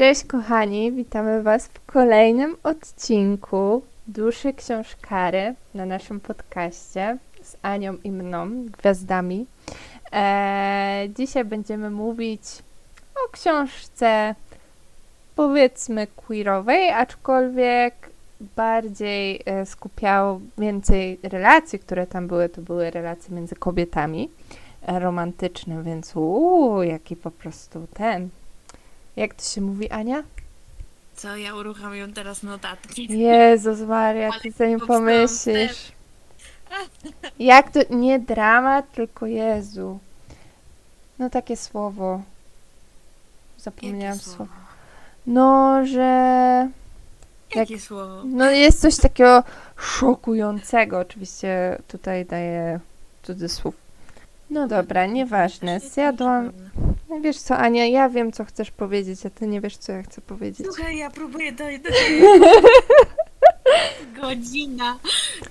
Cześć 0.00 0.24
kochani, 0.24 0.92
witamy 0.92 1.42
Was 1.42 1.66
w 1.66 1.86
kolejnym 1.86 2.56
odcinku 2.62 3.82
Duszy 4.06 4.52
Książkary 4.52 5.54
na 5.74 5.86
naszym 5.86 6.20
podcaście 6.20 7.18
z 7.42 7.56
Anią 7.62 7.96
i 8.04 8.10
mną, 8.12 8.64
gwiazdami. 8.64 9.46
Eee, 10.12 11.10
dzisiaj 11.14 11.44
będziemy 11.44 11.90
mówić 11.90 12.42
o 13.14 13.32
książce 13.32 14.34
powiedzmy 15.36 16.06
queerowej, 16.06 16.90
aczkolwiek 16.90 17.94
bardziej 18.56 19.42
e, 19.46 19.66
skupiał 19.66 20.40
więcej 20.58 21.18
relacji, 21.22 21.78
które 21.78 22.06
tam 22.06 22.26
były, 22.26 22.48
to 22.48 22.62
były 22.62 22.90
relacje 22.90 23.34
między 23.34 23.54
kobietami 23.54 24.30
e, 24.82 24.98
romantyczne, 24.98 25.82
więc 25.82 26.16
uuu, 26.16 26.82
jaki 26.82 27.16
po 27.16 27.30
prostu 27.30 27.86
ten. 27.94 28.30
Jak 29.16 29.34
to 29.34 29.42
się 29.42 29.60
mówi, 29.60 29.90
Ania? 29.90 30.22
Co, 31.14 31.36
ja 31.36 31.54
uruchamiam 31.54 32.12
teraz 32.12 32.42
notatki. 32.42 33.18
Jezus 33.18 33.80
Maria, 33.80 34.30
ty 34.42 34.52
sobie 34.52 34.78
pomyślisz. 34.78 35.92
Jak 37.38 37.70
to, 37.70 37.80
nie 37.90 38.18
dramat, 38.18 38.92
tylko 38.92 39.26
Jezu. 39.26 39.98
No 41.18 41.30
takie 41.30 41.56
słowo. 41.56 42.22
Zapomniałam 43.58 44.18
Jakie 44.18 44.30
słowo? 44.30 44.52
No, 45.26 45.80
że... 45.86 46.68
Jakie 47.54 47.80
słowo? 47.80 48.22
No 48.24 48.50
jest 48.50 48.80
coś 48.80 48.96
takiego 48.96 49.44
szokującego. 49.76 50.98
Oczywiście 50.98 51.78
tutaj 51.88 52.26
daję 52.26 52.80
cudzysłów. 53.22 53.74
No 54.50 54.68
dobra, 54.68 55.06
nieważne. 55.06 55.80
Zjadłam... 55.80 56.52
No 57.10 57.20
wiesz 57.20 57.38
co, 57.38 57.56
Ania, 57.56 57.86
ja 57.86 58.08
wiem, 58.08 58.32
co 58.32 58.44
chcesz 58.44 58.70
powiedzieć, 58.70 59.26
a 59.26 59.30
ty 59.30 59.46
nie 59.46 59.60
wiesz, 59.60 59.76
co 59.76 59.92
ja 59.92 60.02
chcę 60.02 60.20
powiedzieć. 60.20 60.66
Słuchaj, 60.66 60.96
ja 60.98 61.10
próbuję 61.10 61.52
dojść 61.52 61.80
do 61.82 61.90
Godzina. 64.20 64.98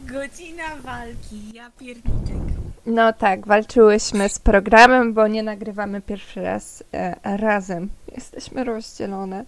Godzina 0.02 0.64
walki. 0.84 1.54
Ja 1.54 1.72
pierniczek. 1.80 2.38
No 2.86 3.14
tak, 3.14 3.48
walczyłyśmy 3.48 4.30
z 4.30 4.40
programem, 4.40 5.14
bo 5.14 5.28
nie 5.28 5.44
nagrywamy 5.44 6.02
pierwszy 6.02 6.42
raz 6.42 6.84
e, 6.94 7.16
razem. 7.38 7.90
Jesteśmy 8.16 8.64
rozdzielone 8.64 9.46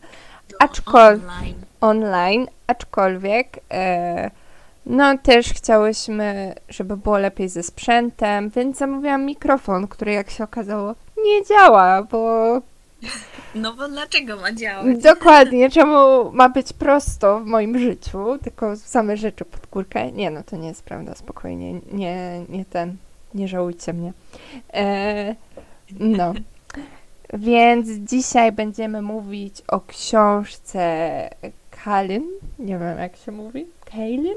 Aczkol- 0.64 1.20
Online. 1.23 1.56
online, 1.82 2.48
aczkolwiek 2.67 3.59
e, 3.72 4.32
no 4.86 5.17
też 5.17 5.54
chciałyśmy, 5.54 6.56
żeby 6.70 6.98
było 6.98 7.17
lepiej 7.17 7.50
ze 7.50 7.64
sprzętem, 7.64 8.50
więc 8.50 8.78
zamówiłam 8.78 9.26
mikrofon, 9.26 9.88
który 9.88 10.12
jak 10.12 10.30
się 10.30 10.44
okazało 10.44 10.95
nie 11.25 11.45
działa, 11.45 12.03
bo 12.03 12.61
No 13.55 13.73
bo 13.73 13.88
dlaczego 13.89 14.36
ma 14.38 14.53
działać? 14.53 14.97
dokładnie, 15.03 15.69
czemu 15.69 16.31
ma 16.31 16.50
być 16.50 16.73
prosto 16.73 17.39
w 17.39 17.45
moim 17.45 17.80
życiu, 17.80 18.38
tylko 18.44 18.75
same 18.75 19.17
rzeczy 19.17 19.45
pod 19.45 19.67
górkę. 19.72 20.11
Nie, 20.11 20.31
no 20.31 20.44
to 20.44 20.55
nie 20.58 20.67
jest 20.67 20.83
prawda, 20.83 21.16
spokojnie, 21.16 21.73
nie, 21.92 22.45
nie 22.49 22.66
ten, 22.66 22.95
nie 23.33 23.47
żałujcie 23.47 23.94
mnie. 23.94 24.14
E, 24.73 25.36
no. 25.99 26.33
Więc 27.33 27.88
dzisiaj 27.89 28.52
będziemy 28.52 29.02
mówić 29.02 29.61
o 29.67 29.80
książce 29.80 31.30
Kalin. 31.83 32.23
Nie 32.59 32.80
wiem, 32.80 32.97
jak 32.97 33.16
się 33.17 33.31
mówi. 33.31 33.66
Kalin? 33.92 34.36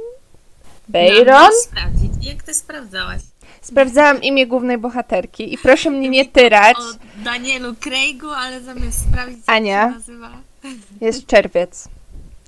Bayron? 0.88 1.26
No, 1.26 1.50
sprawdzić. 1.62 2.12
Jak 2.26 2.42
ty 2.42 2.54
sprawdzałaś? 2.54 3.20
Sprawdzałam 3.60 4.22
imię 4.22 4.46
głównej 4.46 4.78
bohaterki 4.78 5.54
i 5.54 5.58
proszę 5.58 5.90
mnie 5.90 6.08
nie 6.08 6.24
tyrać. 6.28 6.76
O 6.76 7.22
Danielu 7.24 7.74
Craigu, 7.74 8.28
ale 8.28 8.60
zamiast 8.60 9.08
sprawdzić, 9.08 9.38
jak 9.38 9.56
Ania. 9.56 9.88
się 9.88 9.94
nazywa. 9.94 10.30
Jest 11.00 11.26
czerwiec. 11.26 11.88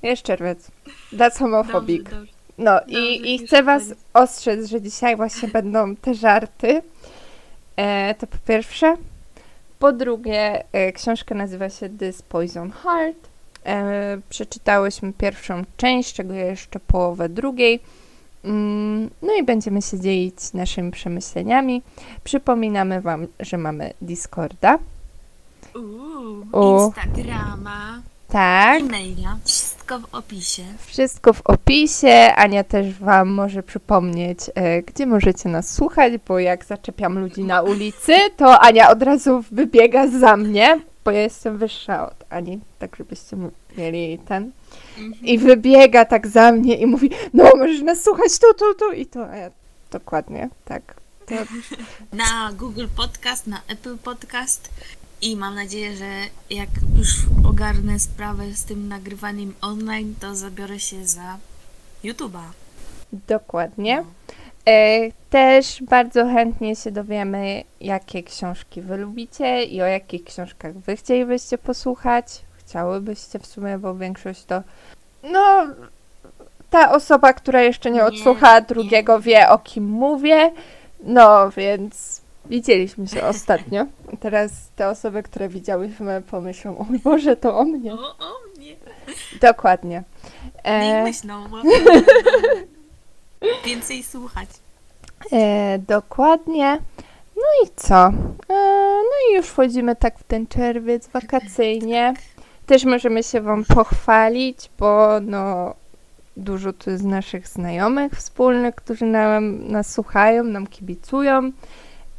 Jest 0.03 0.23
czerwiec. 0.23 0.67
That's 1.13 1.39
homophobic. 1.39 2.03
Dobrze, 2.03 2.17
dobrze. 2.17 2.33
No 2.57 2.79
Dobrze, 2.79 2.99
i, 2.99 3.35
i 3.35 3.39
chcę 3.47 3.63
Was 3.63 3.83
ostrzec, 4.13 4.69
że 4.69 4.81
dzisiaj 4.81 5.15
właśnie 5.15 5.47
będą 5.47 5.95
te 5.95 6.13
żarty. 6.15 6.81
E, 7.75 8.15
to 8.15 8.27
po 8.27 8.37
pierwsze. 8.47 8.95
Po 9.79 9.91
drugie, 9.91 10.63
e, 10.71 10.91
książka 10.91 11.35
nazywa 11.35 11.69
się 11.69 11.89
This 11.89 12.21
Poison 12.21 12.71
Heart. 12.71 13.17
E, 13.65 14.17
przeczytałyśmy 14.29 15.13
pierwszą 15.13 15.63
część, 15.77 16.13
czego 16.13 16.33
jeszcze 16.33 16.79
połowę 16.79 17.29
drugiej. 17.29 17.79
Mm, 18.43 19.09
No 19.21 19.33
i 19.39 19.43
będziemy 19.43 19.81
się 19.81 19.99
dzielić 19.99 20.53
naszymi 20.53 20.91
przemyśleniami. 20.91 21.81
Przypominamy 22.23 23.01
Wam, 23.01 23.27
że 23.39 23.57
mamy 23.57 23.93
Discorda. 24.01 24.77
Uuu. 25.75 26.85
Instagrama, 26.85 28.01
Tak. 28.27 28.81
e-maila, 28.81 29.37
wszystko 29.45 29.99
w 29.99 30.15
opisie. 30.15 30.63
Wszystko 30.85 31.33
w 31.33 31.41
opisie. 31.45 32.33
Ania 32.35 32.63
też 32.63 32.93
Wam 32.93 33.29
może 33.29 33.63
przypomnieć, 33.63 34.39
e, 34.55 34.81
gdzie 34.81 35.05
możecie 35.05 35.49
nas 35.49 35.73
słuchać, 35.73 36.13
bo 36.27 36.39
jak 36.39 36.65
zaczepiam 36.65 37.19
ludzi 37.19 37.43
na 37.43 37.61
ulicy, 37.61 38.13
to 38.37 38.59
Ania 38.59 38.89
od 38.89 39.03
razu 39.03 39.43
wybiega 39.51 40.07
za 40.07 40.37
mnie, 40.37 40.79
bo 41.07 41.11
ja 41.11 41.21
jestem 41.21 41.57
wyższa 41.57 42.09
od 42.09 42.23
Ani, 42.29 42.59
tak 42.79 42.95
żebyście 42.95 43.37
mieli 43.77 44.19
ten. 44.19 44.51
I 45.21 45.37
wybiega 45.37 46.05
tak 46.05 46.27
za 46.27 46.51
mnie 46.51 46.75
i 46.75 46.85
mówi, 46.85 47.09
no 47.33 47.51
możesz 47.57 47.81
nas 47.81 48.03
słuchać 48.03 48.39
tu, 48.39 48.53
tu, 48.53 48.73
tu 48.73 48.91
i 48.91 49.05
to. 49.05 49.29
A 49.29 49.35
ja, 49.35 49.51
dokładnie, 49.91 50.49
tak. 50.65 50.95
To, 51.25 51.35
na 52.23 52.53
Google 52.53 52.87
Podcast, 52.95 53.47
na 53.47 53.61
Apple 53.67 53.97
Podcast 53.97 54.69
i 55.21 55.35
mam 55.35 55.55
nadzieję, 55.55 55.97
że 55.97 56.09
jak 56.49 56.69
już 56.97 57.09
ogarnę 57.49 57.99
sprawę 57.99 58.53
z 58.53 58.63
tym 58.65 58.87
nagrywaniem 58.87 59.53
online, 59.61 60.15
to 60.19 60.35
zabiorę 60.35 60.79
się 60.79 61.05
za 61.05 61.37
YouTube'a. 62.03 62.43
dokładnie. 63.27 63.99
E, 63.99 64.05
Też 65.29 65.83
bardzo 65.83 66.25
chętnie 66.25 66.75
się 66.75 66.91
dowiemy, 66.91 67.63
jakie 67.81 68.23
książki 68.23 68.81
wy 68.81 68.97
lubicie 68.97 69.63
i 69.63 69.81
o 69.81 69.85
jakich 69.85 70.23
książkach 70.23 70.73
wy 70.73 70.95
chcielibyście 70.95 71.57
posłuchać. 71.57 72.41
Chciałybyście 72.57 73.39
w 73.39 73.45
sumie, 73.45 73.77
bo 73.77 73.95
większość 73.95 74.43
to. 74.45 74.61
No, 75.23 75.67
ta 76.69 76.91
osoba, 76.91 77.33
która 77.33 77.61
jeszcze 77.61 77.91
nie 77.91 77.95
Nie, 77.97 78.05
odsłuchała 78.05 78.59
nie. 78.59 78.65
drugiego, 78.65 79.19
wie 79.19 79.49
o 79.49 79.57
kim 79.59 79.85
mówię. 79.85 80.51
No, 81.03 81.49
więc 81.51 82.21
widzieliśmy 82.45 83.07
się 83.07 83.23
ostatnio. 83.23 83.85
Teraz 84.19 84.51
te 84.75 84.89
osoby, 84.89 85.23
które 85.23 85.49
widziałyśmy, 85.49 86.21
pomyślą: 86.31 86.77
O 86.77 86.85
Boże, 87.03 87.35
to 87.35 87.57
o 87.57 87.63
mnie. 87.63 87.93
O, 87.93 87.97
o 87.97 88.33
mnie! 88.57 88.75
Dokładnie. 89.41 90.03
E, 90.63 90.79
Niech 90.87 91.03
myślą, 91.03 91.47
bo 91.47 91.57
więcej 93.65 94.03
słuchać. 94.03 94.49
E, 95.31 95.79
dokładnie. 95.87 96.79
No 97.35 97.65
i 97.65 97.69
co? 97.75 98.07
E, 98.07 98.13
no 99.03 99.31
i 99.31 99.35
już 99.35 99.45
wchodzimy 99.45 99.95
tak 99.95 100.19
w 100.19 100.23
ten 100.23 100.47
czerwiec 100.47 101.07
wakacyjnie. 101.07 102.13
Też 102.65 102.85
możemy 102.85 103.23
się 103.23 103.41
Wam 103.41 103.65
pochwalić, 103.65 104.69
bo 104.79 105.07
no 105.21 105.73
dużo 106.37 106.73
tu 106.73 106.89
jest 106.89 107.03
naszych 107.03 107.47
znajomych 107.47 108.13
wspólnych, 108.13 108.75
którzy 108.75 109.05
nam, 109.05 109.67
nas 109.67 109.93
słuchają, 109.93 110.43
nam 110.43 110.67
kibicują. 110.67 111.51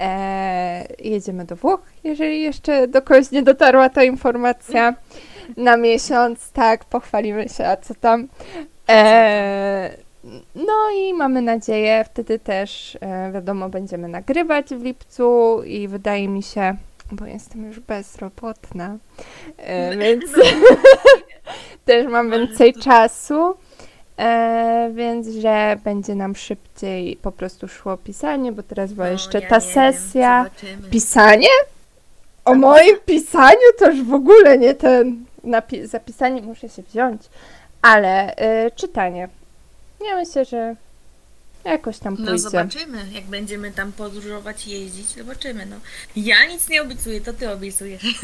E, 0.01 0.87
jedziemy 0.99 1.45
do 1.45 1.57
Włoch, 1.57 1.81
jeżeli 2.05 2.43
jeszcze 2.43 2.89
do 2.89 3.03
kogoś 3.03 3.31
nie 3.31 3.43
dotarła 3.43 3.89
ta 3.89 4.05
informacja. 4.05 4.95
Na 5.57 5.77
miesiąc, 5.77 6.51
tak, 6.53 6.85
pochwalimy 6.85 7.49
się, 7.49 7.67
a 7.67 7.77
co 7.77 7.95
tam. 7.95 8.29
E, 8.89 9.91
no 10.55 10.91
i 10.97 11.15
mamy 11.15 11.43
nadzieję, 11.43 12.05
wtedy 12.05 12.39
też, 12.39 12.99
e, 13.01 13.33
wiadomo, 13.33 13.69
będziemy 13.69 14.09
nagrywać 14.09 14.67
w 14.69 14.83
lipcu 14.83 15.63
i 15.63 15.89
wydaje 15.89 16.29
mi 16.29 16.43
się, 16.43 16.77
bo 17.13 17.27
jestem 17.27 17.65
już 17.67 17.81
bezrobotna, 17.81 18.97
e, 19.57 19.97
więc 19.97 20.25
też 21.85 22.07
mam 22.07 22.31
więcej 22.31 22.75
czasu, 22.75 23.55
e, 24.19 24.91
więc 24.95 25.29
że 25.29 25.77
będzie 25.85 26.15
nam 26.15 26.37
szybciej 26.37 27.17
po 27.17 27.33
prostu 27.33 27.69
szło 27.69 27.97
pisanie, 27.97 28.53
bo 28.53 28.63
teraz 28.63 28.93
była 28.93 29.07
No, 29.07 29.13
jeszcze 29.13 29.41
ja 29.41 29.49
ta 29.49 29.61
wiem, 29.61 29.71
sesja. 29.71 30.47
Pisanie? 30.91 31.49
O 32.45 32.55
moim 32.55 32.97
pisaniu 33.07 33.69
to 33.79 33.91
już 33.91 34.03
w 34.03 34.15
ogóle 34.15 34.59
nie 34.59 34.75
ten. 34.75 35.25
Napi- 35.45 35.87
zapisanie 35.87 36.43
muszę 36.43 36.69
się 36.69 36.83
wziąć, 36.83 37.23
ale 37.83 38.35
y, 38.67 38.71
czytanie. 38.71 39.29
Ja 40.01 40.15
myślę, 40.17 40.45
że 40.45 40.77
jakoś 41.65 41.99
tam 41.99 42.17
No 42.19 42.27
pójdzie. 42.27 42.39
zobaczymy, 42.39 43.07
jak 43.13 43.25
będziemy 43.25 43.71
tam 43.73 43.93
podróżować, 43.93 44.67
jeździć, 44.67 45.07
zobaczymy. 45.07 45.67
No. 45.67 45.77
Ja 46.17 46.47
nic 46.47 46.69
nie 46.69 46.83
obiecuję, 46.83 47.21
to 47.21 47.33
ty 47.33 47.51
obiecujesz. 47.53 48.03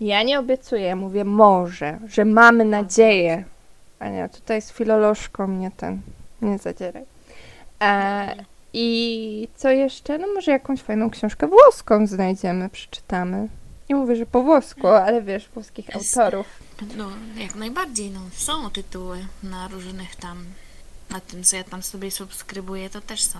Ja 0.00 0.22
nie 0.22 0.38
obiecuję, 0.38 0.96
mówię 0.96 1.24
może, 1.24 1.98
że 2.08 2.24
mamy 2.24 2.64
nadzieję. 2.64 3.44
Ania, 3.98 4.28
tutaj 4.28 4.62
z 4.62 4.72
filolożką 4.72 5.46
mnie 5.46 5.70
ten, 5.76 6.00
nie 6.42 6.58
zadzieraj. 6.58 7.04
E, 7.82 8.34
I 8.72 9.48
co 9.56 9.70
jeszcze? 9.70 10.18
No 10.18 10.26
może 10.34 10.50
jakąś 10.50 10.80
fajną 10.80 11.10
książkę 11.10 11.46
włoską 11.46 12.06
znajdziemy, 12.06 12.68
przeczytamy. 12.68 13.48
Nie 13.90 13.96
mówię, 13.96 14.16
że 14.16 14.26
po 14.26 14.42
włosku, 14.42 14.86
ale 14.88 15.22
wiesz, 15.22 15.48
włoskich 15.54 15.86
autorów. 15.96 16.46
No, 16.96 17.10
jak 17.36 17.54
najbardziej, 17.54 18.10
no. 18.10 18.20
Są 18.32 18.70
tytuły 18.70 19.18
na 19.42 19.68
różnych 19.68 20.16
tam, 20.16 20.44
na 21.10 21.20
tym, 21.20 21.44
co 21.44 21.56
ja 21.56 21.64
tam 21.64 21.82
sobie 21.82 22.10
subskrybuję, 22.10 22.90
to 22.90 23.00
też 23.00 23.22
są 23.24 23.38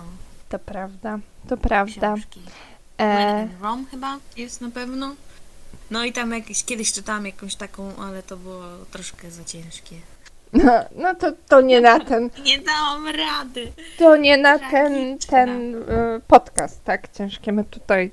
To 0.49 0.59
prawda, 0.59 1.19
to 1.49 1.57
prawda. 1.57 2.13
książki. 2.13 2.41
E, 2.99 3.47
Rom 3.61 3.85
chyba 3.91 4.17
jest 4.37 4.61
na 4.61 4.69
pewno. 4.71 5.15
No 5.91 6.05
i 6.05 6.13
tam 6.13 6.31
jakieś, 6.31 6.63
kiedyś 6.63 6.93
czytałam 6.93 7.25
jakąś 7.25 7.55
taką, 7.55 7.95
ale 7.95 8.23
to 8.23 8.37
było 8.37 8.63
troszkę 8.91 9.31
za 9.31 9.43
ciężkie. 9.43 9.95
no, 10.53 10.71
no 10.95 11.15
to, 11.15 11.31
to 11.47 11.61
nie 11.61 11.81
na 11.81 11.99
ten, 11.99 12.29
Nie 12.45 12.59
dałam 12.59 13.07
rady. 13.07 13.71
to 13.97 14.17
nie 14.17 14.37
na 14.37 14.59
ten, 14.59 15.17
ten 15.19 15.75
y, 15.75 15.81
podcast, 16.27 16.83
tak? 16.83 17.11
Ciężkie 17.13 17.51
my 17.51 17.63
tutaj 17.63 18.11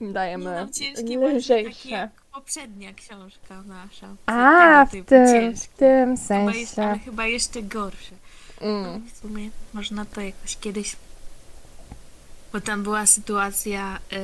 Nie 0.00 0.12
dajemy 0.12 0.44
no, 0.66 0.72
ciężkie 0.72 1.18
lżejsze. 1.18 1.88
jak 1.88 2.10
poprzednia 2.34 2.92
książka 2.94 3.62
nasza. 3.62 4.08
A, 4.26 4.86
w 4.86 4.90
tym, 4.90 5.56
w 5.56 5.66
tym 5.68 6.16
Chyba 6.16 6.44
jeszcze, 6.44 6.44
ale 6.44 6.66
sensie. 6.66 7.04
chyba 7.04 7.26
jeszcze 7.26 7.62
gorsze. 7.62 8.14
No, 8.62 8.68
Mm. 8.68 9.02
w 9.14 9.16
sumie 9.18 9.50
można 9.74 10.04
to 10.04 10.20
jakoś 10.20 10.56
kiedyś. 10.56 10.96
Bo 12.52 12.60
tam 12.60 12.82
była 12.82 13.06
sytuacja, 13.06 13.98
y, 14.12 14.16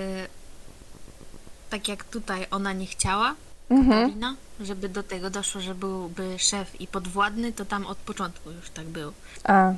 tak 1.71 1.89
jak 1.89 2.05
tutaj 2.05 2.47
ona 2.51 2.73
nie 2.73 2.87
chciała, 2.87 3.35
Mhm. 3.71 4.07
Karina, 4.09 4.35
żeby 4.61 4.89
do 4.89 5.03
tego 5.03 5.31
doszło, 5.31 5.61
że 5.61 5.75
byłby 5.75 6.39
szef 6.39 6.81
i 6.81 6.87
podwładny, 6.87 7.53
to 7.53 7.65
tam 7.65 7.87
od 7.87 7.99
początku 7.99 8.51
już 8.51 8.71
tak 8.71 8.87
było. 8.87 9.13
A. 9.45 9.73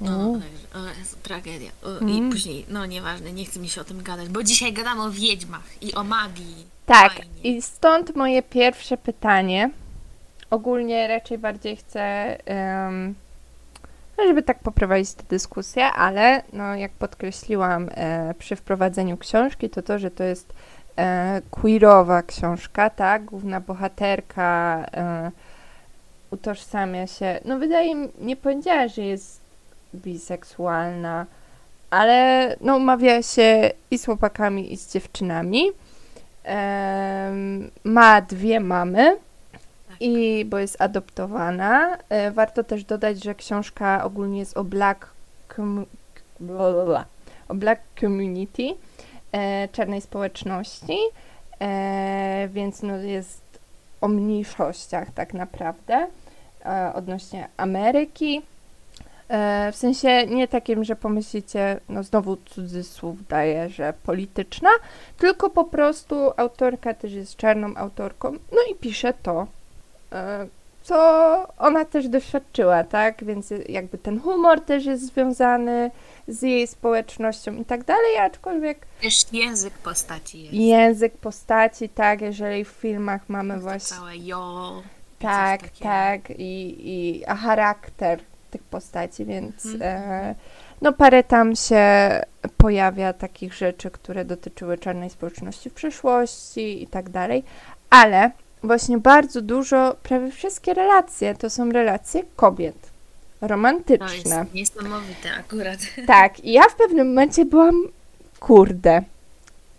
No, 0.00 0.32
także, 0.32 0.90
o 1.14 1.16
tragedia. 1.22 1.70
O, 1.82 1.88
Mm. 1.98 2.08
I 2.28 2.30
później, 2.32 2.64
no 2.68 2.86
nieważne, 2.86 3.32
nie 3.32 3.44
chcę 3.44 3.60
mi 3.60 3.68
się 3.68 3.80
o 3.80 3.84
tym 3.84 4.02
gadać, 4.02 4.28
bo 4.28 4.42
dzisiaj 4.42 4.72
gadamy 4.72 5.02
o 5.02 5.10
wiedźmach 5.10 5.82
i 5.82 5.94
o 5.94 6.04
magii. 6.04 6.66
Tak, 6.86 7.12
Fajnie. 7.12 7.56
i 7.56 7.62
stąd 7.62 8.16
moje 8.16 8.42
pierwsze 8.42 8.96
pytanie. 8.96 9.70
Ogólnie 10.50 11.08
raczej 11.08 11.38
bardziej 11.38 11.76
chcę, 11.76 12.00
em, 12.46 13.14
no, 14.18 14.26
żeby 14.26 14.42
tak 14.42 14.58
poprowadzić 14.58 15.14
tę 15.14 15.22
dyskusję, 15.28 15.84
ale 15.84 16.42
no, 16.52 16.74
jak 16.74 16.92
podkreśliłam 16.92 17.88
e, 17.94 18.34
przy 18.38 18.56
wprowadzeniu 18.56 19.16
książki, 19.16 19.70
to 19.70 19.82
to, 19.82 19.98
że 19.98 20.10
to 20.10 20.24
jest 20.24 20.52
e, 20.98 21.42
queerowa 21.50 22.22
książka, 22.22 22.90
tak? 22.90 23.24
Główna 23.24 23.60
bohaterka 23.60 24.84
e, 24.94 25.30
utożsamia 26.30 27.06
się, 27.06 27.40
no 27.44 27.58
wydaje 27.58 27.94
mi, 27.94 28.08
nie 28.20 28.36
powiedziała, 28.36 28.88
że 28.88 29.02
jest 29.02 29.40
biseksualna, 29.94 31.26
ale 31.90 32.56
no 32.60 32.76
umawia 32.76 33.22
się 33.22 33.70
i 33.90 33.98
z 33.98 34.04
chłopakami, 34.04 34.72
i 34.72 34.76
z 34.76 34.92
dziewczynami. 34.92 35.70
Em, 36.44 37.70
ma 37.84 38.20
dwie 38.20 38.60
mamy. 38.60 39.16
I 40.02 40.44
bo 40.44 40.58
jest 40.58 40.82
adoptowana. 40.82 41.98
E, 42.08 42.30
warto 42.30 42.64
też 42.64 42.84
dodać, 42.84 43.24
że 43.24 43.34
książka 43.34 44.04
ogólnie 44.04 44.38
jest 44.38 44.56
o 44.56 44.64
black, 44.64 45.10
com- 45.48 45.86
o 47.48 47.54
black 47.54 47.82
community, 48.00 48.74
e, 49.32 49.68
czarnej 49.68 50.00
społeczności, 50.00 50.96
e, 51.60 52.48
więc 52.52 52.82
no 52.82 52.96
jest 52.96 53.42
o 54.00 54.08
mniejszościach 54.08 55.10
tak 55.10 55.34
naprawdę 55.34 56.06
odnośnie 56.94 57.48
Ameryki. 57.56 58.42
W 59.72 59.76
sensie 59.76 60.26
nie 60.26 60.48
takim, 60.48 60.84
że 60.84 60.96
pomyślicie, 60.96 61.80
no 61.88 62.02
znowu 62.02 62.36
cudzysłów 62.36 63.26
daję, 63.26 63.68
że 63.68 63.94
polityczna, 64.02 64.70
tylko 65.18 65.50
po 65.50 65.64
prostu 65.64 66.30
autorka 66.36 66.94
też 66.94 67.12
jest 67.12 67.36
czarną 67.36 67.76
autorką, 67.76 68.32
no 68.32 68.58
i 68.70 68.74
pisze 68.74 69.12
to, 69.22 69.46
co 70.82 70.96
ona 71.58 71.84
też 71.84 72.08
doświadczyła, 72.08 72.84
tak? 72.84 73.24
Więc 73.24 73.52
jakby 73.68 73.98
ten 73.98 74.20
humor 74.20 74.60
też 74.60 74.84
jest 74.84 75.06
związany 75.06 75.90
z 76.28 76.42
jej 76.42 76.66
społecznością 76.66 77.54
i 77.54 77.64
tak 77.64 77.84
dalej, 77.84 78.18
aczkolwiek 78.18 78.86
Też 79.02 79.32
język 79.32 79.74
postaci 79.74 80.42
jest. 80.42 80.54
język 80.54 81.16
postaci, 81.16 81.88
tak, 81.88 82.20
jeżeli 82.20 82.64
w 82.64 82.68
filmach 82.68 83.28
mamy 83.28 83.60
właśnie 83.60 83.96
Całe 83.96 84.16
jo. 84.16 84.82
tak, 85.18 85.60
tak, 85.82 86.20
i, 86.30 86.76
i 86.90 87.26
a 87.26 87.34
charakter 87.34 88.20
tych 88.50 88.62
postaci, 88.62 89.24
więc 89.24 89.66
Mhm. 89.66 89.82
e, 89.82 90.34
no 90.82 90.92
parę 90.92 91.24
tam 91.24 91.56
się 91.56 91.84
pojawia 92.56 93.12
takich 93.12 93.54
rzeczy, 93.54 93.90
które 93.90 94.24
dotyczyły 94.24 94.78
czarnej 94.78 95.10
społeczności 95.10 95.70
w 95.70 95.74
przeszłości 95.74 96.82
i 96.82 96.86
tak 96.86 97.10
dalej, 97.10 97.44
ale 97.90 98.30
właśnie 98.62 98.98
bardzo 98.98 99.42
dużo, 99.42 99.96
prawie 100.02 100.30
wszystkie 100.30 100.74
relacje 100.74 101.34
to 101.34 101.50
są 101.50 101.70
relacje 101.70 102.22
kobiet, 102.36 102.76
To 103.40 103.48
romantyczne. 103.48 104.06
jest 104.14 104.54
niesamowite 104.54 105.34
akurat. 105.38 105.78
Tak, 106.06 106.40
i 106.40 106.52
ja 106.52 106.62
w 106.62 106.74
pewnym 106.76 107.08
momencie 107.08 107.44
byłam, 107.44 107.74
kurde, 108.40 109.02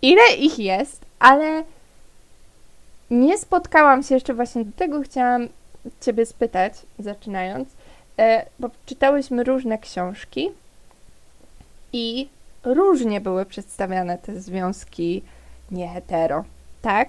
ile 0.02 0.34
ich 0.38 0.58
jest, 0.58 1.00
ale 1.18 1.64
nie 3.10 3.38
spotkałam 3.38 4.02
się 4.02 4.14
jeszcze 4.14 4.34
właśnie 4.34 4.64
do 4.64 4.72
tego, 4.76 5.02
chciałam 5.02 5.48
Ciebie 6.00 6.26
spytać, 6.26 6.72
zaczynając, 6.98 7.68
e, 8.18 8.46
bo 8.58 8.70
czytałyśmy 8.86 9.44
różne 9.44 9.78
książki 9.78 10.50
i 11.92 12.28
różnie 12.64 13.20
były 13.20 13.46
przedstawiane 13.46 14.18
te 14.18 14.40
związki 14.40 15.22
niehetero, 15.70 16.44
tak? 16.82 17.08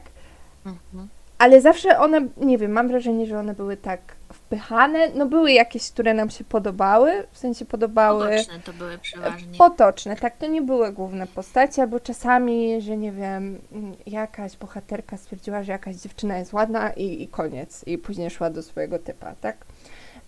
Mhm. 0.66 1.08
Ale 1.38 1.62
zawsze 1.62 2.00
one, 2.00 2.28
nie 2.38 2.58
wiem, 2.58 2.72
mam 2.72 2.88
wrażenie, 2.88 3.26
że 3.26 3.40
one 3.40 3.54
były 3.54 3.78
tak 3.78 4.00
wpychane, 4.34 5.10
no 5.16 5.26
były 5.26 5.52
jakieś, 5.52 5.92
które 5.92 6.14
nam 6.14 6.30
się 6.30 6.44
podobały, 6.44 7.28
w 7.32 7.38
sensie 7.38 7.66
podobały... 7.66 8.30
Poboczne 8.30 8.60
to 8.60 8.74
były 8.74 8.98
przeważnie. 8.98 9.58
Potoczne, 9.58 10.16
tak, 10.16 10.38
to 10.38 10.48
nie 10.48 10.62
były 10.62 10.92
główne 10.92 11.28
postacie, 11.28 11.82
albo 11.82 12.00
czasami, 12.00 12.82
że 12.82 12.98
nie 12.98 13.12
wiem, 13.12 13.60
jakaś 14.08 14.58
bohaterka 14.58 15.18
stwierdziła, 15.18 15.64
że 15.64 15.72
jakaś 15.72 15.96
dziewczyna 15.96 16.38
jest 16.38 16.54
ładna 16.54 16.94
i, 16.94 17.22
i 17.24 17.28
koniec, 17.28 17.84
i 17.88 17.98
później 17.98 18.30
szła 18.30 18.50
do 18.50 18.64
swojego 18.64 19.00
typa, 19.00 19.34
tak? 19.42 19.58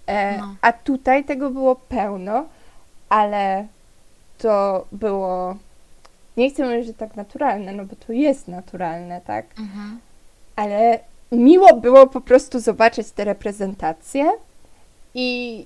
E, 0.07 0.37
No. 0.37 0.55
A 0.61 0.73
tutaj 0.73 1.25
tego 1.25 1.49
było 1.49 1.75
pełno, 1.75 2.45
ale 3.09 3.67
to 4.37 4.85
było, 4.91 5.55
nie 6.37 6.49
chcę 6.49 6.69
mówić, 6.69 6.87
że 6.87 6.93
tak 6.93 7.15
naturalne, 7.15 7.71
no 7.73 7.85
bo 7.85 7.95
to 7.95 8.13
jest 8.13 8.47
naturalne, 8.47 9.21
tak? 9.21 9.45
Mhm. 9.59 9.99
Ale 10.57 10.99
miło 11.31 11.73
było 11.75 12.07
po 12.07 12.21
prostu 12.21 12.59
zobaczyć 12.59 13.11
te 13.11 13.23
reprezentacje 13.23 14.31
i, 15.13 15.65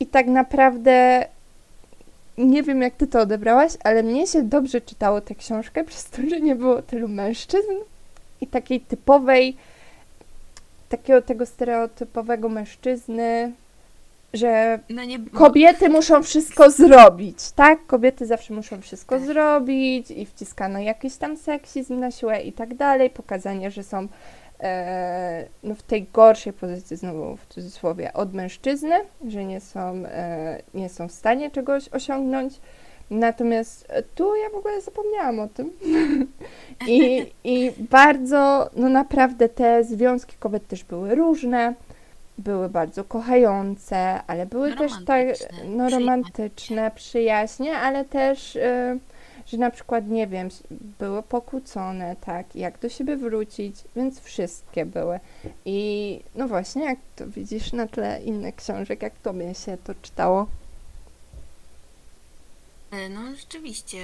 i 0.00 0.06
tak 0.06 0.26
naprawdę 0.26 1.26
nie 2.38 2.62
wiem, 2.62 2.82
jak 2.82 2.94
ty 2.94 3.06
to 3.06 3.20
odebrałaś, 3.20 3.72
ale 3.84 4.02
mnie 4.02 4.26
się 4.26 4.42
dobrze 4.42 4.80
czytało 4.80 5.20
tę 5.20 5.34
książkę 5.34 5.84
przez 5.84 6.04
to, 6.04 6.22
że 6.30 6.40
nie 6.40 6.54
było 6.54 6.82
tylu 6.82 7.08
mężczyzn 7.08 7.72
i 8.40 8.46
takiej 8.46 8.80
typowej, 8.80 9.56
takiego 10.88 11.22
tego 11.22 11.46
stereotypowego 11.46 12.48
mężczyzny, 12.48 13.52
że 14.34 14.78
No 14.88 15.04
nie, 15.04 15.18
kobiety 15.18 15.88
muszą 15.88 16.22
wszystko 16.22 16.70
zrobić, 16.70 17.50
tak? 17.50 17.86
Kobiety 17.86 18.26
zawsze 18.26 18.54
muszą 18.54 18.80
wszystko 18.80 19.16
Tak. 19.16 19.26
zrobić 19.26 20.10
i 20.10 20.26
wciskano 20.26 20.78
jakiś 20.78 21.16
tam 21.16 21.36
seksizm 21.36 21.98
na 21.98 22.10
siłę 22.10 22.42
i 22.42 22.52
tak 22.52 22.74
dalej, 22.74 23.10
pokazanie, 23.10 23.70
że 23.70 23.82
są 23.82 24.08
e, 24.62 25.44
no, 25.62 25.74
w 25.74 25.82
tej 25.82 26.06
gorszej 26.12 26.52
pozycji, 26.52 26.96
znowu 26.96 27.36
w 27.36 27.46
cudzysłowie, 27.46 28.12
od 28.12 28.34
mężczyzny, 28.34 28.94
że 29.28 29.44
nie 29.44 29.60
są, 29.60 30.02
e, 30.06 30.62
nie 30.74 30.88
są 30.88 31.08
w 31.08 31.12
stanie 31.12 31.50
czegoś 31.50 31.88
osiągnąć. 31.88 32.60
Natomiast 33.10 33.86
e, 33.88 34.02
tu 34.02 34.36
ja 34.36 34.50
w 34.50 34.54
ogóle 34.54 34.80
zapomniałam 34.80 35.40
o 35.40 35.48
tym. 35.48 35.72
I, 36.88 37.26
I 37.44 37.72
bardzo, 37.78 38.70
no 38.76 38.88
naprawdę 38.88 39.48
te 39.48 39.84
związki 39.84 40.36
kobiet 40.38 40.66
też 40.66 40.84
były 40.84 41.14
różne 41.14 41.74
były 42.40 42.68
bardzo 42.68 43.04
kochające, 43.04 44.20
ale 44.26 44.46
były 44.46 44.76
też 44.76 44.92
tak 45.06 45.26
Romantyczne, 45.26 45.64
no, 45.64 45.86
przyjaźnie. 45.86 45.98
romantyczne, 45.98 46.90
przyjaźnie, 46.94 47.76
ale 47.76 48.04
też, 48.04 48.56
y, 48.56 48.98
że 49.50 49.56
na 49.58 49.70
przykład, 49.70 50.08
nie 50.08 50.26
wiem, 50.26 50.48
były 50.98 51.22
pokłócone, 51.22 52.16
tak, 52.16 52.56
jak 52.56 52.78
do 52.78 52.88
siebie 52.88 53.16
wrócić, 53.16 53.76
więc 53.96 54.20
wszystkie 54.20 54.86
były. 54.86 55.20
I 55.64 56.20
no 56.34 56.48
właśnie, 56.48 56.84
jak 56.84 56.98
to 57.16 57.26
widzisz 57.26 57.72
na 57.72 57.86
tle 57.86 58.22
innych 58.22 58.56
książek, 58.56 59.02
jak 59.02 59.18
tobie 59.18 59.54
się 59.54 59.76
to 59.84 59.94
czytało? 60.02 60.46
E, 62.90 63.08
No 63.08 63.20
rzeczywiście. 63.36 63.98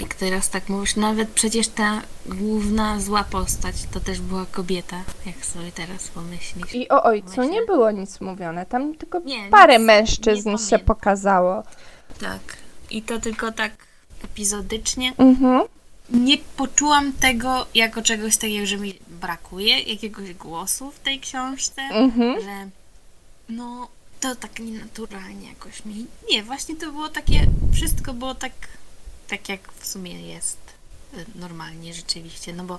Jak 0.00 0.14
teraz 0.14 0.50
tak 0.50 0.68
mówisz, 0.68 0.96
nawet 0.96 1.28
przecież 1.28 1.68
ta 1.68 2.02
główna 2.26 3.00
zła 3.00 3.24
postać 3.24 3.74
to 3.92 4.00
też 4.00 4.20
była 4.20 4.46
kobieta, 4.52 4.96
jak 5.26 5.46
sobie 5.46 5.72
teraz 5.72 6.08
pomyślisz. 6.08 6.74
I 6.74 6.88
o 6.88 7.02
ojcu 7.02 7.34
Właśnie. 7.34 7.52
nie 7.52 7.62
było 7.62 7.90
nic 7.90 8.20
mówione, 8.20 8.66
tam 8.66 8.94
tylko 8.94 9.18
Nie, 9.20 9.48
parę 9.50 9.78
mężczyzn 9.78 10.56
się 10.70 10.78
pokazało. 10.78 11.62
Tak. 12.20 12.40
I 12.90 13.02
to 13.02 13.18
tylko 13.18 13.52
tak 13.52 13.87
epizodycznie. 14.24 15.12
Mhm. 15.18 15.62
nie 16.10 16.38
poczułam 16.38 17.12
tego 17.12 17.66
jako 17.74 18.02
czegoś 18.02 18.36
takiego, 18.36 18.66
że 18.66 18.76
mi 18.76 18.94
brakuje 19.08 19.80
jakiegoś 19.80 20.34
głosu 20.34 20.90
w 20.90 20.98
tej 21.00 21.20
książce, 21.20 21.82
Mhm. 21.82 22.42
że 22.42 22.70
no 23.48 23.88
to 24.20 24.36
tak 24.36 24.58
nienaturalnie 24.58 25.48
jakoś 25.48 25.84
mi. 25.84 26.06
Nie, 26.30 26.42
właśnie 26.42 26.76
to 26.76 26.92
było 26.92 27.08
takie, 27.08 27.46
wszystko 27.72 28.14
było 28.14 28.34
tak, 28.34 28.52
tak 29.28 29.48
jak 29.48 29.72
w 29.72 29.86
sumie 29.86 30.20
jest 30.28 30.58
y, 31.14 31.24
normalnie 31.34 31.94
rzeczywiście, 31.94 32.52
no 32.52 32.64
bo 32.64 32.78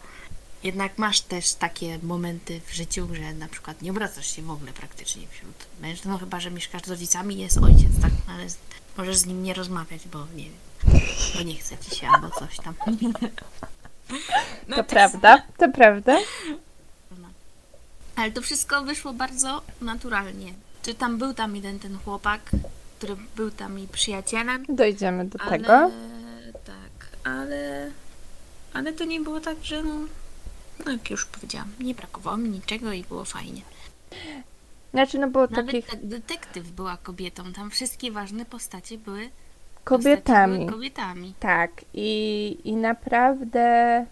jednak 0.63 0.97
masz 0.97 1.21
też 1.21 1.53
takie 1.53 1.99
momenty 2.03 2.61
w 2.65 2.73
życiu, 2.73 3.07
że 3.15 3.33
na 3.33 3.47
przykład 3.47 3.81
nie 3.81 3.91
obracasz 3.91 4.35
się 4.35 4.41
w 4.41 4.51
ogóle 4.51 4.73
praktycznie 4.73 5.27
wśród 5.31 5.55
mężczyzn, 5.81 6.09
no 6.09 6.17
chyba, 6.17 6.39
że 6.39 6.51
mieszkasz 6.51 6.81
z 6.81 6.89
rodzicami 6.89 7.37
jest 7.37 7.57
ojciec, 7.57 7.91
tak, 8.01 8.11
no 8.27 8.33
ale 8.33 8.45
możesz 8.97 9.17
z 9.17 9.25
nim 9.25 9.43
nie 9.43 9.53
rozmawiać, 9.53 10.01
bo 10.07 10.27
nie 10.35 10.43
wiem, 10.43 10.53
bo 11.35 11.41
nie 11.41 11.55
chce 11.55 11.77
ci 11.77 11.95
się 11.95 12.07
albo 12.07 12.29
coś 12.29 12.57
tam. 12.57 12.73
No 14.67 14.75
To 14.75 14.83
tak 14.83 14.87
prawda, 14.87 15.43
to 15.57 15.69
prawda. 15.71 16.17
Ale 18.15 18.31
to 18.31 18.41
wszystko 18.41 18.83
wyszło 18.83 19.13
bardzo 19.13 19.61
naturalnie. 19.81 20.53
Czy 20.83 20.93
tam 20.93 21.17
był 21.17 21.33
tam 21.33 21.55
jeden 21.55 21.79
ten 21.79 21.97
chłopak, 21.97 22.41
który 22.97 23.15
był 23.35 23.51
tam 23.51 23.75
mi 23.75 23.87
przyjacielem, 23.87 24.65
Dojdziemy 24.69 25.25
do 25.25 25.41
ale 25.41 25.51
tego. 25.51 25.91
tak, 26.65 27.17
ale 27.23 27.91
ale 28.73 28.93
to 28.93 29.05
nie 29.05 29.19
było 29.19 29.39
tak, 29.39 29.57
że 29.63 29.83
no, 29.83 29.95
no 30.85 30.91
jak 30.91 31.09
już 31.09 31.25
powiedziałam, 31.25 31.71
nie 31.79 31.95
brakowało 31.95 32.37
mi 32.37 32.49
niczego 32.49 32.93
i 32.93 33.03
było 33.03 33.25
fajnie. 33.25 33.61
Znaczy, 34.91 35.17
no 35.19 35.27
było 35.27 35.47
Nawet 35.47 35.65
takich 35.65 35.87
tak 35.87 36.05
detektyw 36.05 36.71
była 36.71 36.97
kobietą, 36.97 37.53
tam 37.53 37.69
wszystkie 37.71 38.11
ważne 38.11 38.45
postacie 38.45 38.97
były 38.97 39.29
kobietami. 39.89 40.67
kobietami. 40.67 41.33
Tak, 41.39 41.71
i, 41.93 42.57
i 42.63 42.75
naprawdę. 42.75 44.05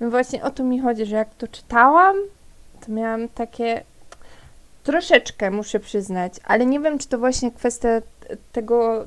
No 0.00 0.10
właśnie 0.10 0.42
o 0.42 0.50
to 0.50 0.64
mi 0.64 0.80
chodzi, 0.80 1.06
że 1.06 1.16
jak 1.16 1.34
to 1.34 1.48
czytałam, 1.48 2.16
to 2.86 2.92
miałam 2.92 3.28
takie. 3.28 3.82
Troszeczkę 4.82 5.50
muszę 5.50 5.80
przyznać, 5.80 6.32
ale 6.44 6.66
nie 6.66 6.80
wiem, 6.80 6.98
czy 6.98 7.08
to 7.08 7.18
właśnie 7.18 7.50
kwestia 7.50 7.88
tego, 8.52 9.06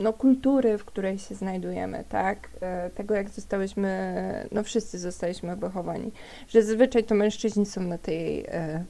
no, 0.00 0.12
kultury, 0.12 0.78
w 0.78 0.84
której 0.84 1.18
się 1.18 1.34
znajdujemy, 1.34 2.04
tak? 2.08 2.48
E, 2.60 2.90
Tego, 2.90 3.14
jak 3.14 3.28
zostałyśmy, 3.28 4.48
no, 4.52 4.62
wszyscy 4.62 4.98
zostaliśmy 4.98 5.56
wychowani, 5.56 6.12
że 6.48 6.62
zazwyczaj 6.62 7.04
to 7.04 7.14
mężczyźni 7.14 7.66
są 7.66 7.80
na 7.80 7.98
tej, 7.98 8.44
e, 8.48 8.84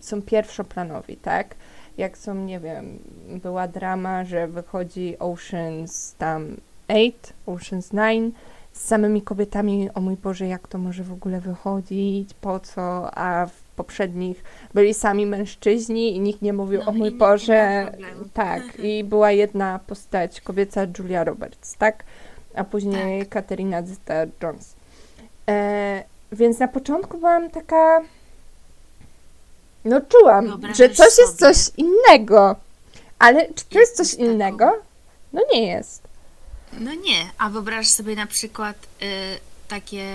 są 0.00 0.22
pierwszoplanowi, 0.22 1.16
tak? 1.16 1.54
Jak 1.98 2.18
są, 2.18 2.34
nie 2.34 2.60
wiem, 2.60 2.98
była 3.42 3.68
drama, 3.68 4.24
że 4.24 4.48
wychodzi 4.48 5.18
Oceans 5.18 6.14
tam 6.18 6.56
8, 6.88 7.12
Oceans 7.46 7.90
9 7.90 8.34
z 8.72 8.84
samymi 8.84 9.22
kobietami, 9.22 9.90
o 9.94 10.00
mój 10.00 10.16
Boże, 10.16 10.46
jak 10.46 10.68
to 10.68 10.78
może 10.78 11.04
w 11.04 11.12
ogóle 11.12 11.40
wychodzić, 11.40 12.34
po 12.34 12.60
co, 12.60 13.14
a 13.18 13.46
w 13.46 13.62
poprzednich 13.76 14.44
byli 14.74 14.94
sami 14.94 15.26
mężczyźni 15.26 16.16
i 16.16 16.20
nikt 16.20 16.42
nie 16.42 16.52
mówił, 16.52 16.80
No 16.80 16.86
o 16.86 16.92
mój 16.92 17.10
Boże, 17.10 17.92
tak, 18.34 18.62
i 18.88 19.04
była 19.04 19.30
jedna 19.30 19.80
postać 19.86 20.40
kobieca, 20.40 20.86
Julia 20.98 21.24
Roberts, 21.24 21.76
tak, 21.76 22.04
a 22.54 22.64
później 22.64 23.20
Tak. 23.20 23.28
Katerina 23.28 23.82
Zeta-Jones. 23.82 24.76
E, 25.48 26.04
więc 26.32 26.58
na 26.58 26.68
początku 26.68 27.18
byłam 27.18 27.50
taka, 27.50 28.00
no 29.86 30.00
czułam, 30.00 30.46
Wyobrażasz 30.46 30.78
że 30.78 30.88
coś 30.90 31.18
jest 31.18 31.40
sobie. 31.40 31.54
coś 31.54 31.70
innego, 31.76 32.56
ale 33.18 33.52
czy 33.54 33.64
to 33.64 33.78
jest 33.78 33.96
coś 33.96 34.14
innego? 34.14 34.72
No 35.32 35.42
nie 35.52 35.66
jest. 35.66 36.02
No 36.80 36.94
nie, 36.94 37.30
a 37.38 37.50
wyobraź 37.50 37.88
sobie 37.88 38.16
na 38.16 38.26
przykład 38.26 38.76
y, 39.02 39.06
takie 39.68 40.06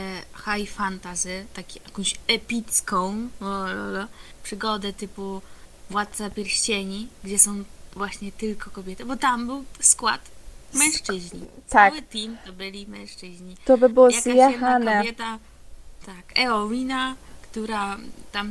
high 0.46 0.70
fantasy, 0.70 1.46
takie, 1.54 1.80
jakąś 1.86 2.16
epicką 2.28 3.28
przygodę 4.44 4.94
typu 4.94 5.42
Władca 5.90 6.30
Pierścieni, 6.30 7.08
gdzie 7.24 7.40
są 7.40 7.64
właśnie 7.94 8.32
tylko 8.32 8.70
kobiety, 8.70 9.06
bo 9.06 9.16
tam 9.16 9.48
był 9.48 9.64
skład 9.80 10.22
mężczyźni. 10.74 11.46
Tak. 11.70 11.92
Cały 11.94 12.02
team 12.02 12.38
to 12.46 12.54
byli 12.54 12.88
mężczyźni. 12.88 13.56
To 13.66 13.78
by 13.78 13.90
było 13.90 14.10
Jakaś 14.10 14.24
zjechane. 14.24 14.98
kobieta, 14.98 15.40
tak, 16.06 16.40
Eowina, 16.40 17.16
która 17.42 17.98
tam, 18.32 18.50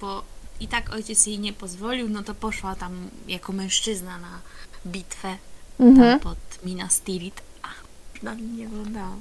bo 0.00 0.22
i 0.62 0.68
tak 0.68 0.92
ojciec 0.94 1.26
jej 1.26 1.38
nie 1.38 1.52
pozwolił, 1.52 2.08
no 2.08 2.22
to 2.22 2.34
poszła 2.34 2.74
tam 2.74 3.10
jako 3.28 3.52
mężczyzna 3.52 4.18
na 4.18 4.38
bitwę 4.86 5.36
Mhm. 5.80 6.20
pod 6.20 6.38
Minas 6.64 7.00
Tirith. 7.00 7.42
Ach, 7.62 7.84
mnie 8.22 8.42
nie 8.56 8.66
oglądałam. 8.66 9.20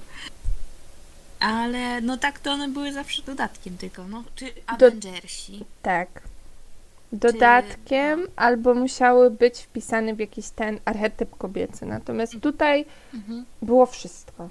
Ale 1.40 2.02
no 2.02 2.18
tak 2.18 2.40
to 2.40 2.52
one 2.52 2.68
były 2.68 2.94
zawsze 2.94 3.22
dodatkiem 3.22 3.78
tylko, 3.78 4.08
no. 4.08 4.24
Czy 4.36 4.46
Avengersi. 4.68 5.66
Tak. 5.82 6.22
Dodatkiem 7.14 8.28
albo 8.36 8.74
musiały 8.74 9.32
być 9.32 9.60
wpisane 9.60 10.14
w 10.16 10.20
jakiś 10.20 10.50
ten 10.50 10.80
archetyp 10.86 11.38
kobiecy. 11.38 11.86
Natomiast 11.86 12.40
tutaj 12.42 12.86
Mhm. 13.14 13.46
było 13.62 13.86
wszystko. 13.86 14.50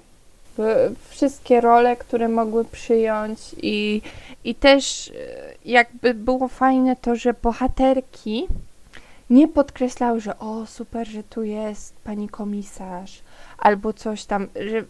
Wszystkie 1.09 1.61
role, 1.61 1.95
które 1.95 2.27
mogły 2.27 2.65
przyjąć 2.65 3.39
i, 3.61 4.01
i 4.43 4.55
też 4.55 5.07
e, 5.07 5.13
jakby 5.65 6.13
było 6.13 6.47
fajne 6.47 6.95
to, 6.95 7.15
że 7.15 7.33
bohaterki 7.33 8.47
nie 9.29 9.47
podkreślały, 9.47 10.21
że 10.21 10.39
o 10.39 10.65
super, 10.65 11.07
że 11.07 11.23
tu 11.23 11.43
jest 11.43 11.95
pani 12.03 12.29
komisarz 12.29 13.21
albo 13.57 13.93
coś 13.93 14.25
tam, 14.25 14.47
że 14.55 14.83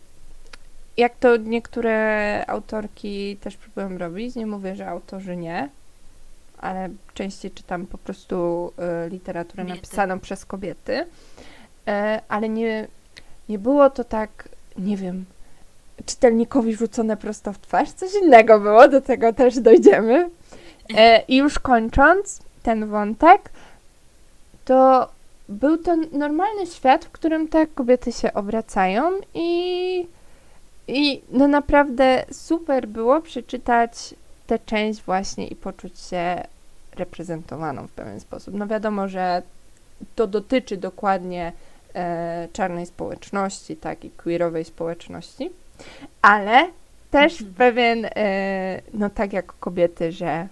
jak 0.97 1.17
to 1.17 1.37
niektóre 1.37 2.45
autorki 2.47 3.37
też 3.37 3.57
próbują 3.57 3.97
robić, 3.97 4.35
nie 4.35 4.45
mówię, 4.45 4.75
że 4.75 4.87
autorzy 4.87 5.37
nie, 5.37 5.69
ale 6.57 6.89
częściej 7.13 7.51
czytam 7.51 7.87
po 7.87 7.97
prostu 7.97 8.71
e, 8.77 9.09
literaturę 9.09 9.63
Kobiety. 9.63 9.81
napisaną 9.81 10.19
przez 10.19 10.45
kobiety, 10.45 11.05
e, 11.87 12.21
ale 12.29 12.49
nie, 12.49 12.87
nie 13.49 13.59
było 13.59 13.89
to 13.89 14.03
tak, 14.03 14.49
nie 14.77 14.97
wiem, 14.97 15.25
czytelnikowi 16.05 16.75
rzucone 16.75 17.17
prosto 17.17 17.53
w 17.53 17.59
twarz, 17.59 17.91
coś 17.91 18.09
innego 18.23 18.59
było, 18.59 18.87
do 18.87 19.01
tego 19.01 19.33
też 19.33 19.59
dojdziemy. 19.59 20.29
E, 20.97 21.21
I 21.27 21.35
już 21.37 21.59
kończąc 21.59 22.39
ten 22.63 22.87
wątek, 22.87 23.49
to 24.65 25.09
był 25.49 25.77
to 25.77 25.95
normalny 26.11 26.67
świat, 26.67 27.05
w 27.05 27.11
którym 27.11 27.47
te 27.47 27.67
kobiety 27.67 28.11
się 28.11 28.33
obracają 28.33 29.11
i, 29.33 30.07
i 30.87 31.21
no 31.31 31.47
naprawdę 31.47 32.25
super 32.31 32.87
było 32.87 33.21
przeczytać 33.21 34.15
tę 34.47 34.59
część 34.59 35.01
właśnie 35.01 35.47
i 35.47 35.55
poczuć 35.55 35.99
się 35.99 36.43
reprezentowaną 36.95 37.87
w 37.87 37.91
pewien 37.91 38.19
sposób. 38.19 38.53
No 38.53 38.67
wiadomo, 38.67 39.07
że 39.07 39.41
to 40.15 40.27
dotyczy 40.27 40.77
dokładnie 40.77 41.51
e, 41.93 42.47
czarnej 42.53 42.85
społeczności, 42.85 43.75
tak, 43.75 44.05
i 44.05 44.09
queerowej 44.09 44.65
społeczności, 44.65 45.49
ale 46.21 46.69
też 47.11 47.33
Mhm. 47.41 47.53
pewien, 47.55 48.05
e, 48.05 48.81
no 48.93 49.09
tak 49.09 49.33
jak 49.33 49.53
kobiety, 49.59 50.11
że 50.11 50.47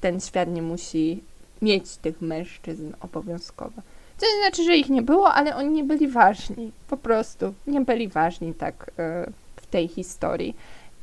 ten 0.00 0.20
świat 0.20 0.48
nie 0.48 0.62
musi 0.62 1.22
mieć 1.62 1.96
tych 1.96 2.20
mężczyzn 2.22 2.92
obowiązkowo. 3.00 3.82
To 4.20 4.26
nie 4.26 4.42
znaczy, 4.42 4.64
że 4.64 4.76
ich 4.76 4.88
nie 4.88 5.02
było, 5.02 5.32
ale 5.34 5.56
oni 5.56 5.70
nie 5.70 5.84
byli 5.84 6.08
ważni. 6.08 6.72
Po 6.88 6.96
prostu 6.96 7.54
nie 7.66 7.80
byli 7.80 8.08
ważni 8.08 8.54
tak 8.54 8.90
e, 8.98 9.30
w 9.56 9.66
tej 9.66 9.88
historii. 9.88 10.56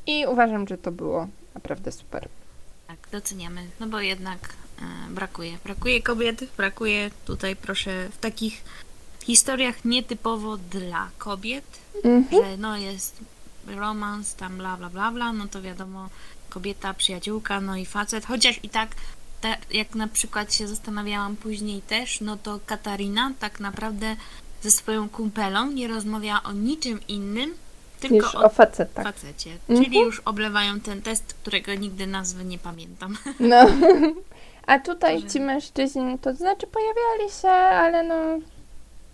I 0.08 0.26
uważam, 0.28 0.68
że 0.68 0.78
to 0.78 0.92
było 0.92 1.28
naprawdę 1.56 1.92
super. 1.92 2.28
Tak, 2.88 2.98
doceniamy, 3.12 3.62
no 3.80 3.88
bo 3.88 4.00
jednak 4.00 4.40
e, 4.82 5.14
brakuje. 5.14 5.58
Brakuje 5.64 6.02
kobiet, 6.02 6.44
brakuje 6.58 7.12
tutaj, 7.26 7.56
proszę, 7.56 8.10
w 8.12 8.18
takich 8.18 8.64
historiach 9.26 9.86
nietypowo 9.86 10.58
dla 10.58 11.10
kobiet, 11.18 11.66
Mhm. 12.04 12.44
że 12.44 12.58
no 12.58 12.78
jest 12.78 13.16
romans, 13.76 14.36
tam 14.36 14.58
bla 14.58 14.78
bla 14.78 14.90
bla 14.90 15.12
bla, 15.12 15.34
no 15.34 15.48
to 15.48 15.62
wiadomo, 15.62 16.10
kobieta, 16.50 16.94
przyjaciółka, 16.94 17.62
no 17.62 17.76
i 17.76 17.86
facet, 17.86 18.26
chociaż 18.26 18.60
i 18.64 18.70
tak, 18.70 18.90
ta, 19.42 19.48
jak 19.72 19.96
na 19.96 20.08
przykład 20.08 20.54
się 20.54 20.68
zastanawiałam 20.68 21.36
później 21.36 21.82
też, 21.82 22.22
no 22.22 22.38
to 22.38 22.60
Katarina 22.66 23.32
tak 23.40 23.60
naprawdę 23.60 24.16
ze 24.62 24.72
swoją 24.72 25.10
kumpelą 25.10 25.72
nie 25.72 25.88
rozmawiała 25.88 26.44
o 26.44 26.52
niczym 26.52 27.00
innym, 27.08 27.54
tylko 28.00 28.16
Niż 28.16 28.36
o 28.36 28.44
o 28.44 28.50
facetach. 28.50 29.04
facecie. 29.06 29.52
Mhm. 29.70 29.84
Czyli 29.86 30.00
już 30.00 30.20
oblewają 30.20 30.80
ten 30.80 31.02
test, 31.02 31.34
którego 31.42 31.74
nigdy 31.76 32.08
nazwy 32.08 32.46
nie 32.46 32.58
pamiętam. 32.58 33.18
No. 33.40 33.66
A 34.68 34.80
tutaj 34.80 35.22
Że- 35.22 35.28
ci 35.28 35.40
mężczyźni, 35.40 36.20
to 36.20 36.36
znaczy 36.36 36.68
pojawiali 36.68 37.32
się, 37.42 37.48
ale 37.50 38.04
no, 38.04 38.16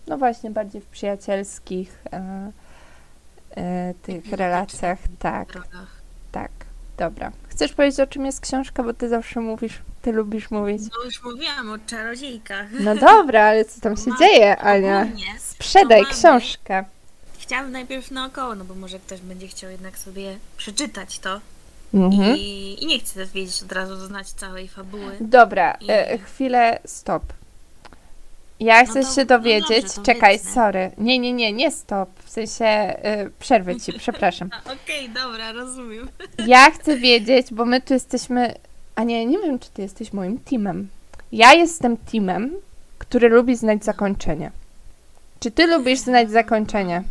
no 0.07 0.17
właśnie 0.17 0.51
bardziej 0.51 0.81
w 0.81 0.85
przyjacielskich 0.85 1.99
e, 2.13 2.51
tych 4.01 4.31
relacjach. 4.31 4.99
Tak, 5.19 5.47
drogach. 5.51 6.01
tak. 6.31 6.51
Dobra. 6.97 7.31
Chcesz 7.49 7.73
powiedzieć, 7.73 7.99
o 7.99 8.07
czym 8.07 8.25
jest 8.25 8.41
książka, 8.41 8.83
bo 8.83 8.93
ty 8.93 9.09
zawsze 9.09 9.39
mówisz, 9.39 9.81
ty 10.01 10.11
lubisz 10.11 10.51
mówić. 10.51 10.81
No 10.97 11.03
już 11.05 11.23
mówiłam 11.23 11.71
o 11.71 11.77
czarodziejkach. 11.87 12.67
No 12.79 12.95
dobra, 12.95 13.43
ale 13.43 13.65
co 13.65 13.81
tam 13.81 13.97
się 13.97 14.03
Mamy- 14.09 14.19
dzieje, 14.19 14.57
Ania? 14.57 15.07
Sprzedaj 15.39 16.03
książkę. 16.11 16.85
chciałabym 17.39 17.71
najpierw 17.71 18.11
naokoło, 18.11 18.55
no 18.55 18.65
bo 18.65 18.75
może 18.75 18.99
ktoś 18.99 19.21
będzie 19.21 19.47
chciał 19.47 19.71
jednak 19.71 19.97
sobie 19.97 20.37
przeczytać 20.57 21.19
to 21.19 21.39
Mhm. 21.93 22.37
i, 22.37 22.77
i 22.83 22.85
nie 22.85 22.99
chce 22.99 23.25
wiedzieć 23.25 23.63
od 23.63 23.71
razu, 23.71 23.95
znać 24.07 24.29
całej 24.31 24.67
fabuły. 24.67 25.17
Dobra, 25.21 25.71
I- 25.81 25.85
e, 25.91 26.17
chwilę, 26.17 26.79
stop. 26.85 27.23
Ja 28.63 28.85
chcę 28.85 28.99
No 28.99 29.05
to- 29.07 29.15
się 29.15 29.21
no 29.21 29.25
dowiedzieć, 29.27 29.81
dobrze, 29.81 29.95
to 29.95 30.01
czekaj, 30.01 30.37
wytnę. 30.37 30.51
sorry. 30.53 30.91
Nie, 30.97 31.19
nie, 31.19 31.33
nie, 31.33 31.53
nie 31.53 31.71
stop. 31.71 32.09
W 32.23 32.29
sensie 32.29 32.65
e, 32.65 33.29
przerwę 33.39 33.79
ci, 33.79 33.93
przepraszam. 34.03 34.49
Okej, 34.65 35.09
dobra, 35.09 35.51
rozumiem. 35.51 36.09
Ja 36.47 36.71
chcę 36.71 36.97
wiedzieć, 36.97 37.47
bo 37.53 37.65
my 37.65 37.81
tu 37.81 37.93
jesteśmy. 37.93 38.55
A 38.95 39.03
nie, 39.03 39.25
nie 39.25 39.39
wiem, 39.39 39.59
czy 39.59 39.69
ty 39.69 39.81
jesteś 39.81 40.13
moim 40.13 40.39
teamem. 40.39 40.89
Ja 41.31 41.53
jestem 41.53 41.97
teamem, 41.97 42.51
który 42.99 43.29
lubi 43.29 43.55
znać 43.55 43.83
zakończenie. 43.85 44.51
Czy 45.39 45.51
ty 45.51 45.67
lubisz 45.67 45.99
znać 45.99 46.31
zakończenie? 46.31 47.03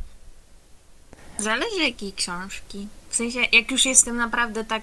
Zależy 1.38 1.82
jakiej 1.82 2.12
książki. 2.12 2.88
W 3.08 3.16
sensie, 3.16 3.40
jak 3.52 3.70
już 3.70 3.84
jestem 3.86 4.16
naprawdę 4.16 4.64
tak. 4.64 4.82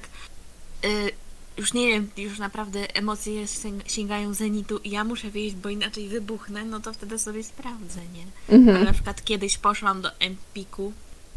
Y, 0.85 1.11
już 1.59 1.73
nie 1.73 1.87
wiem, 1.87 2.09
już 2.17 2.39
naprawdę 2.39 2.95
emocje 2.95 3.43
sięg- 3.47 3.81
sięgają 3.91 4.33
zenitu 4.33 4.77
i 4.77 4.89
ja 4.89 5.03
muszę 5.03 5.29
wyjść, 5.29 5.55
bo 5.55 5.69
inaczej 5.69 6.07
wybuchnę, 6.09 6.65
no 6.65 6.79
to 6.79 6.93
wtedy 6.93 7.19
sobie 7.19 7.43
sprawdzę, 7.43 7.99
nie? 8.13 8.23
Ale 8.49 8.57
Mhm. 8.57 8.83
na 8.85 8.93
przykład 8.93 9.23
kiedyś 9.23 9.57
poszłam 9.57 10.01
do 10.01 10.19
Empiku 10.19 10.93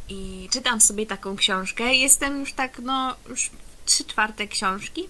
i 0.09 0.49
czytam 0.53 0.81
sobie 0.81 1.07
taką 1.07 1.37
książkę. 1.37 1.95
Jestem 1.95 2.41
już 2.41 2.53
tak, 2.53 2.79
no, 2.79 3.15
już 3.29 3.51
trzy 3.87 4.05
czwarte 4.05 4.49
książki. 4.49 5.09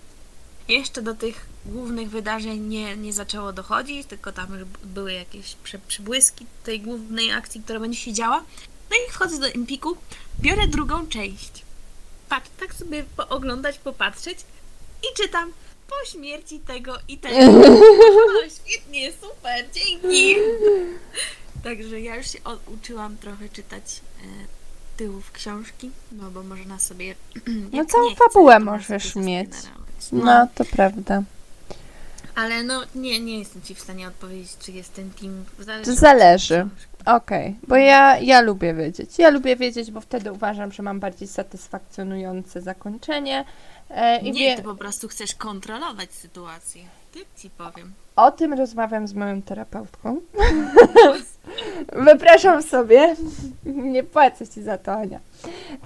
Jeszcze 0.69 1.03
do 1.03 1.15
tych 1.15 1.47
głównych 1.67 2.11
wydarzeń 2.11 2.61
nie, 2.61 2.97
nie 2.97 3.13
zaczęło 3.13 3.53
dochodzić, 3.53 4.07
tylko 4.07 4.33
tam 4.33 4.53
już 4.59 4.65
były 4.85 5.13
jakieś 5.13 5.57
przybłyski 5.89 6.47
tej 6.65 6.81
głównej 6.81 7.33
akcji, 7.33 7.61
która 7.63 7.81
będzie 7.81 7.99
się 7.99 8.13
działa. 8.13 8.45
No 8.91 8.97
i 8.97 9.13
wchodzę 9.13 9.39
do 9.39 9.47
Empiku, 9.49 9.97
biorę 10.41 10.67
drugą 10.69 11.07
część. 11.07 11.63
Patrz, 12.29 12.51
tak 12.61 12.75
sobie 12.75 13.05
pooglądać, 13.17 13.79
popatrzeć 13.79 14.39
i 15.03 15.17
czytam 15.17 15.53
po 15.89 16.11
śmierci 16.11 16.59
tego 16.59 16.95
i 17.09 17.19
tego. 17.19 17.37
O, 18.47 18.49
świetnie, 18.67 19.13
super, 19.13 19.65
dzięki. 19.73 20.37
Także 21.65 22.01
ja 22.01 22.17
już 22.17 22.27
się 22.31 22.39
uczyłam 22.67 23.17
trochę 23.17 23.49
czytać 23.49 24.01
e, 24.21 24.25
tyłów 24.97 25.33
książki, 25.33 25.91
no 26.13 26.31
bo 26.31 26.43
można 26.43 26.79
sobie. 26.79 27.15
No 27.73 27.85
całą 27.85 28.11
nie 28.11 28.17
fabułę 28.17 28.59
możesz 28.59 29.17
mieć. 29.17 29.55
zasterować. 29.55 29.87
No, 30.13 30.49
to 30.55 30.65
prawda. 30.65 31.23
Ale 32.35 32.63
no 32.63 32.83
nie, 32.95 33.21
nie 33.21 33.39
jestem 33.39 33.63
ci 33.63 33.75
w 33.75 33.81
stanie 33.81 34.09
odpowiedzieć, 34.09 34.57
czy 34.59 34.73
jest 34.73 34.95
ten 34.95 35.11
team. 35.11 35.45
Zależy. 35.59 35.95
Zależy. 35.95 36.69
Okej, 37.07 37.57
bo 37.69 37.77
ja, 37.77 38.19
ja 38.19 38.41
lubię 38.41 38.75
wiedzieć. 38.75 39.19
Ja 39.19 39.31
lubię 39.31 39.57
wiedzieć, 39.57 39.91
bo 39.91 40.01
wtedy 40.01 40.33
uważam, 40.33 40.73
że 40.73 40.83
mam 40.83 41.01
bardziej 41.01 41.29
satysfakcjonujące 41.29 42.61
zakończenie. 42.61 43.45
E, 43.95 44.19
I 44.21 44.33
Nie, 44.33 44.41
wie, 44.51 44.57
ty 44.57 44.63
po 44.63 44.75
prostu 44.75 45.09
chcesz 45.09 45.35
kontrolować 45.35 46.13
sytuację. 46.13 46.83
Ty 47.13 47.21
ci 47.37 47.51
powiem. 47.51 47.93
o 48.17 48.31
tym 48.31 48.53
rozmawiam 48.53 49.09
z 49.09 49.15
moją 49.15 49.43
terapeutką. 49.43 50.21
Wypraszam 52.11 52.63
sobie. 52.63 53.17
Nie 53.65 54.03
płacę 54.03 54.49
ci 54.49 54.63
za 54.63 54.79
to, 54.79 54.93
Ania. 54.93 55.21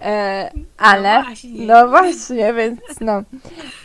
E, 0.02 0.50
ale. 0.78 1.18
No 1.18 1.24
właśnie. 1.24 1.66
No 1.66 1.88
właśnie, 1.88 2.54
więc 2.54 2.80
no. 3.00 3.22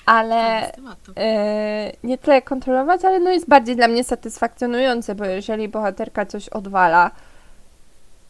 Ale 0.06 0.72
e, 1.18 1.92
nie 2.04 2.18
tyle 2.18 2.42
kontrolować, 2.42 3.06
ale 3.06 3.20
no 3.20 3.32
jest 3.32 3.48
bardziej 3.48 3.76
dla 3.76 3.88
mnie 3.88 4.04
satysfakcjonujące, 4.04 5.16
bo 5.16 5.26
jeżeli 5.26 5.68
bohaterka 5.68 6.26
coś 6.26 6.50
odwala 6.50 7.12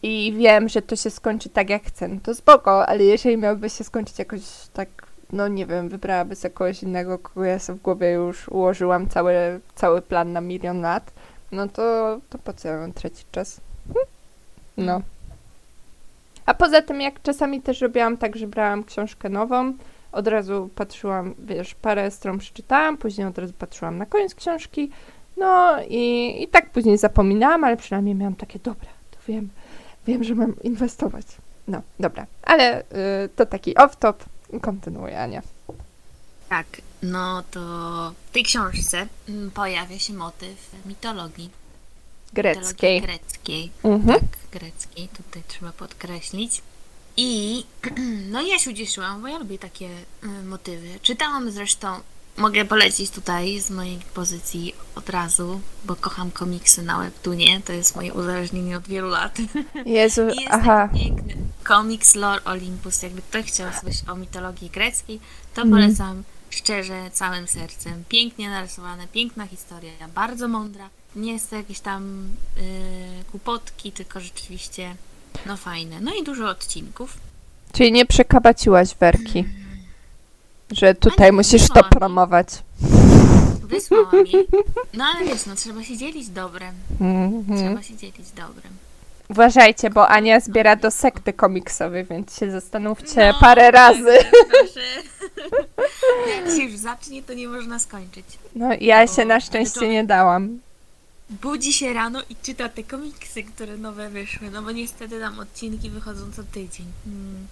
i 0.03 0.33
wiem, 0.37 0.69
że 0.69 0.81
to 0.81 0.95
się 0.95 1.09
skończy 1.09 1.49
tak 1.49 1.69
jak 1.69 1.83
chcę, 1.83 2.07
no 2.07 2.19
to 2.23 2.35
spoko, 2.35 2.87
ale 2.87 3.03
jeżeli 3.03 3.37
miałoby 3.37 3.69
się 3.69 3.83
skończyć 3.83 4.19
jakoś 4.19 4.41
tak, 4.73 4.89
no 5.31 5.47
nie 5.47 5.65
wiem, 5.65 5.89
wybrałaby 5.89 6.35
sobie 6.35 6.53
kogoś 6.53 6.83
innego, 6.83 7.19
kogo 7.19 7.45
ja 7.45 7.59
sobie 7.59 7.79
w 7.79 7.81
głowie 7.81 8.11
już 8.11 8.49
ułożyłam 8.49 9.09
cały, 9.09 9.33
cały 9.75 10.01
plan 10.01 10.33
na 10.33 10.41
milion 10.41 10.81
lat, 10.81 11.13
no 11.51 11.67
to, 11.67 12.17
to 12.29 12.37
po 12.37 12.53
co 12.53 12.67
ja 12.67 12.77
mam 12.77 12.93
tracić 12.93 13.25
czas? 13.31 13.61
Hm? 13.87 14.05
No. 14.77 15.01
A 16.45 16.53
poza 16.53 16.81
tym, 16.81 17.01
jak 17.01 17.21
czasami 17.21 17.61
też 17.61 17.81
robiłam 17.81 18.17
tak, 18.17 18.35
że 18.35 18.47
brałam 18.47 18.83
książkę 18.83 19.29
nową, 19.29 19.73
od 20.11 20.27
razu 20.27 20.69
patrzyłam, 20.75 21.35
wiesz, 21.39 21.75
parę 21.75 22.11
stron 22.11 22.37
przeczytałam, 22.37 22.97
później 22.97 23.27
od 23.27 23.37
razu 23.37 23.53
patrzyłam 23.59 23.97
na 23.97 24.05
koniec 24.05 24.35
książki, 24.35 24.91
no 25.37 25.77
i, 25.89 26.35
i 26.43 26.47
tak 26.47 26.69
później 26.69 26.97
zapominałam, 26.97 27.63
ale 27.63 27.77
przynajmniej 27.77 28.15
miałam 28.15 28.35
takie, 28.35 28.59
dobra, 28.59 28.89
to 29.11 29.17
wiem, 29.27 29.49
wiem, 30.07 30.23
że 30.23 30.35
mam 30.35 30.53
inwestować. 30.63 31.25
No, 31.67 31.81
dobra, 31.99 32.25
ale 32.43 32.81
y, 32.81 32.83
to 33.35 33.45
taki 33.45 33.73
off-top, 33.73 34.13
kontynuuję, 34.59 35.19
Ania. 35.21 35.41
Tak, 36.49 36.67
no 37.03 37.43
to 37.51 37.59
w 38.29 38.31
tej 38.31 38.43
książce 38.43 39.07
mm, 39.29 39.51
pojawia 39.51 39.99
się 39.99 40.13
motyw 40.13 40.71
mitologii. 40.85 41.49
Greckiej. 42.33 42.95
Mitologii 42.95 43.01
greckiej. 43.01 43.71
Mhm. 43.83 44.19
Tak, 44.19 44.29
greckiej, 44.51 45.07
tutaj 45.07 45.43
trzeba 45.47 45.71
podkreślić. 45.71 46.61
I 47.17 47.63
no 48.31 48.41
ja 48.41 48.59
się 48.59 48.71
ucieszyłam, 48.71 49.21
bo 49.21 49.27
ja 49.27 49.37
lubię 49.37 49.57
takie 49.57 49.89
y, 50.23 50.27
motywy. 50.43 50.99
Czytałam 51.01 51.51
zresztą, 51.51 51.99
mogę 52.41 52.65
polecić 52.65 53.09
tutaj 53.11 53.59
z 53.59 53.69
mojej 53.69 53.99
pozycji 54.13 54.75
od 54.95 55.09
razu, 55.09 55.61
bo 55.85 55.95
kocham 55.95 56.31
komiksy 56.31 56.81
na 56.83 56.99
webtunie, 56.99 57.61
to 57.65 57.73
jest 57.73 57.95
moje 57.95 58.13
uzależnienie 58.13 58.77
od 58.77 58.87
wielu 58.87 59.09
lat. 59.09 59.37
Jezu, 59.85 60.21
I 60.21 60.41
jest 60.41 60.47
aha, 60.51 60.89
piękny 60.93 61.35
komiks 61.63 62.15
Lore 62.15 62.43
Olympus. 62.43 63.01
Jakby 63.03 63.21
ktoś 63.21 63.45
chciał 63.45 63.67
coś 63.85 63.95
o 64.09 64.15
mitologii 64.15 64.69
greckiej, 64.69 65.19
to 65.53 65.61
Mhm. 65.61 65.83
polecam 65.83 66.23
szczerze, 66.49 67.11
całym 67.13 67.47
sercem. 67.47 68.03
Pięknie 68.09 68.49
narysowane, 68.49 69.07
piękna 69.07 69.47
historia, 69.47 69.91
bardzo 70.15 70.47
mądra. 70.47 70.89
Nie 71.15 71.33
jest 71.33 71.49
to 71.49 71.55
jakieś 71.55 71.79
tam 71.79 72.27
yy, 72.57 72.63
kłopotki, 73.31 73.91
tylko 73.91 74.19
rzeczywiście 74.19 74.95
no 75.45 75.57
fajne. 75.57 76.01
No 76.01 76.11
i 76.13 76.23
dużo 76.23 76.49
odcinków. 76.49 77.17
czyli 77.73 77.91
nie 77.91 78.05
przekabaciłaś 78.05 78.95
werki, 78.99 79.45
że 80.71 80.95
tutaj 80.95 81.27
nie, 81.27 81.31
musisz 81.31 81.67
to 81.67 81.83
promować. 81.83 82.47
Wysłałam 83.63 84.25
jej. 84.25 84.47
No 84.93 85.05
ale 85.15 85.25
wiesz, 85.25 85.45
no 85.45 85.55
trzeba 85.55 85.83
się 85.83 85.97
dzielić 85.97 86.29
dobrem. 86.29 86.75
Mhm. 87.01 87.57
Trzeba 87.57 87.83
się 87.83 87.95
dzielić 87.95 88.29
dobrem. 88.31 88.73
Uważajcie, 89.29 89.89
bo 89.89 90.07
Ania 90.07 90.39
zbiera 90.39 90.75
do 90.75 90.91
sekty 90.91 91.33
komiksowej, 91.33 92.05
więc 92.05 92.37
się 92.39 92.51
zastanówcie 92.51 93.27
No. 93.33 93.39
parę 93.39 93.71
razy. 93.71 94.17
Proszę. 94.49 94.81
Jak 96.37 96.55
się 96.57 96.63
już 96.63 96.75
zacznie, 96.77 97.23
to 97.23 97.33
nie 97.33 97.47
można 97.47 97.79
skończyć. 97.79 98.25
No, 98.55 98.69
ja 98.81 99.07
się 99.07 99.21
O, 99.21 99.25
na 99.25 99.39
szczęście 99.39 99.89
nie 99.89 100.03
dałam. 100.03 100.59
budzi 101.29 101.73
się 101.73 101.93
rano 101.93 102.21
i 102.29 102.35
czyta 102.35 102.69
te 102.69 102.83
komiksy, 102.83 103.43
które 103.43 103.77
nowe 103.77 104.09
wyszły, 104.09 104.51
no 104.51 104.61
bo 104.61 104.71
niestety 104.71 105.19
tam 105.19 105.39
odcinki 105.39 105.89
wychodzą 105.89 106.21
co 106.35 106.43
tydzień. 106.43 106.85
Mm. 107.07 107.47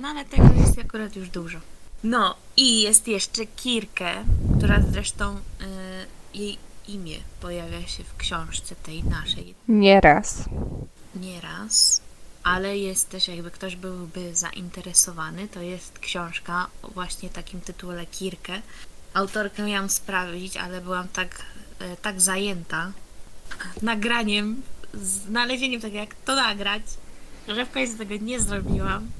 No 0.00 0.08
ale 0.08 0.24
tego 0.24 0.48
jest 0.66 0.78
akurat 0.78 1.16
już 1.16 1.28
dużo. 1.28 1.58
No 2.04 2.34
i 2.56 2.82
jest 2.82 3.08
jeszcze 3.08 3.46
Kirkę, 3.46 4.24
która 4.58 4.82
zresztą 4.92 5.36
y, 5.36 5.38
jej 6.34 6.58
imię 6.88 7.16
pojawia 7.40 7.86
się 7.86 8.04
w 8.04 8.16
książce 8.16 8.76
tej 8.76 9.04
naszej 9.04 9.54
Nieraz. 9.68 10.44
nieraz, 11.14 12.00
ale 12.42 12.78
jest 12.78 13.08
też 13.08 13.28
jakby 13.28 13.50
ktoś 13.50 13.76
byłby 13.76 14.34
zainteresowany, 14.36 15.48
to 15.48 15.60
jest 15.60 15.98
książka 15.98 16.66
o 16.82 16.88
właśnie 16.88 17.28
takim 17.30 17.60
tytule 17.60 18.06
Kirkę. 18.06 18.62
Autorkę 19.14 19.62
miałam 19.62 19.90
sprawdzić, 19.90 20.56
ale 20.56 20.80
byłam 20.80 21.08
tak, 21.08 21.42
e, 21.78 21.96
tak 21.96 22.20
zajęta 22.20 22.92
nagraniem, 23.82 24.62
znalezieniem 24.94 25.80
tego, 25.80 25.96
jak 25.96 26.14
to 26.14 26.34
nagrać, 26.36 26.82
że 27.48 27.66
w 27.66 27.70
końcu 27.70 27.98
tego 27.98 28.16
nie 28.16 28.40
zrobiłam. 28.40 29.10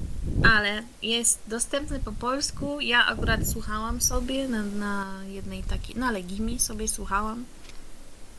Ale 0.57 0.83
jest 1.01 1.39
dostępny 1.47 1.99
po 1.99 2.11
polsku. 2.11 2.81
Ja 2.81 3.05
akurat 3.05 3.47
słuchałam 3.47 4.01
sobie 4.01 4.47
na, 4.47 4.63
na 4.63 5.05
jednej 5.27 5.63
takiej, 5.63 5.95
na 5.95 6.11
Legimi 6.11 6.59
sobie 6.59 6.87
słuchałam 6.87 7.45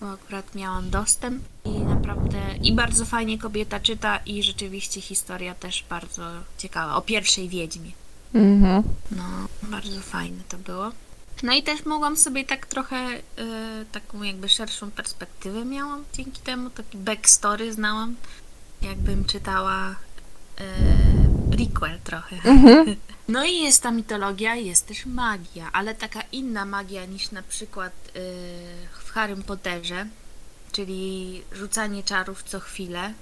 bo 0.01 0.11
akurat 0.11 0.55
miałam 0.55 0.91
dostęp 0.91 1.43
i 1.65 1.71
naprawdę 1.71 2.39
i 2.63 2.73
bardzo 2.73 3.05
fajnie 3.05 3.39
kobieta 3.39 3.81
czyta 3.81 4.17
i 4.27 4.43
rzeczywiście 4.43 5.01
historia 5.01 5.55
też 5.55 5.85
bardzo 5.91 6.23
ciekawa. 6.59 6.97
O 6.97 7.03
pierwszej 7.03 7.49
wiedźmie. 7.49 7.91
Mhm. 8.35 8.83
No, 9.11 9.25
bardzo 9.63 10.01
fajne 10.01 10.43
to 10.49 10.57
było. 10.57 10.91
No 11.43 11.53
i 11.53 11.63
też 11.63 11.85
mogłam 11.85 12.17
sobie 12.17 12.45
tak 12.45 12.67
trochę 12.67 12.97
e, 12.97 13.21
taką 13.93 14.23
jakby 14.23 14.49
szerszą 14.49 14.91
perspektywę 14.91 15.65
miałam 15.65 16.05
dzięki 16.13 16.41
temu, 16.41 16.71
taki 16.71 16.99
backstory 16.99 17.73
znałam, 17.73 18.17
jakbym 18.83 19.25
czytała 19.25 19.91
e, 20.59 20.65
prequel 21.51 21.99
trochę. 22.05 22.37
Mhm. 22.45 22.97
No 23.29 23.45
i 23.45 23.63
jest 23.63 23.83
ta 23.83 23.91
mitologia, 23.91 24.55
jest 24.55 24.87
też 24.87 25.07
magia, 25.07 25.71
ale 25.73 25.95
taka 25.95 26.21
inna 26.33 26.65
magia 26.65 27.05
niż 27.05 27.31
na 27.31 27.43
przykład 27.43 27.93
yy, 28.15 28.21
w 29.05 29.11
Harrym 29.11 29.43
Potterze, 29.43 30.07
czyli 30.73 31.43
rzucanie 31.53 32.03
czarów 32.03 32.43
co 32.43 32.61
chwilę. 32.61 33.13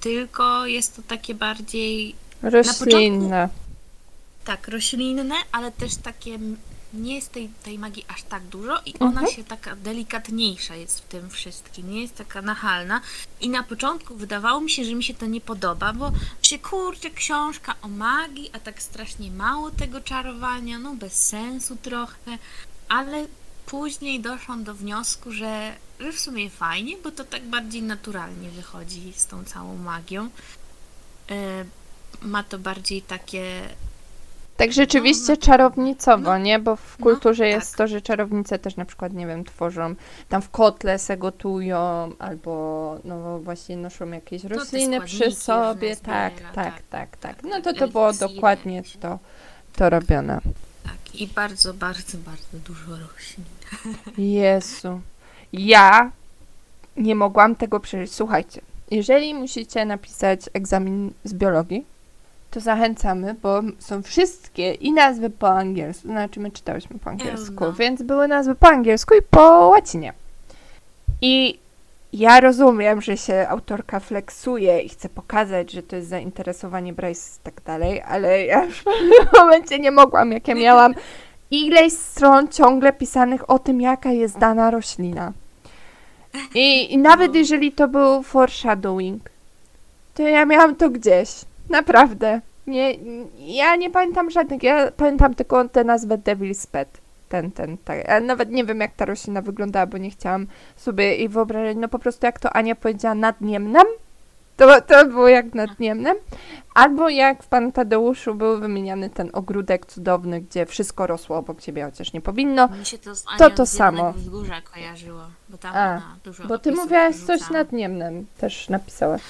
tylko 0.00 0.66
jest 0.66 0.96
to 0.96 1.02
takie 1.02 1.34
bardziej 1.34 2.14
Roślinne. 2.42 3.48
tak, 4.44 4.68
roślinne, 4.68 5.34
ale 5.52 5.72
też 5.72 5.96
takie 5.96 6.38
nie 6.94 7.14
jest 7.14 7.32
tej, 7.32 7.48
tej 7.62 7.78
magii 7.78 8.04
aż 8.08 8.22
tak 8.22 8.42
dużo 8.42 8.80
i 8.86 8.94
ona 8.98 9.10
Mhm. 9.20 9.36
się 9.36 9.44
taka 9.44 9.76
delikatniejsza 9.76 10.74
jest 10.76 11.00
w 11.00 11.08
tym 11.08 11.30
wszystkim, 11.30 11.90
nie 11.90 12.02
jest 12.02 12.14
taka 12.16 12.42
nachalna. 12.42 13.00
I 13.40 13.48
na 13.48 13.62
początku 13.62 14.16
wydawało 14.16 14.60
mi 14.60 14.70
się, 14.70 14.84
że 14.84 14.94
mi 14.94 15.04
się 15.04 15.14
to 15.14 15.26
nie 15.26 15.40
podoba, 15.40 15.92
bo 15.92 16.12
się 16.42 16.58
kurczę, 16.58 17.10
książka 17.10 17.74
o 17.82 17.88
magii, 17.88 18.50
a 18.52 18.58
tak 18.60 18.82
strasznie 18.82 19.30
mało 19.30 19.70
tego 19.70 20.00
czarowania, 20.00 20.78
no 20.78 20.94
bez 20.94 21.28
sensu 21.28 21.76
trochę, 21.82 22.38
ale 22.88 23.26
później 23.66 24.20
doszłam 24.20 24.64
do 24.64 24.74
wniosku, 24.74 25.32
że, 25.32 25.76
że 26.00 26.12
w 26.12 26.20
sumie 26.20 26.50
fajnie, 26.50 26.96
bo 27.04 27.10
to 27.10 27.24
tak 27.24 27.42
bardziej 27.42 27.82
naturalnie 27.82 28.50
wychodzi 28.50 29.12
z 29.16 29.26
tą 29.26 29.44
całą 29.44 29.76
magią. 29.76 30.28
E, 31.30 31.64
ma 32.22 32.42
to 32.42 32.58
bardziej 32.58 33.02
takie 33.02 33.68
Tak 34.56 34.72
rzeczywiście 34.72 35.32
No, 35.32 35.34
no. 35.34 35.46
czarownicowo, 35.46 36.22
No. 36.22 36.38
nie? 36.38 36.58
Bo 36.58 36.76
w 36.76 36.96
No, 36.98 37.04
kulturze 37.04 37.48
jest 37.48 37.70
tak. 37.70 37.78
to, 37.78 37.86
że 37.86 38.00
czarownice 38.00 38.58
też 38.58 38.76
na 38.76 38.84
przykład, 38.84 39.12
nie 39.12 39.26
wiem, 39.26 39.44
tworzą, 39.44 39.94
tam 40.28 40.42
w 40.42 40.50
kotle 40.50 40.98
se 40.98 41.16
gotują, 41.16 42.12
albo 42.18 42.96
no 43.04 43.38
właśnie 43.38 43.76
noszą 43.76 44.10
jakieś 44.10 44.44
rośliny 44.44 45.00
przy 45.00 45.30
sobie. 45.30 45.96
Tak, 45.96 46.32
tak, 46.40 46.52
tak. 46.54 46.82
tak, 46.90 47.16
tak. 47.16 47.42
No 47.42 47.60
to 47.60 47.72
to 47.72 47.88
było 47.88 48.12
dokładnie 48.12 48.82
to, 49.00 49.18
to 49.76 49.90
robione. 49.90 50.40
Tak, 50.84 51.14
i 51.20 51.26
bardzo, 51.26 51.74
bardzo, 51.74 52.18
bardzo 52.18 52.58
dużo 52.66 52.90
roślin. 52.90 53.44
Jezu. 54.42 55.00
Ja 55.52 56.10
nie 56.96 57.14
mogłam 57.14 57.56
tego 57.56 57.80
przeżyć. 57.80 58.14
Słuchajcie, 58.14 58.60
jeżeli 58.90 59.34
musicie 59.34 59.84
napisać 59.84 60.40
egzamin 60.52 61.12
z 61.24 61.34
biologii, 61.34 61.86
to 62.52 62.60
zachęcamy, 62.60 63.34
bo 63.42 63.60
są 63.78 64.02
wszystkie 64.02 64.72
i 64.72 64.92
nazwy 64.92 65.30
po 65.30 65.48
angielsku, 65.48 66.08
znaczy 66.08 66.40
my 66.40 66.50
czytałyśmy 66.50 66.98
po 66.98 67.10
angielsku, 67.10 67.64
no. 67.64 67.72
więc 67.72 68.02
były 68.02 68.28
nazwy 68.28 68.54
po 68.54 68.68
angielsku 68.68 69.14
i 69.14 69.22
po 69.30 69.68
łacinie. 69.68 70.12
I 71.22 71.58
ja 72.12 72.40
rozumiem, 72.40 73.00
że 73.00 73.16
się 73.16 73.46
autorka 73.48 74.00
flexuje 74.00 74.80
i 74.80 74.88
chce 74.88 75.08
pokazać, 75.08 75.72
że 75.72 75.82
to 75.82 75.96
jest 75.96 76.08
zainteresowanie 76.08 76.92
Bryce 76.92 77.40
i 77.40 77.44
tak 77.44 77.62
dalej, 77.62 78.02
ale 78.08 78.44
ja 78.44 78.64
już 78.64 78.78
w 78.78 78.84
pewnym 78.84 79.28
momencie 79.40 79.78
nie 79.78 79.90
mogłam, 79.90 80.32
jak 80.32 80.48
ja 80.48 80.54
miałam 80.54 80.94
ileś 81.50 81.92
stron 81.92 82.48
ciągle 82.48 82.92
pisanych 82.92 83.50
o 83.50 83.58
tym, 83.58 83.80
jaka 83.80 84.10
jest 84.10 84.38
dana 84.38 84.70
roślina. 84.70 85.32
I, 86.54 86.92
i 86.92 86.98
nawet 86.98 87.32
No. 87.32 87.38
jeżeli 87.38 87.72
to 87.72 87.88
był 87.88 88.22
foreshadowing, 88.22 89.30
to 90.14 90.22
ja 90.22 90.44
miałam 90.44 90.76
to 90.76 90.90
gdzieś. 90.90 91.30
Naprawdę. 91.72 92.40
Nie, 92.66 92.94
ja 93.38 93.76
nie 93.76 93.90
pamiętam 93.90 94.30
żadnych. 94.30 94.62
Ja 94.62 94.90
pamiętam 94.96 95.34
tylko 95.34 95.68
tę 95.68 95.84
nazwę 95.84 96.18
Devil's 96.18 96.66
Pet. 96.70 97.00
Ten, 97.28 97.50
ten, 97.50 97.78
tak. 97.78 98.08
Ja 98.08 98.20
nawet 98.20 98.50
nie 98.50 98.64
wiem, 98.64 98.80
jak 98.80 98.94
ta 98.94 99.04
roślina 99.04 99.42
wyglądała, 99.42 99.86
bo 99.86 99.98
nie 99.98 100.10
chciałam 100.10 100.46
sobie 100.76 101.04
jej 101.04 101.28
wyobrazić. 101.28 101.78
No 101.80 101.88
po 101.88 101.98
prostu 101.98 102.26
jak 102.26 102.40
to 102.40 102.52
Ania 102.52 102.74
powiedziała 102.74 103.14
nad 103.14 103.40
Niemnem, 103.40 103.86
to, 104.56 104.80
to 104.80 105.06
było 105.06 105.28
jak 105.28 105.54
nad 105.54 105.80
Niemnem. 105.80 106.16
Albo 106.74 107.08
jak 107.08 107.42
w 107.42 107.46
Panu 107.46 107.72
Tadeuszu 107.72 108.34
był 108.34 108.60
wymieniany 108.60 109.10
ten 109.10 109.30
ogródek 109.32 109.86
cudowny, 109.86 110.40
gdzie 110.40 110.66
wszystko 110.66 111.06
rosło 111.06 111.36
obok 111.36 111.60
ciebie, 111.60 111.84
chociaż 111.84 112.12
nie 112.12 112.20
powinno. 112.20 112.68
Mi 112.68 112.86
się 112.86 112.98
to 112.98 113.14
z 113.14 113.24
To 113.24 113.30
Anią 113.30 113.38
to 113.38 113.66
Zielonego 113.66 113.66
samo. 113.66 114.12
Wzgórza 114.12 114.60
kojarzyło, 114.60 115.22
bo 115.48 115.58
tam 115.58 115.72
A, 115.74 115.90
ona 115.90 116.16
dużo 116.24 116.44
Bo 116.44 116.58
ty 116.58 116.72
mówiłaś 116.72 117.16
coś 117.16 117.50
nad 117.50 117.72
Niemnem, 117.72 118.26
też 118.38 118.68
napisałaś. 118.68 119.22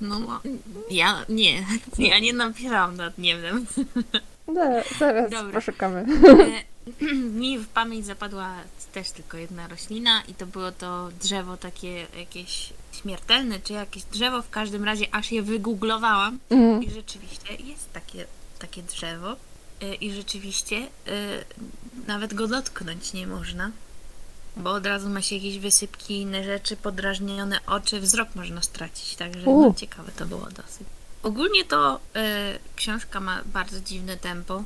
No, 0.00 0.20
mo- 0.20 0.40
ja 0.90 1.24
nie, 1.28 1.64
ja 2.10 2.18
nie 2.18 2.32
napisałam 2.32 2.96
nad 2.96 3.18
Niemnem. 3.18 3.66
Zaraz, 4.54 4.86
zaraz 4.98 5.30
Dobra. 5.30 5.52
poszukamy. 5.52 6.04
E, 7.00 7.04
Mi 7.40 7.58
w 7.58 7.68
pamięć 7.68 8.06
zapadła 8.06 8.54
też 8.92 9.10
tylko 9.10 9.36
jedna 9.36 9.68
roślina 9.68 10.22
i 10.28 10.34
to 10.34 10.46
było 10.46 10.72
to 10.72 11.08
drzewo 11.22 11.56
takie 11.56 12.06
jakieś 12.18 12.72
śmiertelne, 12.92 13.60
czy 13.60 13.72
jakieś 13.72 14.02
drzewo, 14.02 14.42
w 14.42 14.50
każdym 14.50 14.84
razie 14.84 15.06
aż 15.14 15.32
je 15.32 15.42
wygooglowałam 15.42 16.38
Mm. 16.50 16.82
i 16.82 16.90
rzeczywiście 16.90 17.54
jest 17.54 17.92
takie, 17.92 18.24
takie 18.58 18.82
drzewo 18.82 19.36
e, 19.82 19.94
i 19.94 20.12
rzeczywiście 20.12 20.76
e, 20.76 21.44
nawet 22.06 22.34
go 22.34 22.46
dotknąć 22.48 23.12
nie 23.12 23.26
można, 23.26 23.70
bo 24.56 24.72
od 24.72 24.86
razu 24.86 25.08
ma 25.08 25.22
się 25.22 25.34
jakieś 25.36 25.58
wysypki, 25.58 26.20
inne 26.20 26.44
rzeczy, 26.44 26.76
podrażnione 26.76 27.58
oczy, 27.66 28.00
wzrok 28.00 28.28
można 28.34 28.62
stracić, 28.62 29.16
także 29.16 29.40
no, 29.46 29.74
ciekawe 29.76 30.12
to 30.16 30.26
było 30.26 30.46
dosyć. 30.46 30.86
Ogólnie 31.22 31.64
to 31.64 32.00
e, 32.16 32.58
książka 32.76 33.20
ma 33.20 33.40
bardzo 33.46 33.80
dziwne 33.80 34.16
tempo, 34.16 34.62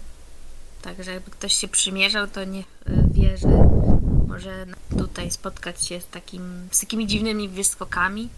także 0.82 1.12
jakby 1.14 1.30
ktoś 1.30 1.52
się 1.54 1.68
przymierzał, 1.68 2.26
to 2.26 2.44
niech 2.44 2.66
e, 2.86 2.92
wie, 3.10 3.36
że 3.38 3.48
może 4.28 4.66
tutaj 4.98 5.30
spotkać 5.30 5.86
się 5.86 6.00
z, 6.00 6.06
takim, 6.06 6.68
z 6.70 6.80
takimi 6.80 7.06
dziwnymi 7.06 7.48
wyskokami. 7.48 8.28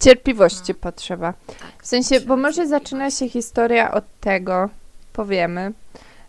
Cierpliwości 0.00 0.72
No. 0.72 0.74
potrzeba. 0.80 1.32
Tak, 1.46 1.82
W 1.82 1.86
sensie, 1.86 2.20
bo 2.20 2.36
może 2.36 2.68
zaczyna 2.68 3.10
się 3.10 3.28
historia 3.28 3.90
od 3.90 4.04
tego, 4.20 4.68
powiemy, 5.12 5.72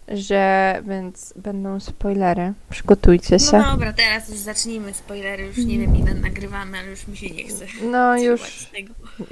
że 0.08 0.76
więc 0.88 1.34
będą 1.36 1.80
spoilery. 1.80 2.54
Przygotujcie 2.70 3.40
się. 3.40 3.58
No 3.58 3.72
dobra, 3.72 3.94
teraz 3.94 4.30
już 4.30 4.38
zacznijmy 4.38 4.94
spoilery, 4.94 5.46
już 5.46 5.58
nie 5.58 5.80
wiem 5.80 5.96
ile 5.96 6.14
nagrywamy, 6.14 6.78
ale 6.78 6.90
już 6.90 7.08
mi 7.08 7.18
się 7.18 7.30
nie 7.30 7.44
chce. 7.44 7.66
No 7.84 8.18
już. 8.28 8.70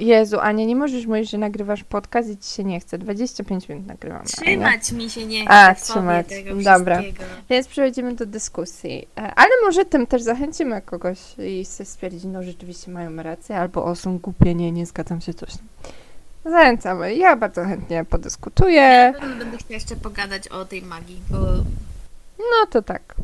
Jezu, 0.00 0.40
Ania, 0.40 0.64
nie 0.64 0.76
możesz 0.76 1.06
mówić, 1.06 1.30
że 1.30 1.38
nagrywasz 1.38 1.84
podcast 1.84 2.30
i 2.30 2.36
ci 2.36 2.50
się 2.50 2.64
nie 2.64 2.80
chce. 2.80 2.98
25 2.98 3.68
minut 3.68 3.86
nagrywamy. 3.86 4.24
Ania. 4.46 4.78
Trzymać 4.80 4.92
mi 4.92 5.10
się 5.10 5.26
nie 5.26 5.48
A, 5.48 5.74
chce 5.74 5.86
sobie 5.86 6.24
trzymać. 6.24 6.64
Dobra. 6.64 7.02
Więc 7.50 7.68
przechodzimy 7.68 8.14
do 8.14 8.26
dyskusji. 8.26 9.08
E, 9.16 9.34
Ale 9.34 9.50
może 9.64 9.84
tym 9.84 10.06
też 10.06 10.22
zachęcimy 10.22 10.82
kogoś 10.82 11.18
i 11.38 11.64
se 11.64 11.84
stwierdzi, 11.84 12.26
no 12.26 12.42
rzeczywiście 12.42 12.90
mają 12.90 13.16
rację, 13.16 13.56
albo 13.56 13.84
o 13.84 13.94
są 13.94 14.18
głupie, 14.18 14.54
nie, 14.54 14.72
nie 14.72 14.86
zgadzam 14.86 15.20
się, 15.20 15.34
coś 15.34 15.56
tam. 15.56 15.66
Zachęcamy. 16.44 17.14
Ja 17.14 17.36
bardzo 17.36 17.64
chętnie 17.64 18.04
podyskutuję. 18.04 19.12
Pewno 19.20 19.36
będę 19.36 19.56
chciała 19.58 19.74
jeszcze 19.74 19.96
pogadać 19.96 20.48
o 20.48 20.64
tej 20.64 20.82
magii, 20.82 21.20
bo, 21.30 21.38
No 22.38 22.66
to 22.70 22.82
tak. 22.82 23.14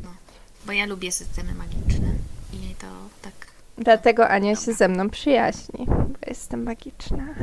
bo 0.67 0.73
ja 0.73 0.87
lubię 0.87 1.13
systemy 1.13 1.55
magiczne 1.55 2.09
i 2.53 2.75
to 2.75 2.87
tak 3.23 3.33
Dlatego 3.79 4.29
Ania 4.29 4.57
się 4.57 4.73
ze 4.73 4.89
mną 4.89 5.11
przyjaźni, 5.11 5.87
bo 5.87 6.05
jestem 6.27 6.63
magiczna. 6.63 7.25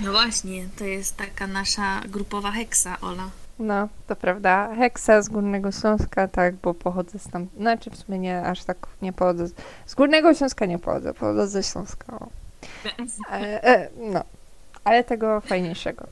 No 0.00 0.12
właśnie, 0.12 0.68
to 0.78 0.84
jest 0.84 1.16
taka 1.16 1.46
nasza 1.46 2.00
grupowa 2.08 2.50
heksa, 2.50 2.96
Ola. 3.00 3.30
No, 3.58 3.88
to 4.06 4.16
prawda. 4.16 4.74
Heksa 4.76 5.22
z 5.22 5.28
Górnego 5.28 5.72
Śląska, 5.72 6.28
tak, 6.28 6.54
bo 6.54 6.74
pochodzę 6.74 7.18
z 7.18 7.28
tam, 7.28 7.46
znaczy 7.56 7.90
w 7.90 7.96
sumie 7.96 8.18
nie, 8.18 8.42
aż 8.42 8.64
tak 8.64 8.76
nie 9.02 9.12
pochodzę. 9.12 9.46
z- 9.48 9.54
Z 9.86 9.94
Górnego 9.94 10.34
Śląska 10.34 10.66
nie 10.66 10.78
pochodzę, 10.78 11.14
pochodzę 11.14 11.48
ze 11.48 11.62
Śląska. 11.62 12.18
O. 12.20 12.28
E, 13.32 13.64
e, 13.64 13.88
no, 14.12 14.22
ale 14.88 15.04
tego 15.04 15.40
fajniejszego. 15.40 16.06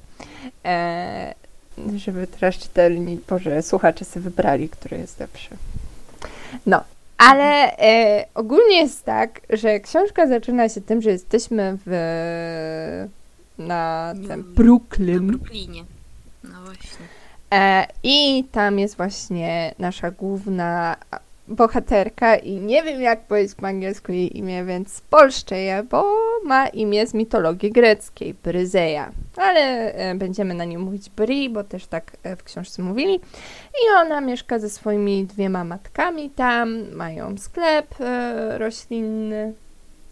E, 0.64 1.34
żeby 1.96 2.26
teraz 2.26 2.54
czytelni, 2.54 3.20
Boże, 3.28 3.62
słuchacze 3.62 4.04
sobie 4.04 4.24
wybrali, 4.24 4.68
który 4.68 4.98
jest 4.98 5.20
lepszy. 5.20 5.50
No, 6.66 6.84
ale 7.18 7.78
e, 7.78 8.24
ogólnie 8.34 8.76
jest 8.76 9.04
tak, 9.04 9.40
że 9.50 9.80
książka 9.80 10.26
zaczyna 10.26 10.68
się 10.68 10.80
tym, 10.80 11.02
że 11.02 11.10
jesteśmy 11.10 11.78
w 11.86 13.06
na 13.58 14.12
tym 14.14 14.24
Mm, 14.24 14.44
Na 14.46 14.54
Brooklyn. 14.54 15.26
Brooklynie. 15.26 15.84
No 16.44 16.62
właśnie. 16.64 17.06
E, 17.52 17.86
I 18.02 18.44
tam 18.52 18.78
jest 18.78 18.96
właśnie 18.96 19.74
nasza 19.78 20.10
główna 20.10 20.96
bohaterka 21.48 22.36
i 22.36 22.50
nie 22.50 22.82
wiem 22.82 23.00
jak 23.00 23.20
powiedzieć 23.20 23.54
po 23.54 23.66
angielsku 23.66 24.12
jej 24.12 24.38
imię, 24.38 24.64
więc 24.64 24.92
spolszczę 24.92 25.58
je, 25.58 25.82
bo 25.82 26.04
ma 26.44 26.68
imię 26.68 27.06
z 27.06 27.14
mitologii 27.14 27.72
greckiej, 27.72 28.34
Bryzeja. 28.34 29.10
Ale 29.36 29.60
e, 29.94 30.14
będziemy 30.14 30.54
na 30.54 30.64
nią 30.64 30.80
mówić 30.80 31.10
Bri, 31.10 31.50
bo 31.50 31.64
też 31.64 31.86
tak 31.86 32.16
e, 32.22 32.36
w 32.36 32.42
książce 32.42 32.82
mówili. 32.82 33.14
I 33.74 33.94
ona 33.96 34.20
mieszka 34.20 34.58
ze 34.58 34.70
swoimi 34.70 35.24
dwiema 35.24 35.64
matkami 35.64 36.30
tam, 36.30 36.92
mają 36.92 37.38
sklep 37.38 37.94
e, 38.00 38.58
roślinny, 38.58 39.52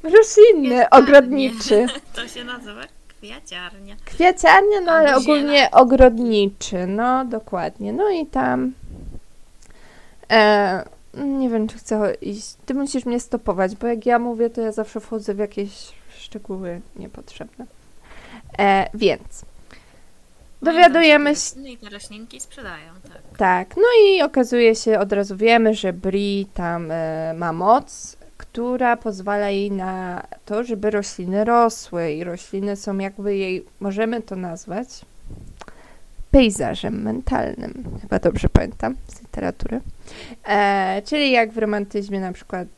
roślinny, 0.03 0.91
ogrodniczy. 0.91 1.87
To 2.17 2.29
się 2.29 2.45
nazywa 2.45 2.83
kwiaciarnia. 3.09 3.97
Kwiaciarnia, 4.05 4.81
no 4.81 4.93
ale 4.93 5.17
ogólnie 5.17 5.71
ogrodniczy, 5.71 6.87
no 6.87 7.25
dokładnie. 7.25 7.93
No 7.93 8.11
i 8.11 8.27
tam. 8.27 8.73
E, 10.31 10.94
nie 11.17 11.49
wiem, 11.51 11.69
czy 11.69 11.79
chcę 11.79 12.15
iść. 12.15 12.55
Ty 12.67 12.75
musisz 12.75 13.05
mnie 13.05 13.21
stopować, 13.21 13.77
bo 13.77 13.87
jak 13.87 14.07
ja 14.07 14.19
mówię, 14.19 14.51
to 14.51 14.61
ja 14.61 14.73
zawsze 14.73 15.01
wchodzę 15.01 15.35
w 15.35 15.39
jakieś 15.39 15.93
szczegóły 16.19 16.81
niepotrzebne. 16.97 17.67
E, 18.59 18.91
więc. 18.95 19.45
Dowiadujemy 20.63 21.37
się. 21.37 21.57
No 21.57 21.69
i 21.69 21.77
te 21.77 21.89
roślinki 21.91 22.41
sprzedają, 22.41 22.93
tak. 23.03 23.39
Tak, 23.39 23.77
no 23.77 23.83
i 24.07 24.23
okazuje 24.23 24.75
się, 24.75 24.99
od 24.99 25.13
razu 25.13 25.37
wiemy, 25.37 25.75
że 25.75 25.93
Bri 25.93 26.47
tam 26.55 26.91
e, 26.91 27.35
ma 27.35 27.53
moc, 27.53 28.17
która 28.37 28.97
pozwala 28.97 29.51
jej 29.51 29.71
na 29.71 30.23
to, 30.45 30.65
żeby 30.65 30.91
rośliny 30.91 31.45
rosły 31.45 32.13
i 32.13 32.25
rośliny 32.25 32.77
są 32.77 32.99
jakby 32.99 33.37
jej, 33.37 33.65
możemy 33.81 34.23
to 34.23 34.37
nazwać, 34.37 34.89
pejzażem 36.35 37.03
mentalnym. 37.03 37.85
Chyba 38.03 38.19
dobrze 38.19 38.49
pamiętam 38.49 38.95
z 39.07 39.21
literatury. 39.21 39.81
E, 40.47 41.03
czyli 41.05 41.31
jak 41.31 41.53
w 41.53 41.59
romantyzmie 41.59 42.21
na 42.21 42.33
przykład 42.33 42.69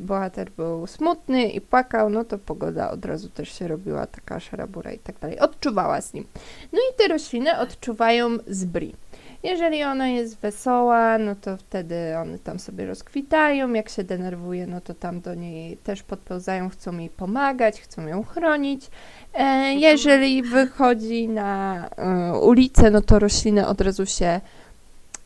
bohater 0.00 0.50
był 0.50 0.86
smutny 0.86 1.48
i 1.48 1.60
płakał, 1.60 2.10
no 2.10 2.24
to 2.24 2.38
pogoda 2.38 2.90
od 2.90 3.04
razu 3.04 3.28
też 3.28 3.58
się 3.58 3.68
robiła 3.68 4.06
taka 4.06 4.40
szarabura 4.40 4.92
i 4.92 4.98
tak 4.98 5.18
dalej. 5.18 5.38
Odczuwała 5.38 6.00
z 6.00 6.14
nim. 6.14 6.24
No 6.72 6.78
i 6.78 6.96
te 6.98 7.08
rośliny 7.08 7.58
odczuwają 7.58 8.30
z 8.46 8.64
bri. 8.64 8.94
Jeżeli 9.42 9.84
ona 9.84 10.08
jest 10.08 10.38
wesoła, 10.38 11.18
no 11.18 11.34
to 11.34 11.56
wtedy 11.56 11.96
one 12.22 12.38
tam 12.38 12.58
sobie 12.58 12.86
rozkwitają. 12.86 13.72
Jak 13.72 13.88
się 13.88 14.04
denerwuje, 14.04 14.66
no 14.66 14.80
to 14.80 14.94
tam 14.94 15.20
do 15.20 15.34
niej 15.34 15.76
też 15.76 16.02
podpełzają, 16.02 16.68
chcą 16.68 16.98
jej 16.98 17.10
pomagać, 17.10 17.80
chcą 17.80 18.06
ją 18.06 18.22
chronić. 18.22 18.90
E, 19.34 19.74
jeżeli 19.74 20.42
wychodzi 20.42 21.28
na 21.28 21.88
e, 21.88 22.38
ulicę, 22.38 22.90
no 22.90 23.02
to 23.02 23.18
rośliny 23.18 23.66
od 23.66 23.80
razu 23.80 24.06
się 24.06 24.40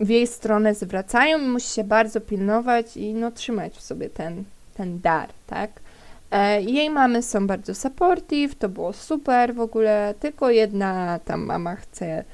w 0.00 0.08
jej 0.08 0.26
stronę 0.26 0.74
zwracają 0.74 1.38
i 1.38 1.46
musi 1.46 1.68
się 1.68 1.84
bardzo 1.84 2.20
pilnować 2.20 2.96
i 2.96 3.14
no 3.14 3.30
trzymać 3.30 3.74
w 3.74 3.82
sobie 3.82 4.10
ten, 4.10 4.44
ten 4.74 5.00
dar, 5.00 5.28
tak? 5.46 5.70
E, 6.30 6.62
jej 6.62 6.90
mamy 6.90 7.22
są 7.22 7.46
bardzo 7.46 7.74
supportive, 7.74 8.54
to 8.54 8.68
było 8.68 8.92
super 8.92 9.54
w 9.54 9.60
ogóle, 9.60 10.14
tylko 10.20 10.50
jedna 10.50 11.18
tam 11.24 11.44
mama 11.44 11.76
chce 11.76 12.24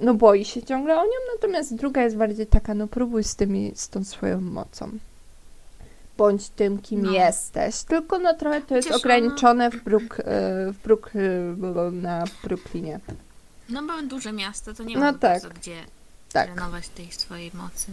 no 0.00 0.14
boi 0.14 0.44
się 0.44 0.62
ciągle 0.62 1.00
o 1.00 1.04
nią, 1.04 1.10
natomiast 1.34 1.74
druga 1.74 2.02
jest 2.02 2.16
bardziej 2.16 2.46
taka, 2.46 2.74
no 2.74 2.88
próbuj 2.88 3.24
z, 3.24 3.36
tymi, 3.36 3.72
z 3.74 3.88
tą 3.88 4.04
swoją 4.04 4.40
mocą. 4.40 4.90
Bądź 6.16 6.48
tym, 6.48 6.78
kim 6.78 7.02
no. 7.02 7.12
jesteś. 7.12 7.82
Tylko 7.82 8.18
no 8.18 8.34
trochę 8.34 8.60
to 8.60 8.76
jest 8.76 8.90
ograniczone 8.90 9.70
w, 9.70 9.84
Brook, 9.84 10.20
e, 10.20 10.24
w 10.72 10.82
Brook, 10.84 11.10
e, 11.14 11.90
na 11.90 12.24
Brooklynie. 12.44 13.00
No 13.68 13.82
bo 13.82 14.02
duże 14.02 14.32
miasto, 14.32 14.74
to 14.74 14.82
nie 14.82 14.98
ma 14.98 15.12
no 15.12 15.18
tak. 15.18 15.42
gdzie 15.42 15.76
tak. 16.32 16.46
trenować 16.46 16.88
tej 16.88 17.12
swojej 17.12 17.50
mocy. 17.54 17.86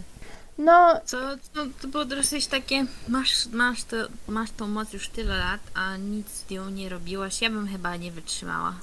No. 0.58 1.00
Co, 1.04 1.18
co 1.52 1.66
to 1.80 1.88
było 1.88 2.04
dosyć 2.04 2.46
takie, 2.46 2.86
masz, 3.08 3.46
masz, 3.46 3.84
to, 3.84 3.96
masz 4.28 4.50
tą 4.50 4.66
moc 4.66 4.92
już 4.92 5.08
tyle 5.08 5.38
lat, 5.38 5.60
a 5.74 5.96
nic 5.96 6.28
z 6.28 6.50
nią 6.50 6.70
nie 6.70 6.88
robiłaś. 6.88 7.42
Ja 7.42 7.50
bym 7.50 7.68
chyba 7.68 7.96
nie 7.96 8.12
wytrzymała 8.12 8.74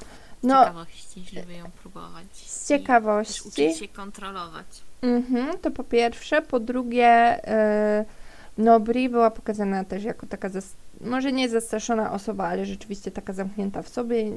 no, 0.43 0.65
ciekawości, 0.65 1.26
żeby 1.34 1.54
ją 1.54 1.71
próbować. 1.71 2.26
Z 2.36 2.67
ciekawości. 2.67 3.41
uczyć 3.47 3.78
się 3.78 3.88
kontrolować. 3.88 4.65
Mhm, 5.02 5.58
to 5.58 5.71
po 5.71 5.84
pierwsze. 5.84 6.41
Po 6.41 6.60
drugie, 6.60 7.41
yy, 8.00 8.16
no 8.58 8.80
Bri 8.80 9.10
była 9.10 9.32
pokazana 9.32 9.84
też 9.84 10.04
jako 10.04 10.28
taka, 10.28 10.50
może 11.02 11.32
nie 11.32 11.50
zastraszona 11.50 12.12
osoba, 12.13 12.48
ale 12.48 12.65
rzeczywiście 12.65 13.12
taka 13.12 13.34
zamknięta 13.34 13.82
w 13.82 13.89
sobie. 13.89 14.32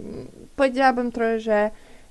Powiedziałabym 0.56 1.12
trochę, 1.12 1.40
że 1.40 1.70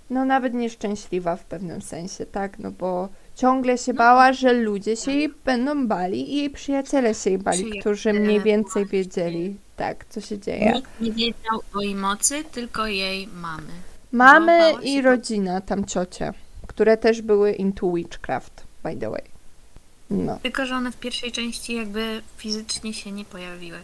no 0.10 0.26
nawet 0.26 0.54
nieszczęśliwa 0.54 1.36
w 1.36 1.44
pewnym 1.44 1.82
sensie, 1.82 2.26
tak? 2.26 2.60
No 2.60 2.72
bo 2.72 3.10
ciągle 3.36 3.78
się 3.78 3.94
no, 3.94 3.98
bała, 3.98 4.34
że 4.34 4.54
ludzie 4.54 4.96
się 4.96 5.12
jej 5.12 5.34
będą 5.46 5.88
bali 5.88 6.34
i 6.34 6.38
jej 6.38 6.50
przyjaciele 6.50 7.16
się 7.16 7.30
jej 7.30 7.40
bali, 7.40 7.80
którzy 7.80 8.14
mniej 8.14 8.42
więcej 8.42 8.86
wiedzieli, 8.86 9.56
tak, 9.76 10.06
co 10.10 10.22
się 10.22 10.40
dzieje. 10.40 10.72
Nikt 10.72 11.02
nie 11.02 11.12
wiedział 11.12 11.62
o 11.76 11.82
jej 11.82 11.96
mocy, 11.96 12.44
tylko 12.44 12.88
jej 12.88 13.28
mamy. 13.28 13.72
Mamy 14.12 14.74
i 14.84 15.02
rodzina, 15.02 15.62
tam 15.62 15.86
ciocie, 15.86 16.34
które 16.68 16.98
też 16.98 17.22
były 17.22 17.52
into 17.52 17.92
witchcraft, 17.92 18.64
by 18.84 18.96
the 18.96 19.10
way. 19.10 19.39
No. 20.10 20.40
Tylko, 20.44 20.66
że 20.66 20.76
one 20.76 20.92
w 20.92 20.98
pierwszej 20.98 21.32
części 21.32 21.76
jakby 21.76 22.22
fizycznie 22.38 22.94
się 22.94 23.12
nie 23.12 23.26
pojawiły. 23.26 23.78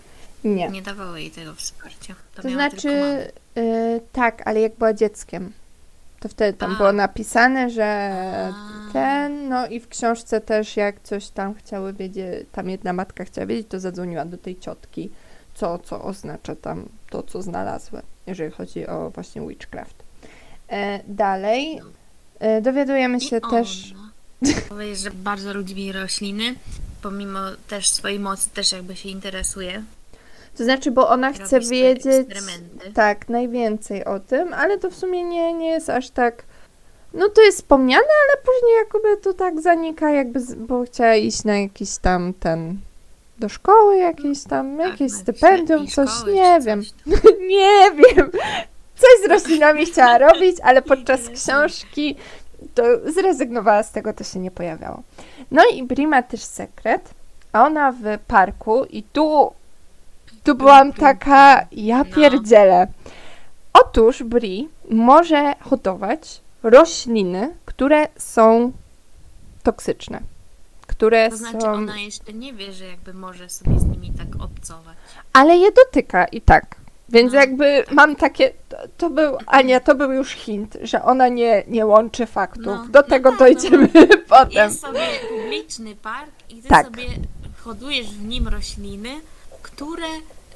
Nie. 0.43 0.69
Nie 0.69 0.81
dawały 0.81 1.21
jej 1.21 1.31
tego 1.31 1.55
wsparcia. 1.55 2.15
To, 2.35 2.41
to 2.41 2.49
znaczy, 2.49 2.89
y, 3.57 4.01
tak, 4.11 4.47
ale 4.47 4.61
jak 4.61 4.75
była 4.75 4.93
dzieckiem, 4.93 5.51
to 6.19 6.29
wtedy 6.29 6.57
tam 6.57 6.71
A. 6.71 6.75
było 6.75 6.91
napisane, 6.91 7.69
że 7.69 8.11
A. 8.53 8.93
ten, 8.93 9.49
no 9.49 9.67
i 9.67 9.79
w 9.79 9.87
książce 9.87 10.41
też 10.41 10.77
jak 10.77 10.99
coś 11.03 11.29
tam 11.29 11.53
chciały 11.53 11.93
wiedzieć, 11.93 12.47
tam 12.51 12.69
jedna 12.69 12.93
matka 12.93 13.25
chciała 13.25 13.47
wiedzieć, 13.47 13.67
to 13.69 13.79
zadzwoniła 13.79 14.25
do 14.25 14.37
tej 14.37 14.59
ciotki, 14.59 15.09
co, 15.53 15.79
co 15.79 16.03
oznacza 16.03 16.55
tam 16.55 16.85
to, 17.09 17.23
co 17.23 17.41
znalazły, 17.41 18.01
jeżeli 18.27 18.51
chodzi 18.51 18.87
o 18.87 19.09
właśnie 19.09 19.47
witchcraft. 19.47 20.03
E, 20.69 20.99
dalej 21.07 21.81
e, 22.39 22.61
dowiadujemy 22.61 23.21
się 23.21 23.37
I 23.37 23.41
też... 23.51 23.93
Powiedz, 24.69 24.99
że 24.99 25.11
bardzo 25.11 25.53
lubi 25.53 25.91
rośliny, 25.91 26.55
pomimo 27.01 27.39
też 27.67 27.87
swojej 27.87 28.19
mocy 28.19 28.49
też 28.49 28.71
jakby 28.71 28.95
się 28.95 29.09
interesuje. 29.09 29.83
To 30.57 30.63
znaczy, 30.63 30.91
bo 30.91 31.09
ona 31.09 31.33
chce 31.33 31.59
wiedzieć 31.59 32.27
tak, 32.93 33.29
najwięcej 33.29 34.05
o 34.05 34.19
tym, 34.19 34.53
ale 34.53 34.77
to 34.77 34.91
w 34.91 34.95
sumie 34.95 35.23
nie, 35.23 35.53
nie 35.53 35.69
jest 35.69 35.89
aż 35.89 36.09
tak 36.09 36.43
no 37.15 37.29
to 37.29 37.41
jest 37.41 37.57
wspomniane, 37.57 38.07
ale 38.23 38.41
później 38.43 38.75
jakoby 38.77 39.17
to 39.17 39.33
tak 39.33 39.61
zanika, 39.61 40.11
jakby, 40.11 40.39
z, 40.39 40.55
bo 40.55 40.83
chciała 40.83 41.15
iść 41.15 41.43
na 41.43 41.57
jakiś 41.57 41.97
tam 41.97 42.33
ten 42.33 42.77
do 43.39 43.49
szkoły 43.49 43.97
jakieś 43.97 44.43
tam, 44.43 44.77
tak, 44.77 44.87
jakieś 44.87 45.11
stypendium, 45.11 45.87
coś, 45.87 46.09
nie 46.33 46.59
wiem. 46.65 46.83
nie 47.47 47.91
wiem. 47.91 48.31
Coś 48.95 49.25
z 49.25 49.29
roślinami 49.29 49.85
chciała 49.85 50.17
robić, 50.27 50.57
ale 50.63 50.81
podczas 50.81 51.29
książki 51.29 52.15
to 52.73 52.83
zrezygnowała 53.11 53.83
z 53.83 53.91
tego, 53.91 54.13
to 54.13 54.23
się 54.23 54.39
nie 54.39 54.51
pojawiało. 54.51 55.03
No 55.51 55.63
i 55.73 55.83
Bri 55.83 56.07
ma 56.07 56.23
też 56.23 56.41
sekret, 56.41 57.13
a 57.53 57.65
ona 57.65 57.91
w 57.91 58.03
parku 58.27 58.85
i 58.85 59.03
tu, 59.03 59.51
tu 60.43 60.55
byłam 60.55 60.93
taka, 60.93 61.67
ja 61.71 61.97
no. 61.97 62.05
pierdzielę. 62.05 62.87
Otóż 63.73 64.23
Bri 64.23 64.69
może 64.89 65.55
hodować 65.59 66.41
rośliny, 66.63 67.55
które 67.65 68.07
są 68.17 68.71
toksyczne. 69.63 70.19
Które 70.87 71.29
to 71.29 71.37
znaczy, 71.37 71.61
są... 71.61 71.71
ona 71.71 71.97
jeszcze 71.97 72.33
nie 72.33 72.53
wie, 72.53 72.73
że 72.73 72.85
jakby 72.85 73.13
może 73.13 73.49
sobie 73.49 73.79
z 73.79 73.85
nimi 73.85 74.11
tak 74.17 74.43
obcować. 74.43 74.97
Ale 75.33 75.57
je 75.57 75.71
dotyka 75.71 76.25
i 76.25 76.41
tak. 76.41 76.75
Więc 77.09 77.33
no. 77.33 77.39
jakby 77.39 77.83
mam 77.91 78.15
takie, 78.15 78.53
to, 78.69 78.77
to, 78.97 79.09
był, 79.09 79.37
Ania, 79.45 79.79
to 79.79 79.95
był 79.95 80.11
już 80.11 80.31
hint, 80.31 80.77
że 80.81 81.03
ona 81.03 81.27
nie, 81.27 81.63
nie 81.67 81.85
łączy 81.85 82.25
faktów. 82.25 82.65
No, 82.65 82.87
Do 82.89 82.99
no 82.99 83.03
tego 83.03 83.29
tak, 83.29 83.39
no 83.39 83.45
dojdziemy 83.45 83.89
potem. 84.29 84.69
Jest 84.69 84.81
sobie 84.81 85.07
publiczny 85.29 85.95
park 85.95 86.31
i 86.49 86.61
ty 86.61 86.67
tak. 86.67 86.85
sobie 86.85 87.03
hodujesz 87.57 88.07
w 88.07 88.25
nim 88.25 88.47
rośliny, 88.47 89.21
które, 89.61 90.07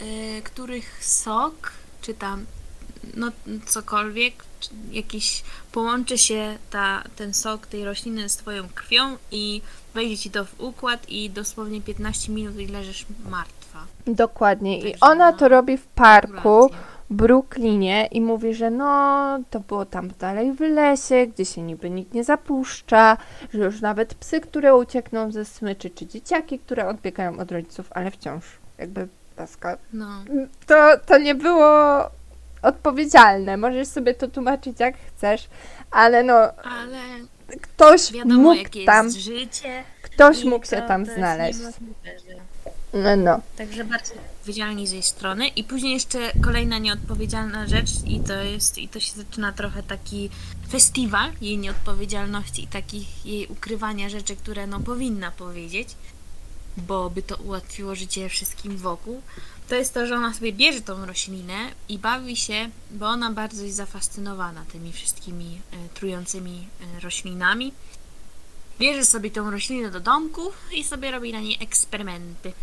y, 0.02 0.42
których 0.42 1.06
sok, 1.06 1.72
czy 2.02 2.14
tam 2.14 2.46
no 3.16 3.32
cokolwiek, 3.66 4.34
jakiś 4.92 5.44
połączy 5.72 6.18
się 6.18 6.58
ta, 6.70 7.04
ten 7.16 7.34
sok 7.34 7.68
tej 7.68 7.86
rośliny 7.86 8.30
z 8.30 8.38
twoją 8.38 8.70
krwią 8.76 9.18
i 9.32 9.62
wejdzie 9.94 10.18
ci 10.18 10.32
to 10.32 10.46
w 10.46 10.60
układ 10.60 11.10
i 11.10 11.30
dosłownie 11.30 11.82
15 11.82 12.32
minut 12.32 12.60
i 12.60 12.68
leżysz 12.68 13.06
martwa. 13.30 13.59
Dokładnie. 14.16 14.80
I 14.80 14.96
ona 15.02 15.34
to 15.34 15.48
robi 15.48 15.78
w 15.78 15.88
parku 15.88 16.70
w 17.10 17.14
Brooklynie 17.14 18.08
i 18.12 18.22
mówi, 18.22 18.54
że 18.54 18.70
no, 18.72 19.40
to 19.50 19.60
było 19.60 19.86
tam 19.86 20.10
dalej 20.20 20.54
w 20.54 20.60
lesie, 20.60 21.28
gdzie 21.28 21.46
się 21.46 21.62
niby 21.62 21.90
nikt 21.90 22.14
nie 22.14 22.24
zapuszcza, 22.24 23.18
że 23.54 23.60
już 23.60 23.82
nawet 23.82 24.14
psy, 24.14 24.42
które 24.42 24.76
uciekną 24.76 25.32
ze 25.32 25.46
smyczy, 25.46 25.90
czy 25.90 26.08
dzieciaki, 26.08 26.60
które 26.60 26.88
odbiegają 26.88 27.40
od 27.40 27.52
rodziców, 27.52 27.88
ale 27.92 28.12
wciąż 28.12 28.44
jakby 28.78 29.08
laska. 29.38 29.78
No. 29.94 30.24
To, 30.68 30.98
to 31.06 31.18
nie 31.18 31.36
było 31.36 31.70
odpowiedzialne. 32.62 33.58
Możesz 33.58 33.88
sobie 33.88 34.14
to 34.14 34.28
tłumaczyć 34.28 34.80
jak 34.80 34.96
chcesz, 34.98 35.48
ale 35.92 36.24
no. 36.24 36.36
Ale 36.64 36.98
ktoś 37.62 38.12
wiadomo, 38.14 38.42
mógł 38.42 38.86
tam. 38.86 39.10
Życie 39.12 39.84
ktoś 40.20 40.44
mógł 40.44 40.66
się 40.66 40.82
tam 40.82 41.06
znaleźć. 41.06 41.60
No, 41.64 41.70
no. 43.18 43.42
Także 43.58 43.84
bardzo 43.84 44.14
odpowiedzialni 44.14 44.88
z 44.88 44.92
jej 44.92 45.04
strony. 45.04 45.48
I 45.48 45.64
później 45.64 45.94
jeszcze 45.94 46.32
kolejna 46.44 46.78
nieodpowiedzialna 46.78 47.68
rzecz, 47.68 47.90
i 48.06 48.20
to 48.20 48.34
jest, 48.34 48.78
i 48.78 48.88
to 48.88 49.00
się 49.00 49.12
zaczyna 49.14 49.52
trochę 49.52 49.84
taki 49.84 50.30
festiwal 50.70 51.32
jej 51.42 51.58
nieodpowiedzialności 51.58 52.64
i 52.64 52.68
takich 52.68 53.26
jej 53.26 53.48
ukrywania 53.48 54.10
rzeczy, 54.10 54.36
które 54.36 54.68
no 54.68 54.80
powinna 54.80 55.32
powiedzieć, 55.32 55.96
bo 56.78 57.10
by 57.10 57.22
to 57.22 57.36
ułatwiło 57.36 57.96
życie 57.96 58.30
wszystkim 58.30 58.78
wokół 58.78 59.22
to 59.70 59.76
jest 59.76 59.94
to, 59.94 60.08
że 60.08 60.16
ona 60.16 60.34
sobie 60.34 60.54
bierze 60.54 60.82
tą 60.82 61.06
roślinę 61.06 61.72
i 61.90 62.00
bawi 62.00 62.38
się, 62.38 62.70
bo 62.92 63.08
ona 63.08 63.32
bardzo 63.32 63.64
jest 63.64 63.76
zafascynowana 63.76 64.66
tymi 64.72 64.94
wszystkimi 64.94 65.62
e, 65.72 65.90
trującymi 65.94 66.68
e, 66.98 67.00
roślinami. 67.00 67.74
Bierze 68.80 69.06
sobie 69.06 69.32
tą 69.32 69.52
roślinę 69.52 69.92
do 69.92 70.00
domku 70.00 70.52
i 70.72 70.84
sobie 70.84 71.12
robi 71.12 71.34
na 71.34 71.40
niej 71.40 71.58
eksperymenty. 71.62 72.54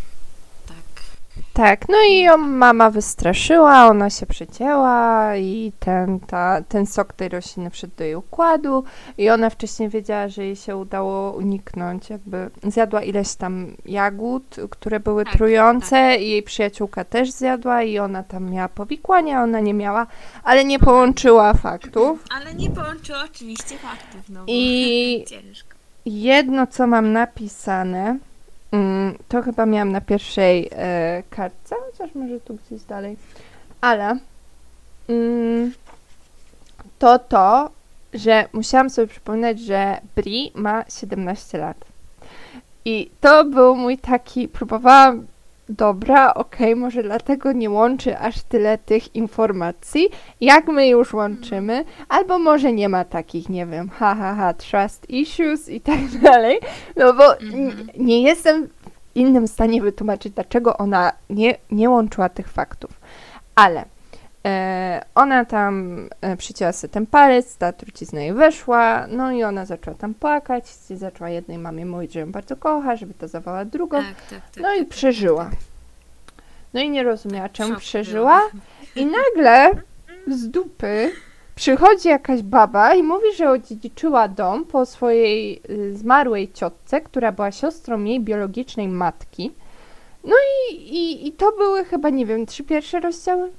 Tak. 1.37 1.67
Tak, 1.67 1.89
no 1.89 1.95
i 2.11 2.21
ją 2.21 2.37
mama 2.37 2.91
wystraszyła, 2.91 3.87
ona 3.87 4.11
się 4.11 4.27
przecięła 4.27 5.37
i 5.37 5.73
ten, 5.81 6.21
ta, 6.21 6.63
ten 6.69 6.87
sok 6.87 7.13
tej 7.13 7.29
rośliny 7.29 7.71
wszedł 7.71 7.93
do 7.97 8.05
jej 8.05 8.15
układu 8.15 8.85
i 9.19 9.31
ona 9.31 9.51
wcześniej 9.51 9.89
wiedziała, 9.89 10.29
że 10.29 10.45
jej 10.45 10.57
się 10.57 10.77
udało 10.77 11.33
uniknąć, 11.33 12.11
jakby 12.11 12.51
zjadła 12.63 13.03
ileś 13.03 13.35
tam 13.35 13.77
jagód, 13.87 14.57
które 14.71 15.01
były 15.01 15.25
Tak, 15.25 15.33
trujące 15.35 16.17
i 16.17 16.31
jej 16.31 16.43
przyjaciółka 16.43 17.05
też 17.05 17.31
zjadła 17.31 17.83
i 17.83 17.99
ona 17.99 18.23
tam 18.23 18.51
miała 18.51 18.69
powikłania, 18.69 19.43
ona 19.43 19.61
nie 19.61 19.75
miała, 19.75 20.07
ale 20.45 20.65
nie 20.65 20.79
połączyła 20.79 21.55
faktów. 21.55 22.25
Ale 22.37 22.55
nie 22.55 22.71
połączyło 22.71 23.19
oczywiście 23.25 23.79
faktów, 23.79 24.21
no 24.29 24.41
bo 24.41 24.47
I 24.47 25.25
ciężko. 25.29 25.69
jedno, 26.07 26.67
co 26.67 26.87
mam 26.87 27.13
napisane, 27.13 28.19
to 29.29 29.43
chyba 29.43 29.67
miałam 29.67 29.93
na 29.93 30.01
pierwszej 30.01 30.69
e, 30.73 31.23
kartce, 31.31 31.77
chociaż 31.87 32.15
może 32.15 32.41
tu 32.41 32.55
gdzieś 32.55 32.83
dalej, 32.83 33.17
ale 33.81 34.19
mm, 35.09 35.73
to 36.99 37.19
to, 37.19 37.71
że 38.15 38.49
musiałam 38.53 38.91
sobie 38.91 39.07
przypomnieć, 39.09 39.61
że 39.61 40.01
Bri 40.17 40.53
ma 40.55 40.85
17 40.89 41.59
lat. 41.59 41.77
I 42.85 43.11
to 43.21 43.45
był 43.45 43.77
mój 43.77 43.99
taki, 43.99 44.49
próbowałam, 44.49 45.27
dobra, 45.69 46.35
okej, 46.35 46.77
może 46.77 47.03
dlatego 47.03 47.53
nie 47.53 47.71
łączy 47.71 48.19
aż 48.19 48.43
tyle 48.43 48.79
tych 48.79 49.15
informacji, 49.15 50.09
jak 50.41 50.69
my 50.69 50.89
już 50.89 51.13
łączymy, 51.15 51.85
albo 52.09 52.39
może 52.39 52.73
nie 52.73 52.89
ma 52.89 53.05
takich, 53.05 53.49
nie 53.49 53.67
wiem, 53.67 53.89
ha, 53.89 54.15
ha, 54.15 54.35
ha, 54.35 54.55
trust 54.55 55.11
issues 55.11 55.69
i 55.69 55.81
tak 55.81 55.99
dalej, 56.23 56.59
no 56.97 57.13
bo 57.15 57.39
Mhm. 57.41 57.87
nie 57.97 58.23
jestem 58.23 58.67
w 58.67 58.71
innym 59.15 59.49
stanie 59.49 59.83
wytłumaczyć, 59.83 60.33
dlaczego 60.33 60.77
ona 60.77 61.13
nie, 61.31 61.55
nie 61.71 61.91
łączyła 61.91 62.29
tych 62.29 62.49
faktów, 62.49 63.01
ale 63.55 63.85
ona 65.15 65.45
tam 65.45 66.09
e, 66.21 66.37
przycięła 66.37 66.73
sobie 66.73 66.93
ten 66.93 67.07
palec, 67.07 67.57
ta 67.57 67.73
trucizna 67.73 68.21
jej 68.21 68.33
weszła, 68.33 69.07
no 69.07 69.33
i 69.33 69.45
ona 69.45 69.67
zaczęła 69.67 69.97
tam 69.97 70.15
płakać, 70.15 70.69
zaczęła 70.91 71.31
jednej 71.31 71.59
mamie 71.59 71.87
mówić, 71.87 72.13
że 72.13 72.21
ją 72.21 72.33
bardzo 72.33 72.57
kocha, 72.57 72.97
żeby 72.97 73.15
to 73.15 73.29
zawołała 73.29 73.65
drugą, 73.65 73.99
Tak, 73.99 74.07
tak, 74.31 74.51
tak. 74.51 74.63
no 74.63 74.75
i 74.75 74.79
tak, 74.79 74.89
przeżyła. 74.89 75.51
No 76.75 76.81
i 76.81 76.91
nie 76.91 77.03
rozumiała, 77.03 77.49
czemu 77.49 77.77
przeżyła. 77.77 78.43
I 78.97 79.07
nagle 79.07 79.71
z 80.27 80.49
dupy 80.49 81.13
przychodzi 81.55 82.09
jakaś 82.09 82.43
baba 82.43 82.95
i 82.95 83.03
mówi, 83.03 83.35
że 83.37 83.51
odziedziczyła 83.51 84.29
dom 84.29 84.65
po 84.65 84.87
swojej 84.87 85.63
y, 85.71 85.97
zmarłej 85.97 86.53
ciotce, 86.53 87.01
która 87.01 87.33
była 87.33 87.53
siostrą 87.53 88.05
jej 88.05 88.21
biologicznej 88.21 88.89
matki. 88.89 89.53
No 90.25 90.37
i, 90.71 90.75
i, 90.75 91.29
i 91.29 91.33
to 91.33 91.53
były 91.53 91.85
chyba, 91.85 92.11
nie 92.11 92.27
wiem, 92.27 92.47
trzy 92.47 92.65
pierwsze 92.65 93.01
rozdziały? 93.01 93.51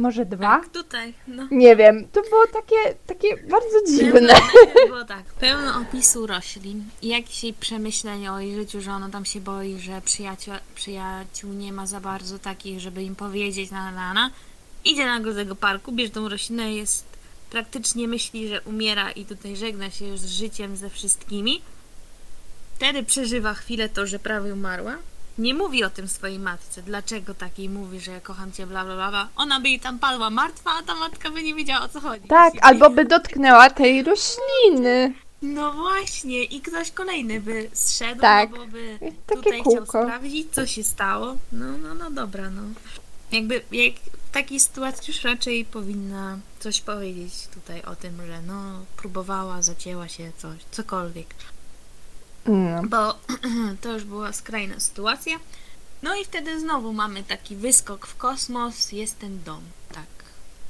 Może 0.00 0.26
dwa? 0.26 0.60
Tak, 0.60 0.68
tutaj, 0.68 1.14
no. 1.28 1.48
Nie 1.50 1.76
wiem, 1.76 2.08
to 2.12 2.22
było 2.22 2.46
takie, 2.46 2.94
takie 3.06 3.36
bardzo 3.36 3.76
dziwne. 3.88 4.34
Pełno, 4.34 4.86
było 4.86 5.04
tak, 5.04 5.24
pełno 5.24 5.80
opisu 5.80 6.26
roślin 6.26 6.84
i 7.02 7.08
jakichś 7.08 7.44
jej 7.44 7.52
przemyśleń 7.52 8.28
o 8.28 8.40
jej 8.40 8.54
życiu, 8.54 8.80
że 8.80 8.92
ona 8.92 9.08
tam 9.08 9.24
się 9.24 9.40
boi, 9.40 9.78
że 9.78 10.00
przyjaciół, 10.04 10.54
przyjaciół 10.74 11.52
nie 11.52 11.72
ma 11.72 11.86
za 11.86 12.00
bardzo 12.00 12.38
takich, 12.38 12.80
żeby 12.80 13.02
im 13.02 13.16
powiedzieć 13.16 13.70
na 13.70 13.92
na 13.92 14.14
na. 14.14 14.30
Idzie 14.84 15.06
na 15.06 15.20
do 15.20 15.34
tego 15.34 15.56
parku, 15.56 15.92
bierze 15.92 16.12
tą 16.12 16.28
roślinę, 16.28 16.74
jest 16.74 17.04
praktycznie 17.50 18.08
myśli, 18.08 18.48
że 18.48 18.60
umiera 18.60 19.10
i 19.10 19.24
tutaj 19.24 19.56
żegna 19.56 19.90
się 19.90 20.06
już 20.06 20.20
z 20.20 20.30
życiem 20.30 20.76
ze 20.76 20.90
wszystkimi. 20.90 21.62
Wtedy 22.74 23.02
przeżywa 23.02 23.54
chwilę 23.54 23.88
to, 23.88 24.06
że 24.06 24.18
prawie 24.18 24.54
umarła. 24.54 24.96
Nie 25.40 25.54
mówi 25.54 25.84
o 25.84 25.90
tym 25.90 26.08
swojej 26.08 26.38
matce. 26.38 26.82
Dlaczego 26.82 27.34
takiej 27.34 27.68
mówi, 27.68 28.00
że 28.00 28.20
kocham 28.20 28.52
cię, 28.52 28.66
bla 28.66 28.84
bla 28.84 28.94
bla. 29.10 29.28
Ona 29.36 29.60
by 29.60 29.68
jej 29.68 29.80
tam 29.80 29.98
padła 29.98 30.30
martwa, 30.30 30.70
a 30.78 30.82
ta 30.82 30.94
matka 30.94 31.30
by 31.30 31.42
nie 31.42 31.54
wiedziała 31.54 31.84
o 31.84 31.88
co 31.88 32.00
chodzi. 32.00 32.28
Tak, 32.28 32.52
albo 32.62 32.90
by 32.90 33.04
dotknęła 33.04 33.70
tej 33.70 34.02
rośliny. 34.02 35.12
No 35.42 35.72
właśnie, 35.72 36.44
i 36.44 36.60
ktoś 36.60 36.90
kolejny 36.90 37.40
by 37.40 37.70
zszedł, 37.72 38.20
Tak. 38.20 38.50
bo 38.50 38.66
by 38.66 38.98
Takie 39.00 39.42
tutaj 39.42 39.62
kółko. 39.62 39.84
chciał 39.84 40.04
sprawdzić, 40.04 40.48
co 40.52 40.66
się 40.66 40.84
stało. 40.84 41.36
No, 41.52 41.66
no, 41.78 41.94
no 41.94 42.10
dobra, 42.10 42.50
no. 42.50 42.62
Jakby 43.32 43.62
jak 43.72 43.94
w 44.28 44.32
takiej 44.32 44.60
sytuacji 44.60 45.14
już 45.14 45.24
raczej 45.24 45.64
powinna 45.64 46.38
coś 46.58 46.80
powiedzieć 46.80 47.32
tutaj 47.54 47.82
o 47.82 47.96
tym, 47.96 48.26
że 48.26 48.42
no 48.42 48.62
próbowała, 48.96 49.62
zacięła 49.62 50.08
się, 50.08 50.32
coś, 50.38 50.56
cokolwiek. 50.70 51.26
No. 52.46 52.82
Bo 52.88 53.14
to 53.82 53.92
już 53.92 54.04
była 54.04 54.32
skrajna 54.32 54.80
sytuacja. 54.80 55.38
No 56.02 56.14
i 56.16 56.24
wtedy 56.24 56.60
znowu 56.60 56.92
mamy 56.92 57.22
taki 57.22 57.56
wyskok 57.56 58.06
w 58.06 58.16
kosmos, 58.16 58.92
jest 58.92 59.18
ten 59.18 59.42
dom, 59.44 59.60
tak. 59.92 60.04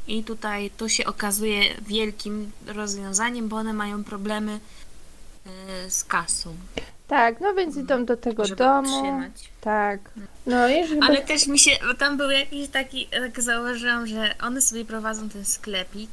I 0.09 0.25
tutaj 0.25 0.71
to 0.77 0.89
się 0.89 1.05
okazuje 1.05 1.63
wielkim 1.87 2.51
rozwiązaniem, 2.67 3.49
bo 3.49 3.57
one 3.57 3.73
mają 3.73 4.05
problemy 4.05 4.61
e, 5.47 5.91
z 5.91 6.05
kasą, 6.05 6.57
Tak, 7.09 7.41
no 7.41 7.55
więc 7.55 7.77
idą 7.77 8.05
do 8.05 8.17
tego 8.17 8.45
żeby 8.45 8.57
domu. 8.57 8.99
utrzymać. 8.99 9.51
Tak. 9.61 10.01
No 10.47 10.69
i 10.69 10.87
żeby... 10.87 11.01
Ale 11.07 11.23
też 11.23 11.47
mi 11.47 11.59
się, 11.59 11.71
bo 11.89 11.95
tam 11.95 12.17
był 12.17 12.31
jakiś 12.31 12.69
taki, 12.69 13.07
tak 13.07 13.43
zauważyłam, 13.43 14.07
że 14.07 14.35
one 14.43 14.61
sobie 14.63 14.85
prowadzą 14.85 15.29
ten 15.29 15.45
sklepik. 15.45 16.11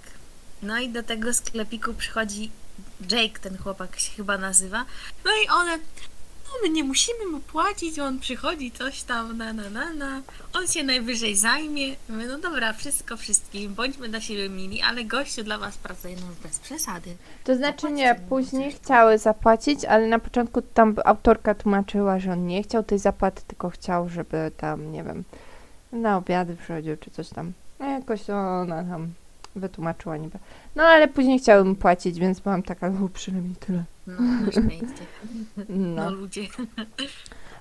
No 0.63 0.79
i 0.79 0.89
do 0.89 1.03
tego 1.03 1.33
sklepiku 1.33 1.93
przychodzi 1.93 2.51
Jake, 3.11 3.39
ten 3.39 3.57
chłopak 3.57 3.99
się 3.99 4.11
chyba 4.11 4.37
nazywa. 4.37 4.85
No 5.25 5.31
i 5.45 5.49
one, 5.49 5.77
no 6.47 6.53
my 6.63 6.69
nie 6.69 6.83
musimy 6.83 7.25
mu 7.25 7.39
płacić, 7.39 7.99
on 7.99 8.19
przychodzi, 8.19 8.71
coś 8.71 9.03
tam, 9.03 9.37
na 9.37 9.53
na 9.53 9.69
na 9.69 9.93
na. 9.93 10.21
On 10.53 10.67
się 10.67 10.83
najwyżej 10.83 11.35
zajmie. 11.35 11.95
My, 12.09 12.27
no 12.27 12.39
dobra, 12.39 12.73
wszystko 12.73 13.17
wszystkim, 13.17 13.73
bądźmy 13.73 14.09
dla 14.09 14.21
siebie 14.21 14.49
mili, 14.49 14.81
ale 14.81 15.03
gościu 15.03 15.43
dla 15.43 15.57
was 15.57 15.77
pracuje, 15.77 16.15
no 16.15 16.27
bez 16.43 16.59
przesady. 16.59 17.17
To 17.43 17.55
znaczy 17.55 17.91
nie, 17.91 18.13
mu 18.13 18.19
później 18.29 18.71
coś. 18.71 18.81
chciały 18.81 19.17
zapłacić, 19.17 19.85
ale 19.85 20.07
na 20.07 20.19
początku 20.19 20.61
tam 20.61 20.95
autorka 21.05 21.55
tłumaczyła, 21.55 22.19
że 22.19 22.31
on 22.31 22.47
nie 22.47 22.63
chciał 22.63 22.83
tej 22.83 22.99
zapłaty, 22.99 23.41
tylko 23.47 23.69
chciał, 23.69 24.09
żeby 24.09 24.51
tam, 24.57 24.91
nie 24.91 25.03
wiem, 25.03 25.23
na 25.91 26.17
obiady 26.17 26.55
przychodził 26.55 26.97
czy 26.97 27.11
coś 27.11 27.29
tam. 27.29 27.53
No 27.79 27.85
jakoś 27.85 28.29
ona 28.29 28.83
tam 28.83 29.13
wytłumaczyła 29.57 30.17
niby. 30.17 30.39
No 30.75 30.83
ale 30.83 31.07
później 31.07 31.39
chciały 31.39 31.63
mu 31.65 31.75
płacić, 31.75 32.19
więc 32.19 32.39
byłam 32.39 32.63
taka, 32.63 32.89
no 32.89 33.09
przynajmniej 33.13 33.55
tyle. 33.55 33.83
No, 34.07 34.13
na 34.21 34.51
szczęście. 34.51 35.05
No, 35.57 35.65
No, 36.03 36.11
ludzie. 36.11 36.41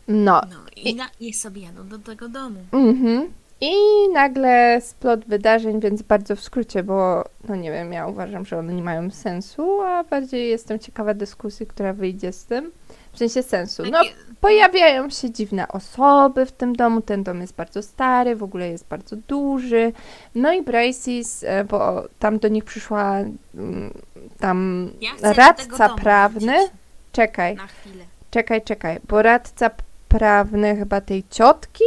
no. 0.09 0.41
No 0.51 0.57
i, 0.77 0.95
na, 0.95 1.07
i 1.21 1.33
sobie 1.33 1.63
jadą 1.63 1.89
do 1.89 1.99
tego 1.99 2.29
domu. 2.29 2.61
Mhm. 2.73 3.29
I 3.61 3.73
nagle 4.13 4.81
splot 4.81 5.25
wydarzeń, 5.25 5.81
więc 5.81 6.03
bardzo 6.03 6.37
w 6.37 6.41
skrócie, 6.41 6.83
bo 6.83 7.25
no 7.49 7.57
nie 7.57 7.71
wiem, 7.73 7.93
ja 7.93 8.07
uważam, 8.07 8.45
że 8.47 8.59
one 8.59 8.73
nie 8.75 8.83
mają 8.83 9.11
sensu, 9.11 9.81
a 9.83 10.05
bardziej 10.05 10.49
jestem 10.51 10.79
ciekawa 10.79 11.15
dyskusji, 11.15 11.67
która 11.67 11.93
wyjdzie 11.93 12.33
z 12.33 12.45
tym. 12.45 12.71
W 13.17 13.19
sensie 13.19 13.43
sensu. 13.43 13.83
No, 13.91 14.01
pojawiają 14.41 15.11
się 15.11 15.31
dziwne 15.31 15.69
osoby 15.69 16.47
w 16.47 16.53
tym 16.53 16.77
domu. 16.77 17.01
Ten 17.01 17.23
dom 17.25 17.41
jest 17.41 17.55
bardzo 17.55 17.83
stary, 17.83 18.37
w 18.37 18.43
ogóle 18.43 18.69
jest 18.69 18.87
bardzo 18.89 19.17
duży. 19.17 19.93
No 20.35 20.53
i 20.53 20.63
Braces, 20.63 21.45
e, 21.45 21.65
bo 21.65 22.05
tam 22.19 22.39
do 22.39 22.49
nich 22.49 22.65
przyszła 22.65 23.17
mm, 23.55 23.95
tam 24.41 24.91
Ja 25.01 25.11
do 25.23 25.33
radca 25.33 25.89
prawny. 25.89 26.53
wrócić 26.53 26.73
Czekaj, 27.13 27.57
Na 27.57 27.67
chwilę. 27.67 28.05
czekaj, 28.31 28.63
czekaj, 28.63 28.99
bo 29.09 29.23
radca 29.23 29.71
prawny 30.09 30.77
chyba 30.77 31.01
tej 31.01 31.25
ciotki, 31.31 31.85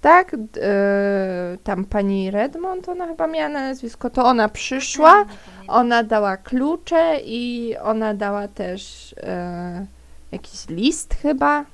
tak? 0.00 0.34
E, 0.34 0.38
tam 1.64 1.84
pani 1.84 2.30
Redmond, 2.30 2.88
ona 2.88 3.06
chyba 3.06 3.26
miała 3.26 3.48
na 3.48 3.60
nazwisko, 3.60 4.10
to 4.10 4.24
ona 4.24 4.48
przyszła. 4.48 5.12
Pamiętam. 5.12 5.36
Ona 5.68 6.02
dała 6.02 6.36
klucze 6.36 7.16
i 7.24 7.74
ona 7.82 8.14
dała 8.14 8.48
też 8.48 9.14
e, 9.22 9.86
jakiś 10.32 10.68
list 10.68 11.14
chyba. 11.14 11.64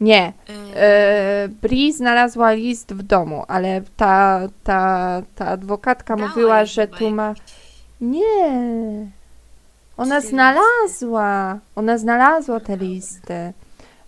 Nie, 0.00 0.32
Y, 0.48 0.76
e, 0.76 1.48
Bri 1.62 1.92
znalazła 1.92 2.52
list 2.52 2.92
w 2.92 3.02
domu, 3.02 3.44
ale 3.48 3.82
ta, 3.96 4.40
ta, 4.64 5.22
ta 5.34 5.46
adwokatka 5.46 6.16
dała 6.16 6.28
mówiła, 6.28 6.64
że 6.64 6.88
tu 6.88 7.10
ma. 7.10 7.34
Nie. 8.00 9.08
Ona 9.96 10.20
znalazła. 10.20 11.58
Ona 11.76 11.98
znalazła 11.98 12.60
te 12.60 12.76
listy. 12.76 13.52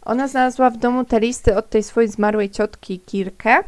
Ona 0.05 0.29
znalazła 0.29 0.71
w 0.71 0.77
domu 0.77 1.05
te 1.05 1.21
listy 1.21 1.57
od 1.57 1.71
tej 1.71 1.83
swojej 1.83 2.11
zmarłej 2.11 2.51
ciotki 2.51 3.01
Kirkę. 3.01 3.63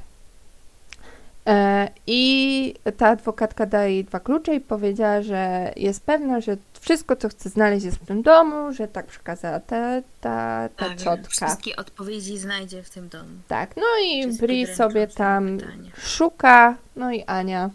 E, 1.47 1.89
I 2.07 2.75
ta 2.97 3.09
adwokatka 3.09 3.67
dała 3.67 3.85
jej 3.85 4.05
dwa 4.05 4.21
klucze 4.21 4.55
i 4.55 4.61
powiedziała, 4.61 5.23
że 5.23 5.73
jest 5.77 6.03
pewna, 6.03 6.40
że 6.40 6.57
wszystko, 6.81 7.17
co 7.17 7.29
chce 7.29 7.49
znaleźć, 7.49 7.85
jest 7.85 7.99
w 7.99 8.07
tym 8.07 8.23
domu, 8.23 8.73
że 8.73 8.88
tak 8.88 9.07
przekazała 9.07 9.61
ta, 9.61 10.03
ta, 10.21 10.69
ta 10.77 10.88
tak, 10.88 10.99
ciotka. 10.99 11.47
Wszystkie 11.47 11.77
odpowiedzi 11.77 12.38
znajdzie 12.38 12.83
w 12.83 12.90
tym 12.90 13.09
domu. 13.09 13.31
Tak, 13.49 13.77
no 13.77 13.83
i 14.05 14.23
Wszystkie 14.23 14.47
Bri 14.47 14.67
sobie 14.67 15.07
tam 15.07 15.59
pytania. 15.59 15.90
szuka, 16.05 16.77
no 16.97 17.13
i 17.13 17.25
Ania. 17.25 17.71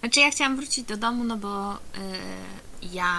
Znaczy 0.00 0.20
ja 0.20 0.30
chciałam 0.30 0.56
wrócić 0.56 0.84
do 0.84 0.96
domu, 0.96 1.24
no 1.24 1.36
bo 1.36 1.74
y, 1.74 1.78
ja 2.92 3.14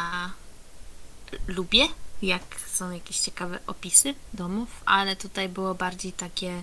lubię, 1.48 1.84
jak 2.22 2.42
są 2.68 2.92
jakieś 2.92 3.20
ciekawe 3.20 3.60
opisy 3.68 4.14
domów, 4.34 4.68
ale 4.86 5.16
tutaj 5.16 5.50
było 5.50 5.76
bardziej 5.76 6.14
takie 6.14 6.62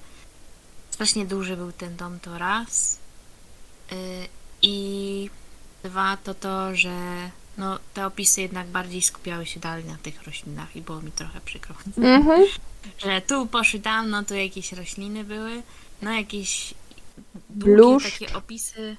strasznie 0.91 1.27
duży 1.27 1.57
był 1.57 1.73
ten 1.73 1.97
dom, 1.97 2.21
to 2.21 2.39
raz. 2.39 3.02
Y, 3.93 4.29
I 4.63 5.31
dwa 5.83 6.17
to 6.17 6.35
to, 6.35 6.75
że 6.77 6.93
no, 7.59 7.79
te 7.95 8.07
opisy 8.07 8.41
jednak 8.41 8.67
bardziej 8.67 9.03
skupiały 9.03 9.47
się 9.47 9.61
dalej 9.61 9.85
na 9.85 9.97
tych 9.97 10.23
roślinach 10.23 10.77
i 10.77 10.81
było 10.81 11.03
mi 11.03 11.13
trochę 11.13 11.41
przykro. 11.41 11.75
Mhm. 11.99 12.47
Że 13.05 13.21
tu 13.21 13.47
poszły 13.47 13.81
tam, 13.81 14.11
no 14.11 14.23
tu 14.23 14.35
jakieś 14.35 14.73
rośliny 14.73 15.25
były, 15.25 15.63
no 16.03 16.13
jakieś 16.13 16.75
długie 17.51 18.11
takie 18.11 18.35
opisy. 18.35 18.97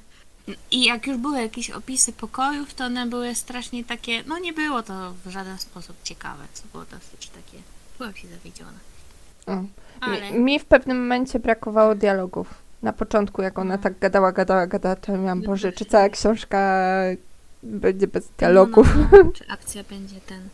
I 0.72 0.84
jak 0.84 1.08
już 1.08 1.18
były 1.18 1.42
jakieś 1.42 1.70
opisy 1.70 2.14
pokojów, 2.14 2.74
to 2.74 2.86
one 2.86 3.06
były 3.06 3.36
strasznie 3.36 3.84
takie, 3.84 4.24
no 4.24 4.40
nie 4.40 4.54
było 4.54 4.84
to 4.84 5.14
w 5.26 5.30
żaden 5.30 5.58
sposób 5.58 5.96
ciekawe, 6.04 6.44
co 6.54 6.64
było 6.72 6.86
dosyć 6.86 7.28
takie, 7.28 7.58
byłam 7.98 8.16
się 8.16 8.28
zawiedziona. 8.28 8.80
O. 9.46 9.64
Ale 10.02 10.32
Mi, 10.32 10.40
mi 10.40 10.60
w 10.60 10.66
pewnym 10.66 11.00
momencie 11.02 11.40
brakowało 11.40 11.96
dialogów. 11.96 12.63
Na 12.84 12.94
początku, 12.94 13.42
jak 13.42 13.60
ona 13.60 13.78
tak 13.78 14.00
gadała, 14.00 14.32
gadała, 14.32 14.68
gadała, 14.68 14.96
to 14.96 15.18
miałam, 15.18 15.42
Boże, 15.42 15.72
czy 15.72 15.86
cała 15.86 16.10
książka 16.10 16.82
będzie 17.64 18.08
bez 18.08 18.30
dialogów? 18.38 18.96
No, 18.96 19.08
no, 19.12 19.24
no, 19.24 19.32
czy 19.38 19.48
akcja 19.48 19.84
będzie 19.84 20.22
ten. 20.22 20.50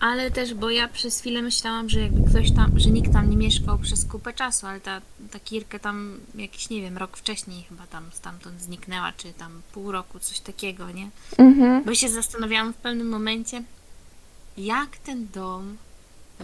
Ale 0.00 0.30
też, 0.30 0.54
bo 0.54 0.70
ja 0.70 0.88
przez 0.88 1.20
chwilę 1.20 1.42
myślałam, 1.42 1.88
że 1.88 2.00
jakby 2.00 2.30
ktoś 2.30 2.52
tam, 2.52 2.80
że 2.80 2.90
nikt 2.90 3.12
tam 3.12 3.30
nie 3.30 3.36
mieszkał 3.36 3.78
przez 3.78 4.04
kupę 4.04 4.32
czasu, 4.32 4.66
ale 4.66 4.80
ta, 4.80 5.00
ta 5.30 5.40
Kirkę 5.40 5.78
tam 5.78 6.18
jakiś, 6.34 6.70
nie 6.70 6.80
wiem, 6.80 6.98
rok 6.98 7.16
wcześniej 7.16 7.62
chyba 7.62 7.86
tam 7.86 8.04
stamtąd 8.12 8.62
zniknęła, 8.62 9.12
czy 9.16 9.32
tam 9.32 9.62
pół 9.72 9.92
roku, 9.92 10.18
coś 10.18 10.40
takiego, 10.40 10.90
nie? 10.90 11.10
Mhm. 11.38 11.84
Bo 11.84 11.94
się 11.94 12.08
zastanawiałam 12.08 12.72
w 12.72 12.76
pewnym 12.76 13.08
momencie, 13.08 13.62
jak 14.56 14.96
ten 14.96 15.28
dom 15.34 15.76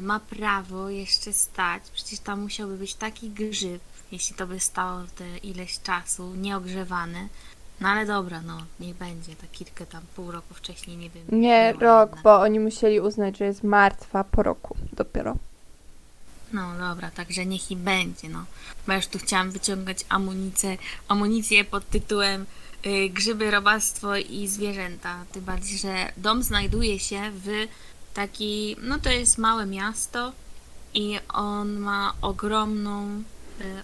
ma 0.00 0.20
prawo 0.20 0.90
jeszcze 0.90 1.32
stać. 1.32 1.82
Przecież 1.94 2.18
tam 2.18 2.40
musiałby 2.40 2.76
być 2.76 2.94
taki 2.94 3.30
grzyb, 3.30 3.82
jeśli 4.12 4.36
to 4.36 4.46
by 4.46 4.60
stało 4.60 5.00
te 5.16 5.38
ileś 5.38 5.80
czasu, 5.80 6.34
nieogrzewane. 6.34 7.28
No 7.80 7.88
ale 7.88 8.06
dobra, 8.06 8.40
no, 8.40 8.58
niech 8.80 8.96
będzie. 8.96 9.36
Ta 9.36 9.46
Kirkę 9.46 9.86
tam 9.86 10.02
pół 10.16 10.30
roku 10.30 10.54
wcześniej, 10.54 10.96
nie 10.96 11.10
wiem. 11.10 11.24
Nie, 11.28 11.72
rok, 11.72 12.08
jedna. 12.08 12.22
bo 12.22 12.40
oni 12.40 12.60
musieli 12.60 13.00
uznać, 13.00 13.38
że 13.38 13.44
jest 13.44 13.64
martwa 13.64 14.24
po 14.24 14.42
roku 14.42 14.76
dopiero. 14.92 15.36
No 16.52 16.78
dobra, 16.78 17.10
także 17.10 17.46
niech 17.46 17.70
i 17.70 17.76
będzie, 17.76 18.28
no. 18.28 18.44
Bo 18.86 18.92
ja 18.92 18.96
już 18.96 19.06
tu 19.06 19.18
chciałam 19.18 19.50
wyciągać 19.50 20.04
amunicję, 20.08 20.76
amunicję 21.08 21.64
pod 21.64 21.90
tytułem 21.90 22.46
y, 22.86 23.08
Grzyby, 23.08 23.50
robactwo 23.50 24.16
i 24.16 24.48
zwierzęta. 24.48 25.24
Tym 25.32 25.44
bardziej, 25.44 25.78
że 25.78 26.12
dom 26.16 26.42
znajduje 26.42 26.98
się 26.98 27.20
w 27.34 27.48
taki, 28.14 28.76
no 28.82 28.98
to 28.98 29.10
jest 29.10 29.38
małe 29.38 29.66
miasto 29.66 30.32
i 30.94 31.18
on 31.28 31.78
ma 31.78 32.14
ogromną, 32.22 33.22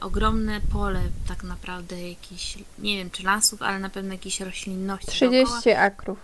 ogromne 0.00 0.60
pole 0.72 1.00
tak 1.28 1.42
naprawdę 1.44 2.08
jakiś, 2.08 2.58
nie 2.78 2.96
wiem 2.96 3.10
czy 3.10 3.22
lasów, 3.22 3.62
ale 3.62 3.78
na 3.78 3.88
pewno 3.88 4.12
jakiejś 4.12 4.40
roślinności 4.40 5.20
dookoła. 5.20 5.46
30 5.60 5.70
akrów. 5.70 6.18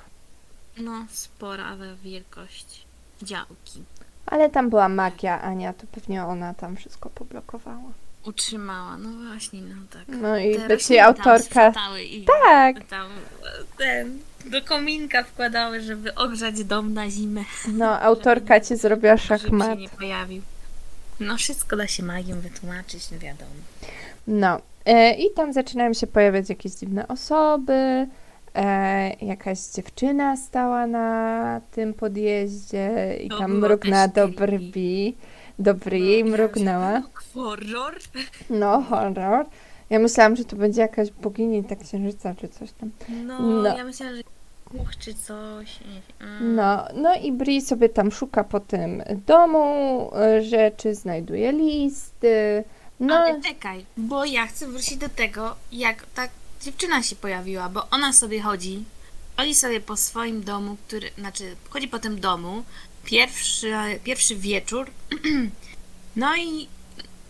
No, 0.78 1.06
spora 1.10 1.76
wielkość 2.02 2.84
działki. 3.22 3.82
Ale 4.26 4.50
tam 4.50 4.70
była 4.70 4.88
magia, 4.88 5.40
Ania, 5.42 5.72
to 5.72 5.86
pewnie 5.92 6.24
ona 6.24 6.54
tam 6.54 6.76
wszystko 6.76 7.10
poblokowała. 7.10 7.92
Utrzymała, 8.24 8.96
no 8.96 9.08
właśnie, 9.28 9.60
no 9.62 9.74
tak. 9.90 10.02
No 10.08 10.38
i 10.38 10.56
Te 10.56 10.68
by 10.68 10.78
ci 10.78 10.96
rośliny 10.98 10.98
tam 10.98 11.08
autorka... 11.08 11.72
i 12.00 12.26
Tak, 12.44 12.84
tam 12.88 13.06
e, 13.10 13.76
ten, 13.78 14.18
do 14.46 14.62
kominka 14.62 15.22
wkładały, 15.22 15.80
żeby 15.80 16.14
ogrzać 16.14 16.64
dom 16.64 16.94
na 16.94 17.10
zimę. 17.10 17.44
no 17.72 18.00
autorka 18.00 18.60
ci 18.60 18.76
zrobiła 18.76 19.16
Żeby 19.16 19.26
szachmat. 19.26 19.68
się 19.70 19.76
nie 19.76 19.88
pojawił. 19.88 20.42
No 21.20 21.36
wszystko 21.36 21.76
da 21.76 21.86
się 21.86 22.02
magią 22.02 22.40
wytłumaczyć, 22.40 23.10
no 23.10 23.18
wiadomo. 23.18 23.50
No, 24.26 24.60
e, 24.86 25.14
i 25.14 25.30
tam 25.34 25.52
zaczynają 25.52 25.92
się 25.94 26.06
pojawiać 26.06 26.48
jakieś 26.48 26.72
dziwne 26.72 27.08
osoby. 27.08 28.06
E, 28.54 29.10
jakaś 29.24 29.58
dziewczyna 29.60 30.36
stała 30.36 30.86
na 30.86 31.60
tym 31.70 31.94
podjeździe 31.94 33.16
i 33.24 33.28
To 33.28 33.38
tam 33.38 33.58
mrugnęła 33.58 34.08
do 34.08 34.28
brwi. 34.28 35.16
Do 35.58 35.74
brwi 35.74 36.06
jej 36.06 36.24
mrugnęła. 36.24 37.02
Horror? 37.34 37.98
No, 38.50 38.82
horror. 38.82 39.46
Ja 39.90 39.98
myślałam, 39.98 40.36
że 40.36 40.44
to 40.44 40.56
będzie 40.56 40.80
jakaś 40.80 41.10
bogini 41.10 41.64
tak 41.64 41.78
księżyca 41.78 42.34
czy 42.40 42.48
coś 42.48 42.72
tam. 42.72 42.90
No, 43.26 43.40
No. 43.40 43.76
ja 43.76 43.84
myślałam, 43.84 44.16
że 44.16 44.22
kuch 44.70 44.96
czy 44.98 45.14
coś. 45.14 45.78
Mm. 46.20 46.54
No, 46.54 46.86
no 46.94 47.14
i 47.14 47.32
Bri 47.32 47.62
sobie 47.62 47.88
tam 47.88 48.10
szuka 48.10 48.44
po 48.44 48.60
tym 48.60 49.02
domu 49.26 50.10
e, 50.16 50.42
rzeczy, 50.42 50.94
znajduje 50.94 51.52
listy. 51.52 52.64
No, 53.00 53.14
Ale 53.14 53.40
czekaj, 53.40 53.86
bo 53.96 54.24
ja 54.24 54.46
chcę 54.46 54.66
wrócić 54.66 54.96
do 54.96 55.08
tego, 55.08 55.56
jak 55.72 56.06
ta 56.06 56.28
dziewczyna 56.60 57.02
się 57.02 57.16
pojawiła, 57.16 57.68
bo 57.68 57.90
ona 57.90 58.12
sobie 58.12 58.40
chodzi, 58.40 58.84
chodzi 59.36 59.54
sobie 59.54 59.80
po 59.80 59.96
swoim 59.96 60.44
domu, 60.44 60.76
który, 60.86 61.10
znaczy 61.18 61.56
chodzi 61.70 61.88
po 61.88 61.98
tym 61.98 62.20
domu, 62.20 62.62
pierwszy, 63.04 63.72
pierwszy 64.04 64.36
wieczór, 64.36 64.90
no 66.16 66.36
i, 66.36 66.68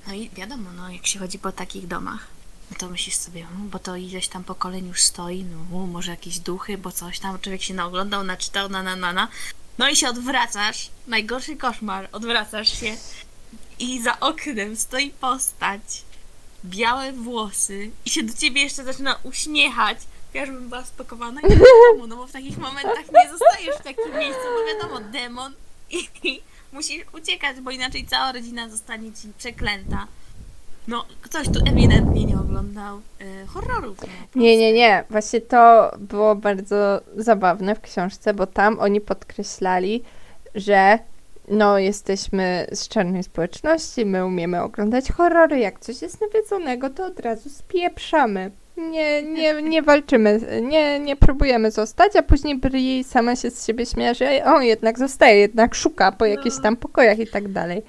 no 0.06 0.14
i 0.14 0.30
wiadomo, 0.30 0.70
no 0.76 0.90
jak 0.90 1.06
się 1.06 1.18
chodzi 1.18 1.38
po 1.38 1.52
takich 1.52 1.86
domach, 1.86 2.26
no 2.70 2.76
to 2.78 2.88
myślisz 2.88 3.14
sobie, 3.16 3.46
"Mm, 3.46 3.68
bo 3.70 3.78
to 3.78 3.96
ileś 3.96 4.28
tam 4.28 4.44
pokoleń 4.44 4.86
już 4.88 5.02
stoi, 5.02 5.44
no 5.44 5.86
może 5.86 6.10
jakieś 6.10 6.38
duchy, 6.38 6.78
bo 6.78 6.92
coś 6.92 7.18
tam, 7.18 7.38
człowiek 7.38 7.62
się 7.62 7.74
naoglądał, 7.74 8.24
naczytał, 8.24 8.68
na 8.68 8.82
na 8.82 8.96
na 8.96 9.12
na, 9.12 9.28
no 9.78 9.88
i 9.88 9.96
się 9.96 10.08
odwracasz, 10.08 10.90
najgorszy 11.06 11.56
koszmar, 11.56 12.08
odwracasz 12.12 12.80
się 12.80 12.96
i 13.78 14.02
za 14.02 14.20
oknem 14.20 14.76
stoi 14.76 15.10
postać, 15.10 15.82
białe 16.64 17.12
włosy 17.12 17.90
i 18.04 18.10
się 18.10 18.22
do 18.22 18.34
ciebie 18.34 18.62
jeszcze 18.62 18.84
zaczyna 18.84 19.18
uśmiechać. 19.22 19.98
Ja 20.34 20.40
już 20.40 20.50
bym 20.50 20.68
była 20.68 20.84
spakowana 20.84 21.40
i 21.40 21.48
do 21.48 21.56
domu, 21.56 22.06
no 22.06 22.16
bo 22.16 22.26
w 22.26 22.32
takich 22.32 22.58
momentach 22.58 23.04
nie 23.24 23.30
zostajesz 23.30 23.76
w 23.76 23.82
takim 23.82 24.18
miejscu, 24.18 24.42
bo 24.44 24.74
wiadomo, 24.74 25.08
demon 25.12 25.54
i 26.22 26.42
musisz 26.72 27.02
uciekać, 27.12 27.60
bo 27.60 27.70
inaczej 27.70 28.06
cała 28.06 28.32
rodzina 28.32 28.68
zostanie 28.68 29.12
ci 29.12 29.28
przeklęta. 29.38 30.06
No, 30.90 31.04
ktoś 31.22 31.48
tu 31.48 31.60
ewidentnie 31.66 32.24
nie 32.24 32.38
oglądał 32.38 33.00
e, 33.20 33.46
horrorów. 33.46 33.98
No, 34.02 34.42
Nie, 34.42 34.56
nie, 34.56 34.72
nie. 34.72 35.04
Właśnie 35.10 35.40
to 35.40 35.90
było 35.98 36.34
bardzo 36.34 37.00
zabawne 37.16 37.74
w 37.74 37.80
książce, 37.80 38.34
bo 38.34 38.46
tam 38.46 38.78
oni 38.78 39.00
podkreślali, 39.00 40.02
że 40.54 40.98
no 41.48 41.78
jesteśmy 41.78 42.66
z 42.72 42.88
czarnej 42.88 43.22
społeczności, 43.22 44.06
my 44.06 44.26
umiemy 44.26 44.62
oglądać 44.62 45.12
horrory, 45.12 45.58
jak 45.58 45.80
coś 45.80 46.02
jest 46.02 46.20
nawiedzonego, 46.20 46.90
to 46.90 47.06
od 47.06 47.20
razu 47.20 47.50
spieprzamy. 47.50 48.50
Nie, 48.76 49.22
nie, 49.22 49.62
nie 49.62 49.82
walczymy, 49.82 50.40
nie, 50.62 51.00
nie 51.00 51.16
próbujemy 51.16 51.70
zostać, 51.70 52.16
a 52.16 52.22
później 52.22 52.58
Bri 52.58 53.04
sama 53.04 53.36
się 53.36 53.50
z 53.50 53.66
siebie 53.66 53.86
śmieje, 53.86 54.14
że 54.14 54.44
o, 54.44 54.60
jednak 54.60 54.98
zostaje, 54.98 55.38
jednak 55.38 55.74
szuka 55.74 56.12
po 56.12 56.26
jakichś 56.26 56.56
tam 56.62 56.76
pokojach 56.76 57.18
i 57.18 57.26
tak 57.26 57.48
dalej. 57.48 57.82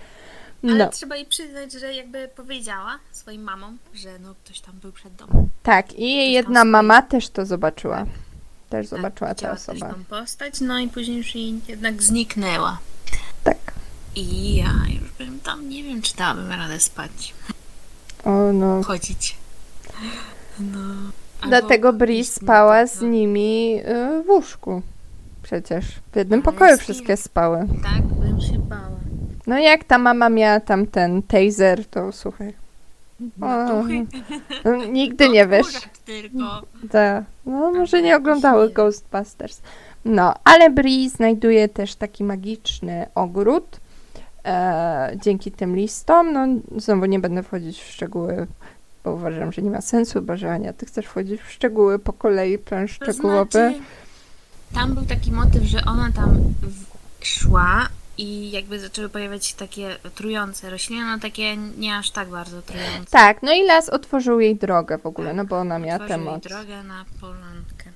Ale 0.63 0.75
No, 0.85 0.89
trzeba 0.89 1.15
jej 1.15 1.25
przyznać, 1.25 1.71
że 1.73 1.93
jakby 1.93 2.27
powiedziała 2.35 2.99
swoim 3.11 3.41
mamom, 3.41 3.77
że 3.93 4.19
no 4.19 4.35
ktoś 4.43 4.59
tam 4.59 4.75
był 4.81 4.91
przed 4.91 5.15
domem. 5.15 5.49
tak. 5.63 5.93
I 5.93 6.15
jej 6.15 6.31
jedna 6.31 6.65
mama 6.65 7.01
też 7.01 7.29
to 7.29 7.45
zobaczyła. 7.45 8.05
Też 8.69 8.87
zobaczyła 8.87 9.29
tak, 9.29 9.37
tę 9.37 9.45
widziała 9.45 9.55
też 9.55 9.69
osobę. 9.69 9.93
tą 9.93 10.03
postać, 10.05 10.61
no 10.61 10.79
i 10.79 10.87
później 10.87 11.17
już 11.17 11.35
jej 11.35 11.59
jednak 11.67 12.03
zniknęła. 12.03 12.79
Tak. 13.43 13.57
I 14.15 14.55
ja 14.55 14.71
już 15.01 15.11
bym 15.11 15.39
tam, 15.39 15.69
nie 15.69 15.83
wiem, 15.83 16.01
czy 16.01 16.15
dałabym 16.15 16.51
radę 16.51 16.79
spać, 16.79 17.33
O, 18.23 18.53
no. 18.53 18.83
chodzić. 18.83 19.37
No. 20.59 20.79
Dlatego 21.47 21.93
Bri 21.93 22.25
spała 22.25 22.87
z 22.87 23.01
no. 23.01 23.07
nimi 23.07 23.79
y, 24.19 24.23
w 24.23 24.29
łóżku. 24.29 24.81
Przecież 25.43 25.85
w 26.11 26.15
jednym 26.15 26.41
Ale 26.45 26.53
pokoju 26.53 26.77
wszystkie 26.77 27.17
spały. 27.17 27.67
Tak, 27.83 28.03
bym 28.03 28.41
się 28.41 28.59
bała. 28.59 29.00
No 29.47 29.57
jak 29.59 29.83
ta 29.83 29.97
mama 29.97 30.29
miała 30.29 30.59
tam 30.59 30.87
ten 30.87 31.21
taser, 31.23 31.85
to 31.85 32.11
słuchaj. 32.11 32.53
No, 33.37 33.47
O, 33.47 33.81
duchy. 33.81 34.05
no, 34.65 34.85
nigdy 34.85 35.29
nie 35.29 35.47
wiesz. 35.47 35.67
Tylko. 36.05 36.61
Ta, 36.91 37.23
no 37.45 37.71
może 37.71 38.01
nie 38.01 38.09
jakiś 38.09 38.21
oglądały. 38.21 38.69
Ghostbusters. 38.69 39.61
No, 40.05 40.33
ale 40.43 40.69
Bri 40.69 41.09
znajduje 41.09 41.69
też 41.69 41.95
taki 41.95 42.23
magiczny 42.23 43.05
ogród. 43.15 43.79
E, 44.45 45.17
dzięki 45.21 45.51
tym 45.51 45.75
listom, 45.75 46.33
no 46.33 46.47
znowu 46.77 47.05
nie 47.05 47.19
będę 47.19 47.43
wchodzić 47.43 47.81
w 47.81 47.91
szczegóły, 47.91 48.47
bo 49.03 49.13
uważam, 49.13 49.51
że 49.51 49.61
nie 49.61 49.71
ma 49.71 49.81
sensu, 49.81 50.21
bo 50.21 50.37
że 50.37 50.51
Ania, 50.51 50.73
ty 50.73 50.85
chcesz 50.85 51.05
wchodzić 51.05 51.41
w 51.41 51.51
szczegóły 51.51 51.99
po 51.99 52.13
kolei, 52.13 52.57
plan 52.57 52.87
To 52.87 52.93
szczegółowy. 52.93 53.51
znaczy, 53.51 53.79
tam 54.73 54.93
był 54.93 55.05
taki 55.05 55.31
motyw, 55.31 55.63
że 55.63 55.79
ona 55.87 56.11
tam 56.15 56.37
szła 57.21 57.87
i 58.21 58.51
jakby 58.51 58.79
zaczęły 58.79 59.09
pojawiać 59.09 59.45
się 59.45 59.55
takie 59.57 59.95
trujące 60.15 60.69
rośliny, 60.69 61.05
no 61.05 61.19
takie 61.19 61.57
nie 61.57 61.95
aż 61.97 62.11
tak 62.11 62.29
bardzo 62.29 62.61
trujące. 62.61 63.11
Tak, 63.11 63.43
no 63.43 63.53
i 63.53 63.63
las 63.65 63.89
otworzył 63.89 64.39
jej 64.39 64.55
drogę 64.55 64.97
w 64.97 65.05
ogóle, 65.05 65.33
no 65.33 65.45
bo 65.45 65.57
ona 65.59 65.79
miała 65.79 65.99
tę 65.99 66.15
Otworzył 66.15 66.39
drogę 66.39 66.83
na 66.83 67.05
polankę. 67.21 67.91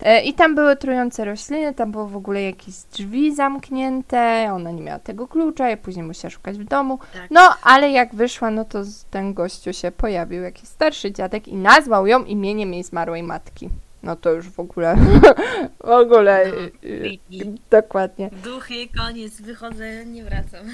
E, 0.00 0.22
I 0.22 0.34
tam 0.34 0.54
były 0.54 0.76
trujące 0.76 1.24
rośliny, 1.24 1.74
tam 1.74 1.92
było 1.92 2.06
w 2.08 2.16
ogóle 2.16 2.42
jakieś 2.42 2.74
drzwi 2.74 3.34
zamknięte, 3.34 4.50
ona 4.52 4.70
nie 4.70 4.82
miała 4.82 4.98
tego 4.98 5.28
klucza, 5.28 5.68
ja 5.70 5.76
później 5.76 6.06
musiała 6.06 6.30
szukać 6.30 6.58
w 6.58 6.64
domu. 6.64 6.98
Tak. 7.12 7.30
No, 7.30 7.40
ale 7.62 7.90
jak 7.90 8.14
wyszła, 8.14 8.50
no 8.50 8.64
to 8.64 8.84
z- 8.84 9.04
ten 9.04 9.34
gościu 9.34 9.72
się 9.72 9.90
pojawił, 9.92 10.42
jakiś 10.42 10.68
starszy 10.68 11.12
dziadek 11.12 11.48
i 11.48 11.54
nazwał 11.56 12.06
ją 12.06 12.24
imieniem 12.24 12.74
jej 12.74 12.82
zmarłej 12.84 13.22
matki. 13.22 13.68
No 14.04 14.16
to 14.16 14.30
już 14.32 14.48
w 14.50 14.60
ogóle, 14.60 14.96
w 15.84 15.88
ogóle, 15.88 16.44
No, 16.52 16.88
y, 16.88 17.18
y, 17.32 17.46
dokładnie. 17.70 18.30
Duchy, 18.44 18.88
koniec, 18.96 19.40
wychodzę, 19.40 20.06
nie 20.06 20.24
wracam. 20.24 20.66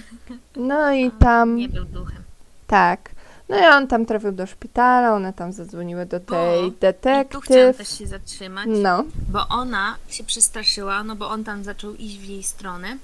No 0.56 0.92
i 0.92 1.10
tam, 1.10 1.56
Nie 1.56 1.68
był 1.68 1.84
duchem. 1.84 2.22
tak. 2.66 3.10
No 3.48 3.58
i 3.58 3.64
on 3.66 3.86
tam 3.88 4.06
trafił 4.06 4.32
do 4.32 4.46
szpitala, 4.46 5.14
one 5.14 5.32
tam 5.32 5.52
zadzwoniły 5.52 6.06
do 6.06 6.20
tej 6.20 6.26
Bo- 6.28 6.66
I 6.66 6.70
tu 6.70 7.40
chciałam 7.40 7.62
detektyw. 7.62 7.76
też 7.76 7.98
się 7.98 8.06
zatrzymać, 8.06 8.66
No, 8.68 9.04
bo 9.28 9.48
ona 9.48 9.96
się 10.08 10.24
przestraszyła, 10.24 11.04
no 11.04 11.16
bo 11.16 11.28
on 11.30 11.44
tam 11.44 11.64
zaczął 11.64 11.94
iść 11.94 12.18
w 12.18 12.24
jej 12.24 12.42
stronę. 12.42 12.96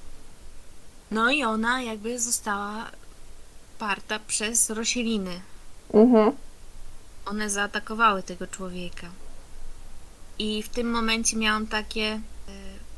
No 1.11 1.31
i 1.31 1.43
ona 1.43 1.81
jakby 1.81 2.19
została 2.19 2.85
parta 3.79 4.19
przez 4.27 4.69
rośliny. 4.69 5.31
mhm. 5.93 6.31
One 7.25 7.49
zaatakowały 7.49 8.23
tego 8.23 8.47
człowieka. 8.47 9.07
I 10.39 10.63
w 10.63 10.69
tym 10.69 10.91
momencie 10.91 11.37
miałam 11.37 11.67
takie, 11.67 12.03
e, 12.03 12.21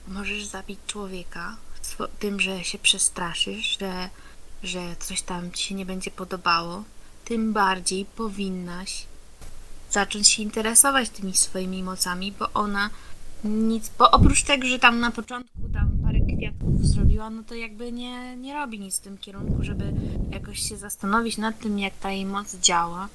możesz 0.08 0.46
zabić 0.46 0.80
człowieka 0.88 1.58
tym, 2.20 2.40
że 2.40 2.64
się 2.64 2.78
przestraszysz, 2.78 3.78
że, 3.80 4.10
że 4.64 4.96
coś 5.00 5.22
tam 5.22 5.52
ci 5.52 5.68
się 5.68 5.76
nie 5.76 5.86
będzie 5.86 6.12
podobało. 6.12 6.84
Tym 7.26 7.54
bardziej 7.54 8.06
powinnaś 8.06 9.06
zacząć 9.92 10.28
się 10.28 10.44
interesować 10.44 11.10
tymi 11.10 11.34
swoimi 11.34 11.84
mocami, 11.84 12.32
bo 12.40 12.50
ona 12.54 12.90
nic, 13.44 13.92
bo 13.98 14.12
oprócz 14.12 14.44
tego, 14.44 14.68
że 14.68 14.80
tam 14.80 15.00
na 15.00 15.12
początku 15.12 15.60
tam 15.74 15.90
parę 16.04 16.20
kwiatków 16.38 16.88
zrobiła, 16.88 17.30
no 17.30 17.44
to 17.44 17.56
jakby 17.56 17.92
nie, 17.92 18.36
nie 18.36 18.54
robi 18.54 18.80
nic 18.80 18.98
w 18.98 19.02
tym 19.02 19.18
kierunku, 19.18 19.64
żeby 19.64 19.94
jakoś 20.32 20.60
się 20.60 20.78
zastanowić 20.78 21.38
nad 21.38 21.60
tym, 21.60 21.80
jak 21.80 21.94
ta 21.98 22.12
jej 22.12 22.26
moc 22.26 22.56
działa. 22.56 23.08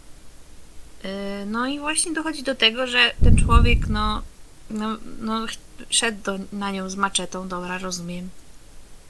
Yy, 1.05 1.46
No 1.46 1.66
i 1.66 1.78
właśnie 1.78 2.12
dochodzi 2.12 2.42
do 2.42 2.55
tego, 2.55 2.86
że 2.86 3.14
ten 3.24 3.36
człowiek, 3.36 3.88
no, 3.88 4.22
no, 4.70 4.96
no 5.18 5.46
szedł 5.90 6.22
do, 6.22 6.38
na 6.52 6.70
nią 6.70 6.90
z 6.90 6.96
maczetą, 6.96 7.48
dobra, 7.48 7.78
rozumiem. 7.78 8.30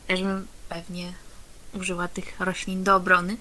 Też 0.07 0.23
bym 0.23 0.47
pewnie 0.69 1.13
użyła 1.73 2.09
tych 2.09 2.41
roślin 2.41 2.85
do 2.85 2.97
obrony. 2.97 3.37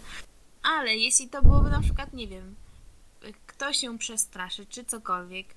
Ale 0.63 0.95
jeśli 0.95 1.29
to 1.29 1.41
byłoby 1.41 1.69
na 1.69 1.81
przykład, 1.81 2.13
nie 2.13 2.27
wiem, 2.27 2.55
ktoś 3.47 3.83
ją 3.83 3.97
przestraszy, 3.97 4.65
czy 4.65 4.85
cokolwiek, 4.85 5.47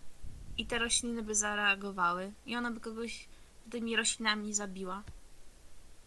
i 0.59 0.67
te 0.67 0.79
rośliny 0.79 1.23
by 1.23 1.35
zareagowały, 1.35 2.33
i 2.47 2.57
ona 2.57 2.71
by 2.71 2.81
kogoś 2.81 3.29
tymi 3.71 3.97
roślinami 3.97 4.55
zabiła 4.55 5.03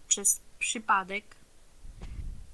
przez 0.08 0.42
przypadek, 0.60 1.24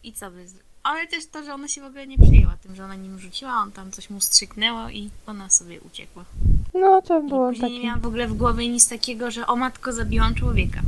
i 0.03 0.13
co 0.13 0.31
by. 0.31 0.45
Ale 0.85 1.07
też 1.07 1.27
to, 1.27 1.43
że 1.43 1.53
ona 1.53 1.67
się 1.67 1.81
w 1.81 1.85
ogóle 1.85 2.07
nie 2.07 2.17
przejęła 2.17 2.57
tym, 2.63 2.75
że 2.75 2.85
ona 2.85 2.95
nim 2.95 3.19
rzuciła, 3.19 3.53
on 3.57 3.71
tam 3.71 3.91
coś 3.91 4.09
mu 4.09 4.21
strzyknęło 4.21 4.89
i 4.89 5.09
ona 5.27 5.49
sobie 5.49 5.81
uciekła. 5.81 6.25
No 6.73 7.01
to 7.01 7.19
I 7.19 7.27
było 7.29 7.49
później 7.49 7.71
nie 7.71 7.77
takie. 7.77 7.87
miałam 7.87 8.01
w 8.01 8.05
ogóle 8.05 8.27
w 8.27 8.33
głowie 8.33 8.69
nic 8.69 8.89
takiego, 8.89 9.31
że 9.31 9.47
o 9.47 9.55
matko 9.55 9.93
zabiłam 9.93 10.35
człowieka. 10.35 10.81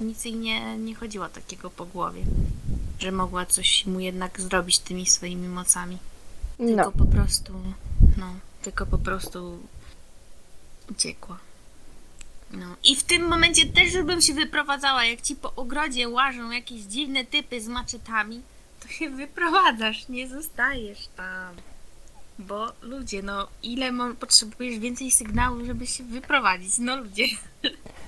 Nic 0.00 0.24
jej 0.24 0.34
nie, 0.34 0.78
nie 0.78 0.94
chodziło 0.94 1.28
takiego 1.28 1.70
po 1.70 1.86
głowie. 1.86 2.22
Że 2.98 3.12
mogła 3.12 3.46
coś 3.46 3.86
mu 3.86 4.00
jednak 4.00 4.40
zrobić 4.40 4.78
tymi 4.78 5.06
swoimi 5.06 5.48
mocami. 5.48 5.98
Tylko 6.56 6.76
No, 6.82 6.92
po 6.92 7.04
prostu, 7.04 7.52
no, 8.16 8.26
tylko 8.62 8.86
po 8.86 8.98
prostu 8.98 9.58
uciekła. 10.90 11.38
No 12.52 12.66
i 12.84 12.96
w 12.96 13.02
tym 13.02 13.28
momencie 13.28 13.66
też 13.66 13.94
już 13.94 14.04
bym 14.04 14.20
się 14.20 14.34
wyprowadzała, 14.34 15.04
jak 15.04 15.20
ci 15.20 15.36
po 15.36 15.54
ogrodzie 15.54 16.08
łażą 16.08 16.50
jakieś 16.50 16.80
dziwne 16.82 17.24
typy 17.24 17.60
z 17.60 17.68
maczetami, 17.68 18.40
się 18.90 19.10
wyprowadzasz, 19.10 20.08
nie 20.08 20.28
zostajesz 20.28 21.08
tam. 21.16 21.54
Bo 22.38 22.72
ludzie, 22.82 23.22
no 23.22 23.48
ile 23.62 23.92
mo- 23.92 24.14
potrzebujesz 24.14 24.78
więcej 24.78 25.10
sygnałów, 25.10 25.66
żeby 25.66 25.86
się 25.86 26.04
wyprowadzić? 26.04 26.78
No 26.78 26.96
ludzie. 26.96 27.24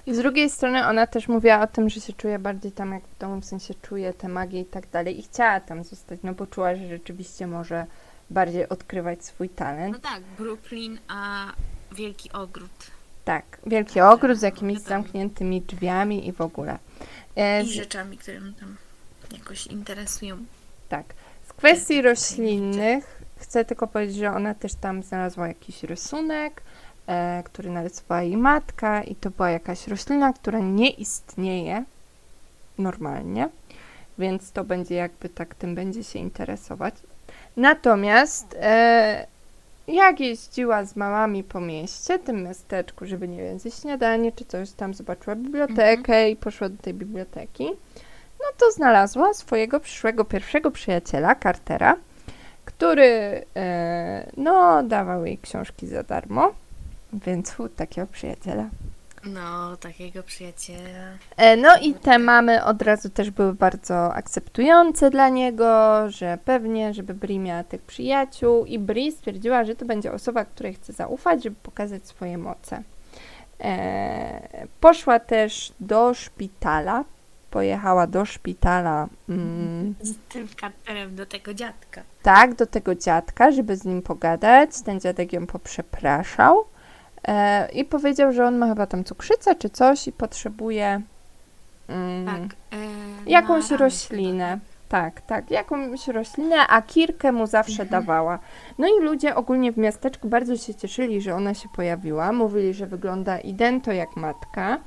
z 0.07 0.19
drugiej 0.19 0.51
strony 0.51 0.87
ona 0.87 1.07
też 1.07 1.29
mówiła 1.29 1.61
o 1.61 1.67
tym, 1.67 1.91
że 1.91 2.01
się 2.01 2.13
czuje 2.13 2.39
bardziej 2.39 2.73
tam 2.73 2.93
jak 2.93 3.03
w 3.03 3.19
domu, 3.19 3.41
w 3.41 3.45
sensie 3.45 3.75
czuje 3.75 4.13
tę 4.13 4.29
magię 4.29 4.61
i 4.61 4.65
tak 4.65 4.91
dalej 4.91 5.19
i 5.19 5.23
chciała 5.23 5.61
tam 5.61 5.85
zostać, 5.85 6.21
no 6.23 6.35
bo 6.35 6.47
czuła, 6.47 6.77
że 6.77 6.89
rzeczywiście 6.89 7.47
może 7.47 7.87
bardziej 8.31 8.69
odkrywać 8.69 9.25
swój 9.25 9.49
talent. 9.49 9.93
No 9.95 10.11
tak, 10.11 10.23
Brooklyn, 10.39 10.99
a 11.09 11.53
Wielki 11.93 12.33
Ogród. 12.33 12.71
Tak, 13.25 13.45
wielki 13.67 14.01
ogród 14.01 14.39
z 14.39 14.43
jakimiś 14.43 14.79
wiadomo. 14.79 14.89
zamkniętymi 15.03 15.61
drzwiami 15.61 16.29
i 16.29 16.33
w 16.33 16.41
ogóle. 16.41 16.79
E, 17.37 17.63
I 17.63 17.69
rzeczami, 17.73 18.17
które 18.19 18.41
mnie 18.41 18.53
tam 18.61 18.77
jakoś 19.39 19.67
interesują. 19.67 20.37
Tak, 20.93 21.15
z 21.49 21.53
kwestii 21.53 22.03
roślinnych 22.03 23.23
chcę 23.37 23.65
tylko 23.65 23.87
powiedzieć, 23.87 24.17
że 24.17 24.31
ona 24.31 24.55
też 24.55 24.75
tam 24.75 25.03
znalazła 25.03 25.49
jakiś 25.49 25.83
rysunek, 25.83 26.63
e, 27.07 27.43
który 27.45 27.71
narysowała 27.71 28.23
jej 28.23 28.37
matka 28.37 29.03
i 29.03 29.15
to 29.15 29.31
była 29.31 29.51
jakaś 29.51 29.89
roślina, 29.89 30.33
która 30.33 30.59
nie 30.59 30.91
istnieje 30.91 31.85
normalnie, 32.79 33.49
więc 34.19 34.53
to 34.53 34.65
będzie 34.65 34.95
jakby 34.95 35.29
tak 35.29 35.55
tym 35.55 35.75
będzie 35.75 36.05
się 36.05 36.19
interesować. 36.19 36.95
Natomiast 37.57 38.57
e, 38.61 39.27
jak 39.89 40.21
jeździła 40.21 40.85
z 40.85 40.97
mamami 40.97 41.45
po 41.45 41.61
mieście, 41.61 42.19
tym 42.19 42.43
miasteczku, 42.43 43.07
żeby 43.07 43.29
nie 43.29 43.39
wiem, 43.39 43.59
zjeść 43.59 43.81
śniadanie 43.81 44.33
czy 44.33 44.45
coś, 44.45 44.71
tam 44.71 44.95
zobaczyła 44.95 45.37
bibliotekę 45.37 46.31
i 46.31 46.37
poszła 46.37 46.69
do 46.69 46.83
tej 46.83 46.95
biblioteki, 46.95 47.69
no 48.43 48.49
to 48.59 48.71
znalazła 48.73 49.35
swojego 49.35 49.81
przyszłego 49.81 50.25
pierwszego 50.25 50.71
przyjaciela, 50.71 51.35
Cartera, 51.35 51.97
który 52.65 53.45
e, 53.57 54.31
no 54.37 54.83
dawał 54.83 55.27
jej 55.27 55.39
książki 55.39 55.87
za 55.87 56.03
darmo, 56.03 56.55
więc 57.13 57.55
hu, 57.55 57.69
takiego 57.69 58.07
przyjaciela. 58.07 58.69
No, 59.25 59.77
takiego 59.77 60.23
przyjaciela. 60.23 61.19
E, 61.37 61.57
No 61.57 61.69
i 61.83 61.95
te 61.95 62.19
mamy 62.19 62.65
od 62.65 62.83
razu 62.83 63.11
też 63.11 63.31
były 63.31 63.55
bardzo 63.55 64.15
akceptujące 64.15 65.11
dla 65.11 65.29
niego, 65.29 66.01
że 66.11 66.39
pewnie, 66.45 66.95
żeby 66.95 67.15
Bri 67.15 67.39
miała 67.39 67.65
tych 67.65 67.83
przyjaciół 67.83 68.65
i 68.65 68.79
Bri 68.79 69.13
stwierdziła, 69.13 69.65
że 69.65 69.77
to 69.77 69.85
będzie 69.85 70.13
osoba, 70.13 70.45
której 70.45 70.75
chce 70.75 70.93
zaufać, 70.93 71.43
żeby 71.43 71.57
pokazać 71.63 72.07
swoje 72.07 72.39
moce. 72.39 72.83
E, 73.61 74.67
poszła 74.81 75.21
też 75.21 75.73
do 75.81 76.15
szpitala, 76.15 77.05
pojechała 77.57 78.07
do 78.07 78.25
szpitala, 78.25 79.07
mm, 79.29 79.95
Z 80.01 80.15
tym 80.29 80.49
karterem 80.61 81.17
do 81.17 81.27
tego 81.27 81.55
dziadka. 81.55 82.03
tak, 82.23 82.55
do 82.55 82.67
tego 82.67 82.95
dziadka, 82.95 83.51
żeby 83.51 83.77
z 83.77 83.85
nim 83.85 84.03
pogadać. 84.03 84.83
Ten 84.83 85.01
dziadek 85.01 85.33
ją 85.33 85.47
poprzepraszał 85.47 86.65
e, 87.29 87.69
i 87.73 87.85
powiedział, 87.85 88.33
że 88.33 88.47
on 88.47 88.59
ma 88.59 88.69
chyba 88.69 88.87
tam 88.87 89.05
cukrzycę 89.05 89.55
czy 89.55 89.71
coś 89.71 90.09
i 90.09 90.13
potrzebuje 90.13 91.01
mm, 91.89 92.27
Tak. 92.27 92.57
E, 92.73 92.77
jakąś 93.31 93.71
roślinę. 93.71 94.59
Tak, 94.89 95.21
tak, 95.21 95.51
jakąś 95.51 96.09
roślinę, 96.09 96.57
a 96.69 96.83
Kirkę 96.83 97.33
mu 97.33 97.47
zawsze 97.47 97.83
Mhm. 97.83 97.89
dawała. 97.91 98.39
No 98.79 98.87
i 98.89 99.03
ludzie 99.05 99.35
ogólnie 99.35 99.73
w 99.73 99.79
miasteczku 99.79 100.29
bardzo 100.29 100.57
się 100.57 100.75
cieszyli, 100.75 101.21
że 101.21 101.35
ona 101.35 101.55
się 101.55 101.69
pojawiła. 101.77 102.33
Mówili, 102.33 102.75
że 102.75 102.87
wygląda 102.87 103.39
idento 103.39 103.93
jak 103.93 104.17
matka. 104.17 104.79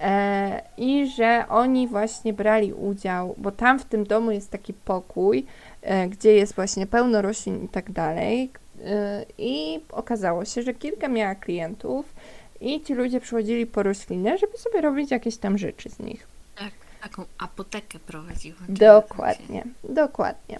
E, 0.00 0.62
I 0.76 1.10
że 1.10 1.44
oni 1.48 1.88
właśnie 1.88 2.32
brali 2.32 2.72
udział, 2.72 3.34
bo 3.38 3.50
tam 3.52 3.78
w 3.78 3.84
tym 3.84 4.04
domu 4.04 4.30
jest 4.30 4.50
taki 4.50 4.72
pokój, 4.72 5.46
e, 5.82 6.08
gdzie 6.08 6.32
jest 6.32 6.54
właśnie 6.54 6.86
pełno 6.86 7.22
roślin 7.22 7.64
i 7.64 7.68
tak 7.68 7.90
dalej. 7.92 8.50
E, 8.84 9.24
I 9.38 9.80
okazało 9.90 10.44
się, 10.44 10.62
że 10.62 10.74
kilka 10.74 11.08
miała 11.08 11.34
klientów 11.34 12.14
i 12.60 12.82
ci 12.82 12.94
ludzie 12.94 13.20
przychodzili 13.20 13.66
po 13.66 13.82
rośliny, 13.82 14.38
żeby 14.38 14.58
sobie 14.58 14.80
robić 14.80 15.10
jakieś 15.10 15.36
tam 15.36 15.58
rzeczy 15.58 15.90
z 15.90 15.98
nich. 15.98 16.26
Tak, 16.58 16.72
taką 17.02 17.24
apotekę 17.38 17.98
prowadziła. 17.98 18.58
Dokładnie, 18.68 19.64
dokładnie. 19.84 20.58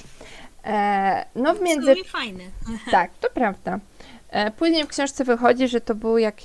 E, 0.64 1.26
no 1.34 1.54
w. 1.54 1.60
Między... 1.60 1.94
fajne. 2.04 2.44
Tak, 2.90 3.10
to 3.20 3.28
prawda. 3.34 3.78
E, 4.30 4.50
później 4.50 4.84
w 4.84 4.88
książce 4.88 5.24
wychodzi, 5.24 5.68
że 5.68 5.80
to 5.80 5.94
było 5.94 6.18
jak, 6.18 6.36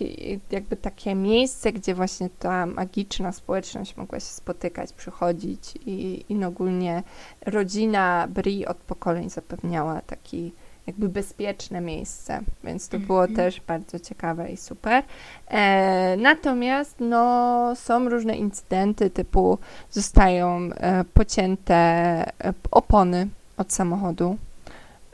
jakby 0.52 0.78
takie 0.78 1.16
miejsce, 1.16 1.74
gdzie 1.74 1.96
właśnie 1.96 2.30
ta 2.40 2.66
magiczna 2.66 3.32
społeczność 3.32 3.98
mogła 3.98 4.20
się 4.20 4.26
spotykać, 4.26 4.94
przychodzić 4.94 5.74
i, 5.86 6.26
i 6.30 6.46
ogólnie 6.46 7.04
rodzina 7.46 8.28
Bri 8.30 8.66
od 8.66 8.78
pokoleń 8.78 9.30
zapewniała 9.30 10.02
taki 10.02 10.52
jakby 10.88 11.10
bezpieczne 11.10 11.82
miejsce, 11.82 12.42
więc 12.64 12.88
to 12.88 13.00
było 13.00 13.22
Mhm. 13.22 13.36
też 13.36 13.62
bardzo 13.62 14.00
ciekawe 14.00 14.50
i 14.52 14.58
super. 14.58 15.04
E, 15.48 16.18
natomiast 16.18 16.96
no, 17.00 17.74
są 17.76 18.10
różne 18.10 18.36
incydenty 18.36 19.10
typu 19.10 19.58
zostają 19.92 20.70
e, 20.74 21.04
pocięte 21.04 21.76
e, 21.76 22.54
opony 22.72 23.28
od 23.58 23.74
samochodu. 23.74 24.38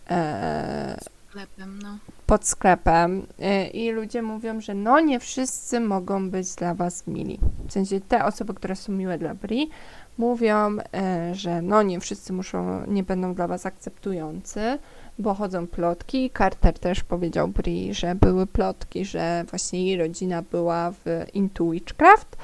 E, 0.09 0.97
sklepem, 1.29 1.79
no. 1.83 1.97
Pod 2.27 2.45
sklepem 2.45 3.27
y, 3.39 3.67
i 3.67 3.91
ludzie 3.91 4.21
mówią, 4.21 4.61
że 4.61 4.73
no 4.73 4.99
nie 4.99 5.19
wszyscy 5.19 5.79
mogą 5.79 6.29
być 6.29 6.55
dla 6.55 6.73
was 6.73 7.07
mili. 7.07 7.39
W 7.67 7.71
sensie 7.71 8.01
te 8.01 8.25
osoby, 8.25 8.53
które 8.53 8.75
są 8.75 8.91
miłe 8.91 9.17
dla 9.17 9.33
Bri, 9.35 9.69
mówią, 10.17 10.77
y, 10.77 11.35
że 11.35 11.61
no 11.61 11.83
nie 11.83 11.99
wszyscy 11.99 12.33
muszą, 12.33 12.85
nie 12.87 13.03
będą 13.03 13.33
dla 13.33 13.47
was 13.47 13.65
akceptujący, 13.65 14.79
bo 15.19 15.33
chodzą 15.33 15.67
plotki. 15.67 16.31
Carter 16.37 16.79
też 16.79 17.03
powiedział 17.03 17.47
Bri, 17.47 17.93
że 17.93 18.15
były 18.15 18.47
plotki, 18.47 19.05
że 19.05 19.45
właśnie 19.49 19.85
jej 19.85 19.97
rodzina 19.97 20.41
była 20.41 20.91
w 20.91 21.05
Into 21.33 21.69
Witchcraft. 21.69 22.37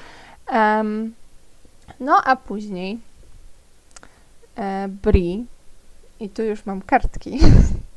Em, 0.46 1.14
no 2.00 2.20
a 2.24 2.36
później 2.36 2.98
e, 4.56 4.88
Bri 5.02 5.46
i 6.20 6.28
tu 6.28 6.42
już 6.42 6.66
mam 6.66 6.82
kartki. 6.82 7.38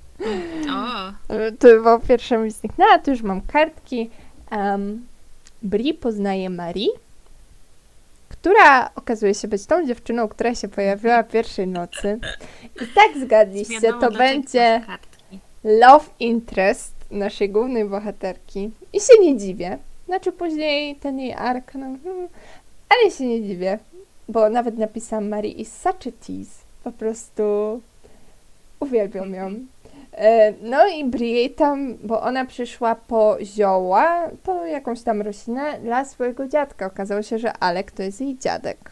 O, 0.69 1.13
To 1.59 1.67
było 1.67 1.99
pierwsze 1.99 2.37
mi 2.37 2.51
zniknęła, 2.51 2.99
tu 2.99 3.11
już 3.11 3.21
mam 3.21 3.41
kartki. 3.41 4.09
Um, 4.51 5.07
Bri 5.63 5.93
poznaje 5.93 6.49
Marie, 6.49 6.87
która 8.29 8.89
okazuje 8.95 9.33
się 9.33 9.47
być 9.47 9.65
tą 9.65 9.87
dziewczyną, 9.87 10.27
która 10.27 10.55
się 10.55 10.67
pojawiła 10.67 11.23
pierwszej 11.23 11.67
nocy. 11.67 12.19
I 12.75 12.87
tak 12.95 13.17
zgadliście, 13.25 13.93
to 13.93 14.11
będzie 14.11 14.81
love 15.63 16.05
interest 16.19 16.93
naszej 17.11 17.49
głównej 17.49 17.85
bohaterki. 17.85 18.71
I 18.93 18.99
się 18.99 19.13
nie 19.21 19.37
dziwię. 19.37 19.77
Znaczy 20.05 20.31
później 20.31 20.95
ten 20.95 21.19
jej 21.19 21.33
ark, 21.33 21.73
no, 21.73 21.85
hmm, 22.03 22.27
ale 22.89 23.11
się 23.11 23.25
nie 23.25 23.43
dziwię, 23.43 23.79
bo 24.29 24.49
nawet 24.49 24.77
napisałam 24.77 25.29
Marie 25.29 25.51
is 25.51 25.81
such 25.81 26.07
a 26.07 26.25
tease. 26.25 26.63
Po 26.83 26.91
prostu 26.91 27.43
uwielbiam 28.79 29.33
ją. 29.33 29.55
E, 30.17 30.53
No 30.61 30.87
i 30.87 31.05
Bri 31.05 31.49
tam, 31.49 31.97
bo 32.03 32.21
ona 32.21 32.45
przyszła 32.45 32.95
po 32.95 33.37
zioła, 33.43 34.29
po 34.43 34.65
jakąś 34.65 35.01
tam 35.01 35.21
roślinę 35.21 35.79
dla 35.79 36.05
swojego 36.05 36.47
dziadka. 36.47 36.85
Okazało 36.85 37.21
się, 37.21 37.39
że 37.39 37.53
Alek 37.57 37.91
to 37.91 38.03
jest 38.03 38.21
jej 38.21 38.37
dziadek. 38.37 38.91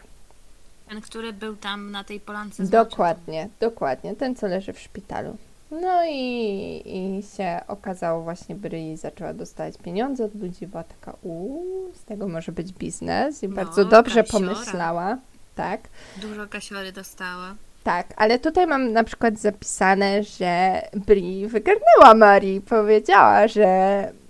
Ten, 0.88 1.00
który 1.00 1.32
był 1.32 1.56
tam 1.56 1.90
na 1.90 2.04
tej 2.04 2.20
polance 2.20 2.66
z. 2.66 2.70
Dokładnie, 2.70 3.48
dokładnie. 3.60 4.14
Ten, 4.16 4.34
co 4.36 4.46
leży 4.46 4.72
w 4.72 4.80
szpitalu. 4.80 5.36
No 5.70 6.04
i, 6.08 6.82
i 6.84 7.22
się 7.36 7.60
okazało 7.68 8.22
właśnie, 8.22 8.54
Bri 8.54 8.96
zaczęła 8.96 9.32
dostawać 9.34 9.76
pieniądze 9.78 10.24
od 10.24 10.34
ludzi, 10.34 10.66
była 10.66 10.84
taka, 10.84 11.16
uuu, 11.22 11.90
z 11.94 12.04
tego 12.04 12.28
może 12.28 12.52
być 12.52 12.72
biznes 12.72 13.42
i 13.42 13.48
No, 13.48 13.54
bardzo 13.54 13.84
dobrze 13.84 14.22
kasiora. 14.24 14.54
pomyślała. 14.54 15.18
Tak, 15.54 15.80
Dużo 16.16 16.46
kasiory 16.46 16.92
dostała. 16.92 17.54
Tak, 17.86 18.06
ale 18.16 18.38
tutaj 18.38 18.66
mam 18.66 18.92
na 18.92 19.04
przykład 19.04 19.38
zapisane, 19.38 20.22
że 20.22 20.82
Bri 21.06 21.46
wygarnęła 21.46 22.14
Marii, 22.14 22.60
powiedziała, 22.60 23.48
że 23.48 23.68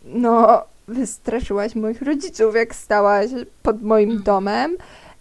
no, 0.05 0.63
wystraszyłaś 0.89 1.75
moich 1.75 2.03
rodziców, 2.03 2.55
jak 2.55 2.75
stałaś 2.75 3.27
pod 3.63 3.83
moim 3.83 4.23
domem. 4.23 4.77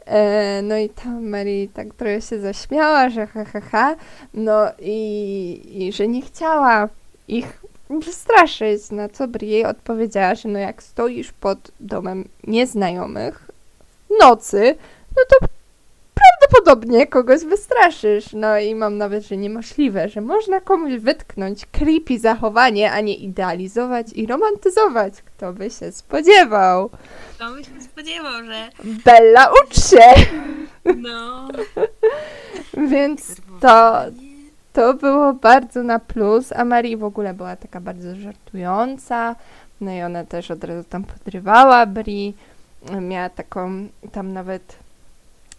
E, 0.06 0.62
No 0.62 0.78
i 0.78 0.90
tam 0.90 1.30
Mary 1.30 1.68
tak 1.74 1.88
trochę 1.94 2.22
się 2.22 2.40
zaśmiała, 2.40 3.10
że 3.10 3.28
ha, 3.28 3.46
ha, 3.46 3.62
ha. 3.62 3.96
No 4.34 4.66
i, 4.80 5.62
i 5.74 5.94
że 5.94 6.08
nie 6.08 6.22
chciała 6.22 6.90
ich 7.28 7.62
wystraszyć, 7.90 8.92
na 8.92 9.10
co 9.10 9.28
Bri 9.28 9.50
jej 9.50 9.66
odpowiedziała, 9.66 10.36
że 10.36 10.50
no 10.50 10.60
jak 10.60 10.84
stoisz 10.84 11.32
pod 11.32 11.72
domem 11.80 12.28
nieznajomych 12.48 13.48
w 14.10 14.20
nocy, 14.22 14.76
no 15.18 15.24
to 15.30 15.48
prawdopodobnie 16.46 17.08
kogoś 17.08 17.44
wystraszysz. 17.44 18.34
No 18.34 18.60
i 18.60 18.76
mam 18.76 18.98
nawet, 18.98 19.28
że 19.28 19.38
niemożliwe, 19.38 20.10
że 20.10 20.22
można 20.22 20.62
komuś 20.62 20.94
wytknąć 20.94 21.66
creepy 21.66 22.20
zachowanie, 22.20 22.92
a 22.92 23.02
nie 23.02 23.16
idealizować 23.16 24.08
i 24.14 24.28
romantyzować. 24.28 25.14
Kto 25.22 25.54
by 25.54 25.70
się 25.70 25.92
spodziewał? 25.92 26.90
To 27.40 27.52
by 27.52 27.64
się 27.64 27.82
spodziewał, 27.82 28.44
że 28.46 28.70
Bella, 28.84 29.50
ucz 29.64 29.90
się! 29.90 30.26
no... 30.96 31.48
Więc 32.92 33.36
to, 33.62 33.96
to 34.74 34.94
było 34.94 35.34
bardzo 35.34 35.84
na 35.84 36.00
plus, 36.00 36.52
a 36.52 36.66
Marii 36.66 36.98
w 36.98 37.04
ogóle 37.04 37.34
była 37.34 37.56
taka 37.56 37.82
bardzo 37.82 38.16
żartująca, 38.16 39.36
no 39.82 39.92
i 39.92 40.02
ona 40.02 40.24
też 40.24 40.52
od 40.52 40.64
razu 40.64 40.90
tam 40.90 41.04
podrywała 41.04 41.86
Bri, 41.86 42.34
miała 43.02 43.30
taką, 43.30 43.88
tam 44.12 44.34
nawet, 44.34 44.85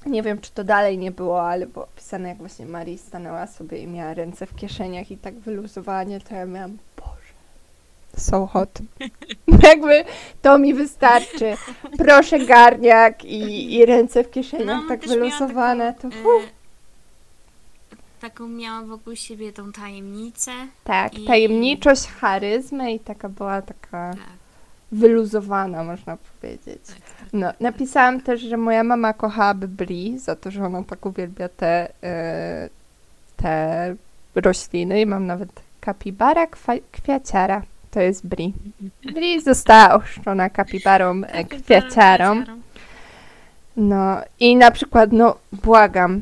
nie 0.07 0.23
wiem 0.23 0.41
czy 0.41 0.51
to 0.51 0.65
dalej 0.65 0.99
nie 0.99 1.11
było, 1.11 1.49
ale 1.51 1.67
było 1.67 1.85
opisane 1.85 2.29
jak 2.29 2.39
właśnie 2.39 2.67
Marii 2.67 2.99
stanęła 2.99 3.47
sobie 3.47 3.79
i 3.79 3.87
miała 3.87 4.15
ręce 4.15 4.47
w 4.47 4.57
kieszeniach 4.57 5.11
i 5.11 5.17
tak 5.17 5.35
wyluzowanie, 5.35 6.21
to 6.21 6.35
ja 6.35 6.47
miałam, 6.47 6.79
Boże, 6.97 7.33
so 8.17 8.47
hot. 8.47 8.79
Jakby 9.69 10.05
to 10.43 10.59
mi 10.59 10.75
wystarczy. 10.75 11.55
Proszę 11.99 12.39
garniak 12.39 13.25
i, 13.25 13.75
i 13.75 13.87
ręce 13.87 14.25
w 14.25 14.31
kieszeniach 14.31 14.67
No, 14.83 14.89
tak 14.89 15.03
miała 15.07 15.15
wyluzowane, 15.19 15.95
to 15.95 16.01
taką, 16.03 16.23
fu. 16.23 16.29
e, 16.39 16.43
taką 18.21 18.49
miałam 18.49 18.87
wokół 18.89 19.17
siebie 19.17 19.53
tą 19.53 19.73
tajemnicę. 19.73 20.53
Tak, 20.85 21.19
I- 21.19 21.25
tajemniczość, 21.27 22.07
charyzmę 22.07 22.93
i 22.95 23.01
taka 23.01 23.29
była 23.29 23.63
taka 23.63 24.11
Tak, 24.13 24.21
wyluzowana, 24.93 25.85
można 25.85 26.17
powiedzieć. 26.17 26.81
tak. 26.87 26.97
No, 27.33 27.53
napisałam 27.61 28.21
też, 28.21 28.41
że 28.41 28.57
moja 28.57 28.85
mama 28.85 29.13
kochałaby 29.13 29.69
Bri 29.69 30.19
za 30.19 30.37
to, 30.37 30.51
że 30.51 30.65
ona 30.65 30.83
tak 30.83 31.07
uwielbia 31.07 31.49
te, 31.49 31.89
e, 32.03 32.69
te 33.37 33.95
rośliny 34.35 35.01
i 35.01 35.07
mam 35.07 35.27
nawet 35.27 35.49
kapibara 35.81 36.47
kwiaciara. 36.93 37.63
To 37.91 38.01
jest 38.01 38.27
Bri. 38.27 38.53
Bri 39.15 39.41
została 39.43 39.95
ochrzczona 39.95 40.51
kapibarą 40.51 41.23
e, 41.25 41.45
kwiaciarą. 41.45 42.45
No 43.77 44.21
i 44.41 44.57
na 44.57 44.71
przykład, 44.71 45.13
no 45.13 45.37
błagam, 45.53 46.21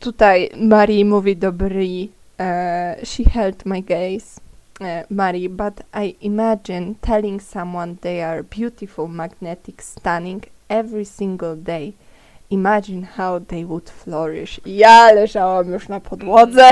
tutaj 0.00 0.50
Marie 0.56 1.04
mówi 1.04 1.36
do 1.36 1.52
Bri, 1.52 2.10
e, 2.40 2.96
she 3.04 3.24
held 3.24 3.66
my 3.66 3.82
gaze, 3.82 4.40
e, 4.80 5.04
Marie, 5.10 5.48
but 5.48 5.80
I 5.94 6.16
imagine 6.20 6.94
telling 7.00 7.42
someone 7.42 7.96
they 7.96 8.22
are 8.22 8.42
beautiful, 8.42 9.08
magnetic, 9.08 9.82
stunning 9.82 10.44
every 10.68 11.04
single 11.04 11.56
day. 11.56 11.94
Imagine 12.50 13.02
how 13.02 13.40
they 13.40 13.64
would 13.64 13.90
flourish. 13.90 14.60
Ja 14.66 15.12
leżałam 15.12 15.72
już 15.72 15.88
na 15.88 16.00
podłodze. 16.00 16.70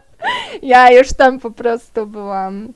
ja 0.62 0.90
już 0.90 1.12
tam 1.12 1.40
po 1.40 1.50
prostu 1.50 2.06
byłam. 2.06 2.72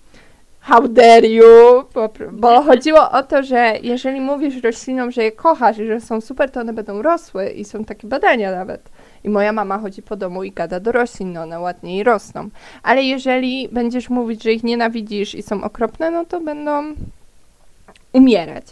How 0.61 0.89
dare 0.89 1.29
you? 1.29 1.85
Bo 2.33 2.63
chodziło 2.63 3.11
o 3.11 3.23
to, 3.23 3.43
że 3.43 3.75
jeżeli 3.83 4.21
mówisz 4.21 4.63
roślinom, 4.63 5.11
że 5.11 5.23
je 5.23 5.33
kochasz 5.33 5.79
i 5.79 5.87
że 5.87 6.01
są 6.01 6.21
super, 6.21 6.51
to 6.51 6.61
one 6.61 6.73
będą 6.73 7.03
rosły 7.03 7.49
i 7.49 7.65
są 7.65 7.85
takie 7.85 8.09
badania 8.09 8.53
nawet. 8.53 8.91
I 9.25 9.29
moja 9.29 9.53
mama 9.53 9.79
chodzi 9.79 10.03
po 10.03 10.17
domu 10.17 10.45
i 10.45 10.53
gada 10.53 10.81
do 10.81 10.93
roślin, 10.93 11.33
no 11.33 11.43
one 11.43 11.61
ładniej 11.61 12.05
rosną. 12.05 12.49
Ale 12.83 13.03
jeżeli 13.03 13.69
będziesz 13.69 14.11
mówić, 14.11 14.43
że 14.43 14.53
ich 14.53 14.65
nienawidzisz 14.65 15.35
i 15.35 15.43
są 15.43 15.65
okropne, 15.65 16.11
no 16.11 16.25
to 16.25 16.41
będą 16.41 16.95
umierać. 18.13 18.67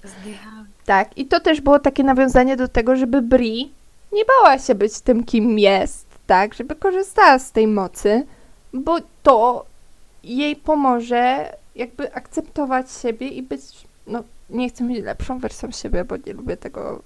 Tak, 0.86 1.18
i 1.18 1.26
to 1.26 1.40
też 1.40 1.61
było 1.61 1.78
takie 1.78 2.05
nawiązanie 2.05 2.57
do 2.57 2.68
tego, 2.68 2.96
żeby 2.96 3.22
Bri 3.22 3.72
nie 4.12 4.22
bała 4.24 4.59
się 4.59 4.74
być 4.74 5.01
tym, 5.01 5.24
kim 5.24 5.59
jest, 5.59 6.07
tak, 6.26 6.55
żeby 6.55 6.76
korzystała 6.76 7.38
z 7.38 7.53
tej 7.53 7.66
mocy, 7.66 8.26
bo 8.72 8.99
to 9.22 9.64
jej 10.24 10.57
pomoże 10.57 11.53
jakby 11.76 12.14
akceptować 12.14 12.92
siebie 12.92 13.28
i 13.28 13.42
być, 13.42 13.61
no 14.07 14.22
nie 14.51 14.68
chcę 14.68 14.84
mieć 14.84 15.05
lepszą 15.05 15.38
wersją 15.38 15.70
siebie, 15.70 16.05
bo 16.05 16.16
nie 16.26 16.32
lubię 16.32 16.57
tego 16.57 17.03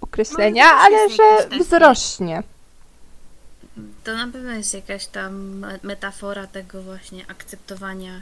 określenia, 0.00 0.64
No, 0.64 0.70
też 0.70 0.80
ale 0.80 1.08
że 1.08 1.58
wzrośnie. 1.58 2.42
To 4.04 4.16
na 4.16 4.32
pewno 4.32 4.52
jest 4.52 4.74
jakaś 4.74 5.06
tam 5.06 5.58
me- 5.58 5.78
metafora 5.82 6.46
tego 6.46 6.82
właśnie 6.82 7.24
akceptowania 7.30 8.20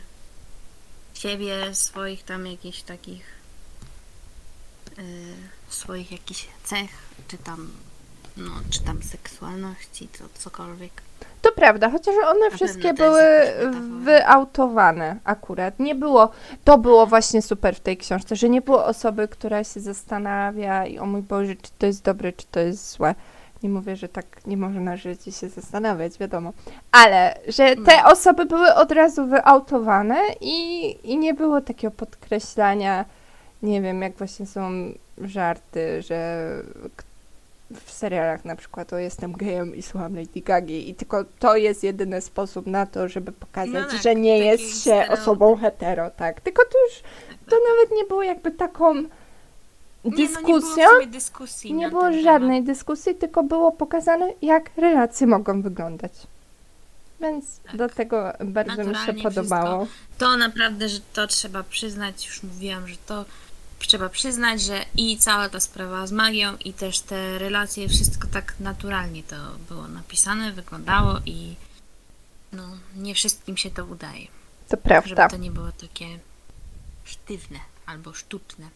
siebie, 1.15 1.75
swoich 1.75 2.25
tam 2.25 2.47
jakichś 2.47 2.83
takich 2.83 3.27
y, 4.99 5.03
swoich 5.69 6.13
jakichś 6.13 6.49
cech, 6.65 6.91
czy 7.29 7.39
tam 7.39 7.71
no, 8.37 8.51
czy 8.71 8.81
tam 8.83 9.03
seksualności, 9.03 10.09
co, 10.19 10.25
cokolwiek. 10.39 10.93
To 11.43 11.53
prawda, 11.53 11.91
chociaż 11.91 12.15
one 12.27 12.49
Na 12.51 12.57
wszystkie 12.57 12.95
to 12.95 13.05
były 13.05 13.23
wyautowane 14.05 15.17
akurat. 15.25 15.81
Nie 15.81 15.95
było, 15.95 16.31
to 16.65 16.79
było 16.79 17.07
właśnie 17.07 17.43
super 17.43 17.77
w 17.77 17.81
tej 17.81 17.97
książce, 17.97 18.37
że 18.37 18.49
nie 18.49 18.61
było 18.61 18.85
osoby, 18.87 19.29
która 19.29 19.65
się 19.65 19.81
zastanawia 19.81 20.87
i 20.87 20.99
o 20.99 21.07
mój 21.07 21.23
Boże, 21.23 21.57
czy 21.57 21.71
to 21.79 21.87
jest 21.87 22.03
dobre, 22.03 22.33
czy 22.33 22.47
to 22.51 22.61
jest 22.61 22.91
złe. 22.91 23.15
Nie 23.65 23.71
mówię, 23.71 23.97
że 23.97 24.09
tak 24.09 24.47
nie 24.47 24.57
można 24.57 24.97
żyć 24.97 25.27
i 25.29 25.33
się 25.33 25.49
zastanawiać, 25.49 26.19
wiadomo. 26.19 26.53
Ale, 26.93 27.39
że 27.49 27.77
te 27.77 27.97
No. 28.03 28.11
osoby 28.13 28.47
były 28.47 28.75
od 28.75 28.93
razu 28.93 29.27
wyautowane 29.27 30.21
i, 30.41 30.91
i 31.13 31.19
nie 31.19 31.35
było 31.35 31.61
takiego 31.61 31.91
podkreślania, 31.91 33.05
nie 33.63 33.83
wiem, 33.83 34.03
jak 34.03 34.17
właśnie 34.17 34.47
są 34.47 34.71
żarty, 35.19 36.03
że 36.03 36.49
w 37.85 37.91
serialach 37.93 38.45
na 38.45 38.57
przykład 38.57 38.93
o 38.93 38.99
jestem 38.99 39.33
gejem 39.33 39.77
i 39.77 39.83
słucham 39.83 40.17
Lady 40.17 40.41
Gagi 40.41 40.91
i 40.91 40.95
tylko 40.95 41.25
to 41.39 41.57
jest 41.57 41.85
jedyny 41.85 42.21
sposób 42.21 42.67
na 42.67 42.87
to, 42.87 43.09
żeby 43.09 43.33
pokazać, 43.33 43.75
No 43.75 43.91
tak, 43.91 44.03
że 44.03 44.15
nie 44.15 44.39
jest 44.39 44.85
się 44.85 45.07
osobą 45.11 45.57
hetero, 45.57 46.11
tak. 46.11 46.41
Tylko 46.41 46.63
to 46.63 46.79
już, 46.89 47.03
to 47.51 47.57
nawet 47.71 47.97
nie 47.97 48.05
było 48.05 48.23
jakby 48.23 48.51
taką 48.51 48.95
Nie, 50.05 50.11
no, 50.11 50.17
dyskusją, 50.17 50.77
nie 50.77 50.89
było 50.89 51.07
dyskusji 51.07 51.75
nie 51.75 51.89
było 51.89 52.13
żadnej 52.23 52.63
dyskusji, 52.63 53.15
tylko 53.15 53.43
było 53.43 53.73
pokazane, 53.73 54.33
jak 54.43 54.71
relacje 54.77 55.27
mogą 55.27 55.63
wyglądać. 55.63 56.13
Więc 57.21 57.61
Tak. 57.61 57.77
do 57.77 57.89
tego 57.89 58.33
bardzo 58.41 58.85
mi 58.85 58.95
się 59.07 59.15
podobało. 59.15 59.87
To 60.19 60.37
naprawdę, 60.37 60.89
że 60.89 61.01
to 61.13 61.27
trzeba 61.27 61.63
przyznać, 61.63 62.27
już 62.27 62.43
mówiłam, 62.43 62.89
że 62.89 62.97
to 63.07 63.25
trzeba 63.79 64.09
przyznać, 64.09 64.63
że 64.63 64.85
i 64.97 65.19
cała 65.19 65.49
ta 65.49 65.61
sprawa 65.61 66.07
z 66.07 66.13
magią 66.13 66.57
i 66.65 66.73
też 66.73 67.01
te 67.01 67.39
relacje, 67.39 67.89
wszystko 67.89 68.29
tak 68.29 68.55
naturalnie 68.61 69.23
to 69.23 69.37
było 69.69 69.89
napisane, 69.89 70.53
wyglądało 70.53 71.19
i 71.27 71.55
no, 72.53 72.63
nie 72.97 73.15
wszystkim 73.15 73.57
się 73.57 73.71
to 73.71 73.85
udaje. 73.85 74.27
To 74.69 74.71
Żeby 74.71 74.83
prawda. 74.83 75.29
to 75.29 75.37
nie 75.37 75.51
było 75.51 75.73
takie 75.73 76.07
sztywne 77.05 77.59
albo 77.87 78.13
sztuczne. 78.13 78.67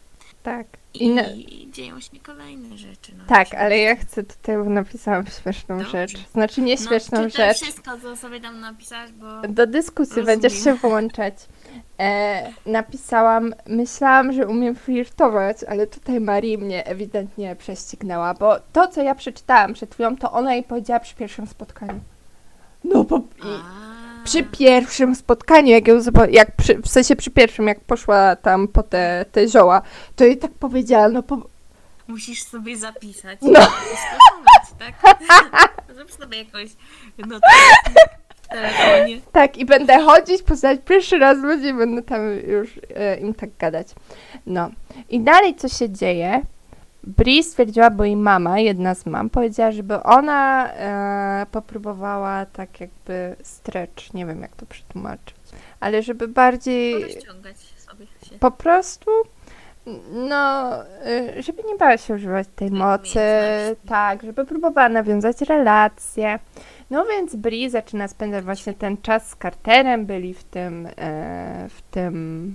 Tak. 0.48 0.66
I, 0.94 1.62
I 1.62 1.70
dzieją 1.70 2.00
się 2.00 2.10
kolejne 2.22 2.76
rzeczy. 2.78 3.12
No, 3.18 3.24
Tak, 3.26 3.54
ale 3.54 3.78
ja 3.78 3.96
chcę 3.96 4.24
tutaj, 4.24 4.56
bo 4.56 4.64
napisałam 4.64 5.24
śmieszną 5.26 5.78
Dobrze. 5.78 5.90
rzecz. 6.08 6.28
Znaczy 6.32 6.60
nie 6.60 6.78
śmieszną 6.78 7.22
no, 7.22 7.28
rzecz. 7.28 7.56
wszystko, 7.62 7.98
co 8.02 8.16
sobie 8.16 8.40
tam 8.40 8.60
napisałaś, 8.60 9.10
bo... 9.12 9.48
Do 9.48 9.66
dyskusji 9.66 10.16
Rozumiem. 10.16 10.40
będziesz 10.40 10.64
się 10.64 10.74
włączać. 10.74 11.34
E, 12.00 12.50
napisałam, 12.66 13.54
myślałam, 13.66 14.32
że 14.32 14.46
umiem 14.46 14.74
flirtować, 14.74 15.64
ale 15.64 15.86
tutaj 15.86 16.20
Marii 16.20 16.58
mnie 16.58 16.86
ewidentnie 16.86 17.56
prześcignęła, 17.56 18.34
bo 18.34 18.56
to, 18.72 18.88
co 18.88 19.02
ja 19.02 19.14
przeczytałam 19.14 19.74
przed 19.74 19.94
chwilą, 19.94 20.16
to 20.16 20.32
ona 20.32 20.54
jej 20.54 20.62
powiedziała 20.62 21.00
przy 21.00 21.14
pierwszym 21.16 21.46
spotkaniu. 21.46 22.00
No 22.84 23.04
bo 23.04 23.16
i 23.18 23.60
przy 24.28 24.42
pierwszym 24.42 25.14
spotkaniu, 25.14 25.68
jak, 25.68 25.88
ją, 25.88 26.00
jak 26.30 26.56
przy, 26.56 26.78
w 26.78 26.88
sensie 26.88 27.16
przy 27.16 27.30
pierwszym, 27.30 27.66
jak 27.66 27.80
poszła 27.80 28.36
tam 28.36 28.68
po 28.68 28.82
te, 28.82 29.24
te 29.32 29.48
zioła, 29.48 29.82
to 30.16 30.24
jej 30.24 30.38
tak 30.38 30.52
powiedziała, 30.52 31.08
no 31.08 31.22
po, 31.22 31.42
Musisz 32.08 32.42
sobie 32.42 32.76
zapisać. 32.76 33.38
No. 33.42 33.60
i 33.60 33.62
skosztować, 33.62 34.78
tak? 34.78 35.18
Zrób 35.96 36.12
sobie 36.12 36.38
jakoś 36.38 36.70
notatnik 37.18 37.96
w 38.42 38.48
telefonie. 38.48 39.20
Tak, 39.32 39.56
i 39.56 39.64
będę 39.64 40.00
chodzić, 40.04 40.42
poznać 40.42 40.80
pierwszy 40.84 41.18
raz 41.18 41.38
ludzi 41.38 41.66
i 41.66 41.74
będę 41.74 42.02
tam 42.02 42.20
już 42.46 42.68
e, 42.94 43.16
im 43.16 43.34
tak 43.34 43.56
gadać. 43.58 43.88
No. 44.46 44.70
I 45.08 45.20
dalej 45.20 45.54
co 45.54 45.68
się 45.68 45.90
dzieje? 45.90 46.42
Bri 47.16 47.42
stwierdziła, 47.42 47.90
bo 47.90 48.04
jej 48.04 48.16
mama, 48.16 48.58
jedna 48.58 48.94
z 48.94 49.06
mam, 49.06 49.30
powiedziała, 49.30 49.72
żeby 49.72 50.02
ona 50.02 50.72
e, 50.72 51.46
popróbowała 51.50 52.46
tak 52.46 52.80
jakby 52.80 53.36
stretch, 53.42 54.14
nie 54.14 54.26
wiem 54.26 54.42
jak 54.42 54.56
to 54.56 54.66
przetłumaczyć, 54.66 55.36
ale 55.80 56.02
żeby 56.02 56.28
bardziej 56.28 57.02
Rozciągać 57.02 57.56
sobie 57.56 58.06
się. 58.06 58.38
po 58.38 58.50
prostu 58.50 59.10
no, 60.12 60.72
y, 61.06 61.42
żeby 61.42 61.62
nie 61.62 61.76
bała 61.76 61.96
się 61.96 62.14
używać 62.14 62.48
tej 62.56 62.70
mocy, 62.70 63.20
tak, 63.88 64.22
żeby 64.22 64.44
próbowała 64.44 64.88
nawiązać 64.88 65.40
relacje. 65.40 66.38
No 66.90 67.04
więc 67.04 67.36
Bri 67.36 67.70
zaczyna 67.70 68.08
spędzać 68.08 68.44
właśnie 68.44 68.74
ten 68.74 68.96
czas 68.96 69.28
z 69.30 69.36
Carterem, 69.36 70.06
byli 70.06 70.34
w 70.34 70.44
tym, 70.44 70.88
e, 70.96 71.68
w 71.68 71.82
tym 71.90 72.54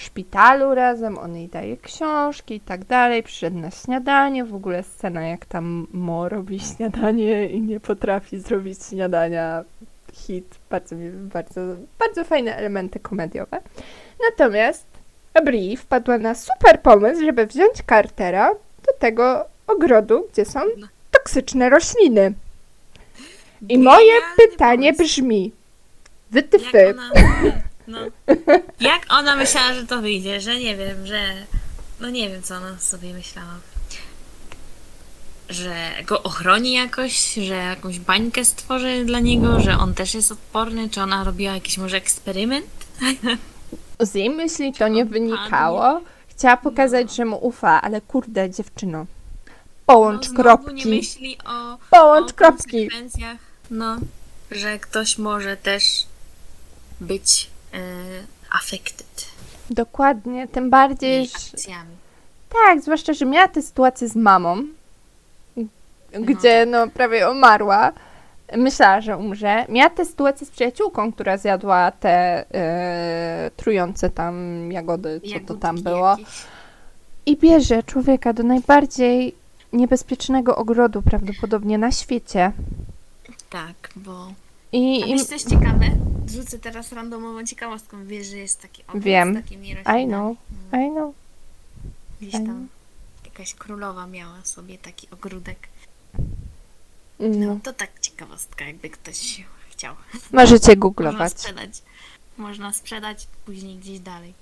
szpitalu 0.00 0.74
razem, 0.74 1.18
on 1.18 1.36
jej 1.36 1.48
daje 1.48 1.76
książki 1.76 2.54
i 2.54 2.60
tak 2.60 2.84
dalej, 2.84 3.22
przyszedł 3.22 3.58
na 3.58 3.70
śniadanie, 3.70 4.44
w 4.44 4.54
ogóle 4.54 4.82
scena 4.82 5.22
jak 5.28 5.46
tam 5.46 5.86
Mo 5.92 6.28
robi 6.28 6.60
śniadanie 6.60 7.48
i 7.48 7.60
nie 7.60 7.80
potrafi 7.80 8.38
zrobić 8.40 8.78
śniadania, 8.90 9.64
hit, 10.12 10.58
bardzo, 10.70 10.96
bardzo, 11.34 11.60
bardzo 11.98 12.24
fajne 12.24 12.56
elementy 12.56 13.00
komediowe. 13.00 13.60
Natomiast 14.30 14.86
Bri 15.44 15.76
wpadła 15.76 16.18
na 16.18 16.34
super 16.34 16.82
pomysł, 16.82 17.24
żeby 17.24 17.46
wziąć 17.46 17.72
Cartera 17.88 18.50
do 18.86 18.92
tego 18.98 19.44
ogrodu, 19.66 20.28
gdzie 20.32 20.44
są 20.44 20.60
No. 20.78 20.86
toksyczne 21.10 21.70
rośliny. 21.70 22.32
I 23.68 23.78
moje 23.78 24.12
pytanie 24.36 24.92
brzmi, 24.92 25.52
wytyfy, 26.30 26.94
ona, 26.94 27.52
no, 27.90 27.98
jak 28.90 29.06
ona 29.08 29.36
myślała, 29.36 29.74
że 29.74 29.86
to 29.86 30.00
wyjdzie, 30.00 30.40
że 30.40 30.58
nie 30.58 30.76
wiem, 30.76 31.06
że... 31.06 31.20
No 32.00 32.10
nie 32.10 32.30
wiem, 32.30 32.42
co 32.42 32.54
ona 32.54 32.78
sobie 32.78 33.14
myślała. 33.14 33.54
Że 35.48 35.74
go 36.06 36.22
ochroni 36.22 36.72
jakoś, 36.72 37.34
że 37.34 37.54
jakąś 37.54 37.98
bańkę 37.98 38.44
stworzy 38.44 39.04
dla 39.04 39.20
niego, 39.20 39.60
że 39.60 39.78
on 39.78 39.94
też 39.94 40.14
jest 40.14 40.32
odporny, 40.32 40.90
czy 40.90 41.00
ona 41.00 41.24
robiła 41.24 41.54
jakiś 41.54 41.78
może 41.78 41.96
eksperyment? 41.96 42.66
z 44.00 44.14
jej 44.14 44.30
myśli 44.30 44.72
to 44.72 44.88
nie 44.88 45.04
wynikało. 45.04 46.00
Chciała 46.28 46.56
pokazać, 46.56 47.16
że 47.16 47.24
mu 47.24 47.46
ufa, 47.46 47.82
ale 47.82 48.00
kurde, 48.00 48.50
dziewczyno, 48.50 49.06
połącz 49.86 50.28
no, 50.28 50.34
znowu 50.34 50.40
nie 50.40 50.42
kropki, 50.42 50.88
myśli 50.88 51.38
o, 51.44 51.78
połącz 51.90 52.30
o 52.30 52.34
kropki. 52.34 52.88
konsekwencjach. 52.88 53.38
No, 53.70 53.96
że 54.50 54.78
ktoś 54.78 55.18
może 55.18 55.56
też 55.56 55.82
być 57.00 57.49
affected 58.50 59.30
Dokładnie, 59.70 60.48
tym 60.48 60.70
bardziej, 60.70 61.28
akcjami. 61.34 61.96
Tak, 62.48 62.80
zwłaszcza, 62.80 63.12
że 63.12 63.26
miała 63.26 63.48
tę 63.48 63.62
sytuację 63.62 64.08
z 64.08 64.16
mamą, 64.16 64.62
gdzie 66.12 66.66
no 66.66 66.88
prawie 66.88 67.30
umarła. 67.30 67.92
Myślała, 68.56 69.00
że 69.00 69.16
umrze. 69.16 69.64
Miała 69.68 69.90
tę 69.90 70.04
sytuację 70.04 70.46
z 70.46 70.50
przyjaciółką, 70.50 71.12
która 71.12 71.36
zjadła 71.36 71.90
te 71.90 72.44
e, 72.54 73.50
trujące 73.56 74.10
tam 74.10 74.72
jagody, 74.72 75.20
co 75.32 75.46
to 75.46 75.54
tam 75.54 75.82
było. 75.82 76.10
jakieś. 76.10 76.44
I 77.26 77.36
bierze 77.36 77.82
człowieka 77.82 78.32
do 78.32 78.42
najbardziej 78.42 79.34
niebezpiecznego 79.72 80.56
ogrodu 80.56 81.02
prawdopodobnie 81.02 81.78
na 81.78 81.92
świecie. 81.92 82.52
Tak, 83.50 83.90
bo... 83.96 84.32
I, 84.72 85.02
A 85.02 85.06
wiesz, 85.06 85.24
co 85.24 85.34
jest 85.34 85.50
ciekawe? 85.50 85.86
Rzucę 86.28 86.58
teraz 86.58 86.92
randomową 86.92 87.44
ciekawostką. 87.46 88.06
Wiesz, 88.06 88.26
że 88.26 88.36
jest 88.36 88.60
taki 88.62 88.82
ogród 88.88 89.02
Wiem. 89.04 89.32
z 89.34 89.42
takimi 89.42 89.74
roślinami. 89.74 90.02
I 90.04 90.06
know, 90.06 90.36
Mm, 90.72 90.86
I 90.88 90.90
know. 90.90 91.14
Gdzieś 92.20 92.34
I 92.34 92.36
know. 92.36 92.46
tam 92.46 92.68
jakaś 93.24 93.54
królowa 93.54 94.06
miała 94.06 94.44
sobie 94.44 94.78
taki 94.78 95.08
ogródek. 95.10 95.68
No. 97.20 97.28
No, 97.46 97.58
to 97.62 97.72
tak 97.72 97.90
ciekawostka, 98.00 98.64
jakby 98.64 98.90
ktoś 98.90 99.44
chciał. 99.70 99.94
Możecie 100.32 100.58
Można 100.68 100.74
googlować. 100.76 101.32
sprzedać. 101.32 101.82
Można 102.38 102.72
sprzedać 102.72 103.26
później 103.46 103.76
gdzieś 103.76 103.98
dalej. 104.00 104.34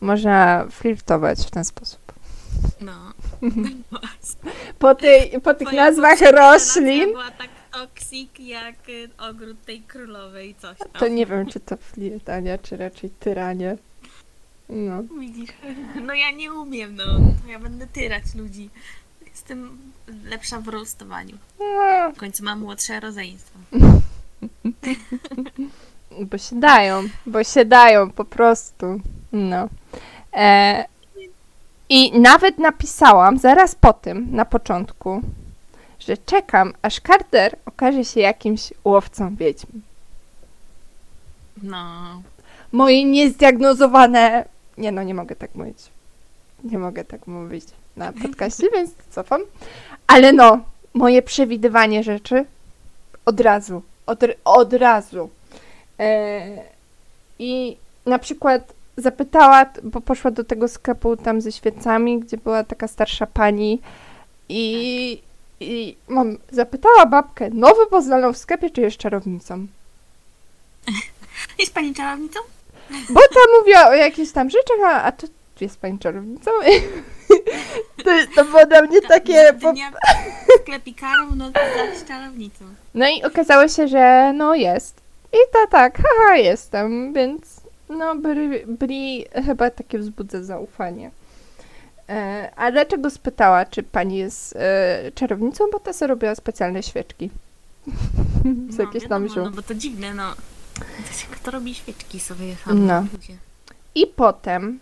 Można 0.00 0.66
flirtować 0.70 1.38
w 1.46 1.50
ten 1.50 1.64
sposób. 1.64 2.00
No. 2.80 2.92
Po, 4.78 4.94
tej, 4.94 5.40
po 5.40 5.54
tych 5.54 5.72
nazwach 5.72 6.20
roślin, 6.20 7.10
była 7.12 7.30
tak 7.30 7.48
toksik 7.80 8.40
jak 8.40 8.88
y, 8.88 9.08
ogród 9.18 9.64
tej 9.64 9.80
królowej 9.80 10.54
coś 10.54 10.78
tam. 10.78 10.88
to 10.98 11.08
nie 11.08 11.26
wiem, 11.26 11.46
czy 11.46 11.60
to 11.60 11.76
flirtanie, 11.76 12.58
czy 12.62 12.76
raczej 12.76 13.10
tyranie. 13.10 13.76
No. 14.68 15.02
Widzisz? 15.20 15.50
No 16.06 16.14
ja 16.14 16.30
nie 16.30 16.52
umiem, 16.52 16.96
no. 16.96 17.04
Ja 17.48 17.58
będę 17.58 17.86
tyrać 17.86 18.34
ludzi. 18.34 18.70
Jestem 19.26 19.78
lepsza 20.24 20.60
w 20.60 20.68
roastowaniu. 20.68 21.38
no. 21.58 22.12
W 22.12 22.18
końcu 22.18 22.44
mam 22.44 22.60
młodsze 22.60 23.00
rodzeństwo. 23.00 23.58
Bo 26.30 26.38
się 26.38 26.60
dają, 26.60 27.02
bo 27.26 27.44
się 27.44 27.64
dają 27.64 28.10
po 28.10 28.24
prostu. 28.24 29.00
No. 29.32 29.68
E, 30.32 30.84
I 31.88 32.20
nawet 32.20 32.58
napisałam 32.58 33.38
zaraz 33.38 33.74
po 33.74 33.92
tym, 33.92 34.28
na 34.30 34.44
początku, 34.44 35.22
że 36.06 36.16
czekam, 36.16 36.72
aż 36.82 37.00
Carter 37.00 37.56
okaże 37.66 38.04
się 38.04 38.20
jakimś 38.20 38.72
łowcą 38.84 39.36
wiedźm. 39.36 39.66
No. 41.62 42.22
Moje 42.72 43.04
niezdiagnozowane. 43.04 44.44
Nie 44.78 44.92
no, 44.92 45.02
nie 45.02 45.14
mogę 45.14 45.36
tak 45.36 45.54
mówić. 45.54 45.78
Nie 46.64 46.78
mogę 46.78 47.04
tak 47.04 47.26
mówić 47.26 47.64
na 47.96 48.12
podcaście, 48.12 48.66
więc 48.74 48.90
cofam. 49.10 49.40
Ale 50.06 50.32
no, 50.32 50.60
moje 50.94 51.22
przewidywanie 51.22 52.02
rzeczy 52.02 52.44
od 53.24 53.40
razu. 53.40 53.82
Od, 54.06 54.20
od 54.44 54.72
razu. 54.72 55.30
E, 55.98 56.42
I 57.38 57.76
na 58.06 58.18
przykład 58.18 58.72
zapytała, 58.96 59.66
bo 59.82 60.00
poszła 60.00 60.30
do 60.30 60.44
tego 60.44 60.68
sklepu 60.68 61.16
tam 61.16 61.40
ze 61.40 61.52
świecami, 61.52 62.20
gdzie 62.20 62.36
była 62.36 62.64
taka 62.64 62.88
starsza 62.88 63.26
pani 63.26 63.80
i, 64.48 65.22
i 65.60 65.96
mam, 66.08 66.38
zapytała 66.50 67.06
babkę, 67.06 67.50
nowy 67.50 67.86
poznaną 67.86 68.32
w 68.32 68.36
sklepie, 68.36 68.70
czy 68.70 68.80
jest 68.80 68.96
czarownicą? 68.96 69.66
Jest 71.58 71.74
pani 71.74 71.94
czarownicą? 71.94 72.40
Bo 73.10 73.20
ta 73.20 73.40
mówiła 73.58 73.88
o 73.88 73.94
jakichś 73.94 74.32
tam 74.32 74.50
rzeczach, 74.50 74.76
a, 74.84 75.02
a 75.02 75.12
to 75.12 75.26
jest 75.60 75.80
pani 75.80 75.98
czarownicą? 75.98 76.50
To, 78.04 78.10
to 78.34 78.44
było 78.44 78.66
dla 78.66 78.82
mnie 78.82 79.00
takie... 79.00 79.54
Po... 79.62 79.72
Sklepikarą, 80.62 81.30
no 81.36 81.50
to 81.50 81.60
zaś 81.60 82.04
czarownicą. 82.08 82.64
No 82.94 83.08
i 83.08 83.24
okazało 83.24 83.68
się, 83.68 83.88
że 83.88 84.32
no 84.32 84.54
jest. 84.54 85.00
I 85.32 85.36
to 85.52 85.66
tak, 85.70 85.98
haha, 85.98 86.36
jestem, 86.36 87.12
więc 87.12 87.60
no 87.88 88.14
Bri, 88.14 88.66
Bri 88.66 89.24
chyba 89.46 89.70
takie 89.70 89.98
wzbudza 89.98 90.42
zaufanie. 90.42 91.10
E, 92.08 92.50
a 92.56 92.72
dlaczego 92.72 93.10
spytała, 93.10 93.64
czy 93.64 93.82
pani 93.82 94.16
jest 94.16 94.56
e, 94.56 95.12
czarownicą? 95.14 95.64
Bo 95.72 95.80
ta 95.80 95.92
sobie 95.92 96.06
robiła 96.08 96.34
specjalne 96.34 96.82
świeczki. 96.82 97.30
Z 98.70 98.78
No, 98.78 98.84
jakieś 98.84 99.08
tam 99.08 99.28
wiadomo, 99.28 99.46
no 99.50 99.56
bo 99.56 99.62
to 99.62 99.74
dziwne, 99.74 100.14
no. 100.14 100.34
Kto 101.30 101.50
robi 101.50 101.74
świeczki 101.74 102.20
sobie 102.20 102.56
sam 102.64 102.86
No. 102.86 103.04
ludzie. 103.12 103.34
I 103.94 104.06
potem 104.06 104.78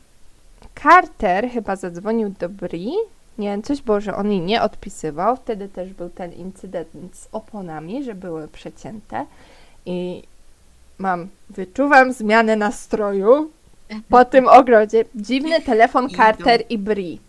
Carter 0.82 1.48
chyba 1.50 1.76
zadzwonił 1.76 2.34
do 2.40 2.48
Bri. 2.48 2.92
Nie 3.38 3.48
wiem, 3.48 3.62
coś 3.62 3.82
było, 3.82 4.00
że 4.00 4.16
on 4.16 4.30
jej 4.30 4.40
nie 4.40 4.62
odpisywał. 4.62 5.36
Wtedy 5.36 5.68
też 5.68 5.92
był 5.92 6.08
ten 6.10 6.32
incydent 6.32 7.16
z 7.16 7.28
oponami, 7.32 8.04
że 8.04 8.14
były 8.14 8.48
przecięte. 8.48 9.26
I 9.86 10.22
mam, 10.98 11.28
wyczuwam 11.50 12.12
zmianę 12.12 12.56
nastroju 12.56 13.50
po 14.08 14.24
tym 14.24 14.48
ogrodzie. 14.48 15.04
Dziwny 15.14 15.60
telefon. 15.60 16.10
Carter 16.10 16.62
i 16.68 16.78
Bri. 16.78 17.20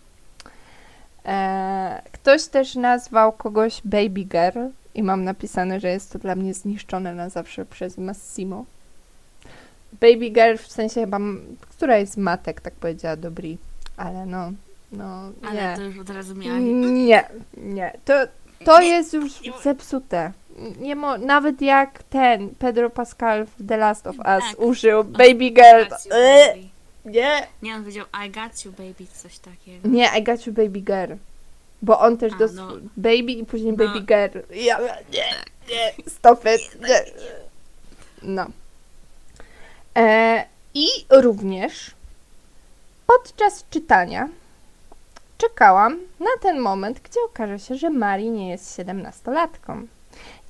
E, 1.26 2.02
ktoś 2.12 2.46
też 2.46 2.76
nazwał 2.76 3.32
kogoś 3.32 3.82
Baby 3.86 4.24
Girl 4.24 4.68
i 4.96 5.04
mam 5.04 5.24
napisane, 5.24 5.80
że 5.80 5.88
jest 5.90 6.12
to 6.12 6.20
dla 6.20 6.36
mnie 6.36 6.54
zniszczone 6.54 7.16
na 7.16 7.30
zawsze 7.30 7.66
przez 7.66 7.98
Massimo. 7.98 8.66
Baby 10.02 10.30
Girl 10.30 10.58
w 10.58 10.72
sensie 10.72 11.02
chyba, 11.02 11.20
która 11.62 11.98
jest 11.98 12.18
matek, 12.18 12.62
tak 12.62 12.74
powiedziała 12.74 13.16
do 13.16 13.32
Bri. 13.32 13.58
Ale 13.98 14.26
no, 14.26 14.52
no 14.92 15.32
Ale 15.48 15.70
nie. 15.70 15.76
to 15.76 15.82
już 15.82 16.00
od 16.00 16.10
razu 16.10 16.36
miała. 16.36 16.60
Nie, 16.60 17.24
nie. 17.58 17.98
To, 18.06 18.14
to 18.66 18.82
jest 18.82 19.14
już 19.14 19.42
zepsute. 19.64 20.32
Nie 20.80 20.96
mo- 20.96 21.18
nawet 21.18 21.62
jak 21.62 22.04
ten 22.04 22.50
Pedro 22.50 22.90
Pascal 22.90 23.46
w 23.46 23.68
The 23.68 23.78
Last 23.78 24.08
of 24.08 24.16
Us 24.18 24.24
Tak. 24.26 24.60
użył 24.60 25.04
Baby 25.04 25.50
Girl. 25.52 25.80
You, 26.06 26.12
e, 26.12 26.48
baby. 26.48 26.68
nie. 27.06 27.48
Nie, 27.62 27.76
on 27.76 27.80
powiedział 27.82 28.06
I 28.26 28.30
got 28.30 28.66
you, 28.66 28.72
baby, 28.72 29.08
coś 29.14 29.40
takiego. 29.40 29.88
Nie, 29.88 30.10
I 30.20 30.24
got 30.24 30.48
you 30.48 30.54
Baby 30.54 30.80
Girl. 30.82 31.14
Bo 31.82 32.00
on 32.00 32.18
też 32.18 32.34
A, 32.34 32.38
dos- 32.38 32.54
no. 32.54 32.68
Baby 32.98 33.32
i 33.32 33.46
później 33.46 33.74
No. 33.78 33.78
Baby 33.88 34.00
Girl. 34.02 34.40
Ja, 34.54 34.80
nie, 35.14 35.26
nie, 35.70 36.10
stop 36.10 36.40
it. 36.46 36.82
Nie. 36.90 37.04
No. 38.22 38.46
E, 39.98 40.46
I 40.74 40.88
również 41.10 41.92
podczas 43.08 43.66
czytania 43.70 44.30
czekałam 45.38 46.00
na 46.20 46.42
ten 46.42 46.60
moment, 46.60 47.00
gdzie 47.00 47.20
okaże 47.26 47.60
się, 47.60 47.76
że 47.76 47.90
Mari 47.90 48.30
nie 48.30 48.50
jest 48.50 48.76
siedemnastolatką. 48.76 49.88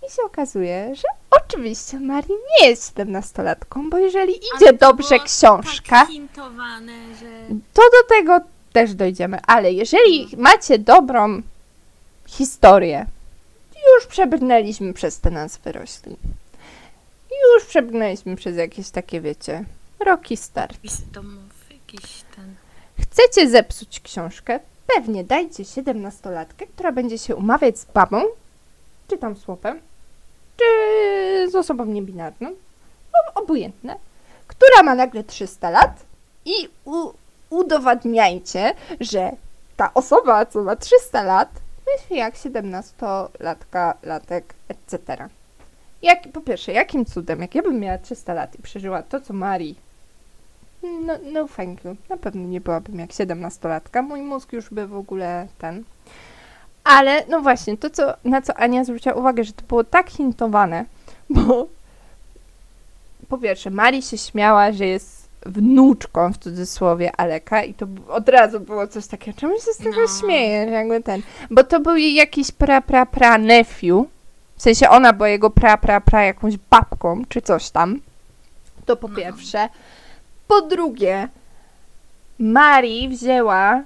I 0.08 0.12
się 0.12 0.22
okazuje, 0.26 0.96
że 0.96 1.08
oczywiście 1.32 2.00
Mari 2.00 2.30
nie 2.30 2.70
jest 2.70 2.88
siedemnastolatką, 2.88 3.90
bo 3.90 3.98
jeżeli 3.98 4.34
idzie 4.56 4.74
dobrze 4.74 5.20
książka, 5.20 6.00
Tak 6.00 6.10
hintowane, 6.10 6.94
że... 7.20 7.26
to 7.74 7.82
do 7.82 8.08
tego 8.10 8.40
też 8.74 8.94
dojdziemy. 8.94 9.40
Ale 9.48 9.72
jeżeli 9.72 10.30
macie 10.38 10.80
dobrą 10.80 11.42
historię, 12.28 13.06
już 13.96 14.08
przebrnęliśmy 14.08 14.94
przez 14.94 15.20
te 15.20 15.32
nazwy 15.32 15.72
roślin. 15.72 16.18
Już 17.54 17.66
przebrnęliśmy 17.66 18.36
przez 18.36 18.58
jakieś 18.58 18.90
takie, 18.90 19.22
wiecie, 19.22 19.66
roki 20.00 20.38
start. 20.38 20.78
Wpis 20.78 21.02
domów, 21.12 21.72
jakiś 21.72 22.24
ten... 22.36 22.56
Chcecie 23.02 23.50
zepsuć 23.50 24.00
książkę? 24.00 24.60
Pewnie 24.96 25.24
dajcie 25.24 25.66
siedemnastolatkę, 25.66 26.68
która 26.68 26.92
będzie 26.92 27.18
się 27.18 27.36
umawiać 27.36 27.80
z 27.80 27.86
babą, 27.86 28.22
czy 29.08 29.18
tam 29.18 29.36
słopem, 29.36 29.80
czy 30.58 31.52
z 31.52 31.56
osobą 31.56 31.86
niebinarną, 31.86 32.50
ob- 32.50 33.44
obojętne, 33.44 33.96
która 34.48 34.84
ma 34.84 34.96
nagle 34.96 35.24
300 35.24 35.70
lat 35.70 36.06
i 36.46 36.70
u- 36.86 37.14
udowadniajcie, 37.50 38.74
że 39.00 39.32
ta 39.78 39.94
osoba, 39.94 40.46
co 40.46 40.64
ma 40.64 40.76
300 40.76 41.24
lat, 41.24 41.50
myśli 41.94 42.18
jak 42.18 42.36
17-latka, 42.36 43.94
latek, 44.04 44.54
etc. 44.68 45.30
Jak, 46.02 46.20
po 46.34 46.42
pierwsze, 46.42 46.72
jakim 46.72 47.06
cudem, 47.06 47.42
jak 47.42 47.56
ja 47.56 47.62
bym 47.62 47.80
miała 47.80 47.98
300 47.98 48.34
lat 48.34 48.56
i 48.56 48.62
przeżyła 48.62 49.04
to, 49.04 49.22
co 49.22 49.34
Marii 49.34 49.86
no, 50.84 51.14
no 51.32 51.48
thank 51.48 51.86
you. 51.86 51.96
Na 52.10 52.18
pewno 52.18 52.48
nie 52.48 52.62
byłabym 52.62 53.00
jak 53.00 53.10
17-latka. 53.10 54.04
Mój 54.04 54.22
mózg 54.22 54.54
już 54.54 54.70
by 54.70 54.88
w 54.88 54.96
ogóle 54.96 55.48
ten. 55.58 55.84
Ale 56.86 57.24
no 57.30 57.42
właśnie, 57.42 57.78
to 57.78 57.90
co, 57.90 58.14
na 58.24 58.42
co 58.42 58.54
Ania 58.58 58.84
zwróciła 58.84 59.16
uwagę, 59.16 59.44
że 59.44 59.54
to 59.54 59.62
było 59.68 59.84
tak 59.84 60.10
hintowane, 60.10 60.86
bo 61.30 61.68
po 63.30 63.38
pierwsze, 63.38 63.70
Mari 63.70 64.02
się 64.02 64.18
śmiała, 64.18 64.72
że 64.72 64.86
jest 64.86 65.26
wnuczką 65.46 66.34
w 66.34 66.38
cudzysłowie 66.38 67.12
Aleka 67.18 67.64
i 67.64 67.74
to 67.74 67.86
od 68.10 68.30
razu 68.30 68.60
było 68.60 68.88
coś 68.88 69.08
takiego, 69.08 69.38
czemu 69.40 69.56
się 69.56 69.74
z 69.74 69.78
tego 69.78 70.02
No. 70.02 70.20
śmieje, 70.22 70.66
jakby 70.72 71.04
ten, 71.04 71.22
bo 71.52 71.64
to 71.64 71.80
był 71.80 71.96
jej 71.96 72.14
jakiś 72.14 72.52
pra, 72.52 72.82
pra, 72.82 73.06
pra 73.06 73.38
nephew, 73.38 74.06
w 74.58 74.62
sensie 74.62 74.90
ona 74.90 75.14
była 75.14 75.30
jego 75.30 75.50
pra, 75.50 75.78
pra, 75.78 76.02
pra 76.02 76.24
jakąś 76.24 76.58
babką, 76.58 77.24
czy 77.30 77.42
coś 77.42 77.70
tam, 77.70 78.00
to 78.86 78.96
po 78.98 79.08
No. 79.08 79.16
pierwsze. 79.16 79.70
Po 80.48 80.62
drugie, 80.62 81.28
Mari 82.40 83.10
wzięła 83.10 83.82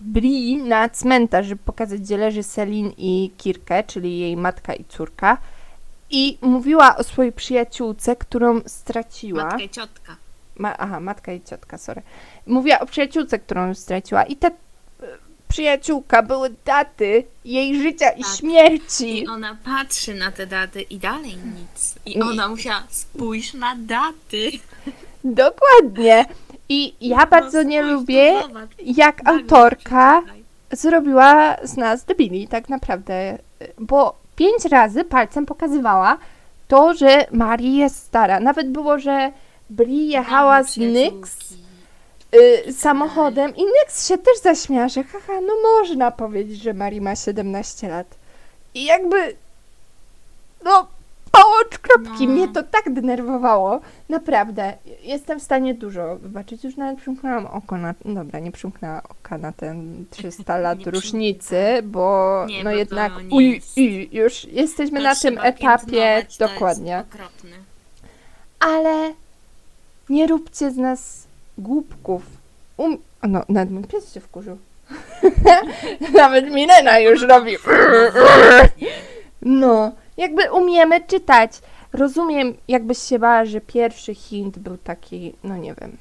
Bri 0.00 0.56
na 0.56 0.88
cmentarz, 0.88 1.46
żeby 1.46 1.62
pokazać, 1.64 2.00
gdzie 2.00 2.16
leży 2.18 2.42
Selin 2.42 2.92
i 2.98 3.30
Kirkę, 3.36 3.84
czyli 3.84 4.18
jej 4.18 4.36
matka 4.36 4.74
i 4.74 4.84
córka. 4.84 5.38
I 6.10 6.38
mówiła 6.40 6.96
o 6.96 7.04
swojej 7.04 7.32
przyjaciółce, 7.32 8.16
którą 8.16 8.60
straciła. 8.66 9.42
Matka 9.44 9.58
i 9.62 9.68
ciotka. 9.68 10.16
Ma, 10.56 10.78
aha, 10.78 11.00
matka 11.00 11.32
i 11.32 11.40
ciotka, 11.40 11.78
sorry. 11.78 12.02
Mówiła 12.46 12.78
o 12.80 12.86
przyjaciółce, 12.86 13.38
którą 13.38 13.74
straciła. 13.74 14.22
I 14.24 14.36
ta 14.36 14.48
e, 14.48 14.52
przyjaciółka 15.48 16.22
były 16.22 16.54
daty 16.64 17.24
jej 17.44 17.82
życia 17.82 18.10
i 18.10 18.22
Tak. 18.22 18.32
śmierci. 18.36 19.22
I 19.22 19.28
ona 19.28 19.56
patrzy 19.64 20.14
na 20.14 20.32
te 20.32 20.46
daty 20.46 20.82
i 20.82 20.98
dalej 20.98 21.36
nic. 21.36 21.94
I 22.06 22.18
I- 22.18 22.22
ona 22.22 22.48
musiała, 22.48 22.82
spójrz 22.90 23.54
na 23.54 23.76
daty. 23.76 24.50
Dokładnie. 25.24 26.24
I 26.68 26.94
ja 27.00 27.26
bardzo 27.26 27.62
nie 27.62 27.82
lubię, 27.82 28.34
jak 28.84 29.28
autorka 29.28 30.22
zrobiła 30.72 31.56
z 31.62 31.76
nas 31.76 32.04
debili, 32.04 32.48
tak 32.48 32.68
naprawdę. 32.68 33.38
Bo 33.78 34.14
pięć 34.36 34.64
razy 34.64 35.04
palcem 35.04 35.46
pokazywała 35.46 36.18
to, 36.68 36.94
że 36.94 37.26
Marii 37.32 37.76
jest 37.76 37.96
stara. 37.96 38.40
Nawet 38.40 38.70
było, 38.70 38.98
że 38.98 39.32
Bri 39.70 40.08
jechała 40.08 40.62
z 40.62 40.76
Nyx 40.76 41.52
y, 42.34 42.72
samochodem 42.72 43.56
i 43.56 43.64
Nyx 43.64 44.08
się 44.08 44.18
też 44.18 44.38
zaśmiała, 44.42 44.88
że 44.88 45.04
haha, 45.04 45.40
no 45.40 45.52
można 45.78 46.10
powiedzieć, 46.10 46.62
że 46.62 46.74
Marii 46.74 47.00
ma 47.00 47.16
17 47.16 47.88
lat. 47.88 48.06
I 48.74 48.84
jakby, 48.84 49.36
no, 50.64 50.86
połącz 51.42 51.78
kropki, 51.78 52.26
No. 52.26 52.32
mnie 52.34 52.48
to 52.48 52.62
tak 52.62 52.92
denerwowało. 52.92 53.80
Naprawdę, 54.08 54.72
jestem 55.02 55.40
w 55.40 55.42
stanie 55.42 55.74
dużo 55.74 56.16
wybaczyć. 56.16 56.64
Już 56.64 56.76
nawet 56.76 56.98
przymknęłam 56.98 57.46
oko 57.46 57.76
na, 57.76 57.94
dobra, 58.04 58.38
nie 58.38 58.52
przymknęła 58.52 59.02
oka 59.08 59.38
na 59.38 59.52
ten 59.52 60.04
300 60.10 60.58
lat 60.64 60.86
różnicy, 60.86 61.62
bo 61.82 62.44
Nie, 62.48 62.64
no 62.64 62.70
bo 62.70 62.76
jednak, 62.76 63.12
uj, 63.30 63.54
jest- 63.54 63.78
uj, 63.78 64.08
już 64.12 64.44
jesteśmy 64.44 64.98
To 64.98 65.04
na 65.04 65.14
tym 65.14 65.38
etapie, 65.42 66.26
dokładnie. 66.38 67.04
Ale 68.60 69.12
nie 70.08 70.26
róbcie 70.26 70.70
z 70.70 70.76
nas 70.76 71.26
głupków. 71.58 72.22
Um... 72.76 72.96
No, 73.28 73.42
nawet 73.48 73.70
mój 73.70 73.84
pies 73.84 74.14
się 74.14 74.20
wkurzył. 74.20 74.58
nawet 76.14 76.50
Milena 76.50 76.98
już 76.98 77.22
robi. 77.22 77.56
No, 79.42 79.92
jakby 80.18 80.52
umiemy 80.52 81.00
czytać. 81.06 81.50
Rozumiem, 81.92 82.54
jakbyś 82.68 82.98
się 82.98 83.18
bała, 83.18 83.44
że 83.44 83.60
pierwszy 83.60 84.14
hint 84.14 84.58
był 84.58 84.76
taki, 84.78 85.34
no 85.44 85.56
nie 85.56 85.74
wiem, 85.74 85.96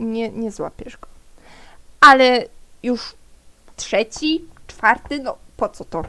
nie, 0.00 0.28
nie 0.30 0.50
złapiesz 0.52 0.96
go. 0.96 1.08
Ale 2.00 2.44
już 2.82 3.14
trzeci, 3.76 4.44
czwarty, 4.66 5.18
no 5.18 5.36
po 5.56 5.68
co 5.68 5.84
to? 5.84 6.02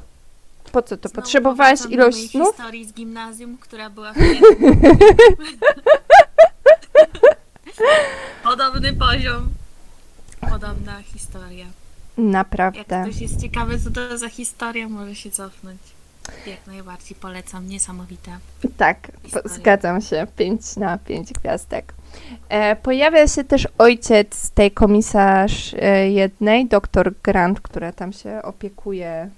Po 0.72 0.82
co 0.82 0.97
to? 0.97 1.10
Znowu 1.10 1.22
Potrzebowałaś 1.22 1.80
ilość 1.89 2.32
snów? 2.32 2.47
historii 2.47 2.86
z 2.86 2.93
gimnazjum, 2.93 3.58
która 3.58 3.89
była 3.89 4.14
w 4.14 4.18
Podobny 8.43 8.93
poziom. 8.93 9.50
Podobna 10.50 11.02
historia. 11.02 11.66
Jak 11.66 11.74
Naprawdę. 12.18 13.04
ktoś 13.04 13.22
jest 13.22 13.41
ciekawy, 13.41 13.80
co 13.80 13.91
to 13.91 14.18
za 14.18 14.30
historia, 14.30 14.89
może 14.89 15.16
się 15.16 15.32
cofnąć. 15.32 15.78
Jak 16.48 16.68
najbardziej 16.68 17.18
polecam, 17.18 17.68
niesamowita. 17.68 18.32
Tak, 18.78 19.12
Historia. 19.24 19.56
zgadzam 19.56 20.02
się. 20.02 20.28
5 20.38 20.76
na 20.76 20.98
5 20.98 21.34
gwiazdek. 21.34 21.94
E, 22.50 22.76
pojawia 22.76 23.28
się 23.28 23.44
też 23.44 23.68
ojciec 23.78 24.50
tej 24.50 24.72
komisarz 24.72 25.74
e, 25.74 26.10
jednej, 26.10 26.66
doktor 26.66 27.14
Grant, 27.24 27.62
która 27.62 27.92
tam 27.92 28.14
się 28.14 28.42
opiekuje, 28.44 29.30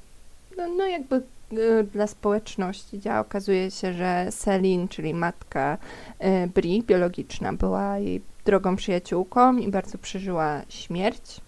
no, 0.58 0.68
no 0.78 0.88
jakby 0.88 1.16
e, 1.16 1.84
dla 1.84 2.08
społeczności 2.08 3.00
działa. 3.00 3.20
Okazuje 3.20 3.72
się, 3.72 3.94
że 3.94 4.28
Celine, 4.32 4.88
czyli 4.88 5.14
matka 5.14 5.78
e, 6.20 6.48
Bri, 6.48 6.84
biologiczna, 6.84 7.54
była 7.54 7.98
jej 7.98 8.22
drogą 8.46 8.76
przyjaciółką 8.76 9.58
i 9.58 9.68
bardzo 9.68 9.98
przeżyła 9.98 10.62
śmierć 10.70 11.42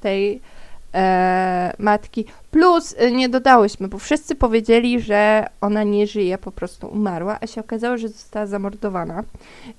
tej 0.00 0.40
e, 0.94 1.72
matki. 1.78 2.24
Plus 2.50 2.94
e, 2.98 3.10
nie 3.12 3.28
dodałyśmy, 3.28 3.88
bo 3.88 3.98
wszyscy 3.98 4.34
powiedzieli, 4.34 5.00
że 5.00 5.46
ona 5.60 5.82
nie 5.82 6.06
żyje, 6.06 6.38
po 6.38 6.52
prostu 6.52 6.86
umarła, 6.88 7.38
a 7.40 7.46
się 7.46 7.60
okazało, 7.60 7.98
że 7.98 8.08
została 8.08 8.46
zamordowana. 8.46 9.22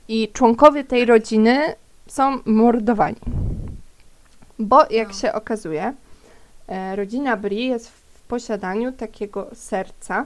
I 0.07 0.29
członkowie 0.33 0.83
tej 0.83 1.05
rodziny 1.05 1.75
są 2.07 2.39
mordowani. 2.45 3.15
Bo 4.59 4.85
jak 4.89 5.07
No. 5.07 5.13
się 5.13 5.33
okazuje, 5.33 5.93
e, 6.67 6.95
rodzina 6.95 7.37
Bri 7.37 7.67
jest 7.67 7.89
w 7.89 8.21
posiadaniu 8.27 8.91
takiego 8.91 9.47
serca, 9.53 10.25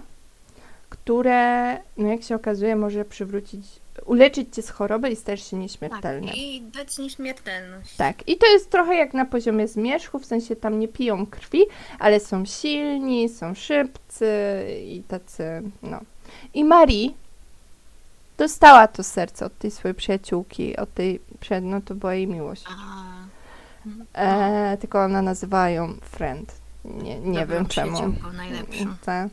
które, 0.90 1.78
no 1.98 2.08
jak 2.08 2.24
się 2.24 2.36
okazuje, 2.36 2.76
może 2.76 3.06
przywrócić, 3.06 3.66
uleczyć 4.06 4.56
cię 4.56 4.62
z 4.62 4.70
choroby 4.70 5.10
i 5.10 5.16
stajesz 5.16 5.50
się 5.50 5.58
nieśmiertelny. 5.58 6.28
Tak, 6.28 6.38
i 6.38 6.62
dać 6.62 6.98
nieśmiertelność. 6.98 7.96
Tak, 7.96 8.30
i 8.30 8.38
to 8.38 8.48
jest 8.48 8.70
trochę 8.70 8.96
jak 8.96 9.14
na 9.14 9.26
poziomie 9.26 9.68
zmierzchu, 9.68 10.20
w 10.20 10.26
sensie 10.26 10.56
tam 10.56 10.80
nie 10.80 10.88
piją 10.88 11.26
krwi, 11.26 11.62
ale 12.00 12.20
są 12.20 12.46
silni, 12.46 13.30
są 13.30 13.56
szybcy 13.56 14.66
i 14.86 15.04
tacy, 15.08 15.62
no. 15.84 16.00
I 16.54 16.64
Marie 16.64 17.10
dostała 18.38 18.88
to 18.88 19.04
serce 19.04 19.46
od 19.46 19.58
tej 19.58 19.72
swojej 19.72 19.96
przyjaciółki, 19.96 20.78
od 20.78 20.94
tej, 20.94 21.20
no 21.62 21.82
to 21.82 21.96
była 21.96 22.14
jej 22.14 22.28
miłość. 22.28 22.64
E, 24.14 24.78
tylko 24.82 25.04
ona 25.04 25.22
nazywa 25.22 25.70
ją 25.70 25.94
friend. 26.02 26.54
Nie, 26.86 27.20
nie 27.20 27.40
Dobrą 27.40 27.56
wiem 27.56 27.66
czemu. 27.68 28.14
najlepszą. 28.34 28.96
Tak. 29.06 29.30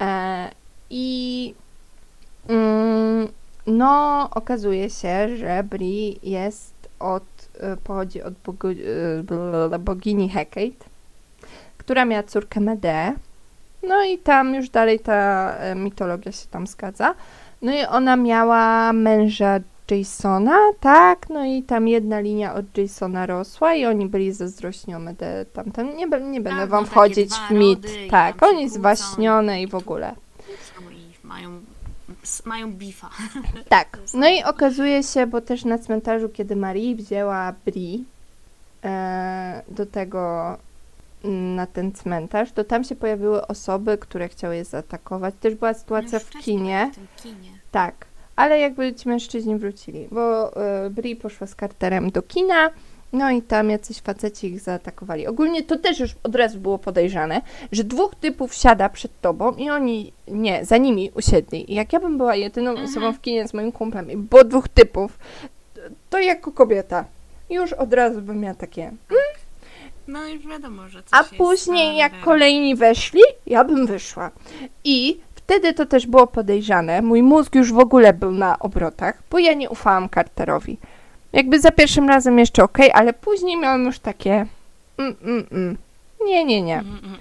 E, 0.00 0.50
I 0.90 1.54
mm, 2.48 3.28
no, 3.66 4.28
okazuje 4.30 4.90
się, 4.90 5.36
że 5.36 5.62
Bri 5.64 6.18
jest 6.22 6.74
od, 6.98 7.22
e, 7.60 7.76
pochodzi 7.76 8.22
od 8.22 8.34
bogu, 8.34 8.68
blablabla, 9.24 9.78
bogini 9.78 10.28
Hecate, 10.28 10.86
która 11.78 12.04
miała 12.04 12.22
córkę 12.22 12.60
Medeę. 12.60 13.12
No 13.82 14.04
i 14.04 14.18
tam 14.18 14.54
już 14.54 14.68
dalej 14.68 15.00
ta 15.00 15.50
e, 15.58 15.74
mitologia 15.74 16.32
się 16.32 16.46
tam 16.50 16.66
zgadza. 16.66 17.14
No 17.62 17.72
i 17.74 17.84
ona 17.84 18.16
miała 18.16 18.92
męża 18.92 19.60
Jasona, 19.90 20.58
tak? 20.80 21.28
No 21.30 21.44
i 21.44 21.62
tam 21.62 21.88
jedna 21.88 22.20
linia 22.20 22.54
od 22.54 22.78
Jasona 22.78 23.26
rosła 23.26 23.74
i 23.74 23.84
oni 23.86 24.06
byli 24.06 24.32
zazdrośni 24.32 24.94
o 24.94 24.98
Medeę 24.98 25.44
tamten. 25.44 25.86
Nie, 25.96 26.06
nie 26.06 26.40
będę 26.40 26.60
Tak, 26.60 26.68
wam 26.68 26.84
no, 26.84 26.90
wchodzić 26.90 27.30
w 27.34 27.50
mit. 27.50 27.86
Tak, 28.10 28.42
oni 28.42 28.68
zwaśnione 28.68 29.62
i- 29.62 29.66
w 29.66 29.74
ogóle. 29.74 30.14
I 30.92 31.26
mają, 31.26 31.50
mają 32.44 32.72
bifa. 32.72 33.10
Tak. 33.68 33.98
No 34.14 34.28
i 34.28 34.42
okazuje 34.44 35.02
się, 35.02 35.26
bo 35.26 35.40
też 35.40 35.64
na 35.64 35.78
cmentarzu, 35.78 36.28
kiedy 36.28 36.56
Marie 36.56 36.96
wzięła 36.96 37.54
Bri 37.64 38.04
e, 38.84 39.62
do 39.68 39.86
tego 39.86 40.56
mm, 41.24 41.54
na 41.54 41.66
ten 41.66 41.92
cmentarz, 41.92 42.52
to 42.52 42.64
tam 42.64 42.84
się 42.84 42.96
pojawiły 42.96 43.46
osoby, 43.46 43.98
które 43.98 44.28
chciały 44.28 44.56
je 44.56 44.64
zaatakować. 44.64 45.34
Też 45.40 45.54
była 45.54 45.74
sytuacja 45.74 46.18
w 46.18 46.30
kinie. 46.30 46.90
W 47.16 47.22
kinie. 47.22 47.50
Tak, 47.70 48.06
ale 48.36 48.58
jakby 48.58 48.94
ci 48.94 49.08
mężczyźni 49.08 49.56
wrócili, 49.56 50.08
bo 50.10 50.56
e, 50.56 50.90
Bri 50.90 51.16
poszła 51.16 51.46
z 51.46 51.54
Carterem 51.54 52.10
do 52.10 52.22
kina, 52.22 52.70
no 53.16 53.30
i 53.30 53.42
tam 53.42 53.70
jacyś 53.70 54.00
faceci 54.00 54.46
ich 54.46 54.60
zaatakowali. 54.60 55.26
Ogólnie 55.26 55.62
to 55.62 55.78
też 55.78 56.00
już 56.00 56.10
od 56.22 56.34
razu 56.34 56.60
było 56.60 56.78
podejrzane, 56.78 57.40
że 57.72 57.84
dwóch 57.84 58.14
typów 58.14 58.54
siada 58.54 58.88
przed 58.88 59.20
tobą 59.20 59.52
i 59.52 59.70
oni, 59.70 60.12
nie, 60.28 60.64
za 60.64 60.76
nimi 60.76 61.10
usiedli. 61.14 61.72
I 61.72 61.74
jak 61.74 61.92
ja 61.92 62.00
bym 62.00 62.18
była 62.18 62.34
jedyną 62.36 62.70
Mhm. 62.70 62.88
osobą 62.88 63.12
w 63.12 63.20
kinie 63.20 63.48
z 63.48 63.54
moim 63.54 63.72
kumplem 63.72 64.10
i 64.10 64.16
było 64.16 64.44
dwóch 64.44 64.68
typów, 64.68 65.18
to- 66.10 66.18
jako 66.18 66.52
kobieta 66.52 67.04
już 67.50 67.72
od 67.72 67.92
razu 67.92 68.22
bym 68.22 68.40
miała 68.40 68.54
takie... 68.54 68.92
No 70.08 70.28
już 70.28 70.46
wiadomo, 70.46 70.88
że 70.88 71.02
coś 71.02 71.20
A 71.20 71.24
później 71.36 71.96
jak 71.96 72.20
kolejni 72.20 72.74
weszli, 72.76 73.20
ja 73.46 73.64
bym 73.64 73.86
wyszła. 73.86 74.30
I 74.84 75.20
wtedy 75.34 75.72
to 75.72 75.86
też 75.86 76.06
było 76.06 76.26
podejrzane. 76.26 77.02
Mój 77.02 77.22
mózg 77.22 77.54
już 77.54 77.72
w 77.72 77.78
ogóle 77.78 78.12
był 78.12 78.30
na 78.30 78.58
obrotach, 78.58 79.22
bo 79.30 79.38
ja 79.38 79.54
nie 79.54 79.70
ufałam 79.70 80.08
Carterowi. 80.14 80.78
Jakby 81.36 81.60
za 81.60 81.70
pierwszym 81.70 82.08
razem 82.08 82.38
jeszcze 82.38 82.64
okej, 82.64 82.90
ale 82.94 83.12
później 83.12 83.56
miałam 83.56 83.84
już 83.84 83.98
takie 83.98 84.46
mm, 84.98 85.16
mm, 85.22 85.46
mm. 85.52 85.76
Nie, 86.24 86.44
nie, 86.44 86.62
nie. 86.62 86.78
Mm, 86.78 86.98
mm. 87.04 87.18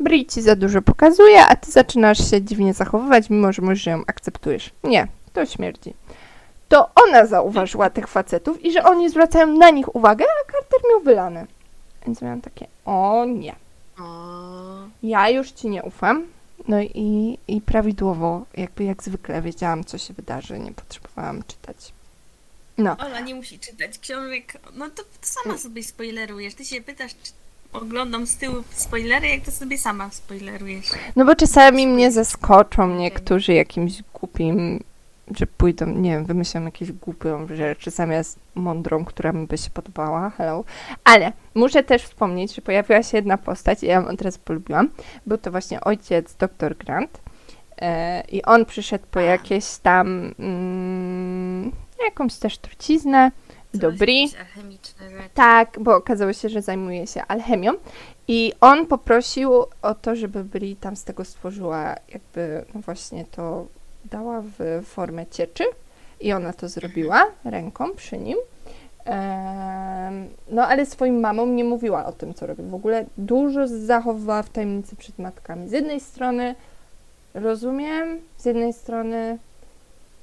Bri 0.00 0.26
ci 0.26 0.42
za 0.42 0.56
dużo 0.56 0.82
pokazuje, 0.82 1.46
a 1.46 1.56
ty 1.56 1.70
zaczynasz 1.70 2.30
się 2.30 2.42
dziwnie 2.42 2.74
zachowywać, 2.74 3.30
mimo 3.30 3.52
że 3.52 3.62
mówisz, 3.62 3.82
że 3.82 3.90
ją 3.90 4.02
akceptujesz. 4.06 4.70
Nie, 4.84 5.06
to 5.32 5.46
śmierdzi. 5.46 5.94
To 6.68 6.90
ona 7.04 7.26
zauważyła 7.26 7.90
tych 7.90 8.08
facetów 8.08 8.64
i 8.64 8.72
że 8.72 8.84
oni 8.84 9.10
zwracają 9.10 9.46
na 9.46 9.70
nich 9.70 9.94
uwagę, 9.96 10.24
a 10.24 10.52
Carter 10.52 10.80
miał 10.90 11.00
wylane. 11.00 11.46
Więc 12.06 12.22
miałam 12.22 12.40
takie, 12.40 12.66
o 12.84 13.24
nie. 13.24 13.54
Ja 15.02 15.30
już 15.30 15.50
ci 15.50 15.68
nie 15.68 15.82
ufam. 15.82 16.26
No 16.68 16.80
i, 16.82 17.38
i 17.48 17.60
prawidłowo, 17.60 18.42
jakby 18.56 18.84
jak 18.84 19.02
zwykle 19.02 19.42
wiedziałam, 19.42 19.84
co 19.84 19.98
się 19.98 20.14
wydarzy, 20.14 20.58
nie 20.58 20.72
potrzebowałam 20.72 21.42
czytać. 21.46 21.92
No, 22.80 22.96
Ola 22.98 23.20
nie 23.20 23.34
musi 23.34 23.58
czytać 23.58 23.98
książek. 23.98 24.52
No 24.74 24.90
to, 24.90 25.02
to 25.02 25.18
sama 25.20 25.58
sobie 25.58 25.82
spoilerujesz. 25.82 26.54
Ty 26.54 26.64
się 26.64 26.80
pytasz, 26.80 27.12
czy 27.22 27.32
oglądam 27.72 28.26
z 28.26 28.36
tyłu 28.36 28.56
spoilery, 28.70 29.28
jak 29.28 29.44
to 29.44 29.50
sobie 29.50 29.78
sama 29.78 30.10
spoilerujesz. 30.10 30.86
no 31.16 31.24
bo 31.24 31.34
czasami 31.34 31.86
mnie 31.86 32.12
zaskoczą 32.12 32.96
niektórzy 32.96 33.52
jakimś 33.52 34.02
głupim, 34.14 34.84
że 35.36 35.46
pójdą, 35.46 35.86
nie 35.86 36.10
wiem, 36.10 36.24
wymyślą 36.24 36.64
jakieś 36.64 36.92
głupią 36.92 37.46
rzeczy 37.46 37.90
zamiast 37.90 38.38
mądrą, 38.54 39.04
która 39.04 39.32
mi 39.32 39.46
by 39.46 39.58
się 39.58 39.70
podobała. 39.70 40.30
Hello. 40.30 40.64
Ale 41.04 41.32
muszę 41.54 41.82
też 41.82 42.02
wspomnieć, 42.02 42.54
że 42.54 42.62
pojawiła 42.62 43.02
się 43.02 43.16
jedna 43.16 43.38
postać 43.38 43.82
i 43.82 43.86
ja 43.86 43.94
ją 43.94 44.08
od 44.08 44.22
razu 44.22 44.38
polubiłam. 44.44 44.90
Był 45.26 45.38
to 45.38 45.50
właśnie 45.50 45.80
ojciec 45.80 46.34
dr 46.34 46.76
Grant. 46.76 47.20
E, 47.80 48.22
I 48.28 48.42
on 48.42 48.64
przyszedł 48.64 49.04
po 49.10 49.20
jakieś 49.20 49.76
tam 49.76 50.34
mm, 50.38 51.72
jakąś 52.04 52.34
też 52.34 52.58
truciznę 52.58 53.30
do 53.74 53.92
Bri. 53.92 54.30
Tak, 55.34 55.76
bo 55.80 55.96
okazało 55.96 56.32
się, 56.32 56.48
że 56.48 56.62
zajmuje 56.62 57.06
się 57.06 57.22
alchemią 57.22 57.72
i 58.28 58.52
on 58.60 58.86
poprosił 58.86 59.52
o 59.82 59.94
to, 59.94 60.16
żeby 60.16 60.44
Bri 60.44 60.76
tam 60.76 60.96
z 60.96 61.04
tego 61.04 61.24
stworzyła 61.24 61.96
jakby, 62.12 62.64
no 62.74 62.80
właśnie 62.80 63.24
to 63.24 63.66
dała 64.04 64.42
w 64.42 64.84
formę 64.84 65.26
cieczy 65.26 65.64
i 66.20 66.32
ona 66.32 66.52
to 66.52 66.68
zrobiła 66.68 67.26
ręką 67.44 67.90
przy 67.96 68.18
nim. 68.18 68.36
No 70.50 70.66
ale 70.66 70.86
swoim 70.86 71.20
mamom 71.20 71.56
nie 71.56 71.64
mówiła 71.64 72.06
o 72.06 72.12
tym, 72.12 72.34
co 72.34 72.46
robi. 72.46 72.62
W 72.62 72.74
ogóle 72.74 73.04
dużo 73.18 73.68
zachowywała 73.68 74.42
w 74.42 74.50
tajemnicy 74.50 74.96
przed 74.96 75.18
matkami. 75.18 75.68
Z 75.68 75.72
jednej 75.72 76.00
strony 76.00 76.54
rozumiem, 77.34 78.20
z 78.36 78.44
jednej 78.44 78.72
strony 78.72 79.38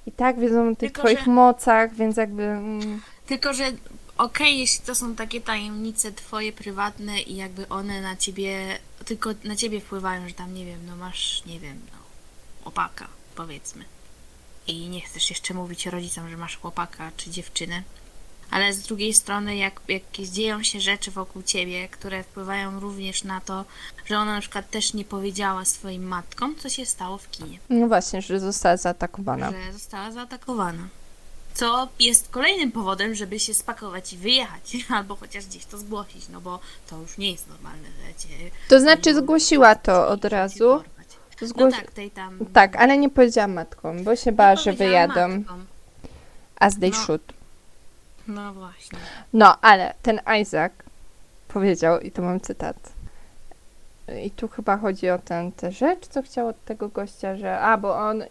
i 0.07 0.11
tak 0.11 0.39
wiedzą 0.39 0.67
o 0.71 0.75
tych 0.75 0.79
Tylko, 0.91 1.01
twoich 1.01 1.25
że- 1.25 1.31
mocach, 1.31 1.95
więc 1.95 2.17
jakby... 2.17 2.43
Mm, 2.43 3.01
Tylko, 3.27 3.53
że 3.53 3.71
okej, 4.17 4.59
jeśli 4.59 4.85
to 4.85 4.95
są 4.95 5.15
takie 5.15 5.41
tajemnice 5.41 6.11
twoje 6.11 6.53
prywatne 6.53 7.21
i 7.21 7.35
jakby 7.35 7.69
one 7.69 8.01
na 8.01 8.15
ciebie, 8.15 8.79
tylko 9.05 9.29
na 9.43 9.55
ciebie 9.55 9.81
wpływają, 9.81 10.27
że 10.27 10.33
tam, 10.33 10.53
nie 10.53 10.65
wiem, 10.65 10.79
no 10.87 10.95
masz, 10.95 11.45
nie 11.45 11.59
wiem, 11.59 11.79
no, 11.91 11.97
chłopaka, 12.63 13.07
powiedzmy. 13.35 13.85
I 14.67 14.89
nie 14.89 15.01
chcesz 15.01 15.29
jeszcze 15.29 15.53
mówić 15.53 15.85
rodzicom, 15.85 16.29
że 16.29 16.37
masz 16.37 16.57
chłopaka 16.57 17.11
czy 17.17 17.29
dziewczynę. 17.29 17.83
Ale 18.51 18.73
z 18.73 18.81
drugiej 18.81 19.13
strony, 19.13 19.55
jak, 19.55 19.81
jak 19.87 20.03
dzieją 20.31 20.63
się 20.63 20.81
rzeczy 20.81 21.11
wokół 21.11 21.43
ciebie, 21.43 21.87
które 21.87 22.23
wpływają 22.23 22.79
również 22.79 23.23
na 23.23 23.41
to, 23.41 23.65
że 24.05 24.17
ona 24.19 24.33
na 24.35 24.41
przykład 24.41 24.69
też 24.69 24.93
nie 24.93 25.05
powiedziała 25.05 25.65
swoim 25.65 26.03
matkom, 26.07 26.55
co 26.55 26.69
się 26.69 26.85
stało 26.85 27.17
w 27.17 27.31
kinie. 27.31 27.59
No 27.69 27.87
właśnie, 27.87 28.21
że 28.21 28.39
została 28.39 28.77
zaatakowana. 28.77 29.51
Że 29.51 29.73
została 29.73 30.11
zaatakowana. 30.11 30.87
Co 31.53 31.87
jest 31.99 32.29
kolejnym 32.29 32.71
powodem, 32.71 33.15
żeby 33.15 33.39
się 33.39 33.53
spakować 33.53 34.13
i 34.13 34.17
wyjechać, 34.17 34.77
albo 34.97 35.15
chociaż 35.15 35.45
gdzieś 35.45 35.65
to 35.65 35.77
zgłosić, 35.77 36.29
no 36.29 36.41
bo 36.41 36.59
to 36.89 36.97
już 37.01 37.17
nie 37.17 37.31
jest 37.31 37.47
normalne, 37.47 37.87
że 37.87 38.13
cię... 38.27 38.35
To 38.69 38.79
znaczy 38.79 39.15
zgłosiła 39.15 39.75
to 39.75 40.07
od 40.07 40.25
razu. 40.25 40.57
porwać. 40.59 41.07
No 41.57 41.71
tak, 41.71 41.91
tej 41.91 42.11
tam... 42.11 42.39
tak, 42.53 42.75
ale 42.75 42.97
nie 42.97 43.09
powiedziała 43.09 43.47
matkom, 43.47 44.03
bo 44.03 44.15
się 44.15 44.31
bała, 44.31 44.55
że 44.55 44.73
wyjadą. 44.73 45.27
matkom. 45.27 45.65
As 46.59 46.79
they 46.79 46.89
No. 46.89 46.95
should. 46.95 47.36
No 48.27 48.53
właśnie. 48.53 48.99
No, 49.33 49.57
ale 49.61 49.93
ten 50.01 50.19
Isaac 50.41 50.71
powiedział, 51.47 51.99
i 51.99 52.11
to 52.11 52.21
mam 52.21 52.41
cytat. 52.41 52.75
i 54.23 54.31
tu 54.31 54.47
chyba 54.47 54.77
chodzi 54.77 55.09
o 55.09 55.19
tę 55.19 55.51
rzecz, 55.69 56.07
co 56.07 56.21
chciał 56.21 56.47
od 56.47 56.65
tego 56.65 56.89
gościa, 56.89 57.35
że 57.35 57.59
a, 57.59 57.77
bo 57.77 57.97
on 57.97 58.21
y, 58.21 58.27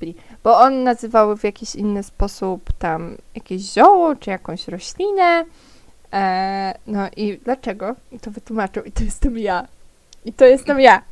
Bri, 0.00 0.14
bo 0.44 0.58
on 0.58 0.82
nazywał 0.82 1.36
w 1.36 1.44
jakiś 1.44 1.74
inny 1.74 2.02
sposób 2.02 2.72
tam 2.78 3.16
jakieś 3.34 3.62
zioło, 3.62 4.16
czy 4.16 4.30
jakąś 4.30 4.68
roślinę, 4.68 5.44
e, 6.12 6.74
no 6.86 7.08
i 7.16 7.38
dlaczego? 7.38 7.94
I 8.12 8.20
to 8.20 8.30
wytłumaczył 8.30 8.84
i 8.84 8.92
to 8.92 9.04
jestem 9.04 9.38
ja. 9.38 9.66
I 10.24 10.32
to 10.32 10.44
jestem 10.44 10.80
ja. 10.80 11.02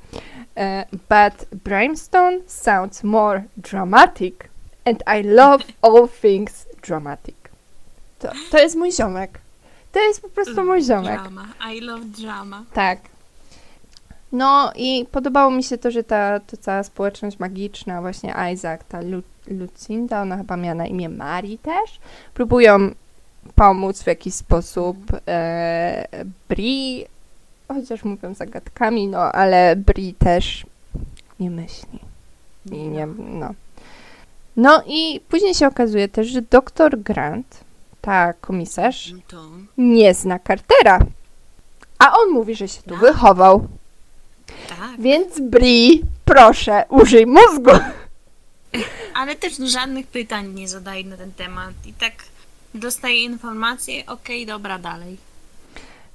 E, 0.57 0.85
but 0.93 1.61
Brimstone 1.64 2.39
sounds 2.47 3.05
more 3.05 3.43
dramatic 3.57 4.35
and 4.85 5.03
I 5.20 5.22
love 5.22 5.64
all 5.82 6.09
things 6.22 6.66
dramatic. 6.87 7.44
To, 8.25 8.33
to 8.51 8.59
jest 8.59 8.77
mój 8.77 8.93
ziomek. 8.93 9.39
To 9.93 10.01
jest 10.01 10.22
po 10.22 10.29
prostu 10.29 10.64
mój 10.64 10.83
ziomek. 10.83 11.20
Drama. 11.20 11.47
I 11.75 11.81
love 11.81 12.05
drama. 12.05 12.64
Tak. 12.72 12.99
No 14.33 14.72
i 14.77 15.07
podobało 15.11 15.51
mi 15.51 15.62
się 15.62 15.79
to, 15.79 15.91
że 15.91 16.05
ta, 16.05 16.41
ta 16.41 16.57
cała 16.57 16.83
społeczność 16.83 17.39
magiczna, 17.39 18.01
właśnie 18.01 18.35
Isaac, 18.53 18.81
ta 18.89 19.01
Lu 19.01 19.22
Lucinda, 19.47 20.22
ona 20.22 20.37
chyba 20.37 20.57
miała 20.57 20.75
na 20.75 20.87
imię 20.87 21.09
Mari 21.09 21.59
też, 21.59 22.01
próbują 22.35 22.91
pomóc 23.55 24.03
w 24.03 24.07
jakiś 24.07 24.35
sposób 24.35 24.97
e, 25.29 26.25
Bri, 26.49 27.05
chociaż 27.68 28.05
mówią 28.05 28.35
zagadkami, 28.35 29.09
no 29.09 29.18
ale 29.18 29.77
Bri 29.77 30.14
też 30.14 30.66
nie 31.41 31.51
myśli. 31.51 31.99
I 32.72 32.77
nie, 32.77 33.07
no. 33.18 33.55
No 34.57 34.83
i 34.87 35.20
później 35.29 35.55
się 35.55 35.66
okazuje 35.66 36.09
też, 36.09 36.27
że 36.27 36.43
doktor 36.43 36.99
Grant, 36.99 37.64
ta 38.05 38.33
komisarz, 38.33 39.13
nie 39.79 40.15
zna 40.15 40.39
Cartera. 40.39 40.99
A 41.99 42.13
on 42.19 42.31
mówi, 42.31 42.55
że 42.55 42.69
się 42.69 42.83
tu 42.83 42.91
Tak. 42.91 43.01
wychował. 43.01 43.69
Tak. 44.69 45.01
Więc 45.01 45.41
Bri, 45.41 46.03
proszę, 46.25 46.85
użyj 46.89 47.27
mózgu. 47.27 47.71
Ale 49.21 49.35
też 49.35 49.59
no, 49.59 49.67
żadnych 49.67 50.07
pytań 50.07 50.49
nie 50.55 50.69
zadaje 50.69 51.05
na 51.05 51.17
ten 51.17 51.33
temat. 51.33 51.75
I 51.87 51.93
tak 51.93 52.13
dostaje 52.75 53.25
informacje, 53.25 54.07
okej, 54.07 54.47
dobra, 54.47 54.79
dalej. 54.79 55.17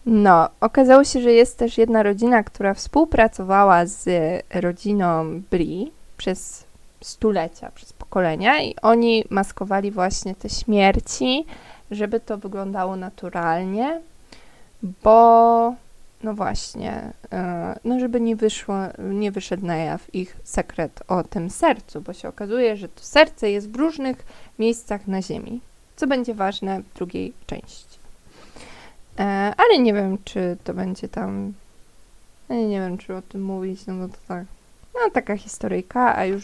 No, 0.05 0.49
okazało 0.61 1.03
się, 1.03 1.21
że 1.21 1.31
jest 1.31 1.57
też 1.57 1.77
jedna 1.77 2.03
rodzina, 2.03 2.43
która 2.43 2.73
współpracowała 2.73 3.85
z 3.85 4.09
rodziną 4.53 5.41
Bri 5.51 5.91
przez 6.17 6.63
stulecia, 7.01 7.71
przez 7.75 7.93
pokolenia 7.93 8.63
i 8.63 8.75
oni 8.81 9.23
maskowali 9.29 9.91
właśnie 9.91 10.35
te 10.35 10.49
śmierci, 10.49 11.45
żeby 11.91 12.19
to 12.19 12.37
wyglądało 12.37 12.95
naturalnie, 12.95 14.01
bo 15.03 15.73
no 16.23 16.33
właśnie, 16.33 17.13
e, 17.31 17.79
no 17.83 17.99
żeby 17.99 18.21
nie 18.21 18.35
wyszło, 18.35 18.75
nie 18.99 19.31
wyszedł 19.31 19.65
na 19.65 19.75
jaw 19.77 20.15
ich 20.15 20.37
sekret 20.43 21.03
o 21.07 21.23
tym 21.23 21.49
sercu, 21.49 22.01
bo 22.01 22.13
się 22.13 22.29
okazuje, 22.29 22.77
że 22.77 22.89
to 22.89 23.03
serce 23.03 23.51
jest 23.51 23.71
w 23.71 23.75
różnych 23.75 24.25
miejscach 24.59 25.07
na 25.07 25.21
ziemi, 25.21 25.61
co 25.95 26.07
będzie 26.07 26.33
ważne 26.33 26.81
w 26.81 26.93
drugiej 26.93 27.33
części. 27.47 27.99
E, 29.19 29.53
ale 29.57 29.79
nie 29.79 29.93
wiem, 29.93 30.17
czy 30.23 30.57
to 30.63 30.73
będzie 30.73 31.07
tam. 31.07 31.53
Nie 32.49 32.79
wiem, 32.79 32.97
czy 32.97 33.15
o 33.15 33.21
tym 33.21 33.43
mówić, 33.43 33.85
no 33.87 33.93
bo 33.93 34.07
to 34.07 34.19
tak. 34.27 34.45
No, 34.99 35.09
taka 35.09 35.37
historyjka, 35.37 36.15
a 36.15 36.25
już 36.25 36.43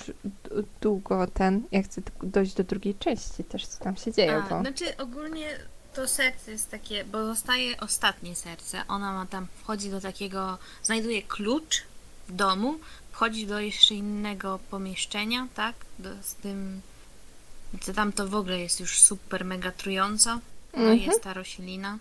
długo 0.81 1.27
ten. 1.27 1.63
Ja 1.71 1.83
chcę 1.83 2.01
dojść 2.23 2.53
do 2.53 2.63
drugiej 2.63 2.95
części 2.95 3.43
też, 3.43 3.67
co 3.67 3.83
tam 3.83 3.97
się 3.97 4.13
dzieje, 4.13 4.35
A, 4.37 4.41
bo. 4.49 4.61
znaczy 4.61 4.97
ogólnie 4.97 5.59
to 5.93 6.07
serce 6.07 6.51
jest 6.51 6.71
takie, 6.71 7.05
bo 7.05 7.25
zostaje 7.25 7.79
ostatnie 7.79 8.35
serce. 8.35 8.81
Ona 8.87 9.13
ma 9.13 9.25
tam, 9.25 9.47
wchodzi 9.61 9.89
do 9.91 10.01
takiego, 10.01 10.57
znajduje 10.83 11.21
klucz 11.21 11.83
w 12.27 12.31
domu, 12.35 12.75
wchodzi 13.11 13.47
do 13.47 13.59
jeszcze 13.59 13.93
innego 13.95 14.59
pomieszczenia, 14.69 15.47
tak? 15.55 15.75
Do, 15.99 16.09
z 16.23 16.35
tym, 16.35 16.81
co 17.81 17.93
tam 17.93 18.11
to 18.11 18.27
w 18.27 18.35
ogóle 18.35 18.59
jest 18.59 18.79
już 18.79 19.01
super 19.01 19.45
mega 19.45 19.71
trująco. 19.71 20.39
No 20.73 20.79
Mhm. 20.83 20.97
jest 20.99 21.21
ta 21.23 21.33
roślina. 21.33 21.97